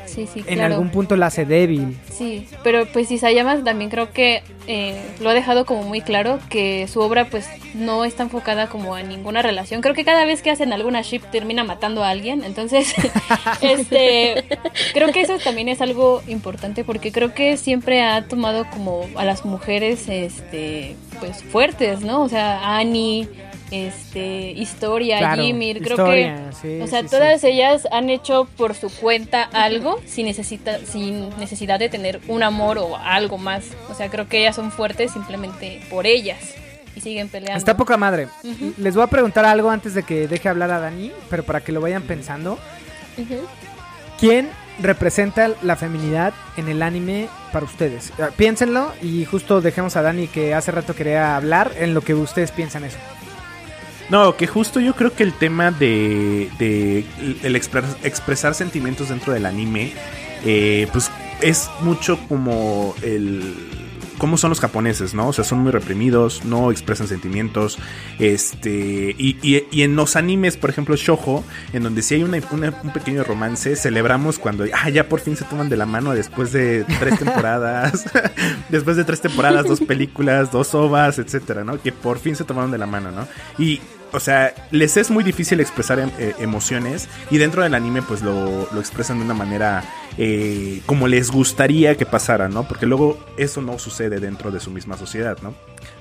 sí, 0.07 0.27
sí, 0.33 0.43
en 0.47 0.55
claro. 0.55 0.73
algún 0.73 0.89
punto 0.89 1.15
la 1.15 1.27
hace 1.27 1.45
débil. 1.45 1.95
Sí, 2.11 2.47
pero 2.63 2.87
pues 2.87 3.11
Isayama 3.11 3.63
también 3.63 3.91
creo 3.91 4.11
que 4.11 4.41
eh, 4.65 4.99
lo 5.19 5.29
ha 5.29 5.35
dejado 5.35 5.67
como 5.67 5.83
muy 5.83 6.01
claro 6.01 6.39
que 6.49 6.87
su 6.87 7.01
obra 7.01 7.25
pues 7.25 7.47
no 7.75 8.03
está 8.03 8.23
enfocada 8.23 8.65
como 8.67 8.95
a 8.95 9.03
ninguna 9.03 9.43
relación. 9.43 9.81
Creo 9.81 9.93
que 9.93 10.03
cada 10.03 10.25
vez 10.25 10.41
que 10.41 10.49
hacen 10.49 10.73
alguna 10.73 11.03
ship 11.03 11.21
termina 11.31 11.63
matando 11.63 12.03
a 12.03 12.09
alguien, 12.09 12.43
entonces 12.43 12.95
este 13.61 14.43
creo 14.93 15.11
que 15.11 15.21
eso 15.21 15.37
también 15.37 15.69
es 15.69 15.81
algo 15.81 16.23
importante 16.27 16.83
porque 16.83 17.11
creo 17.11 17.35
que 17.35 17.57
siempre 17.57 18.01
ha 18.01 18.27
tomado 18.27 18.65
como 18.71 19.05
a 19.15 19.23
las 19.23 19.45
mujeres 19.45 20.09
este 20.09 20.95
pues 21.19 21.43
fuertes, 21.43 22.01
¿no? 22.01 22.23
O 22.23 22.29
sea, 22.29 22.77
Annie 22.77 23.27
este, 23.71 24.51
Historia, 24.51 25.19
Claro, 25.19 25.43
creo 25.43 25.75
Historia, 25.75 26.49
que... 26.49 26.55
sí, 26.55 26.81
o 26.81 26.87
sea, 26.87 27.01
sí, 27.01 27.07
todas 27.09 27.41
sí. 27.41 27.47
ellas 27.47 27.87
han 27.91 28.09
hecho 28.09 28.47
por 28.57 28.75
su 28.75 28.89
cuenta 28.89 29.43
algo 29.43 29.99
sin, 30.05 30.25
necesita, 30.25 30.79
sin 30.85 31.29
necesidad 31.37 31.79
de 31.79 31.89
tener 31.89 32.21
un 32.27 32.43
amor 32.43 32.77
o 32.77 32.97
algo 32.97 33.37
más. 33.37 33.65
O 33.89 33.93
sea, 33.93 34.09
creo 34.09 34.27
que 34.27 34.39
ellas 34.39 34.55
son 34.55 34.71
fuertes 34.71 35.11
simplemente 35.11 35.81
por 35.89 36.05
ellas 36.05 36.39
y 36.95 37.01
siguen 37.01 37.29
peleando. 37.29 37.57
Está 37.57 37.77
poca 37.77 37.97
madre. 37.97 38.27
Les 38.77 38.95
voy 38.95 39.03
a 39.03 39.07
preguntar 39.07 39.45
algo 39.45 39.69
antes 39.69 39.93
de 39.93 40.03
que 40.03 40.27
deje 40.27 40.49
hablar 40.49 40.71
a 40.71 40.79
Dani, 40.79 41.11
pero 41.29 41.43
para 41.43 41.61
que 41.61 41.71
lo 41.71 41.81
vayan 41.81 42.03
pensando. 42.03 42.57
¿Quién 44.19 44.49
representa 44.79 45.51
la 45.61 45.75
feminidad 45.75 46.33
en 46.55 46.69
el 46.69 46.81
anime 46.81 47.29
para 47.51 47.65
ustedes? 47.65 48.13
Ah, 48.19 48.29
Piénsenlo 48.35 48.93
y 49.01 49.25
justo 49.25 49.61
dejemos 49.61 49.95
a 49.95 50.01
Dani 50.01 50.27
que 50.27 50.53
hace 50.53 50.71
rato 50.71 50.95
quería 50.95 51.35
hablar 51.35 51.71
en 51.77 51.93
lo 51.93 52.01
que 52.01 52.13
ustedes 52.13 52.51
piensan 52.51 52.83
eso. 52.83 52.97
No, 54.09 54.37
que 54.37 54.47
justo 54.47 54.79
yo 54.79 54.95
creo 54.95 55.13
que 55.13 55.23
el 55.23 55.33
tema 55.33 55.71
de, 55.71 56.49
de 56.59 57.05
el 57.43 57.55
expres- 57.55 57.97
expresar 58.03 58.53
sentimientos 58.53 59.09
dentro 59.09 59.33
del 59.33 59.45
anime, 59.45 59.91
eh, 60.45 60.87
pues 60.93 61.11
es 61.41 61.69
mucho 61.81 62.17
como 62.29 62.95
el 63.01 63.53
cómo 64.17 64.35
son 64.35 64.49
los 64.49 64.59
japoneses, 64.59 65.13
¿no? 65.13 65.27
O 65.27 65.33
sea, 65.33 65.43
son 65.43 65.59
muy 65.59 65.71
reprimidos, 65.71 66.43
no 66.43 66.71
expresan 66.71 67.07
sentimientos, 67.07 67.77
este, 68.17 69.13
y, 69.15 69.37
y- 69.43 69.67
y 69.71 69.83
en 69.83 69.95
los 69.95 70.15
animes, 70.15 70.57
por 70.57 70.71
ejemplo, 70.71 70.95
Shoujo, 70.95 71.43
en 71.71 71.83
donde 71.83 72.01
sí 72.01 72.15
hay 72.15 72.23
una- 72.23 72.39
una- 72.49 72.73
un 72.83 72.91
pequeño 72.93 73.23
romance, 73.23 73.75
celebramos 73.75 74.39
cuando, 74.39 74.65
ah, 74.73 74.89
ya 74.89 75.07
por 75.07 75.19
fin 75.19 75.35
se 75.37 75.43
toman 75.45 75.69
de 75.69 75.77
la 75.77 75.85
mano 75.85 76.13
después 76.15 76.51
de 76.51 76.83
tres 76.99 77.19
temporadas, 77.19 78.05
después 78.69 78.97
de 78.97 79.03
tres 79.03 79.21
temporadas, 79.21 79.65
dos 79.67 79.81
películas, 79.81 80.51
dos 80.51 80.73
ovas, 80.73 81.19
etcétera, 81.19 81.63
¿no? 81.63 81.79
Que 81.79 81.91
por 81.91 82.17
fin 82.17 82.35
se 82.35 82.43
tomaron 82.43 82.71
de 82.71 82.79
la 82.79 82.87
mano, 82.87 83.11
¿no? 83.11 83.27
Y 83.59 83.81
o 84.11 84.19
sea, 84.19 84.53
les 84.71 84.97
es 84.97 85.09
muy 85.11 85.23
difícil 85.23 85.59
expresar 85.59 85.99
em- 85.99 86.11
eh, 86.19 86.33
emociones 86.39 87.07
y 87.31 87.37
dentro 87.37 87.63
del 87.63 87.73
anime 87.75 88.01
pues 88.01 88.21
lo, 88.21 88.67
lo 88.71 88.79
expresan 88.79 89.19
de 89.19 89.25
una 89.25 89.33
manera 89.33 89.83
eh, 90.17 90.81
como 90.85 91.07
les 91.07 91.29
gustaría 91.31 91.95
que 91.95 92.05
pasara, 92.05 92.49
¿no? 92.49 92.67
Porque 92.67 92.85
luego 92.85 93.19
eso 93.37 93.61
no 93.61 93.77
sucede 93.79 94.19
dentro 94.19 94.51
de 94.51 94.59
su 94.59 94.71
misma 94.71 94.97
sociedad, 94.97 95.37
¿no? 95.41 95.53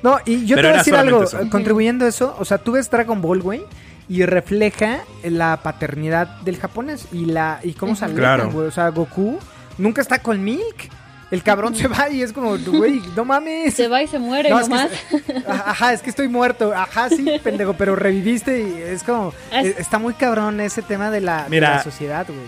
No, 0.02 0.18
y 0.24 0.46
yo 0.46 0.56
Pero 0.56 0.68
te 0.68 0.72
voy 0.72 0.74
a 0.74 0.78
decir 0.78 0.94
algo, 0.94 1.22
eso. 1.24 1.38
contribuyendo 1.50 2.04
a 2.04 2.08
eso, 2.08 2.36
o 2.38 2.44
sea, 2.44 2.58
tú 2.58 2.72
ves 2.72 2.90
Dragon 2.90 3.20
Ball, 3.20 3.40
güey, 3.42 3.62
y 4.08 4.24
refleja 4.24 5.00
la 5.24 5.58
paternidad 5.62 6.40
del 6.42 6.58
japonés 6.58 7.06
y 7.12 7.26
la 7.26 7.60
y 7.62 7.72
cómo 7.72 7.96
se 7.96 8.04
alejan, 8.04 8.20
Claro. 8.20 8.50
güey, 8.52 8.68
o 8.68 8.70
sea, 8.70 8.88
Goku 8.90 9.38
nunca 9.78 10.00
está 10.00 10.20
con 10.20 10.42
Milk. 10.44 10.90
El 11.30 11.42
cabrón 11.42 11.74
se 11.74 11.88
va 11.88 12.08
y 12.08 12.22
es 12.22 12.32
como, 12.32 12.56
güey, 12.56 13.02
no 13.16 13.24
mames. 13.24 13.74
Se 13.74 13.88
va 13.88 14.00
y 14.02 14.06
se 14.06 14.18
muere 14.20 14.48
No, 14.48 14.60
es 14.60 14.68
que 14.68 14.74
nomás. 14.74 14.90
es- 14.92 15.48
ajá, 15.48 15.92
es 15.92 16.00
que 16.02 16.10
estoy 16.10 16.28
muerto. 16.28 16.72
Ajá, 16.72 17.08
sí, 17.08 17.26
pendejo, 17.42 17.74
pero 17.74 17.96
reviviste 17.96 18.60
y 18.62 18.80
es 18.82 19.02
como. 19.02 19.34
Ah, 19.52 19.60
es- 19.62 19.66
eh, 19.66 19.74
Está 19.78 19.98
muy 19.98 20.14
cabrón 20.14 20.60
ese 20.60 20.82
tema 20.82 21.10
de 21.10 21.20
la, 21.20 21.44
de 21.44 21.50
Mira. 21.50 21.76
la 21.76 21.82
sociedad, 21.82 22.24
güey. 22.28 22.38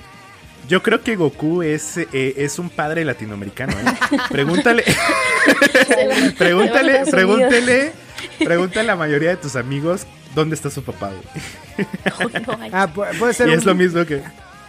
Yo 0.69 0.83
creo 0.83 1.03
que 1.03 1.17
Goku 1.17 1.63
es, 1.63 1.97
eh, 1.97 2.35
es 2.37 2.59
un 2.59 2.69
padre 2.71 3.05
latinoamericano, 3.05 3.73
¿eh? 3.73 3.85
Pregúntale, 4.31 4.85
pregúntale, 6.39 7.05
pregúntale, 7.11 7.93
pregúntale 8.39 8.81
a 8.91 8.95
la 8.95 8.97
mayoría 8.97 9.31
de 9.31 9.37
tus 9.37 9.57
amigos 9.57 10.07
dónde 10.35 10.55
está 10.55 10.71
su 10.71 10.83
papá, 10.83 11.09
güey. 11.11 11.87
No. 12.47 12.59
Ah, 12.73 12.87
pu- 12.93 13.19
puede 13.19 13.33
ser. 13.35 13.49
Y 13.49 13.53
un- 13.53 13.59
es 13.59 13.65
lo 13.65 13.75
mismo 13.75 14.05
que... 14.05 14.23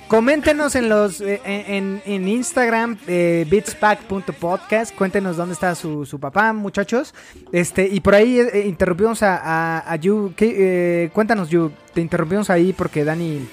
Coméntenos 0.09 0.73
en 0.75 0.89
los 0.89 1.21
eh, 1.21 1.39
en, 1.45 2.01
en 2.03 2.27
Instagram, 2.27 2.97
eh, 3.05 3.45
beatspack.podcast. 3.47 4.95
Cuéntenos 4.95 5.37
dónde 5.37 5.53
está 5.53 5.75
su, 5.75 6.03
su 6.03 6.19
papá, 6.19 6.51
muchachos. 6.51 7.13
Este, 7.51 7.87
y 7.87 7.99
por 7.99 8.15
ahí 8.15 8.39
eh, 8.39 8.65
interrumpimos 8.67 9.21
a, 9.21 9.37
a, 9.37 9.91
a 9.93 9.95
Yu. 9.97 10.33
¿Qué, 10.35 11.03
eh, 11.05 11.09
cuéntanos, 11.13 11.49
Yu. 11.49 11.71
Te 11.93 12.01
interrumpimos 12.01 12.49
ahí 12.49 12.73
porque 12.73 13.03
Dani 13.03 13.47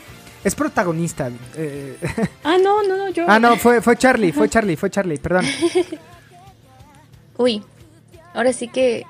es 0.45 0.55
protagonista. 0.55 1.31
Ah, 2.43 2.57
no, 2.59 2.83
no, 2.83 2.97
no, 2.97 3.11
yo. 3.11 3.27
ah, 3.29 3.39
no, 3.39 3.57
fue, 3.57 3.83
fue 3.83 3.95
Charlie, 3.99 4.33
fue 4.33 4.49
Charlie, 4.49 4.77
fue 4.77 4.89
Charlie, 4.89 5.19
perdón. 5.19 5.45
Uy, 7.37 7.63
ahora 8.33 8.55
sí 8.55 8.69
que... 8.69 9.05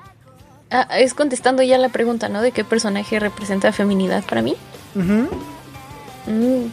Ah, 0.69 0.85
es 0.99 1.13
contestando 1.13 1.63
ya 1.63 1.77
la 1.77 1.87
pregunta, 1.87 2.27
¿no? 2.27 2.41
De 2.41 2.51
qué 2.51 2.65
personaje 2.65 3.21
representa 3.21 3.71
feminidad 3.71 4.25
para 4.25 4.41
mí. 4.41 4.57
Mm, 4.95 6.65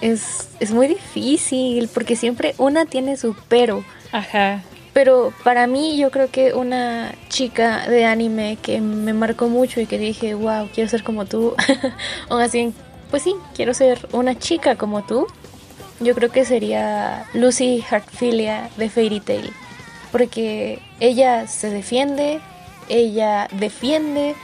es, 0.00 0.48
es 0.60 0.70
muy 0.70 0.88
difícil 0.88 1.88
porque 1.92 2.16
siempre 2.16 2.54
una 2.58 2.86
tiene 2.86 3.16
su 3.16 3.34
pero. 3.48 3.84
Ajá. 4.12 4.62
Pero 4.92 5.32
para 5.44 5.66
mí 5.66 5.96
yo 5.96 6.10
creo 6.10 6.30
que 6.30 6.54
una 6.54 7.12
chica 7.28 7.86
de 7.88 8.04
anime 8.04 8.58
que 8.60 8.80
me 8.80 9.12
marcó 9.12 9.48
mucho 9.48 9.80
y 9.80 9.86
que 9.86 9.98
dije, 9.98 10.34
wow, 10.34 10.68
quiero 10.74 10.90
ser 10.90 11.04
como 11.04 11.24
tú. 11.24 11.54
o 12.28 12.36
así, 12.36 12.72
pues 13.10 13.22
sí, 13.22 13.34
quiero 13.54 13.74
ser 13.74 14.08
una 14.12 14.36
chica 14.38 14.76
como 14.76 15.04
tú. 15.04 15.26
Yo 16.00 16.14
creo 16.14 16.30
que 16.30 16.44
sería 16.44 17.26
Lucy 17.34 17.84
Hartfilia 17.88 18.70
de 18.76 18.88
Fairy 18.88 19.20
Tail. 19.20 19.52
Porque 20.10 20.80
ella 21.00 21.46
se 21.46 21.70
defiende, 21.70 22.40
ella 22.88 23.48
defiende, 23.52 24.34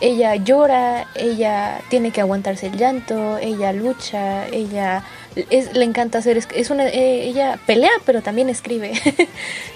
ella 0.00 0.34
llora, 0.36 1.06
ella 1.14 1.80
tiene 1.90 2.10
que 2.10 2.20
aguantarse 2.22 2.68
el 2.68 2.76
llanto, 2.76 3.36
ella 3.38 3.72
lucha, 3.72 4.46
ella 4.48 5.04
es- 5.50 5.74
le 5.74 5.84
encanta 5.84 6.18
hacer 6.18 6.36
es, 6.38 6.70
una 6.70 6.86
eh, 6.88 7.24
ella 7.28 7.58
pelea 7.66 7.90
pero 8.06 8.22
también 8.22 8.48
escribe. 8.48 8.92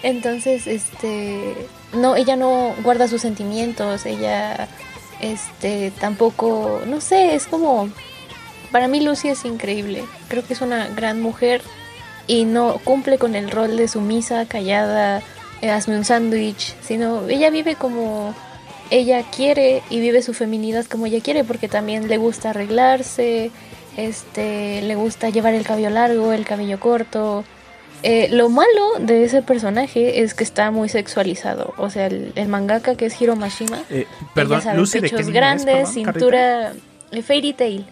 Entonces 0.02 0.66
este 0.66 1.54
no 1.92 2.16
ella 2.16 2.36
no 2.36 2.74
guarda 2.82 3.06
sus 3.08 3.20
sentimientos 3.22 4.04
ella 4.06 4.68
este 5.20 5.92
tampoco 6.00 6.82
no 6.86 7.00
sé 7.00 7.34
es 7.34 7.46
como 7.46 7.88
para 8.72 8.88
mí 8.88 9.00
Lucy 9.00 9.28
es 9.28 9.44
increíble. 9.44 10.04
Creo 10.28 10.44
que 10.44 10.54
es 10.54 10.60
una 10.60 10.88
gran 10.88 11.20
mujer 11.22 11.62
y 12.26 12.44
no 12.44 12.78
cumple 12.82 13.18
con 13.18 13.34
el 13.36 13.50
rol 13.50 13.76
de 13.76 13.86
sumisa 13.88 14.46
callada 14.46 15.22
eh, 15.60 15.70
hazme 15.70 15.96
un 15.98 16.04
sándwich 16.04 16.74
sino 16.82 17.28
ella 17.28 17.50
vive 17.50 17.76
como 17.76 18.34
ella 18.90 19.22
quiere 19.34 19.82
y 19.90 20.00
vive 20.00 20.22
su 20.22 20.34
feminidad 20.34 20.84
como 20.86 21.06
ella 21.06 21.20
quiere 21.20 21.44
porque 21.44 21.68
también 21.68 22.08
le 22.08 22.16
gusta 22.18 22.50
arreglarse 22.50 23.50
este 23.96 24.82
le 24.82 24.94
gusta 24.96 25.28
llevar 25.30 25.54
el 25.54 25.64
cabello 25.64 25.90
largo 25.90 26.32
el 26.32 26.44
cabello 26.44 26.80
corto. 26.80 27.44
Eh, 28.02 28.28
lo 28.30 28.50
malo 28.50 28.98
de 28.98 29.24
ese 29.24 29.40
personaje 29.40 30.20
es 30.22 30.34
que 30.34 30.44
está 30.44 30.70
muy 30.70 30.90
sexualizado. 30.90 31.72
O 31.78 31.88
sea 31.88 32.06
el, 32.06 32.32
el 32.34 32.48
mangaka 32.48 32.96
que 32.96 33.06
es 33.06 33.18
Hiro 33.18 33.34
Mashima 33.34 33.82
Eh, 33.88 34.06
perdón, 34.34 34.58
ella 34.58 34.64
sabe, 34.64 34.78
Lucy, 34.78 35.00
¿de 35.00 35.08
qué 35.08 35.16
pechos 35.16 35.28
es, 35.28 35.32
grandes 35.32 35.74
perdón, 35.74 35.92
cintura 35.94 36.72
eh, 37.12 37.22
Fairy 37.22 37.52
Tail 37.54 37.86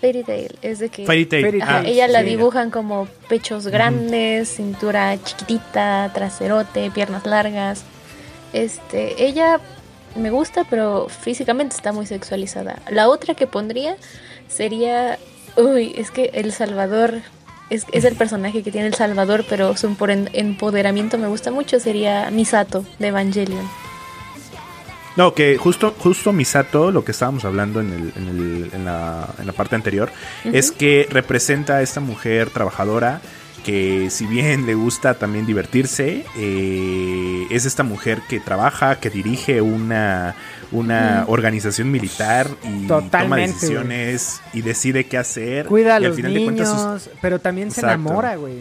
Fairy 0.00 0.22
Tail 0.24 0.58
es 0.62 0.78
de 0.80 0.88
que 0.88 1.06
Fairy 1.06 1.26
Tail. 1.26 1.62
Ajá, 1.62 1.78
Ah, 1.78 1.82
ella 1.86 2.08
la 2.08 2.22
dibujan 2.22 2.70
como 2.70 3.06
pechos 3.28 3.68
grandes, 3.68 4.48
cintura 4.48 5.16
chiquitita, 5.22 6.10
traserote, 6.12 6.90
piernas 6.90 7.24
largas. 7.24 7.84
Este, 8.52 9.24
ella 9.24 9.60
me 10.14 10.30
gusta, 10.30 10.64
pero 10.68 11.08
físicamente 11.08 11.74
está 11.76 11.92
muy 11.92 12.06
sexualizada. 12.06 12.80
La 12.90 13.08
otra 13.08 13.34
que 13.34 13.46
pondría 13.46 13.96
sería, 14.48 15.18
uy, 15.56 15.94
es 15.96 16.10
que 16.10 16.30
El 16.34 16.52
Salvador 16.52 17.20
es, 17.70 17.86
es 17.92 18.04
el 18.04 18.14
personaje 18.16 18.62
que 18.62 18.70
tiene 18.70 18.88
El 18.88 18.94
Salvador, 18.94 19.44
pero 19.48 19.74
su 19.76 19.88
empoder- 19.88 20.28
empoderamiento 20.34 21.16
me 21.16 21.28
gusta 21.28 21.50
mucho, 21.50 21.80
sería 21.80 22.30
Misato 22.30 22.84
de 22.98 23.08
Evangelion. 23.08 23.66
No, 25.16 25.34
que 25.34 25.58
justo, 25.58 25.94
justo 25.98 26.32
Misato, 26.32 26.90
lo 26.90 27.04
que 27.04 27.12
estábamos 27.12 27.44
hablando 27.44 27.80
en, 27.80 27.92
el, 27.92 28.12
en, 28.16 28.28
el- 28.28 28.70
en 28.74 28.84
la, 28.86 29.28
en 29.38 29.46
la 29.46 29.52
parte 29.52 29.74
anterior, 29.76 30.10
es 30.44 30.72
que 30.72 31.06
representa 31.10 31.76
a 31.76 31.82
esta 31.82 32.00
mujer 32.00 32.48
trabajadora 32.50 33.20
que 33.64 34.10
si 34.10 34.26
bien 34.26 34.66
le 34.66 34.74
gusta 34.74 35.14
también 35.14 35.46
divertirse, 35.46 36.24
eh, 36.36 37.46
es 37.50 37.64
esta 37.64 37.82
mujer 37.82 38.20
que 38.28 38.40
trabaja, 38.40 38.98
que 39.00 39.10
dirige 39.10 39.60
una, 39.60 40.34
una 40.70 41.24
organización 41.28 41.90
militar 41.90 42.48
y 42.64 42.86
toma 42.86 43.36
decisiones 43.36 44.40
y 44.52 44.62
decide 44.62 45.04
qué 45.04 45.18
hacer. 45.18 45.66
Cuida 45.66 45.96
a 45.96 46.00
y 46.00 46.04
al 46.04 46.08
los 46.10 46.16
final 46.16 46.34
niños, 46.34 46.68
sus- 47.02 47.10
pero 47.20 47.38
también 47.38 47.70
se 47.70 47.80
enamora, 47.80 48.36
güey. 48.36 48.58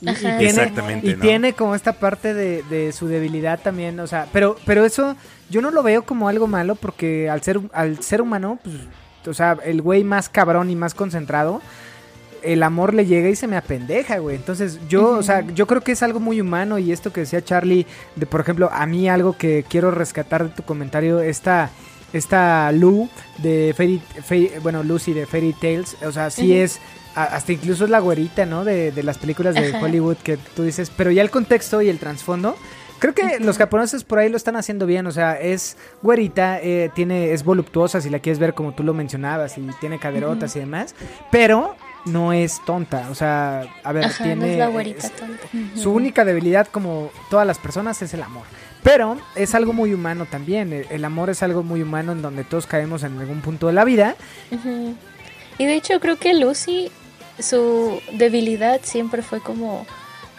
Y, 0.00 0.10
y 0.10 0.14
tiene, 0.14 0.44
Exactamente, 0.48 1.08
y 1.08 1.14
¿no? 1.16 1.20
tiene 1.20 1.52
como 1.54 1.74
esta 1.74 1.92
parte 1.94 2.32
de, 2.32 2.62
de 2.70 2.92
su 2.92 3.08
debilidad 3.08 3.58
también, 3.60 3.98
o 3.98 4.06
sea, 4.06 4.26
pero, 4.32 4.56
pero 4.64 4.84
eso 4.84 5.16
yo 5.50 5.60
no 5.60 5.72
lo 5.72 5.82
veo 5.82 6.04
como 6.04 6.28
algo 6.28 6.46
malo 6.46 6.76
porque 6.76 7.28
al 7.28 7.42
ser, 7.42 7.58
al 7.72 8.00
ser 8.00 8.22
humano, 8.22 8.60
pues, 8.62 8.76
o 9.26 9.34
sea, 9.34 9.56
el 9.64 9.82
güey 9.82 10.04
más 10.04 10.28
cabrón 10.28 10.70
y 10.70 10.76
más 10.76 10.94
concentrado, 10.94 11.60
el 12.42 12.62
amor 12.62 12.94
le 12.94 13.06
llega 13.06 13.28
y 13.28 13.36
se 13.36 13.46
me 13.46 13.56
apendeja, 13.56 14.18
güey. 14.18 14.36
Entonces, 14.36 14.78
yo, 14.88 15.10
o 15.10 15.22
sea, 15.22 15.40
yo 15.54 15.66
creo 15.66 15.80
que 15.82 15.92
es 15.92 16.02
algo 16.02 16.20
muy 16.20 16.40
humano 16.40 16.78
y 16.78 16.92
esto 16.92 17.12
que 17.12 17.20
decía 17.20 17.42
Charlie, 17.44 17.86
de 18.16 18.26
por 18.26 18.40
ejemplo, 18.40 18.70
a 18.72 18.86
mí 18.86 19.08
algo 19.08 19.36
que 19.36 19.64
quiero 19.68 19.90
rescatar 19.90 20.44
de 20.48 20.54
tu 20.54 20.62
comentario, 20.62 21.20
esta, 21.20 21.70
esta 22.12 22.70
Lu 22.72 23.08
de 23.38 23.74
Fairy, 23.76 24.00
Fairy- 24.26 24.52
bueno, 24.62 24.82
Lucy 24.82 25.12
de 25.12 25.26
Fairy 25.26 25.52
Tales, 25.52 25.96
o 26.04 26.12
sea, 26.12 26.30
sí 26.30 26.56
es, 26.56 26.80
hasta 27.14 27.52
incluso 27.52 27.84
es 27.84 27.90
la 27.90 27.98
güerita, 28.00 28.46
¿no? 28.46 28.64
De, 28.64 28.92
de 28.92 29.02
las 29.02 29.18
películas 29.18 29.54
de 29.54 29.68
Ajá. 29.68 29.80
Hollywood 29.84 30.16
que 30.18 30.36
tú 30.56 30.62
dices, 30.62 30.90
pero 30.96 31.10
ya 31.10 31.22
el 31.22 31.30
contexto 31.30 31.82
y 31.82 31.88
el 31.88 31.98
trasfondo 31.98 32.56
Creo 33.00 33.14
que 33.14 33.38
los 33.38 33.58
japoneses 33.58 34.02
por 34.02 34.18
ahí 34.18 34.28
lo 34.28 34.36
están 34.36 34.56
haciendo 34.56 34.84
bien, 34.84 35.06
o 35.06 35.12
sea, 35.12 35.34
es 35.40 35.76
güerita, 36.02 36.58
eh, 36.60 36.90
tiene, 36.96 37.32
es 37.32 37.44
voluptuosa 37.44 38.00
si 38.00 38.10
la 38.10 38.18
quieres 38.18 38.40
ver 38.40 38.54
como 38.54 38.72
tú 38.72 38.82
lo 38.82 38.92
mencionabas, 38.92 39.56
y 39.56 39.60
tiene 39.78 40.00
caderotas 40.00 40.56
y 40.56 40.58
demás, 40.58 40.96
pero 41.30 41.76
no 42.04 42.32
es 42.32 42.64
tonta, 42.64 43.08
o 43.10 43.14
sea, 43.14 43.66
a 43.84 43.92
ver, 43.92 44.04
Ajá, 44.06 44.24
tiene... 44.24 44.36
no 44.40 44.46
es 44.52 44.58
la 44.58 44.68
güerita 44.68 45.06
es- 45.06 45.16
tonta. 45.16 45.42
su 45.74 45.92
única 45.92 46.24
debilidad, 46.24 46.66
como 46.68 47.10
todas 47.30 47.46
las 47.46 47.58
personas, 47.58 48.00
es 48.02 48.14
el 48.14 48.22
amor. 48.22 48.44
Pero 48.82 49.18
es 49.34 49.54
algo 49.54 49.72
muy 49.72 49.92
humano 49.92 50.24
también. 50.24 50.72
El, 50.72 50.86
el 50.88 51.04
amor 51.04 51.28
es 51.30 51.42
algo 51.42 51.62
muy 51.62 51.82
humano 51.82 52.12
en 52.12 52.22
donde 52.22 52.44
todos 52.44 52.66
caemos 52.66 53.02
en 53.02 53.18
algún 53.18 53.40
punto 53.40 53.66
de 53.66 53.72
la 53.72 53.84
vida. 53.84 54.14
Y 55.58 55.66
de 55.66 55.74
hecho 55.74 55.98
creo 56.00 56.16
que 56.16 56.32
Lucy, 56.34 56.90
su 57.38 58.00
debilidad 58.12 58.80
siempre 58.84 59.22
fue 59.22 59.40
como 59.40 59.84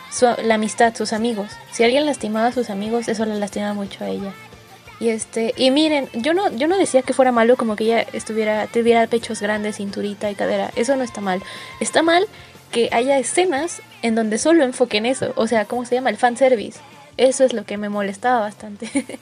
su- 0.10 0.26
la 0.44 0.56
amistad, 0.56 0.96
sus 0.96 1.12
amigos. 1.14 1.52
Si 1.72 1.84
alguien 1.84 2.06
lastimaba 2.06 2.48
a 2.48 2.52
sus 2.54 2.70
amigos, 2.70 3.10
eso 3.10 3.26
la 3.26 3.36
lastimaba 3.36 3.74
mucho 3.74 4.04
a 4.06 4.08
ella. 4.08 4.32
Y 5.00 5.10
este, 5.10 5.54
y 5.56 5.72
miren, 5.72 6.10
yo 6.14 6.34
no, 6.34 6.52
yo 6.52 6.68
no 6.68 6.78
decía 6.78 7.02
que 7.04 7.14
fuera 7.14 7.32
malo 7.32 7.56
como 7.56 7.76
que 7.76 7.86
ella 7.86 8.06
estuviera, 8.14 8.68
tuviera 8.68 9.08
pechos 9.08 9.40
grandes, 9.42 9.78
cinturita 9.78 10.30
y 10.30 10.36
cadera. 10.36 10.72
Eso 10.76 10.96
no 10.98 11.04
está 11.04 11.22
mal. 11.22 11.42
Está 11.80 12.04
mal 12.04 12.26
que 12.72 12.90
haya 12.92 13.18
escenas 13.18 13.82
en 14.02 14.16
donde 14.16 14.38
solo 14.38 14.64
enfoquen 14.64 15.06
eso. 15.06 15.32
O 15.36 15.48
sea, 15.48 15.66
¿cómo 15.66 15.86
se 15.86 15.96
llama? 15.96 16.10
El 16.10 16.18
fanservice. 16.18 16.80
Eso 17.18 17.44
es 17.46 17.54
lo 17.54 17.64
que 17.66 17.78
me 17.78 17.88
molestaba 17.90 18.42
bastante. 18.42 18.90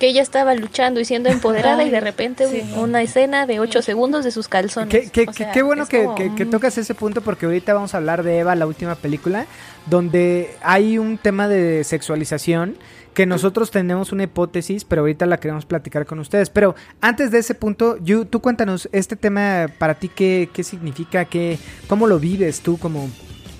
que 0.00 0.08
ella 0.08 0.22
estaba 0.22 0.54
luchando 0.54 0.98
y 0.98 1.04
siendo 1.04 1.28
empoderada 1.28 1.84
y 1.84 1.90
de 1.90 2.00
repente 2.00 2.48
sí. 2.48 2.72
una 2.76 3.02
escena 3.02 3.46
de 3.46 3.60
8 3.60 3.82
segundos 3.82 4.24
de 4.24 4.30
sus 4.30 4.48
calzones. 4.48 4.88
Qué, 4.88 5.10
qué- 5.10 5.28
O 5.28 5.32
sea, 5.34 5.52
qué 5.52 5.62
bueno 5.62 5.86
que, 5.86 6.04
como, 6.04 6.14
que- 6.16 6.34
que 6.34 6.46
mm, 6.46 6.50
tocas 6.50 6.78
ese 6.78 6.94
punto 6.94 7.20
porque 7.20 7.44
ahorita 7.46 7.74
vamos 7.74 7.92
a 7.94 7.98
hablar 7.98 8.22
de 8.22 8.38
Eva, 8.38 8.54
la 8.54 8.66
última 8.66 8.94
película, 8.94 9.44
donde 9.86 10.54
hay 10.62 10.96
un 10.98 11.18
tema 11.18 11.48
de 11.48 11.84
sexualización 11.84 12.76
que 13.20 13.26
nosotros 13.26 13.70
tenemos 13.70 14.12
una 14.12 14.22
hipótesis, 14.22 14.84
pero 14.84 15.02
ahorita 15.02 15.26
la 15.26 15.38
queremos 15.38 15.66
platicar 15.66 16.06
con 16.06 16.20
ustedes. 16.20 16.48
Pero 16.48 16.74
antes 17.02 17.30
de 17.30 17.40
ese 17.40 17.54
punto, 17.54 17.98
Yu, 17.98 18.24
tú 18.24 18.40
cuéntanos 18.40 18.88
este 18.92 19.14
tema 19.14 19.66
para 19.76 19.96
ti, 19.96 20.08
qué, 20.08 20.48
qué 20.50 20.64
significa, 20.64 21.26
qué, 21.26 21.58
cómo 21.86 22.06
lo 22.06 22.18
vives 22.18 22.62
tú 22.62 22.78
como, 22.78 23.10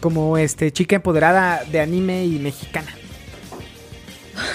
como 0.01 0.39
este 0.39 0.73
chica 0.73 0.97
empoderada 0.97 1.63
de 1.71 1.79
anime 1.79 2.25
y 2.25 2.39
mexicana. 2.39 2.89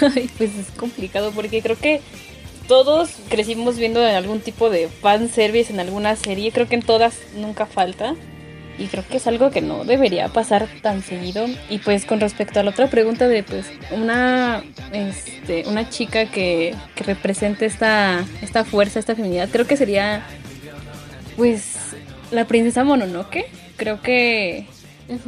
Ay, 0.16 0.28
pues 0.36 0.56
es 0.56 0.72
complicado 0.72 1.30
porque 1.30 1.62
creo 1.62 1.78
que 1.78 2.00
todos 2.66 3.10
crecimos 3.28 3.78
viendo 3.78 4.04
algún 4.04 4.40
tipo 4.40 4.70
de 4.70 4.88
fanservice 4.88 5.72
en 5.72 5.78
alguna 5.78 6.16
serie. 6.16 6.50
Creo 6.50 6.66
que 6.66 6.74
en 6.74 6.82
todas 6.82 7.16
nunca 7.36 7.66
falta. 7.66 8.16
Y 8.78 8.86
creo 8.88 9.04
que 9.08 9.16
es 9.16 9.26
algo 9.26 9.50
que 9.50 9.62
no 9.62 9.84
debería 9.84 10.28
pasar 10.28 10.66
tan 10.82 11.02
seguido. 11.02 11.46
Y 11.70 11.78
pues 11.78 12.04
con 12.04 12.20
respecto 12.20 12.60
a 12.60 12.62
la 12.62 12.70
otra 12.70 12.88
pregunta 12.88 13.26
de 13.26 13.42
pues 13.42 13.66
una, 13.90 14.62
este, 14.92 15.64
una 15.66 15.88
chica 15.88 16.26
que, 16.26 16.74
que 16.94 17.04
represente 17.04 17.64
esta, 17.66 18.24
esta 18.42 18.64
fuerza, 18.64 18.98
esta 18.98 19.14
feminidad, 19.14 19.48
creo 19.50 19.66
que 19.66 19.76
sería 19.76 20.22
pues 21.36 21.76
la 22.30 22.44
princesa 22.46 22.84
Mononoke. 22.84 23.46
Creo 23.76 24.00
que 24.00 24.66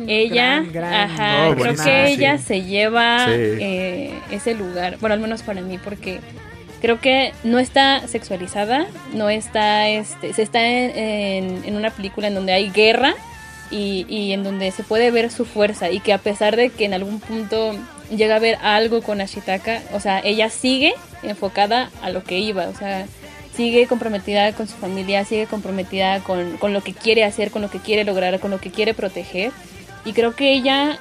ella, 0.06 0.60
Gran, 0.60 0.72
gran 0.72 0.94
ajá, 1.10 1.48
Oh, 1.50 1.54
creo 1.54 1.72
que 1.76 1.82
sí. 1.82 1.90
ella 1.90 2.38
se 2.38 2.62
lleva 2.62 3.26
Sí. 3.26 3.32
eh, 3.32 4.14
ese 4.30 4.54
lugar, 4.54 4.96
bueno, 5.00 5.14
al 5.14 5.20
menos 5.20 5.42
para 5.42 5.60
mí, 5.60 5.78
porque 5.78 6.18
creo 6.80 7.00
que 7.00 7.32
no 7.44 7.58
está 7.58 8.06
sexualizada, 8.08 8.86
no 9.14 9.28
está, 9.30 9.88
este, 9.88 10.32
se 10.32 10.42
está 10.42 10.66
en, 10.66 10.96
en- 10.98 11.64
en 11.64 11.76
una 11.76 11.90
película 11.90 12.26
en 12.28 12.34
donde 12.34 12.52
hay 12.54 12.70
guerra 12.70 13.14
y, 13.70 14.06
y 14.08 14.32
en 14.32 14.44
donde 14.44 14.70
se 14.70 14.82
puede 14.82 15.10
ver 15.10 15.30
su 15.30 15.44
fuerza 15.44 15.90
y 15.90 16.00
que 16.00 16.12
a 16.12 16.18
pesar 16.18 16.56
de 16.56 16.70
que 16.70 16.84
en 16.84 16.94
algún 16.94 17.20
punto 17.20 17.74
llega 18.10 18.36
a 18.36 18.40
ver 18.40 18.58
algo 18.62 19.02
con 19.02 19.20
Ashitaka, 19.20 19.82
o 19.92 20.00
sea, 20.00 20.20
ella 20.20 20.50
sigue 20.50 20.94
enfocada 21.22 21.90
a 22.02 22.10
lo 22.10 22.24
que 22.24 22.38
iba, 22.38 22.68
o 22.68 22.74
sea, 22.74 23.06
sigue 23.54 23.86
comprometida 23.86 24.52
con 24.52 24.68
su 24.68 24.76
familia, 24.76 25.24
sigue 25.24 25.46
comprometida 25.46 26.20
con, 26.20 26.56
con 26.58 26.72
lo 26.72 26.82
que 26.82 26.94
quiere 26.94 27.24
hacer, 27.24 27.50
con 27.50 27.62
lo 27.62 27.70
que 27.70 27.80
quiere 27.80 28.04
lograr, 28.04 28.38
con 28.40 28.50
lo 28.50 28.60
que 28.60 28.70
quiere 28.70 28.94
proteger. 28.94 29.50
Y 30.04 30.12
creo 30.12 30.36
que 30.36 30.52
ella 30.52 30.98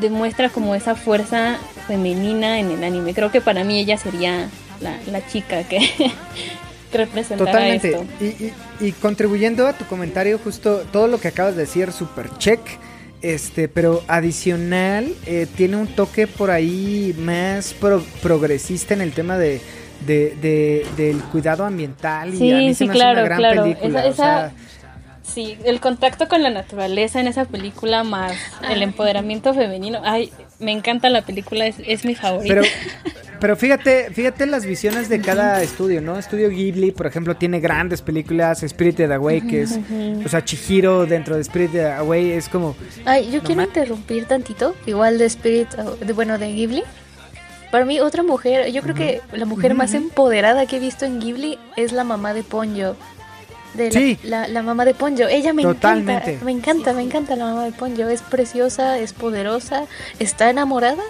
demuestra 0.00 0.48
como 0.48 0.74
esa 0.74 0.94
fuerza 0.94 1.58
femenina 1.86 2.60
en 2.60 2.70
el 2.70 2.84
anime. 2.84 3.12
Creo 3.12 3.32
que 3.32 3.40
para 3.40 3.64
mí 3.64 3.78
ella 3.78 3.98
sería 3.98 4.48
la, 4.80 4.98
la 5.10 5.26
chica 5.26 5.64
que, 5.64 5.80
que 6.90 6.98
representara 6.98 7.50
Totalmente. 7.52 7.88
esto. 7.90 8.04
Y, 8.20 8.24
y- 8.24 8.52
y 8.80 8.92
contribuyendo 8.92 9.66
a 9.66 9.72
tu 9.72 9.84
comentario, 9.86 10.38
justo 10.42 10.84
todo 10.92 11.06
lo 11.08 11.18
que 11.18 11.28
acabas 11.28 11.54
de 11.56 11.62
decir, 11.62 11.92
super 11.92 12.30
check. 12.38 12.60
Este, 13.22 13.66
pero 13.68 14.02
adicional, 14.08 15.12
eh, 15.26 15.46
tiene 15.56 15.76
un 15.76 15.86
toque 15.88 16.26
por 16.26 16.50
ahí 16.50 17.14
más 17.18 17.72
pro- 17.74 18.04
progresista 18.22 18.94
en 18.94 19.00
el 19.00 19.12
tema 19.12 19.38
de, 19.38 19.60
de- 20.06 20.36
de- 20.42 20.86
del 20.96 21.18
cuidado 21.24 21.64
ambiental. 21.64 22.34
y 22.34 22.38
Sí, 22.38 22.52
a 22.52 22.56
mí 22.58 22.68
se 22.74 22.84
sí, 22.84 22.84
me 22.88 22.94
hace 22.94 23.02
una 23.12 23.22
gran 23.22 23.38
claro. 23.38 23.62
película. 23.62 24.00
Esa- 24.06 24.08
o 24.10 24.14
sea, 24.14 24.52
Sí, 25.26 25.58
el 25.64 25.80
contacto 25.80 26.28
con 26.28 26.42
la 26.42 26.50
naturaleza 26.50 27.20
en 27.20 27.26
esa 27.26 27.44
película 27.44 28.04
más 28.04 28.32
el 28.70 28.82
empoderamiento 28.82 29.52
femenino. 29.54 30.00
Ay, 30.04 30.32
me 30.60 30.72
encanta 30.72 31.10
la 31.10 31.22
película, 31.22 31.66
es, 31.66 31.76
es 31.84 32.04
mi 32.04 32.14
favorita. 32.14 32.54
Pero, 32.54 32.66
pero 33.40 33.56
fíjate, 33.56 34.10
fíjate 34.12 34.46
las 34.46 34.64
visiones 34.64 35.08
de 35.08 35.20
cada 35.20 35.60
estudio, 35.62 36.00
¿no? 36.00 36.18
Estudio 36.18 36.48
Ghibli, 36.48 36.92
por 36.92 37.06
ejemplo, 37.06 37.36
tiene 37.36 37.60
grandes 37.60 38.02
películas, 38.02 38.64
Spirited 38.66 39.10
Away, 39.10 39.42
que 39.42 39.62
es, 39.62 39.78
o 40.24 40.28
sea, 40.28 40.44
Chihiro 40.44 41.06
dentro 41.06 41.36
de 41.36 41.44
Spirited 41.44 41.86
Away 41.98 42.32
es 42.32 42.48
como, 42.48 42.76
Ay, 43.04 43.30
yo 43.30 43.42
quiero 43.42 43.62
interrumpir 43.62 44.26
tantito, 44.26 44.74
igual 44.86 45.18
de 45.18 45.26
Spirit, 45.26 45.70
de, 45.70 46.12
bueno, 46.12 46.38
de 46.38 46.52
Ghibli. 46.52 46.82
Para 47.70 47.84
mí, 47.84 48.00
otra 48.00 48.22
mujer, 48.22 48.70
yo 48.70 48.80
creo 48.80 48.94
que 48.94 49.20
la 49.32 49.44
mujer 49.44 49.74
más 49.74 49.92
empoderada 49.92 50.66
que 50.66 50.76
he 50.76 50.80
visto 50.80 51.04
en 51.04 51.20
Ghibli 51.20 51.58
es 51.76 51.92
la 51.92 52.04
mamá 52.04 52.32
de 52.32 52.44
Ponyo. 52.44 52.96
De 53.76 53.84
la, 53.86 53.90
Sí. 54.00 54.18
la, 54.24 54.48
la 54.48 54.62
mamá 54.62 54.84
de 54.84 54.94
Ponyo. 54.94 55.28
Ella 55.28 55.52
me 55.52 55.62
Totalmente. 55.62 56.30
encanta. 56.32 56.44
Me 56.44 56.52
encanta, 56.52 56.92
me 56.92 57.02
encanta 57.02 57.36
la 57.36 57.44
mamá 57.46 57.64
de 57.64 57.72
Ponyo. 57.72 58.08
Es 58.08 58.22
preciosa, 58.22 58.98
es 58.98 59.12
poderosa, 59.12 59.84
está 60.18 60.50
enamorada 60.50 61.02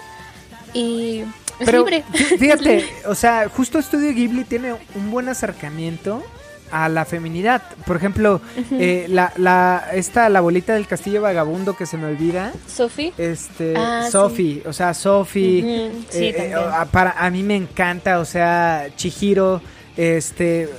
y 0.73 1.19
es 1.59 1.65
Pero 1.65 1.79
libre. 1.79 2.03
fí- 2.13 2.37
fíjate, 2.39 2.85
o 3.07 3.15
sea, 3.15 3.49
justo 3.49 3.79
Estudio 3.79 4.11
Ghibli 4.13 4.43
tiene 4.43 4.73
un 4.95 5.11
buen 5.11 5.29
acercamiento 5.29 6.23
a 6.69 6.89
la 6.89 7.05
feminidad. 7.05 7.61
Por 7.85 7.95
ejemplo, 7.95 8.41
eh, 8.71 9.05
la, 9.09 9.31
la, 9.37 9.85
esta, 9.93 10.27
la 10.27 10.41
bolita 10.41 10.73
del 10.73 10.85
castillo 10.85 11.21
vagabundo 11.21 11.77
que 11.77 11.85
se 11.85 11.95
me 11.95 12.07
olvida, 12.07 12.51
Sophie. 12.67 13.13
este, 13.17 13.73
Ah, 13.77 14.01
sí. 14.05 14.11
Sophie, 14.11 14.63
o 14.65 14.73
sea, 14.73 14.93
Sophie, 14.93 15.91
sí, 16.09 16.25
eh, 16.25 16.51
eh, 16.53 16.55
para, 16.91 17.11
a 17.11 17.29
mí 17.29 17.41
me 17.41 17.55
encanta, 17.55 18.19
o 18.19 18.25
sea, 18.25 18.87
Chihiro, 18.97 19.61
este, 19.97 20.69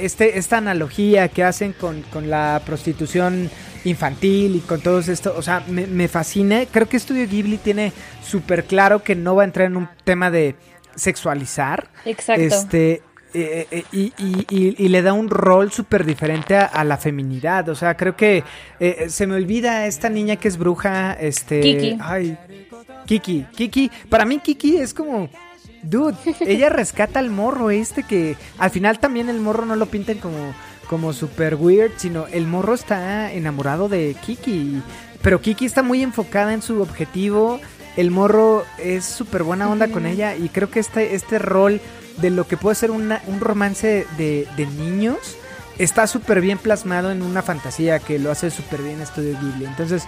este, 0.00 0.38
esta 0.38 0.56
analogía 0.58 1.28
que 1.28 1.44
hacen 1.44 1.72
con, 1.74 2.02
con 2.02 2.28
la 2.30 2.60
prostitución 2.66 3.50
infantil 3.84 4.56
y 4.56 4.60
con 4.60 4.80
todo 4.80 5.00
esto, 5.00 5.34
o 5.36 5.42
sea, 5.42 5.62
me, 5.68 5.86
me 5.86 6.08
fascina. 6.08 6.64
Creo 6.70 6.88
que 6.88 6.96
Estudio 6.96 7.26
Ghibli 7.28 7.58
tiene 7.58 7.92
súper 8.24 8.64
claro 8.64 9.02
que 9.02 9.14
no 9.14 9.34
va 9.36 9.42
a 9.42 9.44
entrar 9.46 9.66
en 9.66 9.76
un 9.76 9.88
tema 10.04 10.30
de 10.30 10.54
sexualizar. 10.94 11.90
Exacto. 12.04 12.42
Este, 12.42 13.02
eh, 13.34 13.66
eh, 13.70 13.84
y, 13.92 14.12
y- 14.18 14.46
y- 14.50 14.74
y 14.78 14.88
le 14.88 15.02
da 15.02 15.12
un 15.14 15.30
rol 15.30 15.72
súper 15.72 16.04
diferente 16.04 16.54
a, 16.54 16.66
a 16.66 16.84
la 16.84 16.96
feminidad. 16.98 17.68
O 17.70 17.74
sea, 17.74 17.96
creo 17.96 18.14
que 18.14 18.44
eh, 18.78 19.06
se 19.08 19.26
me 19.26 19.34
olvida 19.36 19.86
esta 19.86 20.08
niña 20.10 20.36
que 20.36 20.48
es 20.48 20.56
bruja. 20.58 21.14
Este. 21.14 21.60
Kiki. 21.60 21.98
Ay. 22.00 22.36
Kiki. 23.06 23.46
Kiki. 23.56 23.90
Para 24.08 24.24
mí, 24.24 24.38
Kiki 24.38 24.76
es 24.76 24.92
como. 24.94 25.28
Dude, 25.82 26.16
ella 26.40 26.68
rescata 26.68 27.18
al 27.18 27.30
morro 27.30 27.70
este 27.70 28.02
que 28.04 28.36
al 28.58 28.70
final 28.70 28.98
también 28.98 29.28
el 29.28 29.40
morro 29.40 29.66
no 29.66 29.76
lo 29.76 29.86
pinten 29.86 30.18
como, 30.18 30.54
como 30.88 31.12
super 31.12 31.56
weird, 31.56 31.92
sino 31.96 32.26
el 32.28 32.46
morro 32.46 32.74
está 32.74 33.32
enamorado 33.32 33.88
de 33.88 34.14
Kiki. 34.24 34.80
Pero 35.22 35.40
Kiki 35.40 35.66
está 35.66 35.82
muy 35.82 36.02
enfocada 36.02 36.52
en 36.54 36.62
su 36.62 36.80
objetivo. 36.82 37.60
El 37.96 38.10
morro 38.10 38.64
es 38.78 39.04
súper 39.04 39.42
buena 39.42 39.68
onda 39.68 39.88
con 39.88 40.06
ella 40.06 40.34
y 40.36 40.48
creo 40.48 40.70
que 40.70 40.80
este, 40.80 41.14
este 41.14 41.38
rol 41.38 41.80
de 42.18 42.30
lo 42.30 42.46
que 42.46 42.56
puede 42.56 42.74
ser 42.76 42.90
una- 42.90 43.20
un 43.26 43.40
romance 43.40 44.06
de, 44.16 44.46
de 44.56 44.66
niños 44.66 45.18
está 45.78 46.06
súper 46.06 46.40
bien 46.40 46.58
plasmado 46.58 47.10
en 47.10 47.22
una 47.22 47.42
fantasía 47.42 47.98
que 47.98 48.18
lo 48.18 48.30
hace 48.30 48.50
súper 48.50 48.82
bien 48.82 49.00
Estudio 49.00 49.36
Ghibli. 49.40 49.64
Entonces, 49.66 50.04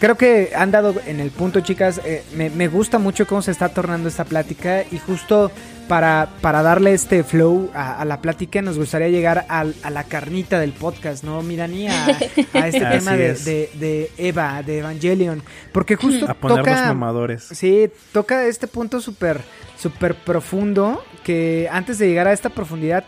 creo 0.00 0.16
que 0.16 0.50
han 0.56 0.70
dado 0.72 0.94
en 1.06 1.20
el 1.20 1.30
punto, 1.30 1.60
chicas. 1.60 2.00
eh, 2.04 2.24
me, 2.34 2.50
me 2.50 2.66
gusta 2.66 2.98
mucho 2.98 3.26
cómo 3.26 3.42
se 3.42 3.52
está 3.52 3.68
tornando 3.68 4.08
esta 4.08 4.24
plática 4.24 4.82
y 4.90 4.98
justo 4.98 5.52
para, 5.86 6.28
para 6.40 6.62
darle 6.62 6.92
este 6.94 7.22
flow 7.24 7.70
a, 7.74 8.00
a 8.00 8.04
la 8.04 8.20
plática 8.20 8.62
nos 8.62 8.78
gustaría 8.78 9.08
llegar 9.08 9.44
al- 9.48 9.74
a, 9.82 9.90
la 9.90 10.04
carnita 10.04 10.58
del 10.60 10.72
podcast, 10.72 11.24
¿no, 11.24 11.42
Mirani? 11.42 11.88
A, 11.88 12.06
a 12.54 12.68
este 12.68 12.80
tema 12.98 13.16
de, 13.16 13.30
es. 13.30 13.44
de- 13.44 13.70
de 13.74 14.10
Eva, 14.18 14.62
de 14.62 14.78
Evangelion. 14.78 15.42
Porque 15.72 15.96
justo 15.96 16.30
A 16.30 16.34
ponernos 16.34 16.66
toca... 16.66 16.86
mamadores. 16.86 17.42
Sí, 17.52 17.90
toca 18.12 18.44
este 18.46 18.66
punto 18.66 19.00
súper 19.00 19.40
súper 19.76 20.14
profundo 20.14 21.02
que 21.24 21.68
antes 21.72 21.98
de 21.98 22.06
llegar 22.08 22.28
a 22.28 22.32
esta 22.32 22.50
profundidad, 22.50 23.02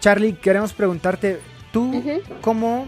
Charlie, 0.00 0.34
queremos 0.34 0.72
preguntarte, 0.72 1.40
¿tú 1.72 2.02
cómo, 2.42 2.86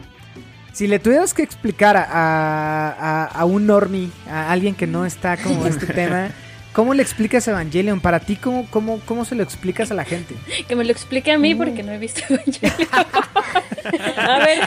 si 0.73 0.87
le 0.87 0.99
tuvieras 0.99 1.35
que 1.35 1.43
explicar 1.43 1.97
a, 1.97 2.07
a- 2.09 3.25
a 3.27 3.45
un 3.45 3.67
normie, 3.67 4.11
a 4.29 4.51
alguien 4.51 4.75
que 4.75 4.87
no 4.87 5.05
está 5.07 5.37
como 5.37 5.67
este 5.67 5.87
tema, 5.87 6.31
¿Cómo 6.73 6.95
le 6.95 7.03
explicas 7.03 7.47
Evangelion? 7.49 8.01
Para 8.01 8.19
ti, 8.19 8.37
¿cómo, 8.37 8.67
cómo, 8.71 8.99
cómo 9.05 9.27
se 9.27 9.35
lo 9.35 9.43
explicas 9.43 9.91
a 9.91 9.95
la 9.95 10.07
gente? 10.07 10.35
Que 10.67 10.75
me 10.75 10.85
lo 10.85 10.91
explique 10.91 11.31
a 11.31 11.37
mí 11.37 11.55
porque 11.55 11.83
no 11.83 11.93
he 11.93 11.99
visto 11.99 12.23
Evangelion. 12.31 12.89
a 14.17 14.39
ver, 14.39 14.59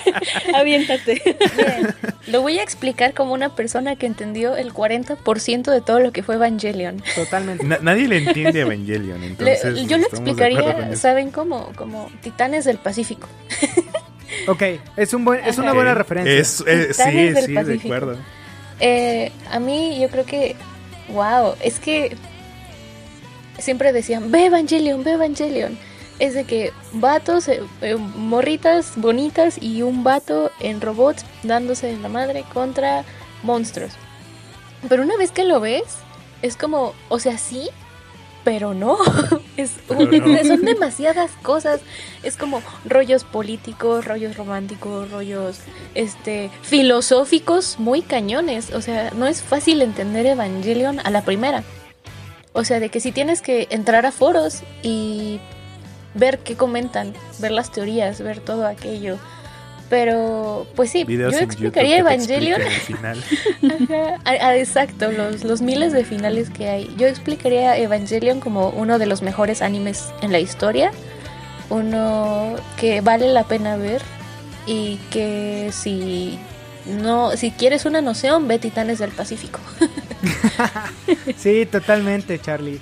aviéntate. 0.53 1.19
Bien, 1.57 1.95
lo 2.27 2.43
voy 2.43 2.59
a 2.59 2.61
explicar 2.63 3.15
como 3.15 3.33
una 3.33 3.55
persona 3.55 3.95
que 3.95 4.05
entendió 4.05 4.55
el 4.55 4.71
40% 4.71 5.71
de 5.71 5.81
todo 5.81 5.99
lo 5.99 6.11
que 6.11 6.21
fue 6.21 6.35
Evangelion. 6.35 7.01
Totalmente. 7.15 7.65
Na- 7.65 7.79
nadie 7.81 8.07
le 8.07 8.17
entiende 8.19 8.59
Evangelion, 8.61 9.21
Le- 9.21 9.25
entonces. 9.27 9.87
yo 9.87 9.97
lo 9.97 10.03
explicaría. 10.05 10.95
¿saben 10.95 11.31
cómo? 11.31 11.71
Como 11.75 12.11
Titanes 12.21 12.65
del 12.65 12.77
Pacífico. 12.77 13.27
Ok, 14.47 14.63
es, 14.97 15.13
un 15.13 15.25
buen, 15.25 15.43
es 15.45 15.57
una 15.57 15.73
buena 15.73 15.93
referencia. 15.93 16.33
Es, 16.33 16.63
eh, 16.67 16.93
sí, 16.93 17.45
sí, 17.45 17.53
de 17.53 17.79
acuerdo. 17.83 18.17
Eh, 18.79 19.31
a 19.51 19.59
mí 19.59 19.99
yo 19.99 20.09
creo 20.09 20.25
que, 20.25 20.55
wow, 21.09 21.55
es 21.61 21.79
que 21.79 22.15
siempre 23.57 23.93
decían, 23.93 24.31
ve 24.31 24.45
Evangelion, 24.45 25.03
ve 25.03 25.13
Evangelion. 25.13 25.77
Es 26.19 26.33
de 26.33 26.45
que 26.45 26.71
vatos, 26.93 27.47
eh, 27.49 27.61
eh, 27.81 27.95
morritas 27.95 28.93
bonitas 28.95 29.61
y 29.61 29.81
un 29.81 30.03
vato 30.03 30.51
en 30.61 30.79
robots 30.79 31.25
dándose 31.43 31.91
en 31.91 32.01
la 32.01 32.09
madre 32.09 32.45
contra 32.53 33.03
monstruos. 33.43 33.91
Pero 34.87 35.03
una 35.03 35.17
vez 35.17 35.31
que 35.31 35.43
lo 35.43 35.59
ves, 35.59 35.83
es 36.41 36.55
como, 36.55 36.93
o 37.09 37.19
sea, 37.19 37.37
sí, 37.37 37.69
pero 38.43 38.73
no. 38.73 38.97
Es 39.57 39.73
no. 39.89 40.43
Son 40.43 40.61
demasiadas 40.65 41.31
cosas. 41.41 41.81
Es 42.23 42.37
como 42.37 42.61
rollos 42.85 43.23
políticos, 43.23 44.05
rollos 44.05 44.37
románticos, 44.37 45.11
rollos 45.11 45.59
este 45.93 46.49
filosóficos 46.61 47.79
muy 47.79 48.01
cañones. 48.01 48.73
O 48.73 48.81
sea, 48.81 49.11
no 49.11 49.27
es 49.27 49.41
fácil 49.41 49.81
entender 49.81 50.25
Evangelion 50.25 50.99
a 51.03 51.09
la 51.09 51.23
primera. 51.23 51.63
O 52.53 52.63
sea, 52.63 52.79
de 52.79 52.89
que 52.89 52.99
si 52.99 53.11
tienes 53.11 53.41
que 53.41 53.67
entrar 53.69 54.05
a 54.05 54.11
foros 54.11 54.61
y 54.81 55.39
ver 56.13 56.39
qué 56.39 56.55
comentan, 56.55 57.13
ver 57.39 57.51
las 57.51 57.71
teorías, 57.71 58.21
ver 58.21 58.39
todo 58.39 58.65
aquello. 58.65 59.17
Pero, 59.89 60.65
pues 60.75 60.89
sí, 60.89 61.03
Videos 61.03 61.33
yo 61.33 61.39
explicaría 61.39 61.99
Evangelion. 61.99 62.59
explican 62.61 63.15
el 63.15 63.21
final. 63.21 63.87
Ajá, 63.89 64.19
a- 64.25 64.47
a- 64.47 64.57
exacto, 64.57 65.11
los, 65.11 65.43
los 65.43 65.61
miles 65.61 65.93
de 65.93 66.03
finales 66.03 66.49
que 66.49 66.67
hay. 66.69 66.95
Yo 66.97 67.05
explicaría 67.07 67.77
Evangelion 67.77 68.39
como 68.39 68.69
uno 68.69 68.97
de 68.97 69.05
los 69.05 69.21
mejores 69.21 69.61
animes 69.61 70.05
en 70.21 70.31
la 70.31 70.39
historia. 70.39 70.91
Uno 71.69 72.55
que 72.77 73.01
vale 73.01 73.27
la 73.31 73.43
pena 73.43 73.77
ver. 73.77 74.01
Y 74.67 74.97
que 75.11 75.69
si 75.71 76.39
no, 76.87 77.37
si 77.37 77.51
quieres 77.51 77.85
una 77.85 78.01
noción, 78.01 78.47
ve 78.47 78.57
Titanes 78.57 78.97
del 78.99 79.11
Pacífico. 79.11 79.59
Sí, 81.37 81.65
totalmente, 81.65 82.39
Charlie. 82.39 82.79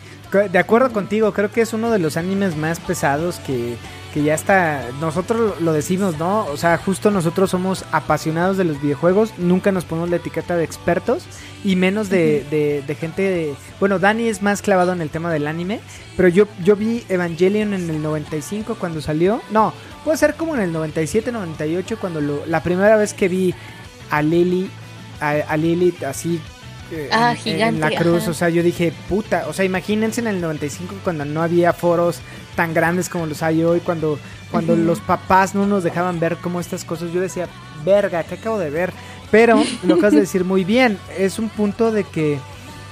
De 0.51 0.57
acuerdo 0.59 0.91
contigo, 0.91 1.33
creo 1.33 1.51
que 1.51 1.61
es 1.61 1.73
uno 1.73 1.91
de 1.91 1.99
los 1.99 2.17
animes 2.17 2.55
más 2.55 2.79
pesados 2.79 3.35
que, 3.45 3.75
que 4.13 4.21
ya 4.23 4.35
está. 4.35 4.89
Nosotros 5.01 5.59
lo 5.59 5.73
decimos, 5.73 6.19
¿no? 6.19 6.45
O 6.45 6.55
sea, 6.57 6.77
justo 6.77 7.09
nosotros 7.09 7.49
somos 7.49 7.83
apasionados 7.91 8.57
de 8.57 8.63
los 8.63 8.79
videojuegos, 8.81 9.33
nunca 9.39 9.71
nos 9.71 9.85
ponemos 9.85 10.09
la 10.11 10.17
etiqueta 10.17 10.55
de 10.55 10.63
expertos 10.63 11.23
y 11.63 11.75
menos 11.75 12.09
de, 12.09 12.45
de- 12.51 12.83
de 12.85 12.95
gente 12.95 13.21
de. 13.23 13.55
Bueno, 13.79 13.97
Dani 13.99 14.27
es 14.27 14.41
más 14.43 14.61
clavado 14.61 14.93
en 14.93 15.01
el 15.01 15.09
tema 15.09 15.31
del 15.33 15.47
anime, 15.47 15.79
pero 16.15 16.27
yo, 16.29 16.45
yo 16.63 16.75
vi 16.75 17.03
Evangelion 17.09 17.73
en 17.73 17.89
el 17.89 18.01
95 18.03 18.75
cuando 18.79 19.01
salió. 19.01 19.41
No, 19.49 19.73
puede 20.03 20.17
ser 20.17 20.35
como 20.35 20.55
en 20.55 20.61
el 20.61 20.71
97, 20.71 21.31
98, 21.31 21.97
cuando 21.99 22.21
lo, 22.21 22.45
la 22.45 22.61
primera 22.61 22.95
vez 22.97 23.13
que 23.15 23.27
vi 23.27 23.55
a 24.11 24.21
Lily, 24.21 24.69
a, 25.19 25.31
a 25.31 25.57
Lilith 25.57 26.03
así. 26.03 26.39
eh, 26.91 27.09
Ah, 27.11 27.31
en- 27.31 27.37
gigante, 27.37 27.75
En 27.85 27.93
la 27.93 27.99
cruz, 27.99 28.21
ajá. 28.23 28.31
o 28.31 28.33
sea, 28.35 28.49
yo 28.49 28.61
dije, 28.61 28.93
puta, 29.09 29.45
o 29.47 29.53
sea, 29.53 29.65
imagínense 29.65 30.21
en 30.21 30.27
el 30.27 30.39
95 30.39 30.95
cuando 31.03 31.25
no 31.25 31.41
había 31.41 31.73
foros 31.73 32.19
tan 32.55 32.73
grandes 32.73 33.09
como 33.09 33.25
los 33.25 33.43
hay 33.43 33.63
hoy, 33.63 33.79
cuando, 33.79 34.19
cuando 34.51 34.75
los 34.75 34.99
papás 34.99 35.55
no 35.55 35.65
nos 35.65 35.83
dejaban 35.83 36.19
ver 36.19 36.37
como 36.37 36.59
estas 36.59 36.85
cosas, 36.85 37.11
yo 37.11 37.21
decía, 37.21 37.47
verga, 37.85 38.23
¿qué 38.23 38.35
acabo 38.35 38.59
de 38.59 38.69
ver? 38.69 38.93
Pero 39.31 39.61
lo 39.83 39.95
acabas 39.95 40.13
de 40.13 40.21
decir 40.21 40.45
muy 40.45 40.63
bien, 40.63 40.97
es 41.17 41.39
un 41.39 41.49
punto 41.49 41.91
de 41.91 42.03
que 42.03 42.39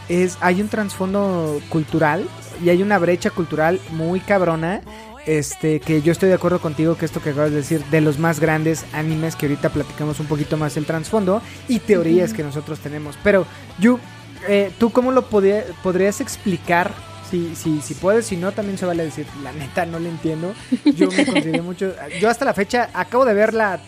es, 0.09 0.37
hay 0.41 0.61
un 0.61 0.67
trasfondo 0.67 1.61
cultural 1.69 2.27
y 2.63 2.69
hay 2.69 2.81
una 2.81 2.97
brecha 2.99 3.29
cultural 3.29 3.79
muy 3.91 4.19
cabrona. 4.19 4.81
Este, 5.27 5.79
que 5.79 6.01
yo 6.01 6.11
estoy 6.11 6.29
de 6.29 6.35
acuerdo 6.35 6.59
contigo 6.59 6.97
que 6.97 7.05
esto 7.05 7.21
que 7.21 7.29
acabas 7.29 7.51
de 7.51 7.57
decir, 7.57 7.85
de 7.91 8.01
los 8.01 8.17
más 8.17 8.39
grandes 8.39 8.85
animes, 8.91 9.35
que 9.35 9.45
ahorita 9.45 9.69
platicamos 9.69 10.19
un 10.19 10.25
poquito 10.25 10.57
más 10.57 10.77
el 10.77 10.87
trasfondo 10.87 11.43
y 11.67 11.77
teorías 11.77 12.33
que 12.33 12.41
nosotros 12.41 12.79
tenemos. 12.79 13.19
Pero, 13.23 13.45
Yu, 13.77 13.99
eh, 14.47 14.71
¿tú 14.79 14.89
cómo 14.91 15.11
lo 15.11 15.27
podrías 15.27 16.21
explicar? 16.21 16.91
Si, 17.31 17.55
si, 17.55 17.81
si 17.81 17.93
puedes, 17.93 18.25
si 18.25 18.35
no, 18.35 18.51
también 18.51 18.77
se 18.77 18.85
vale 18.85 19.05
decir, 19.05 19.25
la 19.41 19.53
neta, 19.53 19.85
no 19.85 19.99
le 19.99 20.09
entiendo. 20.09 20.53
Yo 20.83 21.09
me 21.09 21.25
consideré 21.25 21.61
mucho. 21.61 21.93
Yo 22.19 22.29
hasta 22.29 22.43
la 22.43 22.53
fecha 22.53 22.89
acabo 22.93 23.23
de 23.23 23.33
ver 23.33 23.53
la, 23.53 23.79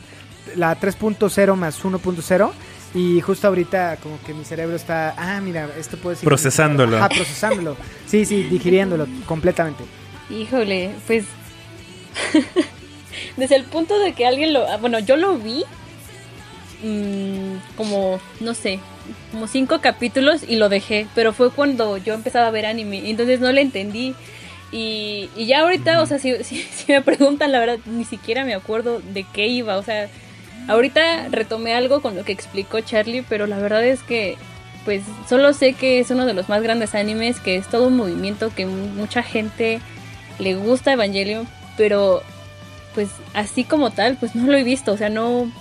la 0.56 0.80
3.0 0.80 1.56
más 1.56 1.84
1.0. 1.84 2.52
Y 2.96 3.22
justo 3.22 3.48
ahorita, 3.48 3.98
como 4.02 4.22
que 4.22 4.34
mi 4.34 4.46
cerebro 4.46 4.76
está. 4.76 5.14
Ah, 5.18 5.42
mira, 5.42 5.70
esto 5.78 5.98
puede 5.98 6.16
ser. 6.16 6.26
Procesándolo. 6.26 6.98
Ajá, 6.98 7.10
procesándolo. 7.10 7.76
Sí, 8.06 8.26
sí, 8.26 8.44
digiriéndolo 8.44 9.08
completamente. 9.26 9.84
Híjole, 10.30 10.92
pues 11.06 11.26
desde 13.38 13.56
el 13.56 13.64
punto 13.66 14.00
de 14.00 14.14
que 14.14 14.26
alguien 14.26 14.54
lo, 14.54 14.68
ah, 14.68 14.78
bueno, 14.78 15.00
yo 15.00 15.18
lo 15.18 15.38
vi 15.38 15.64
mm, 16.84 17.76
como, 17.76 18.20
no 18.40 18.54
sé, 18.54 18.80
como 19.32 19.48
cinco 19.48 19.82
capítulos 19.82 20.42
y 20.48 20.56
lo 20.56 20.70
dejé, 20.70 21.08
pero 21.16 21.34
fue 21.34 21.52
cuando 21.52 21.98
yo 21.98 22.14
empezaba 22.14 22.48
a 22.48 22.52
ver 22.52 22.66
anime, 22.66 23.10
entonces 23.10 23.40
no 23.40 23.52
le 23.52 23.62
entendí. 23.62 24.16
Y, 24.72 25.30
y 25.36 25.46
ya 25.46 25.62
ahorita, 25.62 26.02
o 26.02 26.06
sea, 26.06 26.20
si, 26.20 26.36
si, 26.44 26.62
si 26.64 26.92
me 26.92 27.02
preguntan, 27.02 27.52
la 27.52 27.60
verdad, 27.60 27.80
ni 27.86 28.06
siquiera 28.06 28.44
me 28.44 28.54
acuerdo 28.54 29.00
de 29.00 29.26
qué 29.34 29.48
iba, 29.48 29.78
o 29.78 29.84
sea, 29.84 30.10
ahorita 30.68 31.30
retomé 31.30 31.74
algo 31.74 32.02
con 32.02 32.16
lo 32.16 32.24
que 32.24 32.32
explicó 32.32 32.80
Charlie, 32.82 33.24
pero 33.28 33.48
la 33.48 33.60
verdad 33.60 33.84
es 33.84 34.02
que, 34.02 34.38
pues, 34.86 35.04
solo 35.28 35.54
sé 35.54 35.74
que 35.74 36.00
es 36.00 36.10
uno 36.12 36.26
de 36.26 36.34
los 36.34 36.50
más 36.50 36.62
grandes 36.64 36.96
animes, 36.96 37.40
que 37.40 37.56
es 37.56 37.68
todo 37.68 37.88
un 37.88 37.98
movimiento 37.98 38.52
que 38.54 38.66
mucha 38.66 39.24
gente 39.24 39.80
le 40.40 40.56
gusta 40.56 40.94
Evangelion, 40.94 41.48
pero 41.78 42.22
pues 42.94 43.10
así 43.34 43.64
como 43.64 43.92
tal, 43.92 44.18
pues 44.18 44.36
no 44.36 44.46
lo 44.46 44.58
he 44.58 44.64
visto, 44.64 44.92
o 44.92 44.98
sea, 44.98 45.10
no 45.10 45.52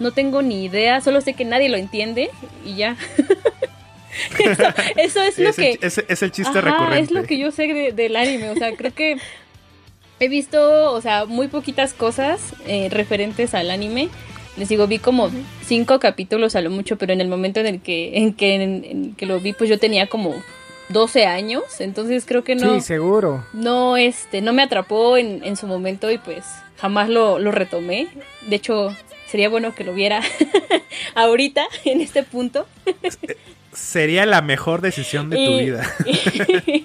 no 0.00 0.10
tengo 0.12 0.42
ni 0.42 0.64
idea, 0.64 1.00
solo 1.00 1.20
sé 1.20 1.34
que 1.34 1.44
nadie 1.44 1.68
lo 1.68 1.76
entiende 1.76 2.30
y 2.64 2.74
ya. 2.76 2.96
eso, 4.38 4.62
eso 4.96 5.22
es 5.22 5.38
lo 5.38 5.48
es, 5.50 5.56
que 5.56 5.70
el, 5.72 5.78
es, 5.82 5.98
es 6.08 6.22
el 6.22 6.30
chiste 6.32 6.58
Ajá, 6.58 6.60
recurrente. 6.70 7.00
es 7.00 7.10
lo 7.10 7.24
que 7.24 7.38
yo 7.38 7.50
sé 7.50 7.66
de- 7.66 7.92
del 7.92 8.16
anime, 8.16 8.50
o 8.50 8.54
sea, 8.56 8.74
creo 8.76 8.94
que 8.94 9.16
he 10.20 10.28
visto, 10.28 10.92
o 10.92 11.00
sea, 11.00 11.24
muy 11.26 11.48
poquitas 11.48 11.92
cosas 11.94 12.40
eh, 12.66 12.88
referentes 12.90 13.54
al 13.54 13.70
anime. 13.70 14.08
Les 14.56 14.68
digo, 14.68 14.86
vi 14.86 14.98
como 15.00 15.30
cinco 15.66 15.98
capítulos 15.98 16.54
a 16.54 16.60
lo 16.60 16.70
mucho, 16.70 16.96
pero 16.96 17.12
en 17.12 17.20
el 17.20 17.26
momento 17.26 17.58
en 17.58 17.66
el 17.66 17.80
que 17.80 18.16
en 18.18 18.32
que, 18.34 18.54
en- 18.54 18.84
en 18.84 19.14
que 19.16 19.26
lo 19.26 19.40
vi, 19.40 19.52
pues 19.52 19.68
yo 19.68 19.78
tenía 19.80 20.06
como 20.06 20.32
12 20.90 21.26
años, 21.26 21.64
entonces 21.80 22.24
creo 22.24 22.44
que 22.44 22.54
no 22.54 22.74
Sí, 22.74 22.80
seguro. 22.82 23.44
no 23.52 23.96
este 23.96 24.42
no 24.42 24.52
me 24.52 24.62
atrapó 24.62 25.16
en, 25.16 25.42
en 25.44 25.56
su 25.56 25.66
momento 25.66 26.08
y 26.10 26.18
pues 26.18 26.44
jamás 26.78 27.08
lo, 27.08 27.38
lo 27.40 27.50
retomé 27.50 28.06
de 28.48 28.56
hecho 28.56 28.94
sería 29.34 29.48
bueno 29.48 29.74
que 29.74 29.82
lo 29.82 29.92
viera 29.94 30.20
ahorita 31.16 31.66
en 31.84 32.00
este 32.00 32.22
punto 32.22 32.68
Sería 33.72 34.26
la 34.26 34.42
mejor 34.42 34.80
decisión 34.80 35.28
de 35.28 35.44
tu 35.44 35.58
vida. 35.58 35.92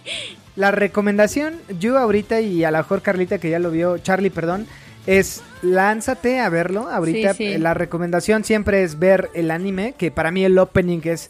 La 0.55 0.71
recomendación, 0.71 1.59
yo 1.79 1.99
ahorita 1.99 2.41
y 2.41 2.63
a 2.63 2.71
lo 2.71 2.79
mejor 2.79 3.03
Carlita 3.03 3.37
que 3.37 3.51
ya 3.51 3.59
lo 3.59 3.69
vio, 3.69 3.99
Charlie, 3.99 4.31
perdón, 4.31 4.65
es 5.05 5.43
lánzate 5.61 6.39
a 6.39 6.49
verlo. 6.49 6.89
Ahorita 6.89 7.35
Sí, 7.35 7.53
sí. 7.53 7.57
la 7.59 7.75
recomendación 7.75 8.43
siempre 8.43 8.81
es 8.81 8.97
ver 8.97 9.29
el 9.35 9.51
anime, 9.51 9.93
que 9.95 10.09
para 10.09 10.31
mí 10.31 10.43
el 10.43 10.57
opening 10.57 11.01
es... 11.03 11.29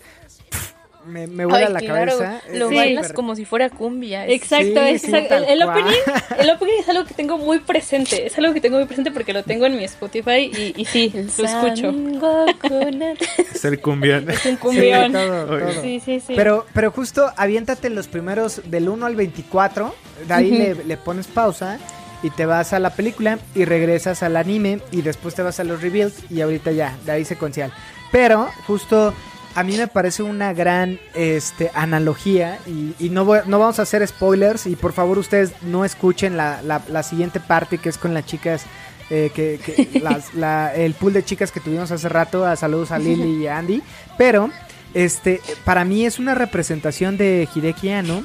me, 1.09 1.27
me 1.27 1.45
vuela 1.45 1.67
Ay, 1.67 1.73
la 1.73 1.79
claro, 1.79 2.17
cabeza. 2.17 2.41
Lo 2.53 2.69
Sí. 2.69 2.75
bailas 2.75 3.11
como 3.13 3.35
si 3.35 3.43
fuera 3.45 3.69
cumbia. 3.69 4.25
exacto, 4.27 4.65
Sí, 4.65 4.89
es, 4.95 5.01
sí, 5.01 5.11
el, 5.13 5.63
opening 5.63 5.93
el 6.39 6.49
opening 6.51 6.73
es 6.79 6.89
algo 6.89 7.05
que 7.05 7.13
tengo 7.13 7.37
muy 7.37 7.59
presente 7.59 8.25
es 8.27 8.37
algo 8.37 8.53
que 8.53 8.61
tengo 8.61 8.77
muy 8.77 8.85
presente 8.85 9.11
porque 9.11 9.33
lo 9.33 9.43
tengo 9.43 9.65
en 9.65 9.75
mi 9.75 9.83
Spotify 9.83 10.49
y, 10.55 10.73
y 10.77 10.85
sí 10.85 11.11
El 11.13 11.25
lo 11.37 11.45
escucho 11.45 11.93
Es 13.53 13.65
el 13.65 13.79
cumbión. 13.81 14.29
es 14.29 14.45
un 14.45 14.51
Sí, 14.53 14.57
cumbión 14.57 15.11
todo, 15.11 15.45
todo. 15.45 15.81
sí 15.81 16.01
sí 16.03 16.19
sí 16.19 16.33
Pero, 16.35 16.65
pero 16.73 16.91
justo 16.91 17.31
aviéntate 17.35 17.89
los 17.89 18.07
primeros 18.07 18.61
del 18.65 18.87
1 18.89 19.05
al 19.05 19.15
24, 19.15 19.93
de 20.27 20.33
ahí 20.33 20.51
le, 20.51 20.75
le 20.75 20.97
pones 20.97 21.27
pausa 21.27 21.77
y 22.21 22.29
te 22.31 22.45
vas 22.45 22.73
a 22.73 22.79
la 22.79 22.89
película 22.91 23.39
y 23.55 23.65
regresas 23.65 24.23
al 24.23 24.35
anime 24.37 24.79
y 24.91 25.01
después 25.01 25.35
te 25.35 25.41
vas 25.41 25.59
a 25.59 25.63
los 25.63 25.81
reveals 25.81 26.15
y 26.29 26.41
ahorita 26.41 26.71
ya, 26.71 26.97
de 27.05 27.11
ahí 27.13 27.25
secuencial. 27.25 27.71
Pero 28.11 28.49
justo 28.67 29.13
a 29.55 29.63
mí 29.63 29.75
me 29.77 29.87
parece 29.87 30.23
una 30.23 30.53
gran 30.53 30.99
este, 31.15 31.71
analogía 31.73 32.59
y, 32.67 32.93
y 32.99 33.09
no, 33.09 33.25
voy- 33.25 33.39
no 33.45 33.59
vamos 33.59 33.79
a 33.79 33.81
hacer 33.83 34.07
spoilers 34.07 34.65
y 34.67 34.75
por 34.75 34.93
favor 34.93 35.17
ustedes 35.17 35.51
no 35.63 35.83
escuchen 35.85 36.37
la, 36.37 36.61
la- 36.61 36.81
la 36.87 37.03
siguiente 37.03 37.39
parte 37.39 37.77
que 37.77 37.89
es 37.89 37.97
con 37.97 38.13
las 38.13 38.25
chicas. 38.25 38.63
eh, 39.11 39.31
que, 39.33 39.59
que 39.65 39.99
las- 40.03 40.33
la- 40.35 40.73
el 40.75 40.93
pool 40.93 41.13
de 41.13 41.23
chicas 41.25 41.51
que 41.51 41.59
tuvimos 41.59 41.89
hace 41.91 42.07
rato, 42.09 42.45
a 42.45 42.55
saludos 42.55 42.91
a 42.91 42.99
Lily 42.99 43.43
y 43.43 43.47
a 43.47 43.57
Andy, 43.57 43.81
pero 44.19 44.51
este, 44.93 45.41
para 45.65 45.83
mí 45.83 46.05
es 46.05 46.19
una 46.19 46.35
representación 46.35 47.17
de 47.17 47.47
Hideki 47.53 47.89
Anno 47.89 48.23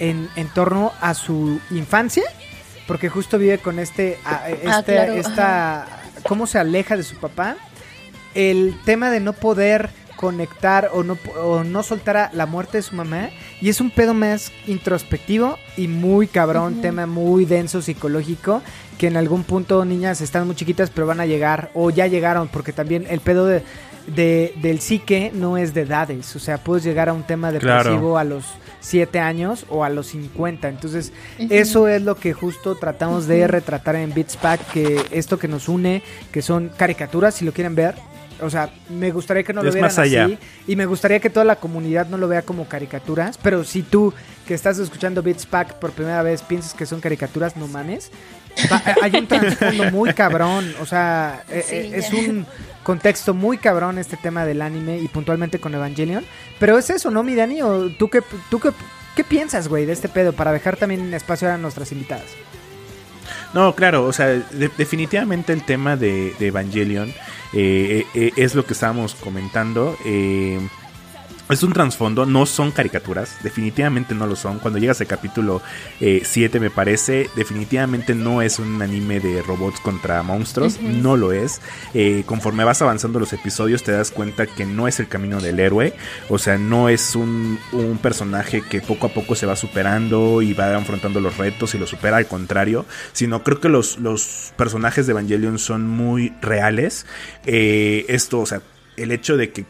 en, 0.00 0.28
en 0.34 0.48
torno 0.48 0.92
a 1.00 1.14
su 1.14 1.60
infancia, 1.70 2.24
porque 2.88 3.08
justo 3.08 3.38
vive 3.38 3.58
con 3.58 3.78
este, 3.78 4.18
a- 4.24 4.50
este 4.50 4.68
Ah, 4.68 4.82
claro, 4.84 5.12
esta, 5.14 5.86
cómo 6.26 6.48
se 6.48 6.58
aleja 6.58 6.96
de 6.96 7.04
su 7.04 7.16
papá, 7.18 7.54
el 8.34 8.74
tema 8.84 9.10
de 9.10 9.20
no 9.20 9.32
poder 9.34 9.88
conectar 10.24 10.88
o 10.94 11.02
no, 11.02 11.18
o 11.42 11.64
no 11.64 11.82
soltar 11.82 12.16
a 12.16 12.30
la 12.32 12.46
muerte 12.46 12.78
de 12.78 12.82
su 12.82 12.94
mamá. 12.96 13.28
Y 13.60 13.68
es 13.68 13.80
un 13.82 13.90
pedo 13.90 14.14
más 14.14 14.52
introspectivo 14.66 15.58
y 15.76 15.86
muy 15.88 16.26
cabrón, 16.28 16.80
tema 16.80 17.04
muy 17.06 17.44
denso 17.44 17.82
psicológico 17.82 18.62
que 18.96 19.08
en 19.08 19.16
algún 19.18 19.42
punto 19.44 19.84
niñas 19.84 20.20
están 20.20 20.46
muy 20.46 20.54
chiquitas 20.56 20.88
pero 20.88 21.06
van 21.06 21.20
a 21.20 21.26
llegar 21.26 21.70
o 21.74 21.90
ya 21.90 22.06
llegaron 22.06 22.46
porque 22.48 22.72
también 22.72 23.06
el 23.10 23.18
pedo 23.20 23.44
de, 23.44 23.62
de- 24.06 24.54
del 24.62 24.80
psique 24.80 25.30
no 25.34 25.56
es 25.58 25.74
de 25.74 25.80
edades, 25.82 26.34
o 26.36 26.38
sea, 26.38 26.58
puedes 26.58 26.84
llegar 26.84 27.08
a 27.08 27.12
un 27.12 27.24
tema 27.24 27.50
Claro. 27.50 27.82
depresivo 27.90 28.16
a 28.18 28.24
los 28.24 28.44
7 28.80 29.18
años 29.18 29.66
o 29.68 29.82
a 29.82 29.90
los 29.90 30.06
50, 30.08 30.68
entonces 30.68 31.12
eso 31.50 31.88
es 31.88 32.02
lo 32.02 32.14
que 32.14 32.32
justo 32.34 32.76
tratamos 32.76 33.26
de 33.26 33.46
retratar 33.48 33.96
en 33.96 34.14
Beats 34.14 34.36
Pack, 34.36 34.60
que 34.72 35.00
esto 35.10 35.38
que 35.38 35.48
nos 35.48 35.68
une, 35.68 36.02
que 36.30 36.40
son 36.40 36.70
caricaturas, 36.76 37.34
si 37.34 37.44
lo 37.44 37.52
quieren 37.52 37.74
ver. 37.74 37.94
O 38.40 38.50
sea, 38.50 38.70
me 38.90 39.10
gustaría 39.12 39.42
que 39.42 39.52
no 39.52 39.62
lo 39.62 39.68
Es 39.68 39.74
vieran 39.74 39.88
más 39.90 39.98
allá. 39.98 40.24
así. 40.24 40.38
Y 40.66 40.76
me 40.76 40.86
gustaría 40.86 41.20
que 41.20 41.30
toda 41.30 41.44
la 41.44 41.56
comunidad 41.56 42.08
no 42.08 42.18
lo 42.18 42.26
vea 42.28 42.42
como 42.42 42.66
caricaturas. 42.68 43.38
Pero 43.42 43.64
si 43.64 43.82
tú, 43.82 44.12
que 44.46 44.54
estás 44.54 44.78
escuchando 44.78 45.22
Beats 45.22 45.46
Pack 45.46 45.74
por 45.74 45.92
primera 45.92 46.22
vez, 46.22 46.42
piensas 46.42 46.74
que 46.74 46.84
son 46.86 47.00
caricaturas, 47.00 47.56
no 47.56 47.68
mames. 47.68 48.10
Va- 48.70 48.82
Hay 49.02 49.14
un 49.16 49.26
trasfondo 49.26 49.90
muy 49.90 50.12
cabrón. 50.14 50.74
O 50.80 50.86
sea, 50.86 51.42
eh, 51.48 51.64
Sí, 51.68 51.74
eh, 51.76 51.90
es 51.94 52.10
ya. 52.10 52.18
un 52.18 52.46
contexto 52.82 53.34
muy 53.34 53.56
cabrón 53.58 53.98
este 53.98 54.16
tema 54.16 54.44
del 54.44 54.62
anime 54.62 54.98
y 54.98 55.08
puntualmente 55.08 55.58
con 55.60 55.74
Evangelion. 55.74 56.24
Pero 56.58 56.76
es 56.78 56.90
eso, 56.90 57.10
¿no, 57.10 57.22
mi 57.22 57.34
Dani? 57.34 57.62
¿O 57.62 57.88
tú 57.90 58.08
qué, 58.10 58.20
tú 58.50 58.58
qué, 58.60 58.70
qué 59.16 59.24
piensas, 59.24 59.68
güey, 59.68 59.86
de 59.86 59.92
este 59.92 60.08
pedo? 60.08 60.32
Para 60.32 60.52
dejar 60.52 60.76
también 60.76 61.12
espacio 61.14 61.50
a 61.50 61.56
nuestras 61.56 61.90
invitadas. 61.92 62.26
No, 63.54 63.74
claro, 63.74 64.04
o 64.06 64.12
sea, 64.12 64.26
de- 64.26 64.70
definitivamente 64.76 65.52
el 65.52 65.62
tema 65.64 65.96
de, 65.96 66.34
de 66.38 66.48
Evangelion 66.48 67.08
eh, 67.08 67.14
eh, 67.14 67.43
es 67.54 68.54
lo 68.54 68.66
que 68.66 68.72
estábamos 68.72 69.14
comentando. 69.14 69.96
eh, 70.04 70.58
es 71.50 71.62
un 71.62 71.72
trasfondo, 71.72 72.24
no 72.24 72.46
son 72.46 72.70
caricaturas, 72.70 73.36
definitivamente 73.42 74.14
no 74.14 74.26
lo 74.26 74.34
son. 74.34 74.58
Cuando 74.58 74.78
llegas 74.78 75.00
al 75.00 75.06
capítulo 75.06 75.60
7 76.00 76.58
me 76.58 76.70
parece, 76.70 77.28
definitivamente 77.36 78.14
no 78.14 78.40
es 78.40 78.58
un 78.58 78.80
anime 78.80 79.20
de 79.20 79.42
robots 79.42 79.78
contra 79.80 80.22
monstruos, 80.22 80.80
no 80.80 81.16
lo 81.16 81.32
es. 81.32 81.60
Eh, 81.92 82.24
conforme 82.26 82.64
vas 82.64 82.80
avanzando 82.80 83.20
los 83.20 83.32
episodios 83.32 83.82
te 83.82 83.92
das 83.92 84.10
cuenta 84.10 84.46
que 84.46 84.64
no 84.64 84.88
es 84.88 85.00
el 85.00 85.08
camino 85.08 85.40
del 85.40 85.60
héroe, 85.60 85.94
o 86.28 86.38
sea, 86.38 86.56
no 86.56 86.88
es 86.88 87.14
un, 87.14 87.58
un 87.72 87.98
personaje 87.98 88.62
que 88.62 88.80
poco 88.80 89.06
a 89.06 89.10
poco 89.10 89.34
se 89.34 89.46
va 89.46 89.56
superando 89.56 90.40
y 90.40 90.54
va 90.54 90.74
afrontando 90.76 91.20
los 91.20 91.36
retos 91.36 91.74
y 91.74 91.78
lo 91.78 91.86
supera, 91.86 92.16
al 92.16 92.26
contrario, 92.26 92.86
sino 93.12 93.42
creo 93.42 93.60
que 93.60 93.68
los, 93.68 93.98
los 93.98 94.54
personajes 94.56 95.06
de 95.06 95.12
Evangelion 95.12 95.58
son 95.58 95.86
muy 95.88 96.32
reales. 96.40 97.06
Eh, 97.44 98.06
esto, 98.08 98.40
o 98.40 98.46
sea, 98.46 98.62
el 98.96 99.12
hecho 99.12 99.36
de 99.36 99.50
que 99.50 99.66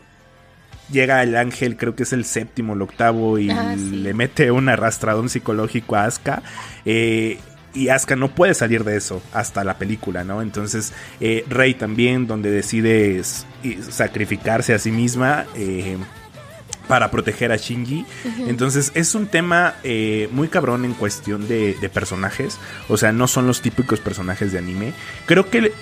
llega 0.94 1.22
el 1.22 1.36
ángel, 1.36 1.76
creo 1.76 1.94
que 1.94 2.04
es 2.04 2.14
el 2.14 2.24
séptimo, 2.24 2.72
el 2.72 2.80
octavo, 2.80 3.38
y 3.38 3.50
Ah, 3.50 3.74
sí. 3.76 3.90
le 3.96 4.14
mete 4.14 4.50
un 4.50 4.70
arrastradón 4.70 5.28
psicológico 5.28 5.96
a 5.96 6.04
Asuka. 6.06 6.42
eh, 6.86 7.38
y 7.74 7.88
Asuka 7.88 8.14
no 8.14 8.28
puede 8.28 8.54
salir 8.54 8.84
de 8.84 8.96
eso 8.96 9.20
hasta 9.32 9.64
la 9.64 9.76
película, 9.78 10.22
¿no? 10.22 10.40
Entonces, 10.42 10.92
eh, 11.20 11.44
Rey 11.50 11.74
también, 11.74 12.26
donde 12.28 12.50
decide 12.52 13.20
sacrificarse 13.90 14.74
a 14.74 14.78
sí 14.78 14.90
misma. 14.90 15.44
eh, 15.56 15.96
para 16.88 17.10
proteger 17.10 17.50
a 17.50 17.56
Shinji. 17.56 18.04
Entonces 18.46 18.92
es 18.94 19.14
un 19.14 19.26
tema 19.26 19.72
eh, 19.84 20.28
muy 20.32 20.48
cabrón 20.48 20.84
en 20.84 20.92
cuestión 20.92 21.48
de, 21.48 21.72
de 21.80 21.88
personajes. 21.88 22.58
O 22.90 22.98
sea, 22.98 23.10
no 23.10 23.26
son 23.26 23.46
los 23.46 23.62
típicos 23.62 24.00
personajes 24.00 24.52
de 24.52 24.58
anime. 24.58 24.92
Creo 25.24 25.48
que 25.48 25.72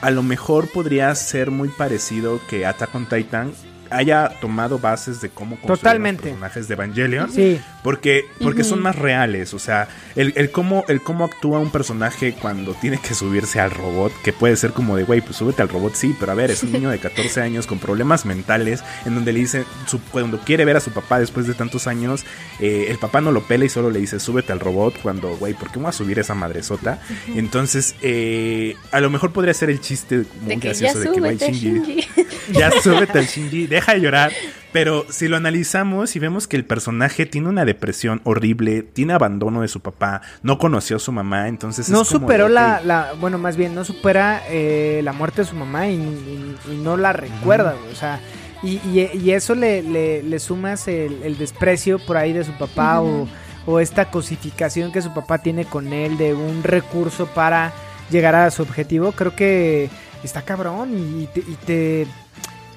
a 0.00 0.10
lo 0.10 0.24
mejor 0.24 0.68
podría 0.68 1.14
ser 1.14 1.52
muy 1.52 1.68
parecido 1.68 2.40
que 2.50 2.66
Attack 2.66 2.92
on 2.92 3.06
Titan 3.08 3.52
haya 3.90 4.28
tomado 4.40 4.78
bases 4.78 5.20
de 5.20 5.28
cómo 5.30 5.56
construir 5.56 5.78
Totalmente. 5.78 6.22
los 6.24 6.30
personajes 6.32 6.68
de 6.68 6.74
Evangelion. 6.74 7.30
Sí. 7.32 7.60
Porque, 7.82 8.24
porque 8.42 8.64
son 8.64 8.82
más 8.82 8.96
reales, 8.96 9.54
o 9.54 9.58
sea, 9.58 9.88
el, 10.14 10.32
el 10.36 10.50
cómo, 10.50 10.84
el 10.88 11.00
cómo 11.00 11.24
actúa 11.24 11.58
un 11.58 11.70
personaje 11.70 12.34
cuando 12.34 12.74
tiene 12.74 12.98
que 12.98 13.14
subirse 13.14 13.60
al 13.60 13.70
robot, 13.70 14.12
que 14.22 14.32
puede 14.32 14.56
ser 14.56 14.72
como 14.72 14.96
de, 14.96 15.04
güey, 15.04 15.20
pues 15.22 15.36
súbete 15.36 15.62
al 15.62 15.68
robot, 15.70 15.94
sí, 15.94 16.14
pero 16.20 16.32
a 16.32 16.34
ver, 16.34 16.50
es 16.50 16.62
un 16.62 16.72
niño 16.72 16.90
de 16.90 16.98
14 16.98 17.40
años 17.40 17.66
con 17.66 17.78
problemas 17.78 18.26
mentales, 18.26 18.82
en 19.06 19.14
donde 19.14 19.32
le 19.32 19.40
dice, 19.40 19.64
su- 19.86 20.00
cuando 20.10 20.38
quiere 20.40 20.64
ver 20.66 20.76
a 20.76 20.80
su 20.80 20.90
papá 20.90 21.18
después 21.18 21.46
de 21.46 21.54
tantos 21.54 21.86
años, 21.86 22.26
eh, 22.60 22.86
el 22.90 22.98
papá 22.98 23.20
no 23.22 23.32
lo 23.32 23.42
pela 23.44 23.64
y 23.64 23.68
solo 23.70 23.90
le 23.90 24.00
dice, 24.00 24.20
súbete 24.20 24.52
al 24.52 24.60
robot, 24.60 25.00
cuando, 25.00 25.36
güey, 25.38 25.54
¿por 25.54 25.70
qué 25.70 25.78
me 25.78 25.84
voy 25.84 25.90
a 25.90 25.92
subir 25.92 26.18
a 26.18 26.20
esa 26.22 26.34
madresota? 26.34 27.00
Entonces, 27.34 27.94
eh, 28.02 28.76
a 28.90 29.00
lo 29.00 29.08
mejor 29.08 29.32
podría 29.32 29.54
ser 29.54 29.70
el 29.70 29.80
chiste 29.80 30.24
muy 30.42 30.56
De 30.56 30.60
que 30.60 30.74
ya 30.74 30.92
gracioso 30.92 30.98
de 31.00 31.12
que, 31.14 31.20
güey, 31.20 31.36
Shinji, 31.38 31.60
Shinji. 31.70 32.08
ya 32.52 32.70
súbete 32.82 33.18
al 33.18 33.26
Shinji, 33.26 33.66
deja 33.78 33.94
de 33.94 34.00
llorar. 34.00 34.32
Pero 34.72 35.06
si 35.08 35.28
lo 35.28 35.36
analizamos 35.38 36.14
y 36.14 36.18
vemos 36.18 36.46
que 36.46 36.56
el 36.56 36.64
personaje 36.64 37.24
tiene 37.24 37.48
una 37.48 37.64
depresión 37.64 38.20
horrible, 38.24 38.82
tiene 38.82 39.14
abandono 39.14 39.62
de 39.62 39.68
su 39.68 39.80
papá, 39.80 40.20
no 40.42 40.58
conoció 40.58 40.96
a 40.96 40.98
su 40.98 41.10
mamá, 41.10 41.48
entonces 41.48 41.88
No 41.88 42.02
es 42.02 42.08
como 42.08 42.20
superó 42.26 42.48
de, 42.48 42.54
la, 42.54 42.80
la, 42.84 43.12
bueno, 43.18 43.38
más 43.38 43.56
bien, 43.56 43.74
no 43.74 43.84
supera 43.84 44.42
eh, 44.50 45.00
la 45.02 45.12
muerte 45.14 45.40
de 45.42 45.48
su 45.48 45.56
mamá 45.56 45.88
y, 45.88 45.94
y- 45.94 46.56
y 46.72 46.76
no 46.76 46.96
la 46.98 47.14
recuerda, 47.14 47.76
o 47.90 47.94
sea, 47.94 48.20
y, 48.62 49.30
eso 49.30 49.54
le, 49.54 49.82
le- 49.82 50.22
le 50.22 50.38
sumas 50.38 50.86
el, 50.88 51.22
el 51.22 51.38
desprecio 51.38 51.98
por 51.98 52.16
ahí 52.18 52.32
de 52.34 52.44
su 52.44 52.52
papá 52.58 53.00
o, 53.00 53.26
o 53.66 53.80
esta 53.80 54.10
cosificación 54.10 54.92
que 54.92 55.00
su 55.00 55.14
papá 55.14 55.38
tiene 55.38 55.64
con 55.64 55.92
él 55.94 56.18
de 56.18 56.34
un 56.34 56.62
recurso 56.62 57.26
para 57.26 57.72
llegar 58.10 58.34
a 58.34 58.50
su 58.50 58.62
objetivo, 58.62 59.12
creo 59.12 59.34
que 59.34 59.88
está 60.22 60.42
cabrón 60.42 60.90
y, 61.22 61.26
te, 61.26 61.40
y 61.40 61.56
te, 61.64 62.06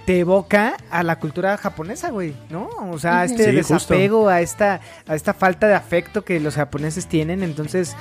te 0.06 0.20
evoca 0.20 0.76
a 0.90 1.04
la 1.04 1.18
cultura 1.20 1.58
japonesa, 1.58 2.10
güey, 2.10 2.34
¿no? 2.50 2.70
O 2.92 2.98
sea, 3.00 3.24
Ujú. 3.26 3.34
este 3.34 3.52
Sí, 3.52 3.58
justo. 3.58 3.74
desapego, 3.76 4.30
a 4.30 4.42
esta, 4.42 4.82
a 5.08 5.16
esta 5.16 5.34
falta 5.34 5.68
de 5.68 5.76
afecto 5.76 6.24
que 6.24 6.40
los 6.40 6.56
japoneses 6.56 7.08
tienen, 7.08 7.44
entonces... 7.44 7.96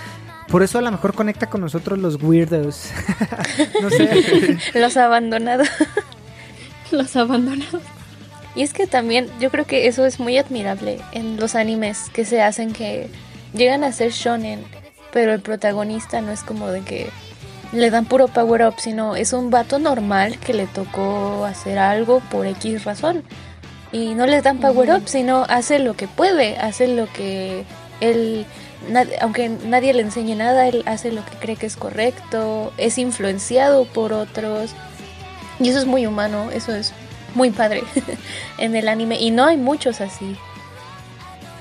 Por 0.48 0.64
eso 0.64 0.78
a 0.80 0.82
lo 0.82 0.90
mejor 0.90 1.14
conecta 1.14 1.46
con 1.46 1.60
nosotros 1.60 1.96
los 2.00 2.20
weirdos. 2.20 2.90
no 3.82 3.88
sé. 3.88 4.58
Los 4.74 4.96
abandonados. 4.96 5.68
Los 6.90 7.14
abandonados. 7.14 7.82
Y 8.56 8.62
es 8.62 8.72
que 8.72 8.88
también 8.88 9.28
yo 9.38 9.50
creo 9.52 9.64
que 9.64 9.86
eso 9.86 10.04
es 10.04 10.18
muy 10.18 10.38
admirable 10.38 10.98
en 11.12 11.36
los 11.38 11.54
animes 11.54 12.10
que 12.12 12.24
se 12.24 12.42
hacen 12.42 12.72
que 12.72 13.08
llegan 13.54 13.84
a 13.84 13.92
ser 13.92 14.10
shonen, 14.10 14.64
pero 15.12 15.32
el 15.32 15.40
protagonista 15.40 16.20
no 16.20 16.32
es 16.32 16.42
como 16.42 16.66
de 16.66 16.80
que 16.80 17.10
le 17.72 17.90
dan 17.90 18.04
puro 18.06 18.28
power 18.28 18.62
up, 18.66 18.74
sino 18.78 19.16
es 19.16 19.32
un 19.32 19.50
vato 19.50 19.78
normal 19.78 20.38
que 20.38 20.54
le 20.54 20.66
tocó 20.66 21.44
hacer 21.44 21.78
algo 21.78 22.20
por 22.30 22.46
X 22.46 22.84
razón. 22.84 23.22
Y 23.92 24.14
no 24.14 24.26
le 24.26 24.40
dan 24.42 24.58
power 24.58 24.90
up, 24.92 25.02
sino 25.06 25.44
hace 25.48 25.78
lo 25.78 25.94
que 25.94 26.06
puede, 26.08 26.56
hace 26.58 26.86
lo 26.88 27.06
que 27.12 27.64
él, 28.00 28.46
nad- 28.88 29.08
aunque 29.20 29.48
nadie 29.48 29.92
le 29.94 30.02
enseñe 30.02 30.36
nada, 30.36 30.66
él 30.68 30.82
hace 30.86 31.10
lo 31.12 31.24
que 31.24 31.32
cree 31.40 31.56
que 31.56 31.66
es 31.66 31.76
correcto, 31.76 32.72
es 32.76 32.98
influenciado 32.98 33.84
por 33.86 34.12
otros. 34.12 34.70
Y 35.58 35.68
eso 35.68 35.78
es 35.80 35.86
muy 35.86 36.06
humano, 36.06 36.50
eso 36.52 36.74
es 36.74 36.92
muy 37.34 37.50
padre 37.50 37.82
en 38.58 38.74
el 38.76 38.88
anime. 38.88 39.20
Y 39.20 39.30
no 39.32 39.44
hay 39.44 39.56
muchos 39.56 40.00
así. 40.00 40.36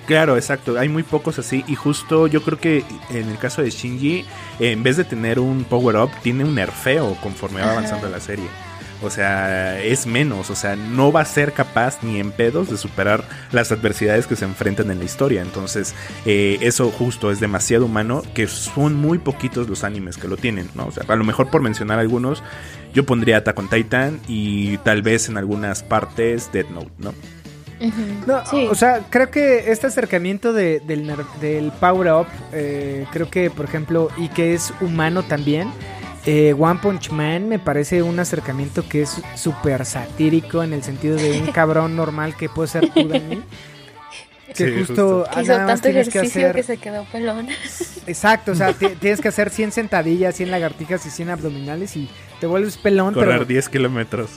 Claro, 0.10 0.38
exacto, 0.38 0.80
hay 0.80 0.90
muy 0.90 1.04
pocos 1.04 1.38
así 1.38 1.64
y 1.68 1.76
justo 1.76 2.26
yo 2.26 2.42
creo 2.42 2.60
que 2.60 2.84
en 3.12 3.30
el 3.30 3.38
caso 3.38 3.62
de 3.62 3.70
Shinji, 3.70 4.26
en 4.60 4.82
vez 4.82 4.98
de 4.98 5.04
tener 5.04 5.38
un 5.38 5.64
power 5.66 5.98
up, 5.98 6.10
tiene 6.24 6.44
un 6.44 6.56
nerfeo 6.56 7.16
conforme 7.22 7.60
va 7.60 7.68
Ajá. 7.68 7.74
avanzando 7.74 8.10
la 8.10 8.20
serie. 8.20 8.48
O 9.04 9.12
sea, 9.12 9.80
es 9.80 10.08
menos, 10.08 10.50
o 10.50 10.56
sea, 10.56 10.76
no 10.76 11.12
va 11.12 11.22
a 11.22 11.26
ser 11.26 11.54
capaz 11.54 12.02
ni 12.02 12.20
en 12.20 12.32
pedos 12.32 12.72
de 12.72 12.78
superar 12.78 13.24
las 13.52 13.72
adversidades 13.72 14.26
que 14.26 14.36
se 14.36 14.46
enfrentan 14.46 14.90
en 14.90 14.98
la 14.98 15.06
historia. 15.06 15.44
Entonces, 15.44 15.94
eh, 16.26 16.58
eso 16.62 16.90
justo 16.90 17.30
es 17.30 17.40
demasiado 17.40 17.86
humano, 17.86 18.24
que 18.34 18.48
son 18.48 18.96
muy 18.96 19.20
poquitos 19.20 19.70
los 19.70 19.84
animes 19.84 20.18
que 20.18 20.28
lo 20.28 20.38
tienen, 20.38 20.72
¿no? 20.74 20.88
O 20.88 20.92
sea, 20.92 21.04
a 21.08 21.16
lo 21.18 21.24
mejor 21.24 21.52
por 21.52 21.62
mencionar 21.62 22.00
algunos, 22.00 22.42
yo 22.96 23.06
pondría 23.06 23.38
Attack 23.38 23.60
on 23.60 23.70
Titan 23.70 24.20
y 24.28 24.78
tal 24.80 25.04
vez 25.04 25.30
en 25.30 25.38
algunas 25.38 25.84
partes 25.84 26.52
Dead 26.52 26.68
Note, 26.68 26.90
¿no? 26.98 27.14
No, 28.28 28.46
Sí. 28.46 28.68
O 28.70 28.76
sea, 28.76 29.02
creo 29.10 29.32
que 29.32 29.72
este 29.72 29.88
acercamiento 29.88 30.52
de- 30.54 30.80
del, 30.82 31.12
del 31.40 31.72
Power 31.80 32.12
Up, 32.14 32.28
eh, 32.52 33.06
creo 33.12 33.30
que, 33.30 33.50
por 33.50 33.66
ejemplo, 33.66 34.10
y 34.18 34.28
que 34.30 34.54
es 34.54 34.74
humano 34.82 35.24
también, 35.24 35.72
eh, 36.26 36.54
One 36.58 36.80
Punch 36.82 37.12
Man 37.12 37.48
me 37.48 37.60
parece 37.60 38.04
un 38.04 38.20
acercamiento 38.20 38.88
que 38.88 39.04
es 39.04 39.22
súper 39.36 39.86
satírico 39.86 40.62
en 40.64 40.74
el 40.74 40.84
sentido 40.84 41.16
de 41.16 41.40
un 41.42 41.48
cabrón 41.54 41.96
normal 41.96 42.36
que 42.36 42.50
puede 42.50 42.68
ser 42.68 42.90
tú, 42.90 43.08
Dani. 43.08 43.42
Que 44.50 44.66
Sí, 44.68 44.80
justo, 44.80 45.26
Que 45.32 45.40
ah, 45.40 45.42
hizo 45.44 45.52
nada 45.54 45.66
más 45.68 45.68
tanto 45.80 45.90
tienes 45.90 46.10
que 46.10 46.18
ejercicio 46.18 46.42
que, 46.42 46.60
hacer. 46.62 46.66
se 46.66 46.78
quedó 46.78 47.04
pelón. 47.12 47.48
Exacto, 48.08 48.54
o 48.54 48.56
sea, 48.56 48.74
ti- 48.80 48.96
tienes 49.00 49.22
que 49.22 49.28
hacer 49.28 49.52
100 49.52 49.72
sentadillas, 49.72 50.36
100 50.36 50.50
lagartijas 50.50 51.06
y 51.06 51.12
100 51.12 51.30
abdominales 51.30 51.96
y 51.96 52.10
te 52.40 52.48
vuelves 52.48 52.76
pelón, 52.78 53.14
Correr 53.14 53.30
pero 53.36 53.46
10 53.46 53.70
kilómetros. 53.70 54.32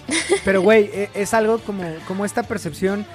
Pero, 0.45 0.61
güey, 0.61 0.91
e- 0.93 1.09
es 1.15 1.33
algo 1.33 1.59
como, 1.61 1.83
como 2.07 2.27
esta 2.27 2.43
percepción 2.43 3.07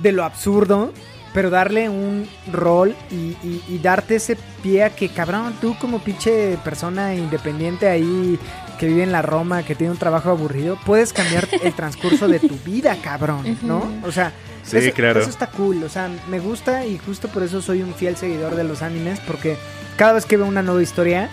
de 0.00 0.12
lo 0.12 0.24
absurdo, 0.24 0.92
pero 1.32 1.48
darle 1.50 1.88
un 1.88 2.28
rol 2.52 2.96
y, 3.10 3.36
y- 3.44 3.62
y 3.68 3.78
darte 3.78 4.16
ese 4.16 4.36
pie 4.62 4.82
a 4.84 4.90
que, 4.90 5.08
cabrón, 5.08 5.54
tú 5.60 5.76
como 5.80 6.00
pinche 6.00 6.58
persona 6.64 7.14
independiente 7.14 7.88
ahí 7.88 8.38
que 8.78 8.86
vive 8.88 9.02
en 9.02 9.12
la 9.12 9.22
Roma, 9.22 9.62
que 9.62 9.74
tiene 9.74 9.92
un 9.92 9.98
trabajo 9.98 10.30
aburrido, 10.30 10.78
puedes 10.84 11.12
cambiar 11.12 11.46
el 11.62 11.72
transcurso 11.74 12.26
de 12.28 12.40
tu 12.40 12.56
vida, 12.64 12.96
cabrón, 13.02 13.58
¿no? 13.62 13.84
O 14.04 14.10
sea, 14.12 14.32
Sí, 14.62 14.76
eso, 14.76 14.92
claro. 14.94 15.20
eso 15.20 15.30
está 15.30 15.46
cool, 15.48 15.82
o 15.84 15.88
sea, 15.88 16.10
me 16.28 16.38
gusta 16.38 16.84
y 16.84 16.98
justo 16.98 17.28
por 17.28 17.42
eso 17.42 17.62
soy 17.62 17.82
un 17.82 17.94
fiel 17.94 18.16
seguidor 18.16 18.56
de 18.56 18.64
los 18.64 18.82
animes, 18.82 19.18
porque 19.20 19.56
cada 19.96 20.12
vez 20.12 20.26
que 20.26 20.36
veo 20.36 20.46
una 20.46 20.62
nueva 20.62 20.82
historia, 20.82 21.30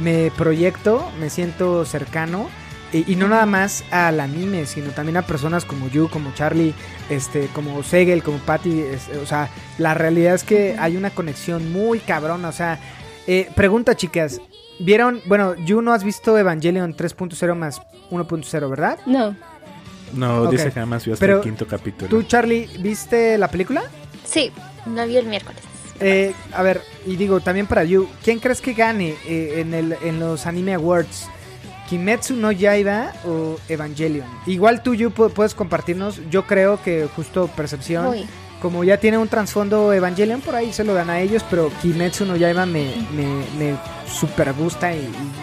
me 0.00 0.30
proyecto, 0.36 1.10
me 1.18 1.28
siento 1.28 1.84
cercano. 1.84 2.48
Y, 2.92 3.12
y 3.12 3.16
no 3.16 3.28
nada 3.28 3.44
más 3.46 3.84
al 3.90 4.18
anime, 4.20 4.64
sino 4.66 4.90
también 4.92 5.16
a 5.18 5.22
personas 5.22 5.64
como 5.64 5.88
Yu, 5.88 6.08
como 6.08 6.32
Charlie, 6.34 6.72
este, 7.10 7.48
como 7.48 7.82
Segel, 7.82 8.22
como 8.22 8.38
Patty. 8.38 8.80
es- 8.80 9.08
o 9.22 9.26
sea, 9.26 9.50
la 9.78 9.94
realidad 9.94 10.34
es 10.34 10.42
que 10.44 10.76
hay 10.78 10.96
una 10.96 11.10
conexión 11.10 11.70
muy 11.72 11.98
cabrona. 12.00 12.48
O 12.48 12.52
sea, 12.52 12.78
eh, 13.26 13.48
pregunta, 13.54 13.94
chicas. 13.94 14.40
¿Vieron? 14.80 15.20
Bueno, 15.26 15.54
Yu 15.66 15.82
no 15.82 15.92
has 15.92 16.04
visto 16.04 16.38
Evangelion 16.38 16.94
3.0 16.96 17.54
más 17.56 17.82
1.0, 18.10 18.70
¿verdad? 18.70 18.98
No. 19.06 19.34
No, 20.14 20.44
Ok. 20.44 20.52
dice 20.52 20.64
que 20.66 20.70
jamás 20.70 21.04
vio 21.04 21.14
hasta 21.14 21.26
Pero 21.26 21.36
el 21.38 21.42
quinto 21.42 21.66
capítulo. 21.66 22.08
¿Tú, 22.08 22.22
Charlie, 22.22 22.68
viste 22.78 23.36
la 23.36 23.48
película? 23.48 23.82
Sí, 24.24 24.50
la 24.94 25.04
vi 25.04 25.16
el 25.18 25.26
miércoles. 25.26 25.60
Eh, 26.00 26.32
a 26.54 26.62
ver, 26.62 26.80
y 27.04 27.16
digo, 27.16 27.40
también 27.40 27.66
para 27.66 27.82
Yu, 27.84 28.08
¿quién 28.24 28.38
crees 28.38 28.60
que 28.60 28.72
gane 28.72 29.16
eh, 29.26 29.54
en, 29.60 29.74
el, 29.74 29.96
en 30.02 30.20
los 30.20 30.46
Anime 30.46 30.74
Awards? 30.74 31.28
¿Kimetsu 31.88 32.34
no 32.36 32.52
Yaiba 32.52 33.12
o 33.24 33.56
Evangelion? 33.68 34.26
Igual 34.46 34.82
tú, 34.82 34.94
Yu, 34.94 35.10
pu- 35.10 35.30
puedes 35.30 35.54
compartirnos. 35.54 36.20
Yo 36.30 36.46
creo 36.46 36.82
que 36.82 37.08
justo 37.16 37.48
Percepción, 37.56 38.14
como 38.60 38.84
ya 38.84 38.98
tiene 38.98 39.18
un 39.18 39.28
trasfondo 39.28 39.92
Evangelion, 39.92 40.40
por 40.40 40.54
ahí 40.54 40.72
se 40.72 40.84
lo 40.84 40.92
dan 40.94 41.10
a 41.10 41.20
ellos, 41.20 41.44
pero 41.48 41.70
Kimetsu 41.80 42.24
no 42.26 42.36
Yaiba 42.36 42.66
me, 42.66 42.92
me, 43.14 43.24
me 43.58 43.76
super 44.06 44.52
gusta 44.52 44.92
y, 44.94 44.98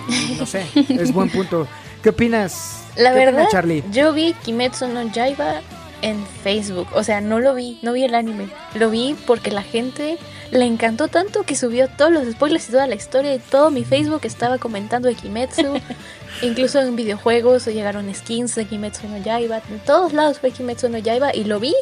y- 0.10 0.34
y 0.34 0.36
no 0.40 0.46
sé, 0.46 0.66
es 0.90 1.12
buen 1.14 1.30
punto. 1.30 1.68
¿Qué 2.04 2.10
opinas? 2.10 2.84
La 2.96 3.12
¿Qué 3.12 3.18
opina 3.18 3.32
verdad, 3.32 3.48
Charlie? 3.52 3.84
yo 3.92 4.14
vi 4.14 4.34
Kimetsu 4.44 4.88
no 4.88 5.02
Yaiba 5.12 5.62
en 6.02 6.24
Facebook. 6.44 6.88
O 6.94 7.04
sea, 7.04 7.20
no 7.22 7.40
lo 7.40 7.56
vi, 7.56 7.80
no 7.82 7.94
vi 7.94 8.04
el 8.04 8.14
anime. 8.14 8.48
Lo 8.76 8.92
vi 8.92 9.16
porque 9.26 9.50
la 9.50 9.64
gente 9.64 10.20
le 10.52 10.66
encantó 10.66 11.08
tanto 11.08 11.42
que 11.44 11.56
subió 11.56 11.88
todos 11.88 12.12
los 12.12 12.30
spoilers 12.32 12.70
y 12.70 12.74
toda 12.74 12.86
la 12.86 12.94
historia 12.96 13.34
y 13.34 13.40
todo 13.40 13.72
mi 13.72 13.84
Facebook 13.84 14.22
estaba 14.24 14.60
comentando 14.60 15.08
de 15.08 15.16
Kimetsu. 15.16 15.64
Incluso 16.42 16.82
en 16.82 16.96
videojuegos 16.96 17.66
llegaron 17.66 18.14
skins 18.14 18.56
de 18.56 18.66
Kimetsu 18.66 19.08
no 19.08 19.18
Yaiba. 19.18 19.62
En 19.70 19.80
todos 19.80 20.14
lados 20.14 20.40
fue 20.40 20.52
Kimetsu 20.52 20.90
no 20.90 20.98
Yaiba 20.98 21.34
y 21.34 21.46
lo 21.46 21.60
vi 21.60 21.74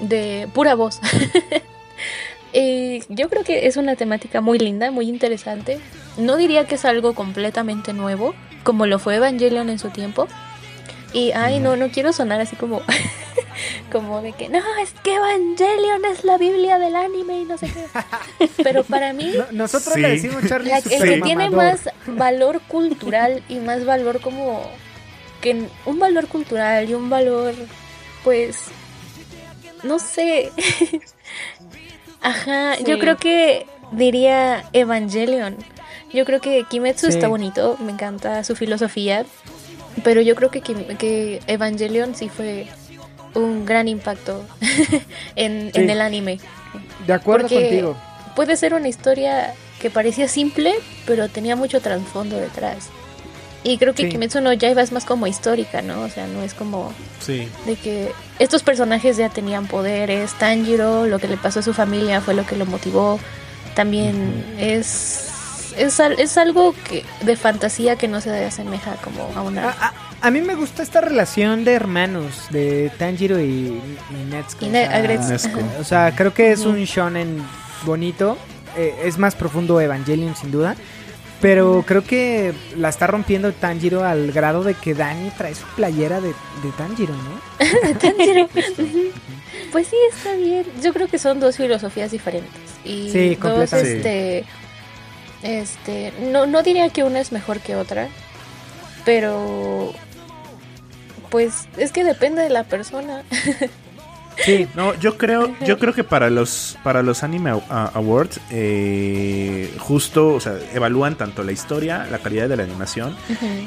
de 0.00 0.48
pura 0.52 0.74
voz. 0.74 1.00
Eh, 2.58 3.02
yo 3.10 3.28
creo 3.28 3.44
que 3.44 3.66
es 3.66 3.76
una 3.76 3.96
temática 3.96 4.40
muy 4.40 4.58
linda, 4.58 4.90
muy 4.90 5.10
interesante. 5.10 5.78
No 6.16 6.36
diría 6.36 6.66
que 6.66 6.76
es 6.76 6.86
algo 6.86 7.14
completamente 7.14 7.92
nuevo, 7.92 8.34
como 8.62 8.86
lo 8.86 8.98
fue 8.98 9.16
Evangelion 9.16 9.68
en 9.68 9.78
su 9.78 9.90
tiempo. 9.90 10.26
Y, 11.12 11.32
ay, 11.32 11.60
no, 11.60 11.76
no 11.76 11.90
quiero 11.90 12.14
sonar 12.14 12.40
así 12.40 12.56
como, 12.56 12.80
como 13.92 14.22
de 14.22 14.32
que, 14.32 14.48
no, 14.48 14.58
es 14.82 14.92
que 15.02 15.14
Evangelion 15.14 16.04
es 16.04 16.24
la 16.24 16.38
Biblia 16.38 16.78
del 16.78 16.96
anime 16.96 17.40
y 17.40 17.44
no 17.44 17.56
sé 17.58 17.68
qué. 17.68 18.48
Pero 18.62 18.84
para 18.84 19.12
mí, 19.12 19.32
No- 19.36 19.46
nosotros 19.52 19.94
Sí. 19.94 20.00
le 20.00 20.08
decimos 20.10 20.42
Charlie 20.48 20.70
la- 20.70 20.78
el 20.78 20.84
que 20.84 21.20
tiene 21.22 21.50
mamador. 21.50 21.74
más 21.74 21.80
valor 22.06 22.60
cultural 22.68 23.42
y 23.48 23.56
más 23.56 23.84
valor 23.84 24.20
como 24.20 24.62
que 25.40 25.66
un 25.84 25.98
valor 25.98 26.26
cultural 26.28 26.88
y 26.88 26.94
un 26.94 27.10
valor 27.10 27.54
pues 28.24 28.64
no 29.82 29.98
sé 29.98 30.50
ajá 32.22 32.78
yo 32.80 32.98
creo 32.98 33.16
que 33.16 33.66
diría 33.92 34.64
Evangelion 34.72 35.56
yo 36.12 36.24
creo 36.24 36.40
que 36.40 36.64
Kimetsu 36.68 37.06
Sí. 37.08 37.12
está 37.14 37.28
bonito 37.28 37.76
me 37.80 37.92
encanta 37.92 38.42
su 38.44 38.56
filosofía 38.56 39.24
pero 40.02 40.20
yo 40.20 40.34
creo 40.34 40.50
que, 40.50 40.60
que 40.62 41.40
Evangelion 41.46 42.14
sí 42.14 42.28
fue 42.28 42.66
un 43.36 43.64
gran 43.64 43.88
impacto 43.88 44.44
en, 45.36 45.70
el 45.74 46.00
anime 46.00 46.38
De 47.06 47.12
acuerdo 47.12 47.48
porque 47.48 47.62
contigo. 47.62 47.96
puede 48.34 48.56
ser 48.56 48.74
una 48.74 48.88
historia 48.88 49.54
que 49.80 49.90
parecía 49.90 50.26
simple, 50.26 50.74
pero 51.06 51.28
tenía 51.28 51.54
mucho 51.54 51.80
trasfondo 51.80 52.36
detrás. 52.36 52.88
Y 53.62 53.78
creo 53.78 53.94
que 53.94 54.04
Sí. 54.04 54.08
Kimetsu 54.08 54.40
no 54.40 54.52
Yaiba 54.52 54.80
es 54.80 54.92
más 54.92 55.04
como 55.04 55.26
histórica, 55.26 55.82
¿no? 55.82 56.02
O 56.02 56.08
sea, 56.08 56.26
no 56.26 56.42
es 56.42 56.54
como 56.54 56.92
Sí. 57.20 57.48
de 57.66 57.76
que 57.76 58.12
estos 58.38 58.62
personajes 58.62 59.16
ya 59.16 59.28
tenían 59.28 59.66
poderes. 59.66 60.32
Tanjiro, 60.34 61.06
lo 61.06 61.18
que 61.18 61.28
le 61.28 61.36
pasó 61.36 61.60
a 61.60 61.62
su 61.62 61.74
familia 61.74 62.20
fue 62.20 62.34
lo 62.34 62.46
que 62.46 62.56
lo 62.56 62.64
motivó. 62.64 63.18
También 63.74 64.44
es 64.58 65.32
es, 65.76 66.00
es 66.00 66.38
algo 66.38 66.74
que 66.88 67.04
de 67.22 67.36
fantasía 67.36 67.96
que 67.96 68.08
no 68.08 68.20
se 68.20 68.44
asemeja 68.44 68.96
como 68.96 69.30
a 69.34 69.42
una 69.42 69.70
A, 69.70 69.92
a- 70.26 70.30
mí 70.30 70.40
me 70.40 70.54
gusta 70.54 70.82
esta 70.82 71.00
relación 71.00 71.64
de 71.64 71.72
hermanos 71.74 72.46
de 72.50 72.90
Tanjiro 72.98 73.40
y, 73.40 73.44
y 74.10 74.24
Netsuko. 74.30 74.66
Y 74.66 74.70
o 75.80 75.84
sea. 75.84 76.12
O 76.12 76.16
creo 76.16 76.32
que 76.34 76.52
es 76.52 76.60
un 76.66 76.76
shonen 76.84 77.42
bonito. 77.84 78.36
eh, 78.76 78.94
es 79.04 79.16
más 79.18 79.34
profundo 79.34 79.80
Evangelion, 79.80 80.36
sin 80.36 80.50
duda. 80.50 80.76
Pero 81.40 81.84
creo 81.86 82.02
que 82.02 82.54
la 82.76 82.88
está 82.88 83.06
rompiendo 83.06 83.52
Tanjiro 83.52 84.04
al 84.04 84.32
grado 84.32 84.64
de 84.64 84.72
que 84.74 84.94
Dani 84.94 85.30
trae 85.36 85.54
su 85.54 85.66
playera 85.76 86.20
de, 86.20 86.28
de 86.28 86.70
Tanjiro, 86.78 87.14
¿no? 87.14 87.94
Tanjiro. 88.00 88.48
Pues 89.70 89.86
sí, 89.88 89.96
está 90.14 90.32
bien. 90.34 90.64
Yo 90.82 90.92
creo 90.94 91.08
que 91.08 91.18
son 91.18 91.38
dos 91.40 91.56
filosofías 91.58 92.10
diferentes. 92.10 92.50
Y 92.84 93.10
Sí, 93.10 93.34
dos, 93.34 93.38
completamente. 93.50 94.38
este, 94.38 94.44
este, 95.42 96.12
no, 96.30 96.46
no 96.46 96.62
diría 96.62 96.88
que 96.88 97.04
una 97.04 97.20
es 97.20 97.32
mejor 97.32 97.60
que 97.60 97.76
otra, 97.76 98.08
pero 99.04 99.92
pues 101.30 101.68
es 101.76 101.92
que 101.92 102.04
depende 102.04 102.42
de 102.42 102.50
la 102.50 102.64
persona. 102.64 103.22
Sí. 104.44 104.68
No, 104.74 104.94
yo 104.94 105.16
creo, 105.16 105.54
yo 105.66 105.78
creo 105.78 105.92
que 105.94 106.04
para 106.04 106.28
los 106.30 106.76
para 106.84 107.02
los 107.02 107.22
Anime 107.22 107.50
Awards, 107.68 108.38
eh, 108.50 109.72
justo, 109.78 110.28
o 110.34 110.40
sea, 110.40 110.58
evalúan 110.74 111.16
tanto 111.16 111.42
la 111.42 111.52
historia, 111.52 112.06
la 112.10 112.18
calidad 112.18 112.48
de 112.48 112.56
la 112.56 112.62
animación 112.64 113.14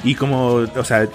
y 0.04 0.16
como, 0.16 0.54
o 0.54 0.84
sea, 0.84 1.08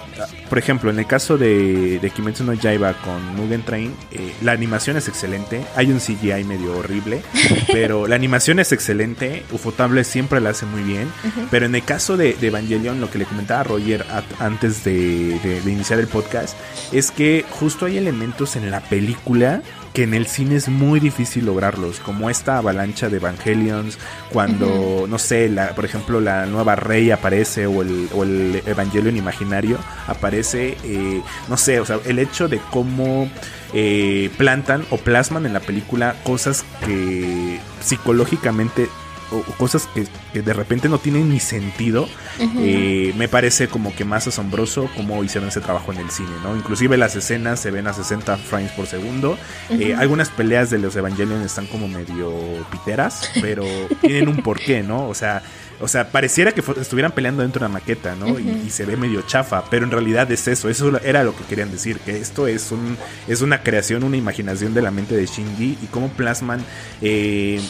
por 0.48 0.58
ejemplo, 0.58 0.90
en 0.90 0.98
el 0.98 1.06
caso 1.06 1.38
de, 1.38 1.98
de 2.00 2.10
Kimetsu 2.10 2.44
no 2.44 2.52
Yaiba 2.54 2.94
con 2.94 3.24
Mugen 3.36 3.62
Train, 3.62 3.94
eh, 4.10 4.32
la 4.42 4.52
animación 4.52 4.96
es 4.96 5.08
excelente, 5.08 5.64
hay 5.76 5.90
un 5.90 5.98
CGI 6.00 6.44
medio 6.44 6.76
horrible, 6.78 7.22
pero 7.72 8.06
la 8.06 8.16
animación 8.16 8.58
es 8.58 8.72
excelente, 8.72 9.44
Ufotable 9.52 10.04
siempre 10.04 10.40
la 10.40 10.50
hace 10.50 10.66
muy 10.66 10.82
bien, 10.82 11.08
pero 11.50 11.66
en 11.66 11.74
el 11.74 11.84
caso 11.84 12.16
de, 12.16 12.34
de 12.34 12.48
Evangelion, 12.48 13.00
lo 13.00 13.10
que 13.10 13.18
le 13.18 13.24
comentaba 13.24 13.60
a 13.60 13.64
Roger 13.64 14.04
a- 14.10 14.44
antes 14.44 14.82
de, 14.84 15.38
de- 15.40 15.60
de 15.60 15.70
iniciar 15.72 15.98
el 16.00 16.08
podcast, 16.08 16.56
es 16.92 17.10
que 17.10 17.44
justo 17.50 17.86
hay 17.86 17.98
elementos 17.98 18.56
en 18.56 18.70
la 18.70 18.80
película 18.80 19.43
que 19.92 20.02
en 20.02 20.12
el 20.12 20.26
cine 20.26 20.56
es 20.56 20.68
muy 20.68 20.98
difícil 20.98 21.46
lograrlos, 21.46 22.00
como 22.00 22.28
esta 22.28 22.58
avalancha 22.58 23.08
de 23.08 23.18
Evangelions, 23.18 23.96
cuando, 24.30 25.06
no 25.08 25.18
sé, 25.18 25.48
la, 25.48 25.68
por 25.76 25.84
ejemplo, 25.84 26.20
la 26.20 26.46
nueva 26.46 26.74
Rey 26.74 27.12
aparece 27.12 27.66
o 27.66 27.82
el, 27.82 28.08
o 28.12 28.24
el 28.24 28.60
Evangelion 28.66 29.16
imaginario 29.16 29.78
aparece, 30.08 30.76
eh, 30.82 31.22
no 31.48 31.56
sé, 31.56 31.78
o 31.78 31.86
sea, 31.86 32.00
el 32.04 32.18
hecho 32.18 32.48
de 32.48 32.58
cómo 32.72 33.30
eh, 33.72 34.30
plantan 34.36 34.84
o 34.90 34.96
plasman 34.96 35.46
en 35.46 35.52
la 35.52 35.60
película 35.60 36.16
cosas 36.24 36.64
que 36.84 37.60
psicológicamente 37.80 38.88
o 39.30 39.44
o 39.46 39.52
cosas 39.56 39.88
que, 39.94 40.06
que 40.32 40.42
de 40.42 40.52
repente 40.52 40.88
no 40.88 40.98
tienen 40.98 41.28
ni 41.28 41.40
sentido, 41.40 42.08
eh, 42.38 43.12
me 43.16 43.28
parece 43.28 43.68
como 43.68 43.94
que 43.94 44.04
más 44.04 44.26
asombroso 44.26 44.88
cómo 44.96 45.22
hicieron 45.22 45.48
ese 45.48 45.60
trabajo 45.60 45.92
en 45.92 45.98
el 45.98 46.10
cine, 46.10 46.30
¿no? 46.42 46.56
Inclusive 46.56 46.96
las 46.96 47.16
escenas 47.16 47.60
se 47.60 47.70
ven 47.70 47.86
a 47.86 47.92
60 47.92 48.36
frames 48.36 48.72
por 48.72 48.86
segundo. 48.86 49.38
Eh, 49.70 49.94
algunas 49.94 50.30
peleas 50.30 50.70
de 50.70 50.78
los 50.78 50.96
Evangelion 50.96 51.42
están 51.42 51.66
como 51.66 51.88
medio 51.88 52.32
piteras, 52.70 53.30
pero 53.40 53.64
tienen 54.00 54.28
un 54.28 54.38
porqué, 54.38 54.82
¿no? 54.82 55.08
O 55.08 55.14
sea, 55.14 55.42
o 55.80 55.88
sea, 55.88 56.10
pareciera 56.10 56.52
que 56.52 56.62
estuvieran 56.80 57.12
peleando 57.12 57.42
dentro 57.42 57.60
de 57.60 57.66
una 57.66 57.74
maqueta, 57.80 58.14
¿no? 58.14 58.38
y, 58.38 58.62
y 58.66 58.70
se 58.70 58.84
ve 58.86 58.96
medio 58.96 59.22
chafa, 59.22 59.64
pero 59.70 59.84
en 59.84 59.90
realidad 59.90 60.30
es 60.30 60.46
eso, 60.46 60.68
eso 60.68 60.98
era 61.02 61.24
lo 61.24 61.36
que 61.36 61.44
querían 61.44 61.70
decir, 61.70 61.98
que 61.98 62.16
esto 62.16 62.46
es 62.46 62.70
un 62.70 62.96
es 63.26 63.40
una 63.42 63.62
creación, 63.62 64.04
una 64.04 64.16
imaginación 64.16 64.72
de 64.72 64.82
la 64.82 64.92
mente 64.92 65.16
de 65.16 65.26
Shinji 65.26 65.78
y 65.82 65.86
cómo 65.90 66.08
plasman 66.10 66.64
eh, 67.02 67.60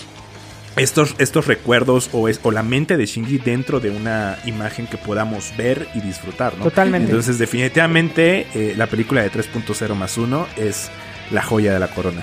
estos, 0.77 1.14
estos 1.18 1.47
recuerdos 1.47 2.11
o, 2.12 2.29
es, 2.29 2.41
o 2.43 2.51
la 2.51 2.62
mente 2.62 2.97
de 2.97 3.07
Shinji 3.07 3.39
dentro 3.39 3.81
de 3.81 3.91
una 3.91 4.39
imagen 4.45 4.87
que 4.87 4.97
podamos 4.97 5.53
ver 5.57 5.89
y 5.95 6.01
disfrutar, 6.01 6.57
¿no? 6.57 6.64
Totalmente. 6.64 7.11
Entonces, 7.11 7.39
definitivamente, 7.39 8.47
eh, 8.55 8.75
la 8.77 8.87
película 8.87 9.22
de 9.22 9.31
3.0 9.31 9.95
más 9.95 10.18
1 10.18 10.47
es 10.57 10.91
la 11.31 11.43
joya 11.43 11.72
de 11.72 11.81
la 11.81 11.89
corona. 11.89 12.22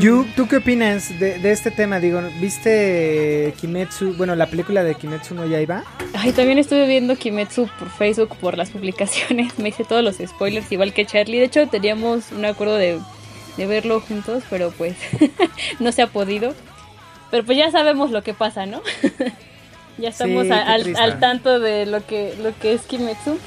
Yu, 0.00 0.26
¿tú 0.34 0.48
qué 0.48 0.56
opinas 0.56 1.16
de, 1.20 1.38
de 1.38 1.52
este 1.52 1.70
tema? 1.70 2.00
Digo, 2.00 2.20
¿viste 2.40 3.54
Kimetsu, 3.60 4.14
bueno, 4.14 4.34
la 4.34 4.46
película 4.46 4.82
de 4.82 4.96
Kimetsu 4.96 5.36
no 5.36 5.46
Yaiba? 5.46 5.84
Ay, 6.12 6.32
también 6.32 6.58
estuve 6.58 6.88
viendo 6.88 7.14
Kimetsu 7.14 7.68
por 7.78 7.88
Facebook 7.90 8.36
por 8.40 8.58
las 8.58 8.70
publicaciones. 8.70 9.56
Me 9.58 9.68
hice 9.68 9.84
todos 9.84 10.02
los 10.02 10.16
spoilers, 10.16 10.72
igual 10.72 10.92
que 10.92 11.06
Charlie. 11.06 11.38
De 11.38 11.44
hecho, 11.44 11.68
teníamos 11.68 12.32
un 12.32 12.44
acuerdo 12.44 12.76
de 12.76 12.98
de 13.56 13.66
verlo 13.66 14.00
juntos, 14.00 14.44
pero 14.50 14.70
pues 14.70 14.96
no 15.80 15.92
se 15.92 16.02
ha 16.02 16.06
podido. 16.06 16.54
Pero 17.30 17.44
pues 17.44 17.58
ya 17.58 17.70
sabemos 17.70 18.10
lo 18.10 18.22
que 18.22 18.34
pasa, 18.34 18.66
¿no? 18.66 18.80
ya 19.98 20.08
estamos 20.10 20.44
Sí, 20.44 20.48
qué 20.48 20.54
al, 20.54 20.96
al 20.96 21.20
tanto 21.20 21.58
de 21.58 21.86
lo 21.86 22.04
que, 22.06 22.34
lo 22.42 22.56
que 22.58 22.72
es 22.74 22.82
Kimetsu. 22.82 23.38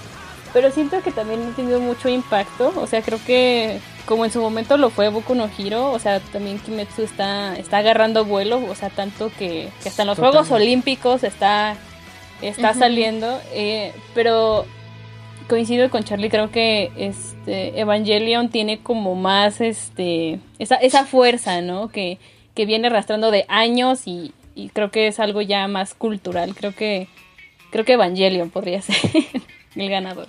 Pero 0.52 0.72
siento 0.72 1.02
que 1.04 1.12
también 1.12 1.42
ha 1.48 1.56
tenido 1.56 1.80
mucho 1.80 2.10
impacto. 2.10 2.74
O 2.76 2.88
sea, 2.88 3.02
creo 3.04 3.20
que 3.26 3.80
como 4.06 4.26
en 4.26 4.32
su 4.32 4.42
momento 4.42 4.78
lo 4.78 4.90
fue 4.90 5.10
Boku 5.10 5.36
no 5.36 5.48
Hiro, 5.56 5.92
o 5.92 6.00
sea, 6.00 6.20
también 6.20 6.58
Kimetsu 6.60 7.04
está, 7.04 7.56
está 7.56 7.78
agarrando 7.78 8.26
vuelo. 8.26 8.60
O 8.70 8.74
sea, 8.76 8.90
tanto 8.90 9.32
que, 9.38 9.70
que 9.84 9.90
hasta 9.90 10.02
en 10.02 10.08
los 10.08 10.16
Totalmente. 10.18 10.48
Juegos 10.50 10.52
Olímpicos 10.52 11.24
está, 11.24 11.76
está 12.42 12.72
Ujú. 12.72 12.80
saliendo. 12.80 13.40
eh, 13.54 13.94
pero 14.16 14.66
coincido 15.48 15.90
con 15.90 16.04
Charlie, 16.04 16.30
creo 16.30 16.52
que 16.52 16.92
este 16.96 17.80
Evangelion 17.80 18.50
tiene 18.50 18.80
como 18.80 19.16
más 19.16 19.62
este 19.62 20.40
esa, 20.60 20.76
esa 20.76 21.06
fuerza, 21.06 21.62
¿no? 21.62 21.90
Que, 21.90 22.20
que 22.60 22.66
viene 22.66 22.88
arrastrando 22.88 23.32
de 23.32 23.46
años 23.48 24.02
y, 24.06 24.34
creo 24.74 24.92
que 24.92 25.08
es 25.08 25.22
algo 25.22 25.42
ya 25.42 25.66
más 25.70 25.94
cultural. 25.94 26.54
Creo 26.54 26.76
que 26.76 27.08
creo 27.72 27.86
que 27.86 27.94
Evangelion 27.94 28.50
podría 28.50 28.82
ser 28.82 28.98
el 29.76 29.90
ganador. 29.90 30.28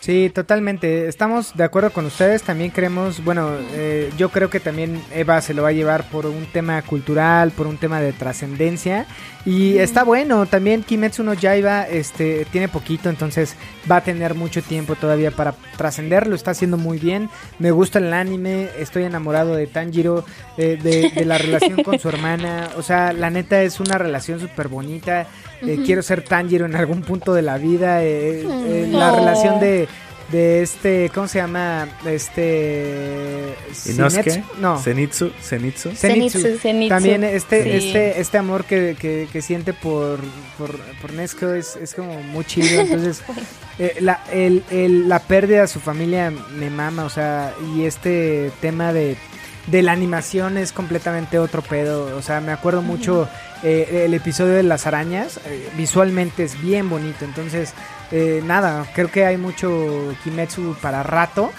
Sí, 0.00 0.28
totalmente. 0.34 1.06
Estamos 1.06 1.56
de 1.56 1.62
acuerdo 1.62 1.92
con 1.92 2.04
ustedes. 2.04 2.42
También 2.42 2.72
creemos, 2.72 3.22
bueno, 3.22 3.48
eh, 3.74 4.10
yo 4.18 4.30
creo 4.30 4.50
que 4.50 4.58
también 4.58 5.00
Eva 5.14 5.40
se 5.40 5.54
lo 5.54 5.62
va 5.62 5.68
a 5.68 5.72
llevar 5.72 6.02
por 6.10 6.26
un 6.26 6.46
tema 6.46 6.82
cultural, 6.82 7.52
por 7.52 7.68
un 7.68 7.76
tema 7.76 8.00
de 8.00 8.12
trascendencia. 8.12 9.06
Y 9.46 9.78
está 9.78 10.04
bueno. 10.04 10.44
También 10.46 10.82
Kimetsu 10.82 11.22
no 11.22 11.32
Yaiba 11.34 11.88
este, 11.88 12.44
tiene 12.52 12.68
poquito, 12.68 13.08
entonces 13.08 13.56
va 13.90 13.96
a 13.96 14.00
tener 14.02 14.34
mucho 14.34 14.60
tiempo 14.62 14.96
todavía 14.96 15.30
para 15.30 15.54
trascender. 15.76 16.26
Lo 16.26 16.34
está 16.34 16.50
haciendo 16.50 16.76
muy 16.76 16.98
bien. 16.98 17.30
Me 17.58 17.70
gusta 17.70 17.98
el 18.00 18.12
anime. 18.12 18.68
Estoy 18.78 19.04
enamorado 19.04 19.54
de 19.54 19.66
Tanjiro, 19.66 20.24
eh, 20.58 20.78
de, 20.82 21.10
de 21.10 21.24
la 21.24 21.38
relación 21.38 21.82
con 21.82 21.98
su 21.98 22.08
hermana. 22.10 22.68
O 22.76 22.82
sea, 22.82 23.12
la 23.14 23.30
neta 23.30 23.62
es 23.62 23.80
una 23.80 23.96
relación 23.96 24.40
súper 24.40 24.68
bonita. 24.68 25.26
Eh, 25.62 25.80
Quiero 25.84 26.02
ser 26.02 26.22
Tanjiro 26.22 26.66
en 26.66 26.76
algún 26.76 27.02
punto 27.02 27.32
de 27.34 27.42
la 27.42 27.56
vida. 27.58 28.02
eh, 28.04 28.42
eh, 28.46 28.88
la 28.90 29.12
Oh. 29.12 29.16
relación 29.16 29.58
de, 29.60 29.88
de 30.30 30.62
este, 30.62 31.10
¿cómo 31.14 31.26
se 31.28 31.38
llama? 31.38 31.88
Este... 32.06 33.54
Inosuke, 33.86 34.42
No. 34.60 34.78
Zenitsu, 34.80 35.30
Zenitsu. 35.42 35.90
Zenitsu. 35.94 36.38
Zenitsu, 36.40 36.58
Zenitsu. 36.60 36.88
También 36.88 37.24
este, 37.24 37.62
Sí. 37.64 37.70
este, 37.86 38.20
este 38.20 38.38
amor 38.38 38.64
que, 38.64 38.96
que, 38.98 39.28
que 39.32 39.42
siente 39.42 39.72
por, 39.72 40.18
por, 40.58 40.78
por 41.00 41.12
Nesco 41.12 41.52
es, 41.52 41.76
es 41.76 41.94
como 41.94 42.20
muy 42.22 42.44
chido. 42.44 42.80
Entonces, 42.80 43.22
eh, 43.78 43.96
la, 44.00 44.22
el, 44.32 44.62
el- 44.70 45.08
la 45.08 45.18
pérdida 45.20 45.62
de 45.62 45.68
su 45.68 45.80
familia 45.80 46.30
me 46.30 46.70
mama, 46.70 47.04
o 47.04 47.10
sea, 47.10 47.54
y 47.74 47.84
este 47.84 48.50
tema 48.60 48.92
de, 48.92 49.16
de 49.70 49.82
la 49.82 49.92
animación 49.92 50.56
es 50.58 50.72
completamente 50.72 51.38
otro 51.38 51.62
pedo. 51.62 52.16
O 52.16 52.22
sea, 52.22 52.40
me 52.40 52.52
acuerdo 52.52 52.82
mucho 52.82 53.28
eh, 53.62 54.02
el 54.06 54.14
episodio 54.14 54.54
de 54.54 54.62
las 54.62 54.86
arañas, 54.86 55.38
eh, 55.46 55.68
visualmente 55.76 56.44
es 56.44 56.60
bien 56.60 56.88
bonito. 56.88 57.24
Entonces, 57.24 57.74
eh, 58.10 58.42
nada, 58.44 58.86
creo 58.94 59.10
que 59.10 59.24
hay 59.26 59.36
mucho 59.36 60.14
Kimetsu 60.24 60.76
para 60.80 61.02
rato. 61.02 61.52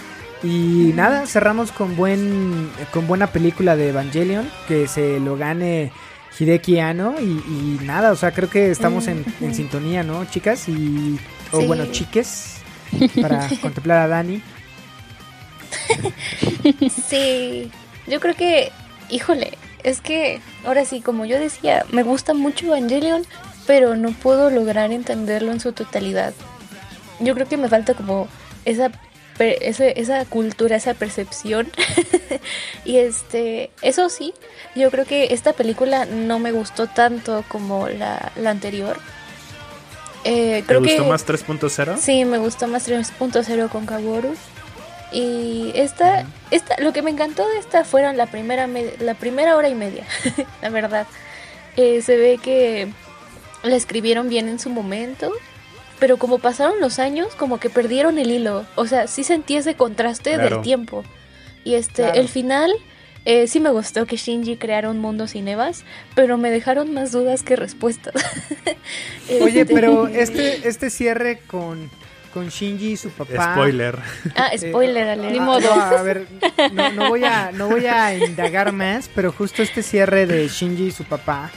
Y 0.43 0.91
nada, 0.95 1.27
cerramos 1.27 1.71
con 1.71 1.95
buen 1.95 2.71
con 2.91 3.05
buena 3.05 3.27
película 3.27 3.75
de 3.75 3.89
Evangelion, 3.89 4.49
que 4.67 4.87
se 4.87 5.19
lo 5.19 5.37
gane 5.37 5.91
Hideki 6.39 6.79
Anno 6.79 7.13
y, 7.21 7.25
y 7.25 7.79
nada, 7.83 8.11
o 8.11 8.15
sea, 8.15 8.31
creo 8.31 8.49
que 8.49 8.71
estamos 8.71 9.05
en, 9.07 9.23
en 9.39 9.53
sintonía, 9.53 10.01
¿no, 10.01 10.25
chicas? 10.25 10.67
Y 10.67 11.19
o 11.51 11.59
Sí. 11.59 11.67
bueno, 11.67 11.85
chiques 11.91 12.55
para 13.21 13.47
contemplar 13.61 13.99
a 13.99 14.07
Dani. 14.07 14.41
Sí, 17.07 17.71
yo 18.07 18.19
creo 18.19 18.35
que, 18.35 18.71
híjole, 19.09 19.57
es 19.83 20.01
que 20.01 20.41
ahora 20.65 20.85
sí, 20.85 21.01
como 21.01 21.25
yo 21.25 21.39
decía, 21.39 21.85
me 21.91 22.03
gusta 22.03 22.33
mucho 22.33 22.65
Evangelion, 22.67 23.25
pero 23.67 23.95
no 23.95 24.11
puedo 24.11 24.49
lograr 24.49 24.91
entenderlo 24.91 25.51
en 25.51 25.59
su 25.59 25.71
totalidad. 25.73 26.33
Yo 27.19 27.33
creo 27.35 27.47
que 27.47 27.57
me 27.57 27.69
falta 27.69 27.93
como 27.93 28.27
esa 28.65 28.91
ese- 29.39 29.99
esa 29.99 30.23
cultura, 30.25 30.75
esa 30.75 30.93
percepción. 30.93 31.71
y 32.85 32.97
este, 32.97 33.71
eso 33.81 34.07
sí, 34.09 34.33
yo 34.75 34.91
creo 34.91 35.05
que 35.05 35.33
esta 35.33 35.53
película 35.53 36.05
no 36.05 36.37
me 36.37 36.51
gustó 36.51 36.85
tanto 36.87 37.43
como 37.47 37.87
la, 37.89 38.31
la 38.35 38.51
anterior. 38.51 38.97
Eh, 40.23 40.57
¿Te 40.61 40.63
creo 40.67 40.81
gustó 40.81 41.03
que 41.03 41.09
más 41.09 41.25
3.0? 41.25 41.97
Sí, 41.97 42.23
me 42.25 42.37
gustó 42.37 42.67
más 42.67 42.87
3.0 42.87 43.69
con 43.69 43.87
Kaworu. 43.87 44.35
Y 45.11 45.71
esta, 45.75 46.25
esta, 46.51 46.75
lo 46.79 46.93
que 46.93 47.01
me 47.01 47.11
encantó 47.11 47.47
de 47.49 47.57
esta 47.59 47.83
fueron 47.83 48.15
la 48.17 48.27
primera, 48.27 48.67
me- 48.67 48.93
la 48.99 49.13
primera 49.13 49.55
hora 49.57 49.67
y 49.69 49.75
media, 49.75 50.05
la 50.61 50.69
verdad. 50.69 51.07
Eh, 51.77 52.01
se 52.01 52.17
ve 52.17 52.39
que 52.41 52.87
la 53.63 53.75
escribieron 53.75 54.29
bien 54.29 54.47
en 54.47 54.59
su 54.59 54.69
momento, 54.69 55.31
pero 55.99 56.17
como 56.17 56.39
pasaron 56.39 56.79
los 56.79 56.97
años, 56.99 57.33
como 57.35 57.59
que 57.59 57.69
perdieron 57.69 58.17
el 58.19 58.31
hilo. 58.31 58.65
O 58.75 58.87
sea, 58.87 59.07
sí 59.07 59.23
sentí 59.23 59.55
ese 59.57 59.75
contraste 59.75 60.33
Claro. 60.33 60.55
del 60.57 60.61
tiempo. 60.63 61.03
Y 61.63 61.75
este, 61.75 62.03
Claro. 62.03 62.19
el 62.19 62.27
final, 62.27 62.71
eh, 63.25 63.47
sí 63.47 63.59
me 63.59 63.69
gustó 63.69 64.05
que 64.05 64.15
Shinji 64.17 64.55
creara 64.57 64.89
un 64.89 64.97
mundo 64.99 65.27
sin 65.27 65.47
Evas, 65.47 65.83
pero 66.15 66.37
me 66.37 66.49
dejaron 66.49 66.93
más 66.93 67.11
dudas 67.11 67.43
que 67.43 67.55
respuestas. 67.55 68.13
Oye, 69.41 69.61
Este, 69.61 69.73
pero 69.73 70.07
este 70.07 70.67
este 70.67 70.89
cierre 70.89 71.39
con 71.47 71.89
con 72.33 72.49
Shinji 72.49 72.91
y 72.91 72.97
su 72.97 73.09
papá. 73.09 73.53
Spoiler. 73.55 73.99
Ah, 74.35 74.51
spoiler 74.57 75.19
Eh. 75.19 75.31
Ni 75.31 75.37
ah, 75.37 75.41
modo. 75.41 75.75
no, 75.75 75.81
a 75.81 76.01
ver, 76.01 76.27
no, 76.73 76.91
no 76.91 77.09
voy 77.09 77.23
a 77.23 77.51
no 77.51 77.67
voy 77.69 77.85
a 77.85 78.13
indagar 78.15 78.71
más, 78.71 79.09
pero 79.13 79.31
justo 79.31 79.61
este 79.61 79.83
cierre 79.83 80.25
de 80.25 80.47
Shinji 80.47 80.87
y 80.87 80.91
su 80.91 81.03
papá, 81.03 81.51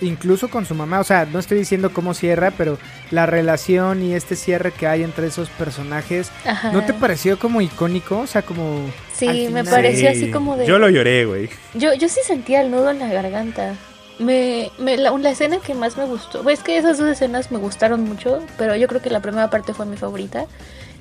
incluso 0.00 0.48
con 0.48 0.66
su 0.66 0.74
mamá, 0.74 1.00
o 1.00 1.04
sea, 1.04 1.26
no 1.26 1.38
estoy 1.38 1.58
diciendo 1.58 1.92
cómo 1.92 2.14
cierra, 2.14 2.50
pero 2.50 2.78
la 3.10 3.26
relación 3.26 4.02
y 4.02 4.14
este 4.14 4.36
cierre 4.36 4.72
que 4.72 4.86
hay 4.86 5.02
entre 5.02 5.26
esos 5.28 5.48
personajes, 5.50 6.30
Ajá. 6.44 6.72
¿no 6.72 6.84
te 6.84 6.92
pareció 6.94 7.38
como 7.38 7.60
icónico? 7.60 8.20
O 8.20 8.26
sea, 8.26 8.42
como 8.42 8.90
Sí, 9.14 9.48
me 9.50 9.64
pareció 9.64 10.10
Sí, 10.10 10.24
así 10.24 10.30
como 10.30 10.56
de... 10.56 10.66
Yo 10.66 10.78
lo 10.78 10.88
lloré, 10.88 11.24
güey. 11.24 11.48
Yo, 11.74 11.94
yo 11.94 12.08
sí 12.08 12.20
sentía 12.26 12.60
el 12.62 12.70
nudo 12.70 12.90
en 12.90 12.98
la 12.98 13.08
garganta. 13.08 13.74
Me, 14.18 14.70
me- 14.78 14.96
la, 14.96 15.10
escena 15.28 15.58
que 15.58 15.74
más 15.74 15.96
me 15.96 16.04
gustó, 16.04 16.48
es 16.48 16.62
que 16.62 16.78
esas 16.78 16.98
dos 16.98 17.08
escenas 17.08 17.50
me 17.50 17.58
gustaron 17.58 18.04
mucho, 18.04 18.40
pero 18.56 18.76
yo 18.76 18.86
creo 18.86 19.02
que 19.02 19.10
la 19.10 19.20
primera 19.20 19.50
parte 19.50 19.74
fue 19.74 19.86
mi 19.86 19.96
favorita. 19.96 20.46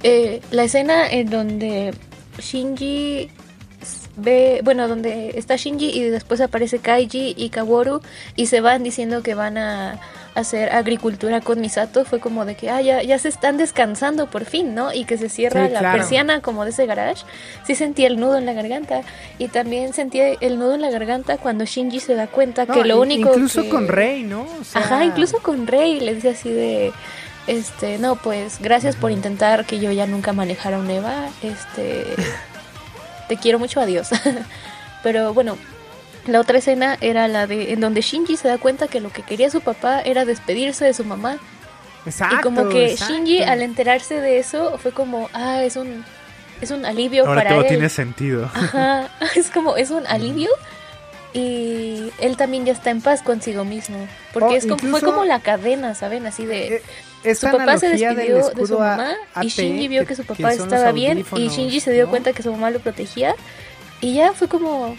Eh, 0.01 0.41
la 0.51 0.63
escena 0.63 1.09
en 1.09 1.29
donde 1.29 1.93
Shinji 2.39 3.29
ve, 4.15 4.61
bueno, 4.63 4.87
donde 4.87 5.31
está 5.35 5.55
Shinji 5.55 5.89
y 5.89 6.03
después 6.03 6.39
aparece 6.41 6.79
Kaiji 6.79 7.33
y 7.37 7.49
Kaworu 7.49 8.01
y 8.35 8.45
se 8.47 8.61
van 8.61 8.83
diciendo 8.83 9.23
que 9.23 9.33
van 9.33 9.57
a 9.57 9.99
hacer 10.35 10.71
agricultura 10.71 11.41
con 11.41 11.61
Misato, 11.61 12.05
fue 12.05 12.19
como 12.19 12.43
de 12.45 12.55
que, 12.55 12.69
ah, 12.71 12.81
ya, 12.81 13.03
ya 13.03 13.19
se 13.19 13.29
están 13.29 13.57
descansando 13.57 14.27
por 14.27 14.45
fin, 14.45 14.73
¿no? 14.73 14.91
Y 14.91 15.05
que 15.05 15.17
se 15.17 15.29
cierra 15.29 15.67
Sí, 15.67 15.73
la 15.73 15.79
claro. 15.79 15.97
persiana 15.99 16.41
como 16.41 16.63
de 16.63 16.71
ese 16.71 16.85
garage. 16.87 17.23
Sí 17.67 17.75
sentí 17.75 18.03
el 18.05 18.19
nudo 18.19 18.37
en 18.37 18.45
la 18.47 18.53
garganta 18.53 19.01
y 19.37 19.47
también 19.49 19.93
sentí 19.93 20.19
el 20.19 20.57
nudo 20.57 20.73
en 20.73 20.81
la 20.81 20.89
garganta 20.89 21.37
cuando 21.37 21.65
Shinji 21.65 21.99
se 21.99 22.15
da 22.15 22.25
cuenta 22.27 22.65
No, 22.65 22.73
que 22.73 22.83
lo 22.85 22.99
único 22.99 23.29
incluso 23.29 23.61
que- 23.61 23.69
con 23.69 23.87
Rey, 23.87 24.23
¿no? 24.23 24.47
O 24.59 24.63
sea, 24.63 24.81
Ajá, 24.81 25.05
incluso 25.05 25.39
con 25.43 25.67
Rey 25.67 25.99
le 25.99 26.15
dice 26.15 26.29
así 26.29 26.49
de 26.49 26.91
este, 27.45 27.97
no, 27.99 28.15
pues 28.15 28.57
gracias 28.59 28.95
por 28.95 29.11
intentar 29.11 29.65
que 29.65 29.79
yo 29.79 29.91
ya 29.91 30.07
nunca 30.07 30.33
manejara 30.33 30.79
un 30.79 30.89
Eva, 30.89 31.29
este 31.43 32.05
te 33.27 33.37
quiero 33.37 33.59
mucho, 33.59 33.79
adiós. 33.79 34.09
Pero 35.03 35.33
bueno, 35.33 35.57
la 36.27 36.39
otra 36.39 36.57
escena 36.59 36.97
era 37.01 37.27
la 37.27 37.47
de 37.47 37.73
en 37.73 37.79
donde 37.81 38.01
Shinji 38.01 38.37
se 38.37 38.47
da 38.47 38.57
cuenta 38.57 38.87
que 38.87 39.01
lo 39.01 39.11
que 39.11 39.21
quería 39.23 39.49
su 39.49 39.61
papá 39.61 40.01
era 40.01 40.23
despedirse 40.25 40.85
de 40.85 40.93
su 40.93 41.03
mamá 41.03 41.37
Exacto, 42.05 42.35
y 42.35 42.39
como 42.41 42.69
que 42.69 42.91
exacto. 42.91 43.13
Shinji 43.13 43.43
al 43.43 43.61
enterarse 43.61 44.19
de 44.21 44.39
eso 44.39 44.77
fue 44.77 44.91
como, 44.91 45.29
ah, 45.33 45.63
es 45.63 45.75
un 45.75 46.03
es 46.61 46.71
un 46.71 46.85
alivio 46.85 47.25
Ahora 47.25 47.41
para 47.41 47.49
todo 47.51 47.61
él. 47.61 47.67
tiene 47.67 47.89
sentido. 47.89 48.49
Ajá, 48.53 49.09
es 49.35 49.49
como, 49.49 49.75
es 49.75 49.89
un 49.91 50.05
alivio. 50.07 50.49
Y 51.33 52.11
él 52.19 52.37
también 52.37 52.63
ya 52.65 52.73
está 52.73 52.91
en 52.91 53.01
paz 53.01 53.21
consigo 53.23 53.65
mismo. 53.65 54.07
Porque 54.33 54.53
Oh, 54.53 54.55
es 54.55 54.67
como, 54.67 54.77
fue 54.77 55.01
como 55.01 55.25
la 55.25 55.39
cadena, 55.39 55.95
¿saben? 55.95 56.25
Así 56.27 56.45
de. 56.45 56.75
Eh, 56.75 56.81
su 57.35 57.45
papá 57.49 57.77
se 57.77 57.89
despidió 57.89 58.37
de 58.49 58.65
su 58.67 58.75
a- 58.75 58.97
mamá 58.97 59.13
y 59.41 59.47
Shinji 59.47 59.87
vio 59.87 60.05
que, 60.05 60.15
su 60.15 60.23
papá 60.25 60.53
estaba 60.53 60.91
bien 60.91 61.23
y 61.35 61.47
Shinji 61.47 61.79
se 61.79 61.91
dio 61.91 62.05
¿no? 62.05 62.09
cuenta 62.09 62.33
que 62.33 62.43
su 62.43 62.51
mamá 62.51 62.69
lo 62.69 62.79
protegía 62.79 63.35
y 64.01 64.13
ya 64.15 64.33
fue 64.33 64.47
como, 64.47 64.95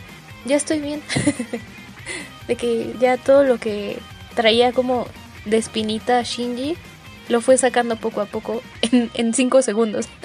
ya 0.47 0.57
estoy 0.57 0.81
bien. 0.81 1.03
de 2.49 2.57
que 2.57 2.95
ya 3.01 3.17
todo 3.17 3.43
lo 3.45 3.59
que 3.59 3.99
traía 4.35 4.73
como 4.73 5.07
de 5.47 5.57
espinita 5.59 6.23
Shinji 6.23 6.77
lo 7.29 7.41
fue 7.41 7.57
sacando 7.57 7.97
poco 7.97 8.21
a 8.21 8.27
poco 8.27 8.63
en, 8.83 9.11
en 9.15 9.35
cinco 9.35 9.63
segundos. 9.63 10.09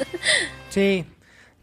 Sí, 0.70 1.04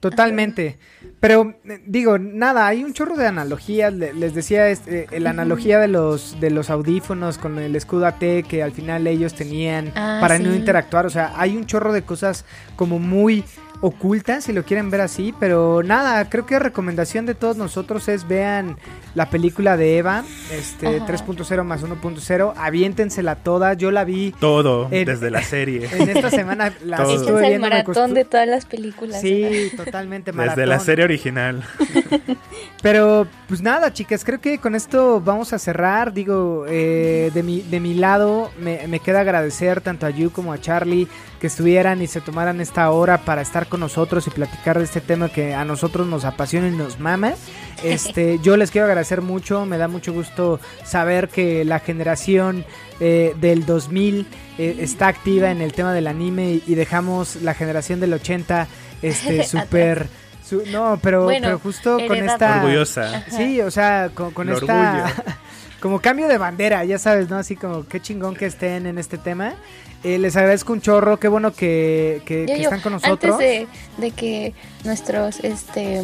Totalmente. 0.00 0.78
Pero 1.20 1.54
eh, 1.64 1.80
digo, 1.86 2.18
nada, 2.18 2.66
hay 2.66 2.84
un 2.84 2.92
chorro 2.92 3.16
de 3.16 3.26
analogías. 3.26 3.92
Le- 3.92 4.12
Les 4.12 4.34
decía 4.34 4.68
este, 4.68 5.06
eh, 5.10 5.20
la 5.20 5.30
analogía 5.30 5.78
de 5.78 5.88
los 5.88 6.38
de 6.40 6.50
los 6.50 6.68
audífonos 6.70 7.38
con 7.38 7.58
el 7.58 7.74
escudo 7.74 8.06
AT 8.06 8.18
que 8.48 8.62
al 8.62 8.72
final 8.72 9.06
ellos 9.06 9.34
tenían 9.34 9.92
Ah, 9.96 10.18
para 10.20 10.38
no 10.38 10.54
interactuar. 10.54 11.06
O 11.06 11.10
sea, 11.10 11.32
hay 11.36 11.56
un 11.56 11.66
chorro 11.66 11.92
de 11.92 12.02
cosas 12.02 12.44
como 12.76 12.98
muy 12.98 13.42
ocultas, 13.80 14.44
si 14.44 14.52
lo 14.52 14.64
quieren 14.64 14.90
ver 14.90 15.00
así. 15.00 15.34
Pero 15.38 15.82
nada, 15.82 16.28
creo 16.28 16.46
que 16.46 16.58
recomendación 16.58 17.26
de 17.26 17.34
todos 17.34 17.56
nosotros 17.56 18.08
es 18.08 18.26
vean 18.28 18.76
la 19.14 19.30
película 19.30 19.76
de 19.76 19.98
Eva, 19.98 20.24
este 20.52 20.96
Ajá. 20.98 21.06
3.0 21.06 21.64
más 21.64 21.82
1.0. 21.82 22.52
Aviéntensela 22.56 23.36
toda. 23.36 23.74
Yo 23.74 23.90
la 23.90 24.04
vi 24.04 24.34
Todo, 24.38 24.88
En- 24.90 25.04
desde 25.06 25.30
la 25.30 25.42
serie. 25.42 25.88
en 25.98 26.08
esta 26.10 26.30
semana. 26.30 26.72
La 26.84 26.98
Todo. 26.98 27.14
estuve 27.16 27.38
Échense 27.40 27.54
el 27.54 27.60
maratón 27.60 28.14
de 28.14 28.24
todas 28.24 28.46
las 28.48 28.64
películas. 28.66 29.20
Sí, 29.20 29.70
totalmente 29.76 30.32
Desde 30.32 30.66
la 30.66 30.80
serie 30.80 31.04
original. 31.04 31.62
Pero, 32.82 33.26
pues 33.48 33.62
nada, 33.62 33.92
chicas, 33.92 34.24
creo 34.24 34.40
que 34.40 34.58
con 34.58 34.74
esto 34.74 35.20
vamos 35.20 35.52
a 35.52 35.58
cerrar. 35.58 36.12
Digo, 36.12 36.66
eh, 36.68 37.30
de, 37.34 37.42
mi, 37.42 37.62
de 37.62 37.80
mi 37.80 37.94
lado, 37.94 38.50
me, 38.60 38.86
me 38.86 39.00
queda 39.00 39.20
agradecer 39.20 39.80
tanto 39.80 40.06
a 40.06 40.10
Yu 40.10 40.30
como 40.30 40.52
a 40.52 40.58
Charlie 40.60 41.08
que 41.40 41.46
estuvieran 41.48 42.00
y 42.02 42.06
se 42.06 42.20
tomaran 42.20 42.60
esta 42.60 42.90
hora 42.90 43.18
para 43.18 43.42
estar 43.42 43.66
con 43.66 43.80
nosotros 43.80 44.26
y 44.26 44.30
platicar 44.30 44.78
de 44.78 44.84
este 44.84 45.00
tema 45.00 45.28
que 45.28 45.54
a 45.54 45.64
nosotros 45.64 46.06
nos 46.06 46.24
apasiona 46.24 46.68
y 46.68 46.72
nos 46.72 46.98
mama. 47.00 47.34
Este, 47.84 48.38
yo 48.42 48.56
les 48.56 48.70
quiero 48.70 48.86
agradecer 48.86 49.20
mucho, 49.20 49.66
me 49.66 49.76
da 49.76 49.86
mucho 49.86 50.10
gusto 50.14 50.58
saber 50.82 51.28
que 51.28 51.62
la 51.66 51.78
generación 51.78 52.64
eh, 53.00 53.34
del 53.38 53.66
2000 53.66 54.26
eh, 54.56 54.76
está 54.80 55.08
activa 55.08 55.50
en 55.50 55.60
el 55.60 55.74
tema 55.74 55.92
del 55.92 56.06
anime 56.06 56.52
y, 56.52 56.62
y 56.66 56.74
dejamos 56.74 57.36
la 57.42 57.52
generación 57.52 58.00
del 58.00 58.14
80 58.14 58.66
este 59.02 59.44
súper 59.46 60.08
su- 60.42 60.62
no, 60.72 60.98
pero, 61.02 61.24
Bueno, 61.24 61.48
pero 61.48 61.58
justo 61.58 61.98
con 62.08 62.16
esta 62.16 62.56
Orgullosa. 62.62 63.24
Sí, 63.30 63.60
o 63.60 63.70
sea, 63.70 64.08
con, 64.14 64.48
esta. 64.48 65.12
como 65.86 66.00
cambio 66.00 66.26
de 66.26 66.36
bandera, 66.36 66.84
ya 66.84 66.98
sabes, 66.98 67.30
¿no? 67.30 67.36
Así 67.36 67.54
como 67.54 67.86
qué 67.86 68.00
chingón 68.00 68.34
que 68.34 68.46
estén 68.46 68.86
en 68.86 68.98
este 68.98 69.18
tema. 69.18 69.54
Eh, 70.02 70.18
les 70.18 70.36
agradezco 70.36 70.72
un 70.72 70.80
chorro, 70.80 71.20
qué 71.20 71.28
bueno 71.28 71.52
que, 71.52 72.22
que- 72.26 72.40
Yo, 72.40 72.46
que 72.54 72.56
yo, 72.58 72.64
están 72.64 72.80
con 72.80 72.92
nosotros. 72.94 73.34
Antes 73.34 73.38
de, 73.38 73.68
de 73.98 74.10
que 74.10 74.52
nuestros 74.84 75.38
este 75.44 76.02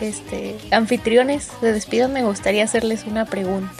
este 0.00 0.56
anfitriones 0.70 1.50
se 1.60 1.72
despidan, 1.72 2.12
me 2.12 2.22
gustaría 2.22 2.62
hacerles 2.62 3.04
una 3.06 3.24
pregunta. 3.24 3.72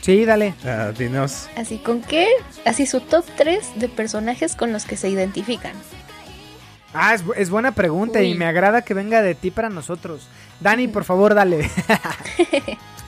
Sí, 0.00 0.24
dale. 0.24 0.54
Ah, 0.64 0.92
dinos. 0.96 1.48
Así, 1.56 1.78
¿con 1.78 2.00
qué? 2.00 2.28
Así 2.64 2.86
su 2.86 3.00
top 3.00 3.24
3 3.36 3.80
de 3.80 3.88
personajes 3.88 4.54
con 4.54 4.72
los 4.72 4.84
que 4.84 4.96
se 4.96 5.08
identifican. 5.08 5.72
Ah, 6.94 7.14
es, 7.14 7.24
bu- 7.24 7.34
es 7.36 7.50
buena 7.50 7.72
pregunta 7.72 8.22
y 8.22 8.34
me 8.34 8.44
agrada 8.44 8.82
que 8.82 8.94
venga 8.94 9.22
de 9.22 9.34
ti 9.34 9.50
para 9.50 9.70
nosotros. 9.70 10.28
Dani, 10.60 10.86
por 10.86 11.02
favor, 11.02 11.34
dale. 11.34 11.68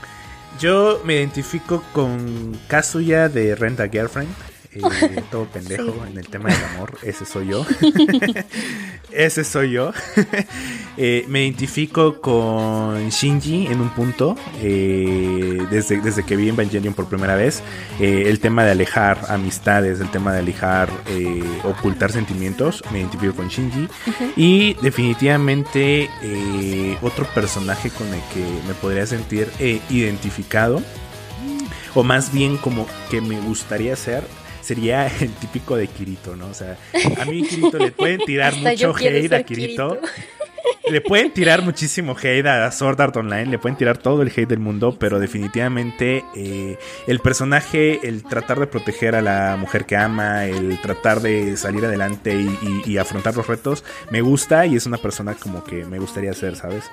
Yo 0.60 1.00
me 1.04 1.14
identifico 1.14 1.82
con 1.92 2.56
Kazuya 2.68 3.28
de 3.28 3.54
Rent 3.56 3.80
a 3.80 3.88
Girlfriend. 3.88 4.53
Eh, 4.74 5.22
todo 5.30 5.44
pendejo 5.46 5.84
Sí. 5.84 6.10
en 6.12 6.18
el 6.18 6.28
tema 6.28 6.50
del 6.50 6.64
amor. 6.74 6.92
Ese 7.02 7.24
soy 7.24 7.48
yo. 7.48 7.64
Ese 9.12 9.44
soy 9.44 9.72
yo. 9.72 9.92
Eh, 10.96 11.24
me 11.26 11.42
identifico 11.42 12.20
con 12.20 13.08
Shinji 13.08 13.66
en 13.66 13.80
un 13.80 13.88
punto. 13.88 14.36
eh, 14.62 15.58
desde, 15.68 16.00
desde 16.00 16.22
que 16.22 16.36
vi 16.36 16.48
Evangelion 16.50 16.94
por 16.94 17.06
primera 17.08 17.34
vez. 17.34 17.62
Eh, 17.98 18.26
el 18.28 18.38
tema 18.38 18.64
de 18.64 18.70
alejar 18.70 19.18
amistades, 19.28 19.98
el 19.98 20.08
tema 20.12 20.32
de 20.32 20.38
alejar, 20.38 20.88
ocultar 21.64 22.12
sentimientos. 22.12 22.84
Me 22.92 23.00
identifico 23.00 23.34
con 23.34 23.48
Shinji. 23.48 23.88
Y 24.36 24.74
definitivamente 24.82 26.08
otro 27.02 27.26
personaje 27.34 27.90
con 27.90 28.06
el 28.06 28.20
que 28.32 28.44
me 28.68 28.74
podría 28.74 29.04
sentir 29.04 29.48
identificado, 29.90 30.80
o 31.96 32.04
más 32.04 32.32
bien 32.32 32.56
como 32.56 32.86
que 33.10 33.20
me 33.20 33.40
gustaría 33.40 33.96
ser, 33.96 34.22
sería 34.64 35.06
el 35.20 35.30
típico 35.34 35.76
de 35.76 35.86
Kirito, 35.88 36.34
¿no? 36.36 36.48
O 36.48 36.54
sea, 36.54 36.76
a 37.20 37.24
mí 37.26 37.42
Kirito 37.46 37.78
le 37.78 37.92
pueden 37.92 38.20
tirar 38.26 38.54
mucho 38.56 38.94
hate 38.96 39.32
a. 39.32 39.42
Kirito. 39.44 39.98
Le 40.90 41.00
pueden 41.02 41.30
tirar 41.30 41.62
muchísimo 41.62 42.14
hate 42.16 42.46
a 42.46 42.70
Sword 42.70 43.00
Art 43.00 43.16
Online, 43.16 43.46
le 43.46 43.58
pueden 43.58 43.76
tirar 43.76 43.96
todo 43.98 44.20
el 44.22 44.28
hate 44.28 44.46
del 44.48 44.58
mundo, 44.58 44.96
pero 44.98 45.18
definitivamente 45.18 46.24
eh, 46.34 46.78
el 47.06 47.20
personaje, 47.20 48.00
el 48.06 48.22
tratar 48.22 48.60
de 48.60 48.66
proteger 48.66 49.14
a 49.14 49.22
la 49.22 49.56
mujer 49.58 49.84
que 49.86 49.96
ama, 49.96 50.44
el 50.46 50.78
tratar 50.80 51.20
de 51.20 51.56
salir 51.56 51.84
adelante 51.84 52.34
y, 52.34 52.46
y- 52.86 52.92
y 52.92 52.98
afrontar 52.98 53.34
los 53.36 53.46
retos, 53.46 53.82
me 54.10 54.20
gusta 54.20 54.66
y 54.66 54.76
es 54.76 54.84
una 54.86 54.98
persona 54.98 55.34
como 55.34 55.64
que 55.64 55.84
me 55.86 55.98
gustaría 55.98 56.32
ser, 56.34 56.56
¿sabes? 56.56 56.84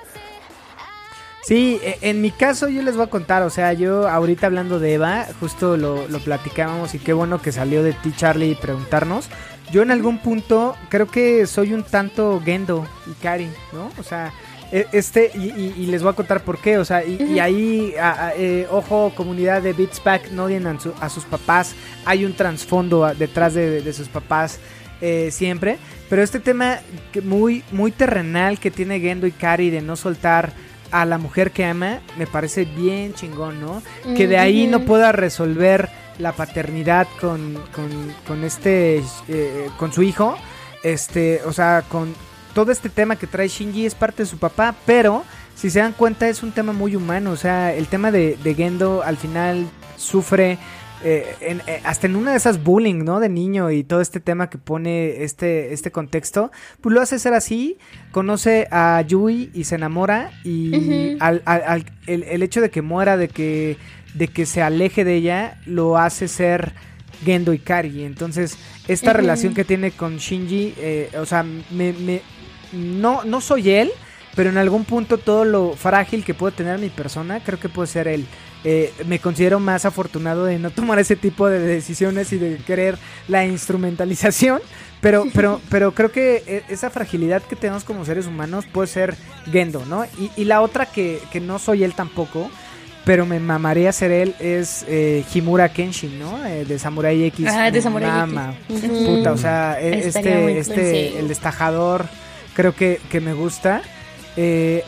Sí, 1.44 1.80
e- 1.82 1.98
en 2.02 2.20
mi 2.20 2.30
caso 2.30 2.68
yo 2.68 2.82
les 2.82 2.96
voy 2.96 3.04
a 3.06 3.10
contar, 3.10 3.42
o 3.42 3.50
sea, 3.50 3.72
yo 3.72 4.08
ahorita 4.08 4.46
hablando 4.46 4.78
de 4.78 4.94
Eva, 4.94 5.26
justo 5.40 5.76
lo, 5.76 6.06
lo 6.08 6.18
platicábamos 6.20 6.94
y 6.94 6.98
qué 7.00 7.12
bueno 7.12 7.42
que 7.42 7.50
salió 7.52 7.82
de 7.82 7.92
ti 7.94 8.12
Charlie 8.16 8.54
preguntarnos. 8.54 9.28
Yo 9.72 9.82
en 9.82 9.90
algún 9.90 10.18
punto 10.18 10.76
creo 10.88 11.08
que 11.08 11.46
soy 11.46 11.72
un 11.72 11.82
tanto 11.82 12.40
Gendo 12.44 12.86
y 13.10 13.14
Kari, 13.22 13.48
¿no? 13.72 13.90
O 13.98 14.02
sea, 14.04 14.32
e- 14.70 14.86
este, 14.92 15.32
y, 15.34 15.46
y- 15.50 15.74
y 15.78 15.86
les 15.86 16.02
voy 16.02 16.12
a 16.12 16.16
contar 16.16 16.44
por 16.44 16.58
qué, 16.58 16.78
o 16.78 16.84
sea, 16.84 17.04
y, 17.04 17.20
y 17.20 17.38
ahí, 17.40 17.94
a- 18.00 18.26
a- 18.28 18.34
eh, 18.36 18.68
ojo, 18.70 19.12
comunidad 19.16 19.62
de 19.62 19.72
Beats 19.72 19.98
Pack, 19.98 20.30
no 20.30 20.44
odian 20.44 20.66
a, 20.68 20.78
su- 20.78 20.94
a 21.00 21.08
sus 21.08 21.24
papás, 21.24 21.74
hay 22.04 22.24
un 22.24 22.34
trasfondo 22.34 23.12
detrás 23.18 23.54
de, 23.54 23.82
de 23.82 23.92
sus 23.92 24.08
papás 24.08 24.60
eh, 25.00 25.30
siempre, 25.32 25.78
pero 26.08 26.22
este 26.22 26.38
tema 26.38 26.78
que 27.10 27.20
muy, 27.20 27.64
muy 27.72 27.90
terrenal 27.90 28.60
que 28.60 28.70
tiene 28.70 29.00
Gendo 29.00 29.26
y 29.26 29.32
Kari 29.32 29.70
de 29.70 29.80
no 29.82 29.96
soltar 29.96 30.52
a 30.92 31.04
la 31.06 31.18
mujer 31.18 31.50
que 31.50 31.64
ama, 31.64 32.00
me 32.18 32.26
parece 32.26 32.64
bien 32.64 33.14
chingón, 33.14 33.60
¿no? 33.60 33.82
Que 34.14 34.28
de 34.28 34.38
ahí 34.38 34.66
no 34.66 34.80
pueda 34.80 35.10
resolver 35.10 35.88
la 36.18 36.32
paternidad 36.32 37.08
con, 37.20 37.54
con, 37.74 38.14
con 38.26 38.44
este, 38.44 39.02
eh, 39.28 39.68
con 39.78 39.92
su 39.92 40.02
hijo, 40.02 40.36
este, 40.84 41.40
o 41.46 41.52
sea, 41.52 41.82
con 41.88 42.14
todo 42.54 42.70
este 42.70 42.90
tema 42.90 43.16
que 43.16 43.26
trae 43.26 43.48
Shinji 43.48 43.86
es 43.86 43.94
parte 43.94 44.24
de 44.24 44.28
su 44.28 44.38
papá, 44.38 44.74
pero 44.84 45.24
si 45.56 45.70
se 45.70 45.78
dan 45.78 45.92
cuenta 45.94 46.28
es 46.28 46.42
un 46.42 46.52
tema 46.52 46.72
muy 46.72 46.94
humano, 46.94 47.30
o 47.30 47.36
sea, 47.36 47.74
el 47.74 47.86
tema 47.86 48.10
de, 48.10 48.36
de 48.36 48.54
Gendo 48.54 49.02
al 49.02 49.16
final 49.16 49.66
sufre 49.96 50.58
eh, 51.04 51.34
en- 51.40 51.60
eh, 51.66 51.80
hasta 51.84 52.06
en 52.06 52.16
una 52.16 52.30
de 52.32 52.36
esas 52.36 52.62
bullying, 52.62 53.04
¿no? 53.04 53.20
De 53.20 53.28
niño 53.28 53.70
y 53.70 53.84
todo 53.84 54.00
este 54.00 54.20
tema 54.20 54.48
que 54.50 54.58
pone 54.58 55.22
este, 55.24 55.72
este 55.72 55.90
contexto, 55.90 56.50
pues 56.80 56.94
lo 56.94 57.00
hace 57.00 57.18
ser 57.18 57.34
así, 57.34 57.78
conoce 58.12 58.68
a 58.70 59.00
Yui 59.02 59.50
y 59.54 59.64
se 59.64 59.74
enamora 59.76 60.30
y 60.44 61.16
al, 61.20 61.42
al- 61.44 61.62
al- 61.66 61.84
el, 62.06 62.22
el 62.24 62.42
hecho 62.42 62.60
de 62.60 62.70
que 62.70 62.82
muera, 62.82 63.16
de 63.16 63.28
que, 63.28 63.76
de 64.14 64.28
que 64.28 64.46
se 64.46 64.62
aleje 64.62 65.04
de 65.04 65.14
ella, 65.16 65.60
lo 65.66 65.98
hace 65.98 66.28
ser 66.28 66.72
Gendo 67.24 67.52
y 67.52 67.58
Kari. 67.58 68.04
Entonces, 68.04 68.58
esta 68.88 69.12
relación 69.12 69.54
que 69.54 69.64
tiene 69.64 69.90
con 69.92 70.16
Shinji, 70.18 70.74
eh, 70.78 71.10
o 71.18 71.24
sea, 71.26 71.42
me, 71.44 71.92
me- 71.92 72.22
no, 72.72 73.22
no 73.24 73.40
soy 73.40 73.70
él, 73.70 73.90
pero 74.34 74.50
en 74.50 74.56
algún 74.56 74.84
punto 74.84 75.18
todo 75.18 75.44
lo 75.44 75.74
frágil 75.74 76.24
que 76.24 76.34
puede 76.34 76.56
tener 76.56 76.78
mi 76.78 76.88
persona, 76.88 77.40
creo 77.44 77.60
que 77.60 77.68
puede 77.68 77.86
ser 77.86 78.08
él. 78.08 78.26
Eh, 78.64 78.92
me 79.06 79.18
considero 79.18 79.58
más 79.58 79.84
afortunado 79.84 80.44
de 80.44 80.58
no 80.58 80.70
tomar 80.70 80.98
ese 81.00 81.16
tipo 81.16 81.48
de 81.48 81.58
decisiones 81.58 82.32
y 82.32 82.38
de 82.38 82.58
querer 82.58 82.96
la 83.26 83.44
instrumentalización, 83.44 84.60
pero, 85.00 85.24
pero, 85.34 85.60
pero 85.68 85.92
creo 85.94 86.12
que 86.12 86.44
e- 86.46 86.62
esa 86.68 86.88
fragilidad 86.90 87.42
que 87.42 87.56
tenemos 87.56 87.82
como 87.84 88.04
seres 88.04 88.26
humanos 88.26 88.64
puede 88.72 88.86
ser 88.88 89.16
Gendo, 89.50 89.84
¿no? 89.86 90.04
Y, 90.18 90.30
y 90.36 90.44
la 90.44 90.60
otra 90.62 90.86
que, 90.86 91.18
que 91.32 91.40
no 91.40 91.58
soy 91.58 91.82
él 91.82 91.94
tampoco, 91.94 92.48
pero 93.04 93.26
me 93.26 93.40
mamaría 93.40 93.90
ser 93.90 94.12
él 94.12 94.36
es 94.38 94.84
eh, 94.86 95.24
Himura 95.34 95.72
Kenshin, 95.72 96.20
¿no? 96.20 96.46
Eh, 96.46 96.64
de 96.64 96.78
Samurai 96.78 97.20
X. 97.24 97.46
Ah, 97.50 97.68
de 97.72 97.82
Samurai 97.82 98.08
X. 98.08 98.18
mama. 98.32 98.54
Ujú. 98.68 99.04
Puta, 99.16 99.32
o 99.32 99.36
sea, 99.36 99.80
e- 99.80 100.06
Estaría 100.06 100.34
este, 100.38 100.40
cool, 100.40 100.50
este, 100.50 101.08
sí. 101.10 101.16
el 101.18 101.26
destajador, 101.26 102.06
creo 102.54 102.76
que, 102.76 103.00
que 103.10 103.20
me 103.20 103.32
gusta. 103.32 103.82
Eh, 104.36 104.84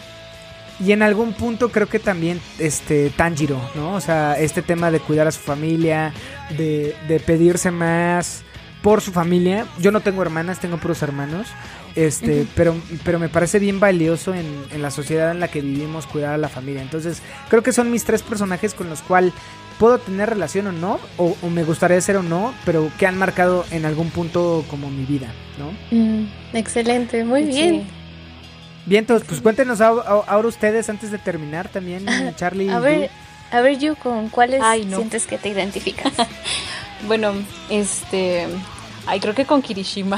y 0.81 0.93
en 0.93 1.03
algún 1.03 1.33
punto 1.33 1.71
creo 1.71 1.89
que 1.89 1.99
también 1.99 2.41
este 2.59 3.11
Tanjiro, 3.11 3.61
¿no? 3.75 3.95
O 3.95 4.01
sea, 4.01 4.39
este 4.39 4.63
tema 4.63 4.91
de 4.91 5.01
cuidar 5.01 5.27
a 5.27 5.33
su 5.33 5.41
familia, 5.41 6.13
de, 6.57 6.95
de 7.09 7.21
pedirse 7.21 7.71
más 7.71 8.43
por 8.83 9.01
su 9.01 9.13
familia. 9.13 9.67
Yo 9.79 9.93
no 9.93 10.01
tengo 10.01 10.23
hermanas, 10.23 10.61
tengo 10.61 10.77
puros 10.79 11.03
hermanos. 11.03 11.49
Este, 11.97 12.45
pero, 12.57 12.75
pero 13.05 13.21
me 13.21 13.29
parece 13.29 13.61
bien 13.61 13.79
valioso 13.79 14.35
en, 14.35 14.47
en 14.73 14.83
la 14.83 14.91
sociedad 14.91 15.31
en 15.31 15.39
la 15.39 15.47
que 15.49 15.61
vivimos 15.61 16.07
cuidar 16.07 16.35
a 16.35 16.39
la 16.39 16.49
familia. 16.49 16.83
Entonces, 16.83 17.23
creo 17.49 17.63
que 17.63 17.73
son 17.73 17.91
mis 17.91 18.05
tres 18.05 18.23
personajes 18.23 18.75
con 18.75 18.91
los 18.91 19.01
cuales 19.01 19.33
puedo 19.79 19.99
tener 19.99 20.29
relación 20.29 20.67
o 20.67 20.73
no, 20.73 20.99
o, 21.17 21.37
o 21.41 21.51
me 21.51 21.65
gustaría 21.65 22.01
ser 22.01 22.17
o 22.17 22.23
no, 22.23 22.53
pero 22.65 22.91
que 22.99 23.07
han 23.07 23.17
marcado 23.17 23.65
en 23.71 23.85
algún 23.85 24.11
punto 24.11 24.65
como 24.69 24.91
mi 24.91 25.05
vida, 25.05 25.29
¿no? 25.59 25.73
Mm, 25.97 26.27
excelente, 26.53 27.25
muy 27.25 27.45
bien. 27.45 27.87
Bien, 28.87 29.01
entonces, 29.05 29.27
pues 29.29 29.41
cuéntenos 29.41 29.81
ahora 29.81 30.47
ustedes 30.49 30.89
antes 30.91 31.11
de 31.11 31.19
terminar 31.19 31.69
también, 31.69 32.07
Charlie. 32.37 32.69
A 32.71 32.79
ver, 32.81 33.11
a 33.51 33.61
ver, 33.61 33.79
Yu, 33.79 33.97
¿con 33.97 34.29
cuáles 34.29 34.61
Ay, 34.63 34.85
no. 34.85 34.97
sientes 34.99 35.27
que 35.27 35.39
te 35.39 35.49
identificas? 35.49 36.13
Bueno, 37.07 37.35
este. 37.69 38.47
Ay, 39.05 39.21
creo 39.21 39.35
que 39.35 39.45
con 39.45 39.61
Kirishima 39.61 40.17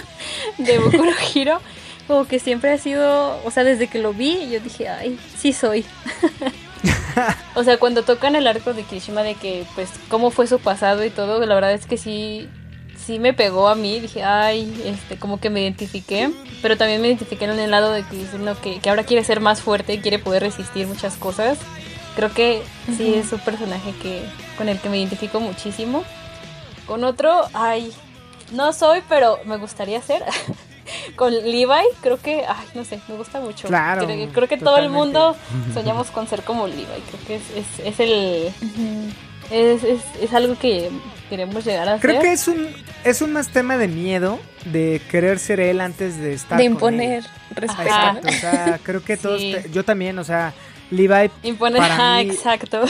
de 0.58 0.78
Boku 0.78 1.02
no 1.02 1.12
Hero. 1.34 1.58
como 2.06 2.26
que 2.26 2.38
siempre 2.38 2.70
ha 2.70 2.76
sido, 2.76 3.42
o 3.46 3.50
sea, 3.50 3.64
desde 3.64 3.86
que 3.86 3.98
lo 3.98 4.12
vi, 4.12 4.50
yo 4.50 4.60
dije, 4.60 4.88
ay, 4.90 5.18
sí 5.38 5.54
soy. 5.54 5.86
o 7.54 7.64
sea, 7.64 7.78
cuando 7.78 8.02
tocan 8.02 8.36
el 8.36 8.46
arco 8.46 8.74
de 8.74 8.82
Kirishima 8.82 9.22
de 9.22 9.36
que, 9.36 9.64
pues, 9.74 9.88
cómo 10.08 10.30
fue 10.30 10.46
su 10.46 10.58
pasado 10.58 11.02
y 11.02 11.08
todo, 11.08 11.44
la 11.46 11.54
verdad 11.54 11.72
es 11.72 11.86
que 11.86 11.96
sí, 11.96 12.46
sí 13.08 13.18
me 13.18 13.32
pegó 13.32 13.68
a 13.68 13.74
mí. 13.74 14.00
Dije, 14.00 14.22
ay, 14.22 14.82
este, 14.84 15.18
como 15.18 15.40
que 15.40 15.48
me 15.48 15.62
identifiqué. 15.62 16.30
Pero 16.60 16.76
también 16.76 17.00
me 17.00 17.08
identifiqué 17.08 17.46
en 17.46 17.58
el 17.58 17.70
lado 17.70 17.90
de 17.90 18.04
que, 18.04 18.16
no, 18.38 18.60
que, 18.60 18.80
que 18.80 18.90
ahora 18.90 19.04
quiere 19.04 19.24
ser 19.24 19.40
más 19.40 19.62
fuerte 19.62 19.94
y 19.94 19.98
quiere 19.98 20.18
poder 20.18 20.42
resistir 20.42 20.86
muchas 20.86 21.16
cosas. 21.16 21.58
Creo 22.16 22.32
que 22.32 22.62
sí 22.96 23.14
es 23.14 23.32
un 23.32 23.38
personaje 23.40 23.94
que, 24.02 24.22
con 24.58 24.68
el 24.68 24.78
que 24.78 24.90
me 24.90 24.98
identifico 24.98 25.40
muchísimo. 25.40 26.04
Con 26.86 27.02
otro, 27.04 27.44
ay, 27.54 27.92
no 28.52 28.72
soy, 28.72 29.02
pero 29.08 29.38
me 29.46 29.56
gustaría 29.56 30.02
ser. 30.02 30.22
con 31.16 31.32
Levi, 31.32 31.86
creo 32.02 32.20
que, 32.20 32.44
ay, 32.46 32.66
no 32.74 32.84
sé, 32.84 33.00
me 33.08 33.16
gusta 33.16 33.40
mucho. 33.40 33.68
Claro, 33.68 34.04
Creo, 34.04 34.28
creo 34.30 34.48
que 34.48 34.58
todo 34.58 34.76
el 34.76 34.90
mundo 34.90 35.34
soñamos 35.74 36.10
con 36.10 36.26
ser 36.28 36.42
como 36.42 36.66
Levi. 36.66 36.84
Creo 36.84 37.26
que 37.26 37.36
es, 37.36 37.42
es, 37.56 37.86
es 37.86 38.00
el. 38.00 38.52
Es, 39.50 39.82
es, 39.82 40.02
es 40.20 40.34
algo 40.34 40.58
que 40.58 40.90
queremos 41.28 41.64
llegar 41.64 41.88
a 41.88 41.98
Creo 41.98 42.14
ser. 42.16 42.22
que 42.22 42.32
es 42.32 42.48
un 42.48 42.68
es 43.04 43.22
un 43.22 43.32
más 43.32 43.48
tema 43.48 43.76
de 43.76 43.88
miedo 43.88 44.38
de 44.66 45.00
querer 45.10 45.38
ser 45.38 45.60
él 45.60 45.80
antes 45.80 46.18
de 46.18 46.32
estar 46.34 46.58
De 46.58 46.64
con 46.64 46.72
imponer 46.72 47.18
él. 47.18 47.26
respeto. 47.54 47.82
Exacto, 47.82 48.28
o 48.28 48.32
sea, 48.32 48.80
creo 48.84 49.02
que 49.04 49.16
todos 49.16 49.40
Sí. 49.40 49.54
te- 49.62 49.70
yo 49.70 49.84
también, 49.84 50.18
o 50.18 50.24
sea, 50.24 50.52
Levi 50.90 51.30
Imponer, 51.42 51.78
para 51.80 51.96
ah, 52.18 52.22
mí- 52.22 52.30
exacto. 52.30 52.82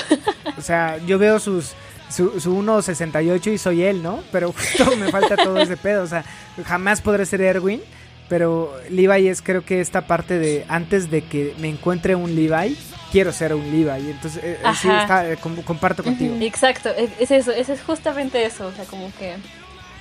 O 0.56 0.60
sea, 0.62 0.98
yo 1.06 1.19
veo 1.19 1.39
sus 1.40 1.73
su, 2.10 2.40
su 2.40 2.56
1.68 2.56 3.52
y 3.52 3.59
soy 3.59 3.82
él, 3.82 4.02
¿no? 4.02 4.23
Pero 4.32 4.52
justo 4.52 4.97
me 4.97 5.10
falta 5.10 5.36
todo 5.36 5.59
ese 5.59 5.77
pedo. 5.77 6.05
O 6.05 6.06
sea, 6.06 6.24
jamás 6.65 7.02
podré 7.02 7.27
ser 7.27 7.43
Erwin. 7.43 7.82
Pero 8.31 8.74
Levi 8.90 9.28
es 9.28 9.40
creo 9.43 9.65
que 9.65 9.81
esta 9.81 10.06
parte 10.06 10.39
de 10.39 10.65
antes 10.69 11.10
de 11.10 11.23
que 11.23 11.55
me 11.59 11.69
encuentre 11.69 12.15
un 12.15 12.35
Levi, 12.35 12.77
quiero 13.10 13.32
ser 13.32 13.55
un 13.55 13.62
Levi. 13.70 14.10
Entonces, 14.10 14.43
eh, 14.43 14.59
eh, 14.62 14.68
sí, 14.80 14.89
está, 14.89 15.30
eh, 15.30 15.36
com- 15.36 15.62
comparto 15.62 16.02
contigo. 16.05 16.36
Exacto, 16.40 16.90
es, 16.90 17.10
es 17.18 17.30
eso, 17.30 17.52
es, 17.52 17.68
justamente 17.82 18.44
eso. 18.44 18.66
O 18.66 18.72
sea, 18.72 18.85
como 18.85 19.12
que 19.18 19.35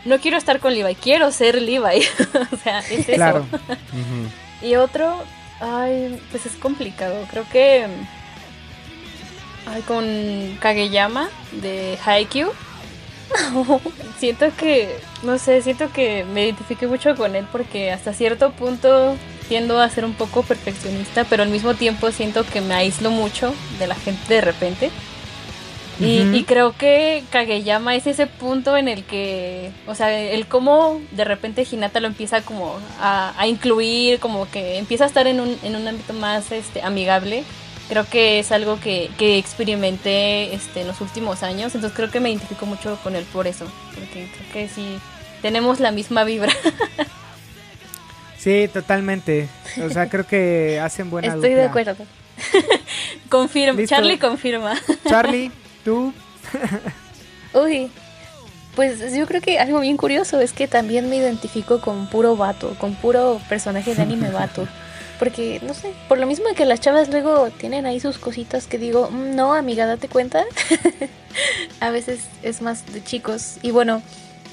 no 0.05 0.19
quiero 0.19 0.38
estar 0.38 0.59
con 0.59 0.73
Levi, 0.73 0.95
quiero 0.95 1.31
ser 1.31 1.61
Levi. 1.61 2.03
o 2.51 2.57
sea, 2.57 2.79
es 2.79 2.91
eso. 3.07 3.13
Claro. 3.13 3.45
Y 4.61 4.75
otro, 4.75 5.23
ay, 5.59 6.19
pues 6.31 6.45
es 6.45 6.53
complicado. 6.53 7.25
Creo 7.31 7.45
que. 7.51 7.88
Ay, 9.65 9.81
con 9.81 10.57
Kageyama 10.61 11.29
de 11.51 11.97
Haikyuu. 12.05 12.51
siento 14.19 14.45
que, 14.55 14.95
no 15.23 15.38
sé, 15.38 15.61
siento 15.61 15.91
que 15.91 16.23
me 16.23 16.45
identifique 16.45 16.88
mucho 16.88 17.13
con 17.15 17.35
él 17.35 17.45
porque 17.51 17.91
hasta 17.91 18.13
cierto 18.13 18.51
punto 18.51 19.17
tiendo 19.48 19.80
a 19.80 19.90
ser 19.90 20.06
un 20.06 20.14
poco 20.14 20.44
perfeccionista, 20.44 21.24
pero 21.24 21.44
al 21.44 21.49
mismo 21.49 21.74
tiempo 21.74 22.11
siento 22.11 22.45
que 22.45 22.61
me 22.61 22.74
aíslo 22.74 23.11
mucho 23.11 23.53
de 23.80 23.88
la 23.88 23.95
gente 23.95 24.34
de 24.34 24.41
repente. 24.41 24.91
Y, 25.99 26.22
Ujú. 26.22 26.36
y 26.36 26.44
creo 26.44 26.78
que 26.78 27.24
Kageyama 27.32 27.95
es 27.95 28.06
ese 28.06 28.28
punto 28.28 28.78
en 28.78 28.88
el 28.88 29.03
que, 29.03 29.72
o 29.88 29.95
sea, 29.95 30.15
el 30.15 30.45
cómo 30.45 31.02
de 31.11 31.24
repente 31.24 31.65
Hinata 31.69 31.99
lo 31.99 32.07
empieza 32.07 32.41
como 32.41 32.76
a, 32.99 33.34
a 33.36 33.48
incluir, 33.48 34.19
como 34.19 34.48
que 34.52 34.78
empieza 34.78 35.06
a 35.06 35.07
estar 35.07 35.26
en 35.26 35.40
un, 35.40 35.57
en 35.64 35.76
un 35.76 35.88
ámbito 35.88 36.14
más 36.14 36.52
este, 36.52 36.84
amigable. 36.84 37.44
Creo 37.90 38.06
que 38.06 38.38
es 38.40 38.52
algo 38.52 38.80
que, 38.80 39.10
que 39.18 39.38
experimenté 39.40 40.53
este, 40.53 40.82
en 40.82 40.88
los 40.88 41.02
últimos 41.02 41.41
años, 41.41 41.74
entonces 41.74 41.95
creo 41.95 42.11
que 42.11 42.19
me 42.19 42.30
identifico 42.30 42.65
mucho 42.65 42.99
con 43.02 43.15
él 43.15 43.26
por 43.32 43.48
eso, 43.48 43.65
porque 43.95 44.28
creo 44.36 44.52
que 44.53 44.68
sí, 44.68 44.99
tenemos 45.41 45.80
la 45.80 45.91
misma 45.91 46.26
vibra. 46.26 46.53
Sí, 48.38 48.69
totalmente. 48.72 49.49
O 49.84 49.89
sea, 49.89 50.07
creo 50.09 50.26
que 50.26 50.80
hacen 50.80 51.09
buena 51.09 51.34
Estoy 51.34 51.53
de 51.53 51.64
acuerdo. 51.65 51.95
confirma. 53.30 53.85
Charlie 53.85 54.19
confirma. 54.19 54.76
Charlie, 55.07 55.51
tú. 55.84 56.14
Uy, 57.53 57.89
pues 58.76 59.14
yo 59.15 59.26
creo 59.26 59.41
que 59.41 59.57
algo 59.59 59.80
bien 59.80 59.97
curioso 59.97 60.39
es 60.39 60.53
que 60.53 60.68
también 60.68 61.09
me 61.09 61.18
identifico 61.18 61.81
con 61.81 62.07
puro 62.07 62.35
vato, 62.35 62.76
con 62.77 62.93
puro 62.95 63.41
personaje 63.49 63.95
de 63.95 64.01
anime 64.01 64.30
vato. 64.30 64.68
Porque, 65.18 65.59
no 65.64 65.73
sé, 65.73 65.93
por 66.07 66.19
lo 66.19 66.27
mismo 66.27 66.45
que 66.55 66.64
las 66.65 66.80
chavas 66.80 67.09
luego 67.09 67.49
tienen 67.49 67.88
ahí 67.88 67.99
sus 67.99 68.19
cositas 68.19 68.68
que 68.68 68.77
digo, 68.77 69.09
"Mm, 69.09 69.35
no, 69.35 69.55
amiga, 69.55 69.88
date 69.88 70.07
cuenta. 70.09 70.43
a 71.80 71.89
veces 71.89 72.19
es 72.43 72.61
más 72.61 72.85
de 72.93 73.03
chicos. 73.03 73.55
Y 73.64 73.72
bueno, 73.72 74.03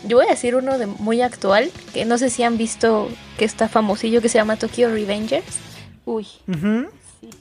yo 0.06 0.16
voy 0.18 0.26
a 0.26 0.30
decir 0.30 0.54
uno 0.54 0.78
de 0.78 0.86
muy 0.86 1.22
actual, 1.22 1.70
que 1.92 2.04
no 2.04 2.18
sé 2.18 2.30
si 2.30 2.42
han 2.42 2.58
visto 2.58 3.08
que 3.38 3.44
está 3.44 3.68
famosillo, 3.68 4.20
que 4.20 4.28
se 4.28 4.38
llama 4.38 4.56
Tokyo 4.56 4.90
Revengers. 4.90 5.58
Uy. 6.04 6.26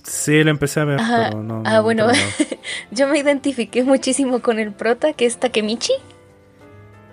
Sí, 0.03 0.43
lo 0.43 0.51
empecé 0.51 0.79
a 0.79 0.85
ver, 0.85 0.99
Ajá. 0.99 1.29
pero 1.29 1.43
no. 1.43 1.63
Ah, 1.65 1.75
no, 1.75 1.83
bueno, 1.83 2.07
no. 2.07 2.13
yo 2.91 3.07
me 3.07 3.19
identifiqué 3.19 3.83
muchísimo 3.83 4.41
con 4.41 4.59
el 4.59 4.71
prota, 4.71 5.13
que 5.13 5.25
es 5.25 5.37
Takemichi. 5.37 5.93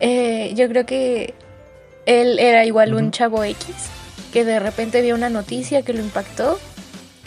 Eh, 0.00 0.52
yo 0.54 0.68
creo 0.68 0.86
que 0.86 1.34
él 2.06 2.38
era 2.38 2.64
igual 2.64 2.94
un 2.94 3.10
chavo 3.10 3.44
X, 3.44 3.66
que 4.32 4.44
de 4.44 4.58
repente 4.60 5.02
vio 5.02 5.14
una 5.14 5.30
noticia 5.30 5.82
que 5.82 5.92
lo 5.92 6.00
impactó 6.00 6.58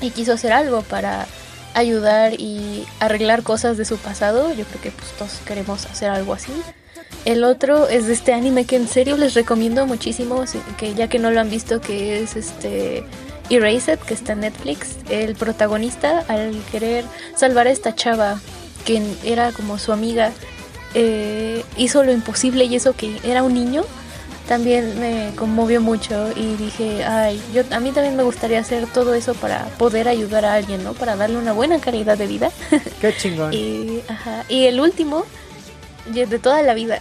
y 0.02 0.12
quiso 0.12 0.34
hacer 0.34 0.52
algo 0.52 0.82
para 0.82 1.28
ayudar 1.74 2.34
y 2.40 2.86
arreglar 3.00 3.44
cosas 3.44 3.78
de 3.78 3.86
su 3.86 3.98
pasado. 3.98 4.54
Yo 4.54 4.66
creo 4.66 4.82
que 4.82 4.92
pues 4.92 5.12
todos 5.12 5.40
queremos 5.46 5.86
hacer 5.86 6.10
algo 6.10 6.34
así. 6.34 6.52
El 7.26 7.44
otro 7.44 7.88
es 7.88 8.08
de 8.08 8.14
este 8.14 8.34
anime 8.34 8.66
que 8.66 8.76
en 8.76 8.88
serio 8.88 9.16
les 9.18 9.34
recomiendo 9.34 9.86
muchísimo, 9.88 10.46
si- 10.48 10.60
que 10.78 10.94
ya 10.94 11.08
que 11.08 11.20
no 11.20 11.32
lo 11.32 11.40
han 11.40 11.50
visto, 11.50 11.80
que 11.82 12.22
es 12.22 12.36
este 12.36 13.04
Erased, 13.50 14.00
que 14.00 14.14
está 14.14 14.34
en 14.34 14.42
Netflix. 14.42 14.98
El 15.10 15.36
protagonista, 15.36 16.24
al 16.28 16.54
querer 16.72 17.06
salvar 17.36 17.68
a 17.68 17.72
esta 17.72 17.96
chava, 17.96 18.40
que 18.86 19.02
era 19.24 19.52
como 19.52 19.78
su 19.80 19.92
amiga, 19.94 20.32
eh, 20.96 21.64
hizo 21.78 22.04
lo 22.04 22.12
imposible 22.12 22.66
y 22.66 22.76
eso 22.76 22.94
que 22.96 23.18
era 23.24 23.44
un 23.44 23.54
niño, 23.54 23.84
también 24.48 25.00
me 25.00 25.32
conmovió 25.38 25.80
mucho 25.80 26.30
y 26.36 26.56
dije, 26.56 27.06
ay, 27.06 27.42
yo 27.54 27.64
a 27.72 27.80
mí 27.80 27.92
también 27.92 28.18
me 28.18 28.24
gustaría 28.24 28.60
hacer 28.60 28.86
todo 28.88 29.14
eso 29.14 29.34
para 29.36 29.64
poder 29.78 30.10
ayudar 30.10 30.44
a 30.44 30.54
alguien, 30.56 30.84
¿no? 30.84 30.94
Para 30.94 31.16
darle 31.16 31.38
una 31.38 31.54
buena 31.54 31.80
calidad 31.80 32.18
de 32.18 32.28
vida. 32.28 32.52
Qué 33.00 33.16
chingón. 33.16 33.54
Y, 33.54 34.02
ajá, 34.10 34.44
y 34.50 34.66
el 34.66 34.82
último, 34.82 35.26
de 36.06 36.40
toda 36.40 36.62
la 36.64 36.74
vida, 36.74 37.00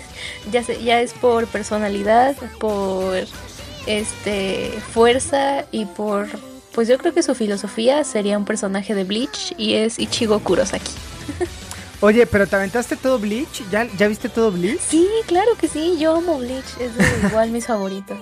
ya, 0.52 0.62
sé- 0.62 0.82
ya 0.82 1.00
es 1.00 1.12
por 1.14 1.46
personalidad, 1.46 2.36
por 2.58 3.14
este 3.86 4.70
fuerza 4.92 5.64
y 5.72 5.86
por, 5.86 6.28
pues 6.74 6.88
yo 6.88 6.98
creo 6.98 7.12
que 7.14 7.22
su 7.22 7.34
filosofía 7.34 8.04
sería 8.04 8.38
un 8.38 8.44
personaje 8.44 8.94
de 8.94 9.04
Bleach 9.04 9.54
y 9.56 9.74
es 9.74 9.98
Ichigo 9.98 10.38
Kurosaki. 10.40 10.90
Oye, 12.00 12.26
pero 12.26 12.46
¿te 12.48 12.56
aventaste 12.56 12.96
todo 12.96 13.18
Bleach? 13.18 13.62
¿Ya, 13.70 13.86
¿Ya 13.96 14.08
viste 14.08 14.28
todo 14.28 14.50
Bleach? 14.50 14.80
Sí, 14.80 15.08
claro 15.26 15.52
que 15.60 15.68
sí, 15.68 15.96
yo 16.00 16.16
amo 16.16 16.38
Bleach, 16.38 16.64
es 16.80 16.96
de 16.96 17.04
igual 17.28 17.50
mis 17.50 17.66
favoritos. 17.66 18.18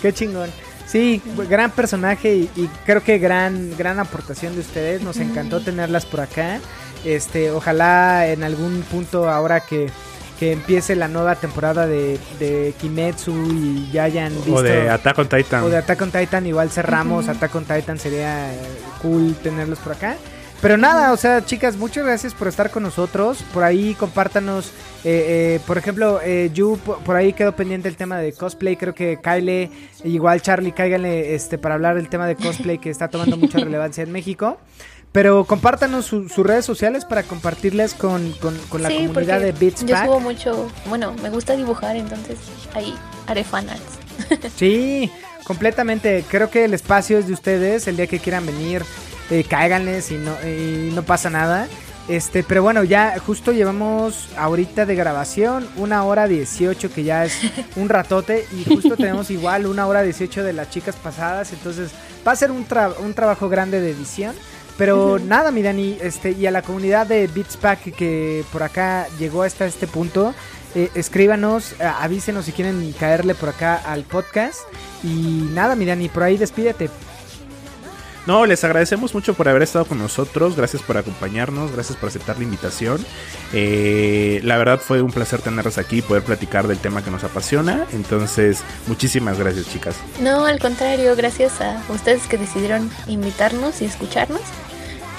Qué 0.00 0.12
chingón. 0.12 0.50
Sí, 0.86 1.20
gran 1.48 1.72
personaje 1.72 2.36
y, 2.36 2.50
y 2.54 2.68
creo 2.84 3.02
que 3.02 3.18
gran 3.18 3.76
gran 3.76 3.98
aportación 3.98 4.54
de 4.54 4.60
ustedes. 4.60 5.02
Nos 5.02 5.16
encantó 5.16 5.60
tenerlas 5.60 6.06
por 6.06 6.20
acá. 6.20 6.60
Este, 7.04 7.50
ojalá 7.50 8.26
en 8.28 8.42
algún 8.42 8.82
punto 8.82 9.28
ahora 9.28 9.60
que, 9.60 9.90
que 10.38 10.52
empiece 10.52 10.96
la 10.96 11.08
nueva 11.08 11.36
temporada 11.36 11.86
de, 11.86 12.18
de 12.38 12.74
Kimetsu 12.80 13.32
y 13.52 13.90
ya 13.92 14.04
hayan 14.04 14.34
visto 14.34 14.54
O 14.54 14.62
de 14.62 14.90
Attack 14.90 15.18
on 15.18 15.28
Titan. 15.28 15.64
o 15.64 15.68
de 15.68 15.76
Attack 15.76 16.02
on 16.02 16.10
Titan, 16.10 16.46
igual 16.46 16.70
cerramos 16.70 17.28
Attack 17.28 17.54
on 17.54 17.64
Titan, 17.64 17.98
sería 17.98 18.52
eh, 18.52 18.58
cool 19.02 19.34
tenerlos 19.42 19.78
por 19.78 19.92
acá. 19.92 20.16
Pero 20.62 20.78
nada, 20.78 21.12
o 21.12 21.16
sea, 21.16 21.44
chicas, 21.44 21.76
muchas 21.76 22.04
gracias 22.04 22.32
por 22.32 22.48
estar 22.48 22.70
con 22.70 22.82
nosotros. 22.82 23.42
Por 23.52 23.62
ahí 23.62 23.94
compártanos, 23.94 24.72
eh, 25.04 25.56
eh, 25.56 25.60
por 25.66 25.76
ejemplo, 25.76 26.18
eh, 26.24 26.50
Yu, 26.52 26.78
por, 26.78 26.98
por 27.00 27.14
ahí 27.14 27.34
quedó 27.34 27.54
pendiente 27.54 27.88
el 27.88 27.96
tema 27.96 28.18
de 28.18 28.32
cosplay. 28.32 28.76
Creo 28.76 28.94
que 28.94 29.18
Kyle, 29.22 29.70
igual 30.04 30.40
Charlie, 30.40 30.72
cáiganle 30.72 31.34
este, 31.34 31.58
para 31.58 31.74
hablar 31.74 31.96
del 31.96 32.08
tema 32.08 32.26
de 32.26 32.36
cosplay 32.36 32.78
que 32.78 32.88
está 32.88 33.08
tomando 33.08 33.36
mucha 33.36 33.58
relevancia 33.64 34.02
en 34.02 34.12
México. 34.12 34.58
Pero 35.16 35.46
compártanos 35.46 36.04
su- 36.04 36.28
sus 36.28 36.46
redes 36.46 36.66
sociales 36.66 37.06
para 37.06 37.22
compartirles 37.22 37.94
con, 37.94 38.32
con- 38.32 38.58
con 38.68 38.82
la 38.82 38.90
sí, 38.90 39.06
comunidad 39.06 39.40
de 39.40 39.52
Beats 39.52 39.80
yo 39.86 39.94
Pack. 39.94 40.04
subo 40.04 40.20
mucho, 40.20 40.70
bueno, 40.90 41.14
me 41.22 41.30
gusta 41.30 41.56
dibujar, 41.56 41.96
entonces 41.96 42.36
ahí 42.74 42.94
haré 43.26 43.42
fanarts. 43.42 43.80
Sí, 44.56 45.10
completamente. 45.44 46.22
Creo 46.30 46.50
que 46.50 46.66
el 46.66 46.74
espacio 46.74 47.16
es 47.16 47.26
de 47.28 47.32
ustedes. 47.32 47.86
El 47.88 47.96
día 47.96 48.06
que 48.08 48.18
quieran 48.18 48.44
venir, 48.44 48.82
eh, 49.30 49.42
cáiganles 49.48 50.10
y 50.10 50.16
no, 50.18 50.32
y 50.46 50.90
no 50.94 51.02
pasa 51.02 51.30
nada. 51.30 51.66
Este, 52.08 52.42
pero 52.44 52.62
bueno, 52.62 52.84
ya 52.84 53.18
justo 53.18 53.52
llevamos 53.52 54.28
ahorita 54.36 54.84
de 54.84 54.94
grabación 54.96 55.66
una 55.76 56.04
hora 56.04 56.28
18, 56.28 56.92
que 56.92 57.04
ya 57.04 57.24
es 57.24 57.32
un 57.76 57.88
ratote. 57.88 58.46
Y 58.54 58.64
justo 58.70 58.96
tenemos 58.96 59.30
igual 59.30 59.64
una 59.66 59.86
hora 59.86 60.02
18 60.02 60.44
de 60.44 60.52
las 60.52 60.68
chicas 60.68 60.94
pasadas. 60.96 61.54
Entonces 61.54 61.90
va 62.26 62.32
a 62.32 62.36
ser 62.36 62.50
un, 62.50 62.68
tra- 62.68 62.92
un 62.98 63.14
trabajo 63.14 63.48
grande 63.48 63.80
de 63.80 63.92
edición. 63.92 64.34
Pero 64.78 65.18
nada, 65.18 65.50
mi 65.50 65.62
Dani, 65.62 65.96
este, 66.00 66.32
y 66.32 66.46
a 66.46 66.50
la 66.50 66.62
comunidad 66.62 67.06
de 67.06 67.26
Beats 67.28 67.56
Pack 67.56 67.94
que 67.94 68.44
por 68.52 68.62
acá 68.62 69.06
llegó 69.18 69.42
hasta 69.42 69.64
este 69.66 69.86
punto, 69.86 70.34
eh, 70.74 70.90
escríbanos, 70.94 71.72
eh, 71.72 71.84
avísenos 71.84 72.44
si 72.44 72.52
quieren 72.52 72.92
caerle 72.92 73.34
por 73.34 73.48
acá 73.48 73.76
al 73.76 74.04
podcast. 74.04 74.60
Y 75.02 75.48
nada, 75.54 75.74
mi 75.74 75.86
Dani, 75.86 76.08
por 76.10 76.22
ahí 76.22 76.36
despídete. 76.36 76.90
No, 78.26 78.44
les 78.44 78.64
agradecemos 78.64 79.14
mucho 79.14 79.34
por 79.34 79.48
haber 79.48 79.62
estado 79.62 79.84
con 79.84 79.98
nosotros, 79.98 80.56
gracias 80.56 80.82
por 80.82 80.96
acompañarnos, 80.98 81.70
gracias 81.72 81.96
por 81.96 82.08
aceptar 82.08 82.36
la 82.38 82.42
invitación. 82.44 83.04
Eh, 83.52 84.40
la 84.42 84.56
verdad 84.58 84.80
fue 84.80 85.00
un 85.00 85.12
placer 85.12 85.40
tenerlos 85.42 85.78
aquí, 85.78 86.02
poder 86.02 86.24
platicar 86.24 86.66
del 86.66 86.78
tema 86.78 87.04
que 87.04 87.10
nos 87.12 87.22
apasiona. 87.22 87.86
Entonces, 87.92 88.62
muchísimas 88.88 89.38
gracias, 89.38 89.68
chicas. 89.68 89.94
No, 90.20 90.44
al 90.44 90.58
contrario, 90.58 91.14
gracias 91.14 91.60
a 91.60 91.80
ustedes 91.88 92.22
que 92.26 92.36
decidieron 92.36 92.90
invitarnos 93.06 93.80
y 93.80 93.84
escucharnos. 93.84 94.40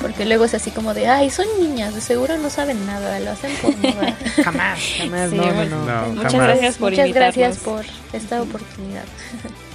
Porque 0.02 0.26
luego 0.26 0.46
es 0.46 0.54
así 0.54 0.70
como 0.70 0.94
de, 0.94 1.08
ay, 1.08 1.32
son 1.32 1.48
niñas, 1.60 1.96
de 1.96 2.02
seguro 2.02 2.38
no 2.38 2.52
saben 2.52 2.86
nada, 2.86 3.20
lo 3.20 3.32
hacen 3.32 3.52
por 3.64 3.76
moda. 3.78 4.16
Jamás, 4.44 4.80
jamás, 4.98 5.30
Sí, 5.32 5.36
no, 5.38 5.52
no, 5.52 5.66
no. 5.66 5.86
No, 5.86 6.08
Muchas 6.14 6.32
jamás. 6.34 6.48
gracias 6.50 6.76
por 6.76 6.92
Muchas 6.92 7.14
gracias 7.14 7.58
por 7.58 7.86
esta 8.14 8.42
oportunidad. 8.44 9.06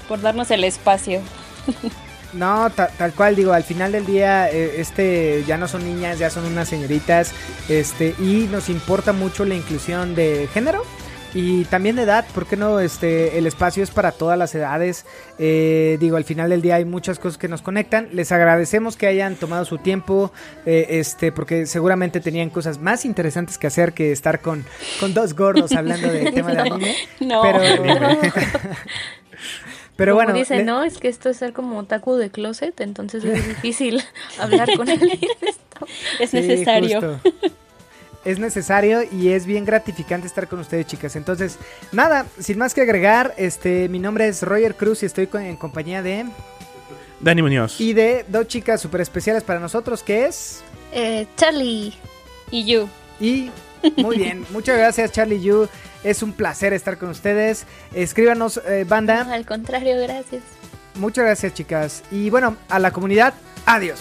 por 0.06 0.20
darnos 0.20 0.50
el 0.52 0.62
espacio. 0.64 1.20
No, 2.32 2.70
ta- 2.70 2.88
tal 2.96 3.12
cual 3.12 3.36
digo, 3.36 3.52
al 3.52 3.62
final 3.64 3.92
del 3.92 4.06
día, 4.06 4.50
eh, 4.50 4.76
este, 4.80 5.44
ya 5.46 5.58
no 5.58 5.68
son 5.68 5.84
niñas, 5.84 6.18
ya 6.18 6.30
son 6.30 6.46
unas 6.46 6.68
señoritas, 6.68 7.32
este, 7.68 8.14
y 8.18 8.48
nos 8.50 8.68
importa 8.68 9.12
mucho 9.12 9.44
la 9.44 9.54
inclusión 9.54 10.14
de 10.14 10.48
género 10.54 10.82
y 11.34 11.64
también 11.64 11.96
de 11.96 12.02
edad, 12.02 12.26
¿por 12.34 12.44
qué 12.46 12.56
no? 12.58 12.78
Este, 12.80 13.38
el 13.38 13.46
espacio 13.46 13.82
es 13.82 13.90
para 13.90 14.12
todas 14.12 14.38
las 14.38 14.54
edades, 14.54 15.06
eh, 15.38 15.96
digo, 15.98 16.16
al 16.18 16.24
final 16.24 16.50
del 16.50 16.60
día 16.60 16.74
hay 16.76 16.84
muchas 16.84 17.18
cosas 17.18 17.38
que 17.38 17.48
nos 17.48 17.62
conectan, 17.62 18.08
les 18.12 18.32
agradecemos 18.32 18.96
que 18.96 19.06
hayan 19.06 19.36
tomado 19.36 19.64
su 19.64 19.78
tiempo, 19.78 20.30
eh, 20.66 20.86
este, 20.90 21.32
porque 21.32 21.64
seguramente 21.66 22.20
tenían 22.20 22.50
cosas 22.50 22.78
más 22.78 23.04
interesantes 23.06 23.56
que 23.56 23.66
hacer 23.66 23.92
que 23.94 24.12
estar 24.12 24.40
con, 24.40 24.64
con 25.00 25.14
dos 25.14 25.34
gordos 25.34 25.72
hablando 25.72 26.08
del 26.08 26.34
tema 26.34 26.52
de 26.52 26.60
anime, 26.60 26.96
No. 27.20 27.40
pero, 27.42 27.60
pero 29.96 30.12
como 30.14 30.24
bueno, 30.24 30.38
dicen, 30.38 30.58
le- 30.58 30.64
no, 30.64 30.82
es 30.84 30.98
que 30.98 31.08
esto 31.08 31.28
es 31.28 31.36
ser 31.36 31.52
como 31.52 31.78
otaku 31.78 32.16
de 32.16 32.30
closet, 32.30 32.80
entonces 32.80 33.24
es 33.24 33.46
difícil 33.48 34.02
hablar 34.38 34.68
con 34.76 34.88
él. 34.90 35.18
Es 36.20 36.30
Sí, 36.30 36.36
necesario. 36.40 37.00
justo. 37.00 37.30
Es 38.24 38.38
necesario 38.38 39.00
y 39.10 39.30
es 39.30 39.46
bien 39.46 39.64
gratificante 39.64 40.28
estar 40.28 40.46
con 40.46 40.60
ustedes, 40.60 40.86
chicas. 40.86 41.16
Entonces, 41.16 41.58
nada, 41.90 42.24
sin 42.38 42.56
más 42.56 42.72
que 42.72 42.80
agregar, 42.82 43.34
este, 43.36 43.88
mi 43.88 43.98
nombre 43.98 44.28
es 44.28 44.44
Roger 44.44 44.76
Cruz 44.76 45.02
y 45.02 45.06
estoy 45.06 45.26
con- 45.26 45.42
en 45.42 45.56
compañía 45.56 46.02
de 46.02 46.26
Dani 47.18 47.42
Muñoz. 47.42 47.80
y 47.80 47.94
de 47.94 48.24
dos 48.28 48.46
chicas 48.46 48.80
súper 48.80 49.00
especiales 49.00 49.42
para 49.42 49.58
nosotros, 49.58 50.04
que 50.04 50.26
es 50.26 50.62
Eh, 50.92 51.26
Charlie, 51.36 51.94
Y 52.52 52.64
you. 52.64 52.88
y 53.18 53.50
muy 53.96 54.18
bien, 54.18 54.46
muchas 54.50 54.78
gracias 54.78 55.10
Charlie 55.10 55.40
Yu. 55.40 55.66
Es 56.04 56.22
un 56.22 56.32
placer 56.32 56.72
estar 56.72 56.98
con 56.98 57.10
ustedes. 57.10 57.66
Escríbanos, 57.94 58.60
eh, 58.66 58.84
banda. 58.88 59.32
al 59.32 59.46
contrario, 59.46 59.96
gracias. 60.00 60.42
Muchas 60.94 61.24
gracias, 61.24 61.54
chicas. 61.54 62.02
Y 62.10 62.30
bueno, 62.30 62.56
a 62.68 62.78
la 62.78 62.90
comunidad, 62.90 63.34
adiós. 63.66 64.00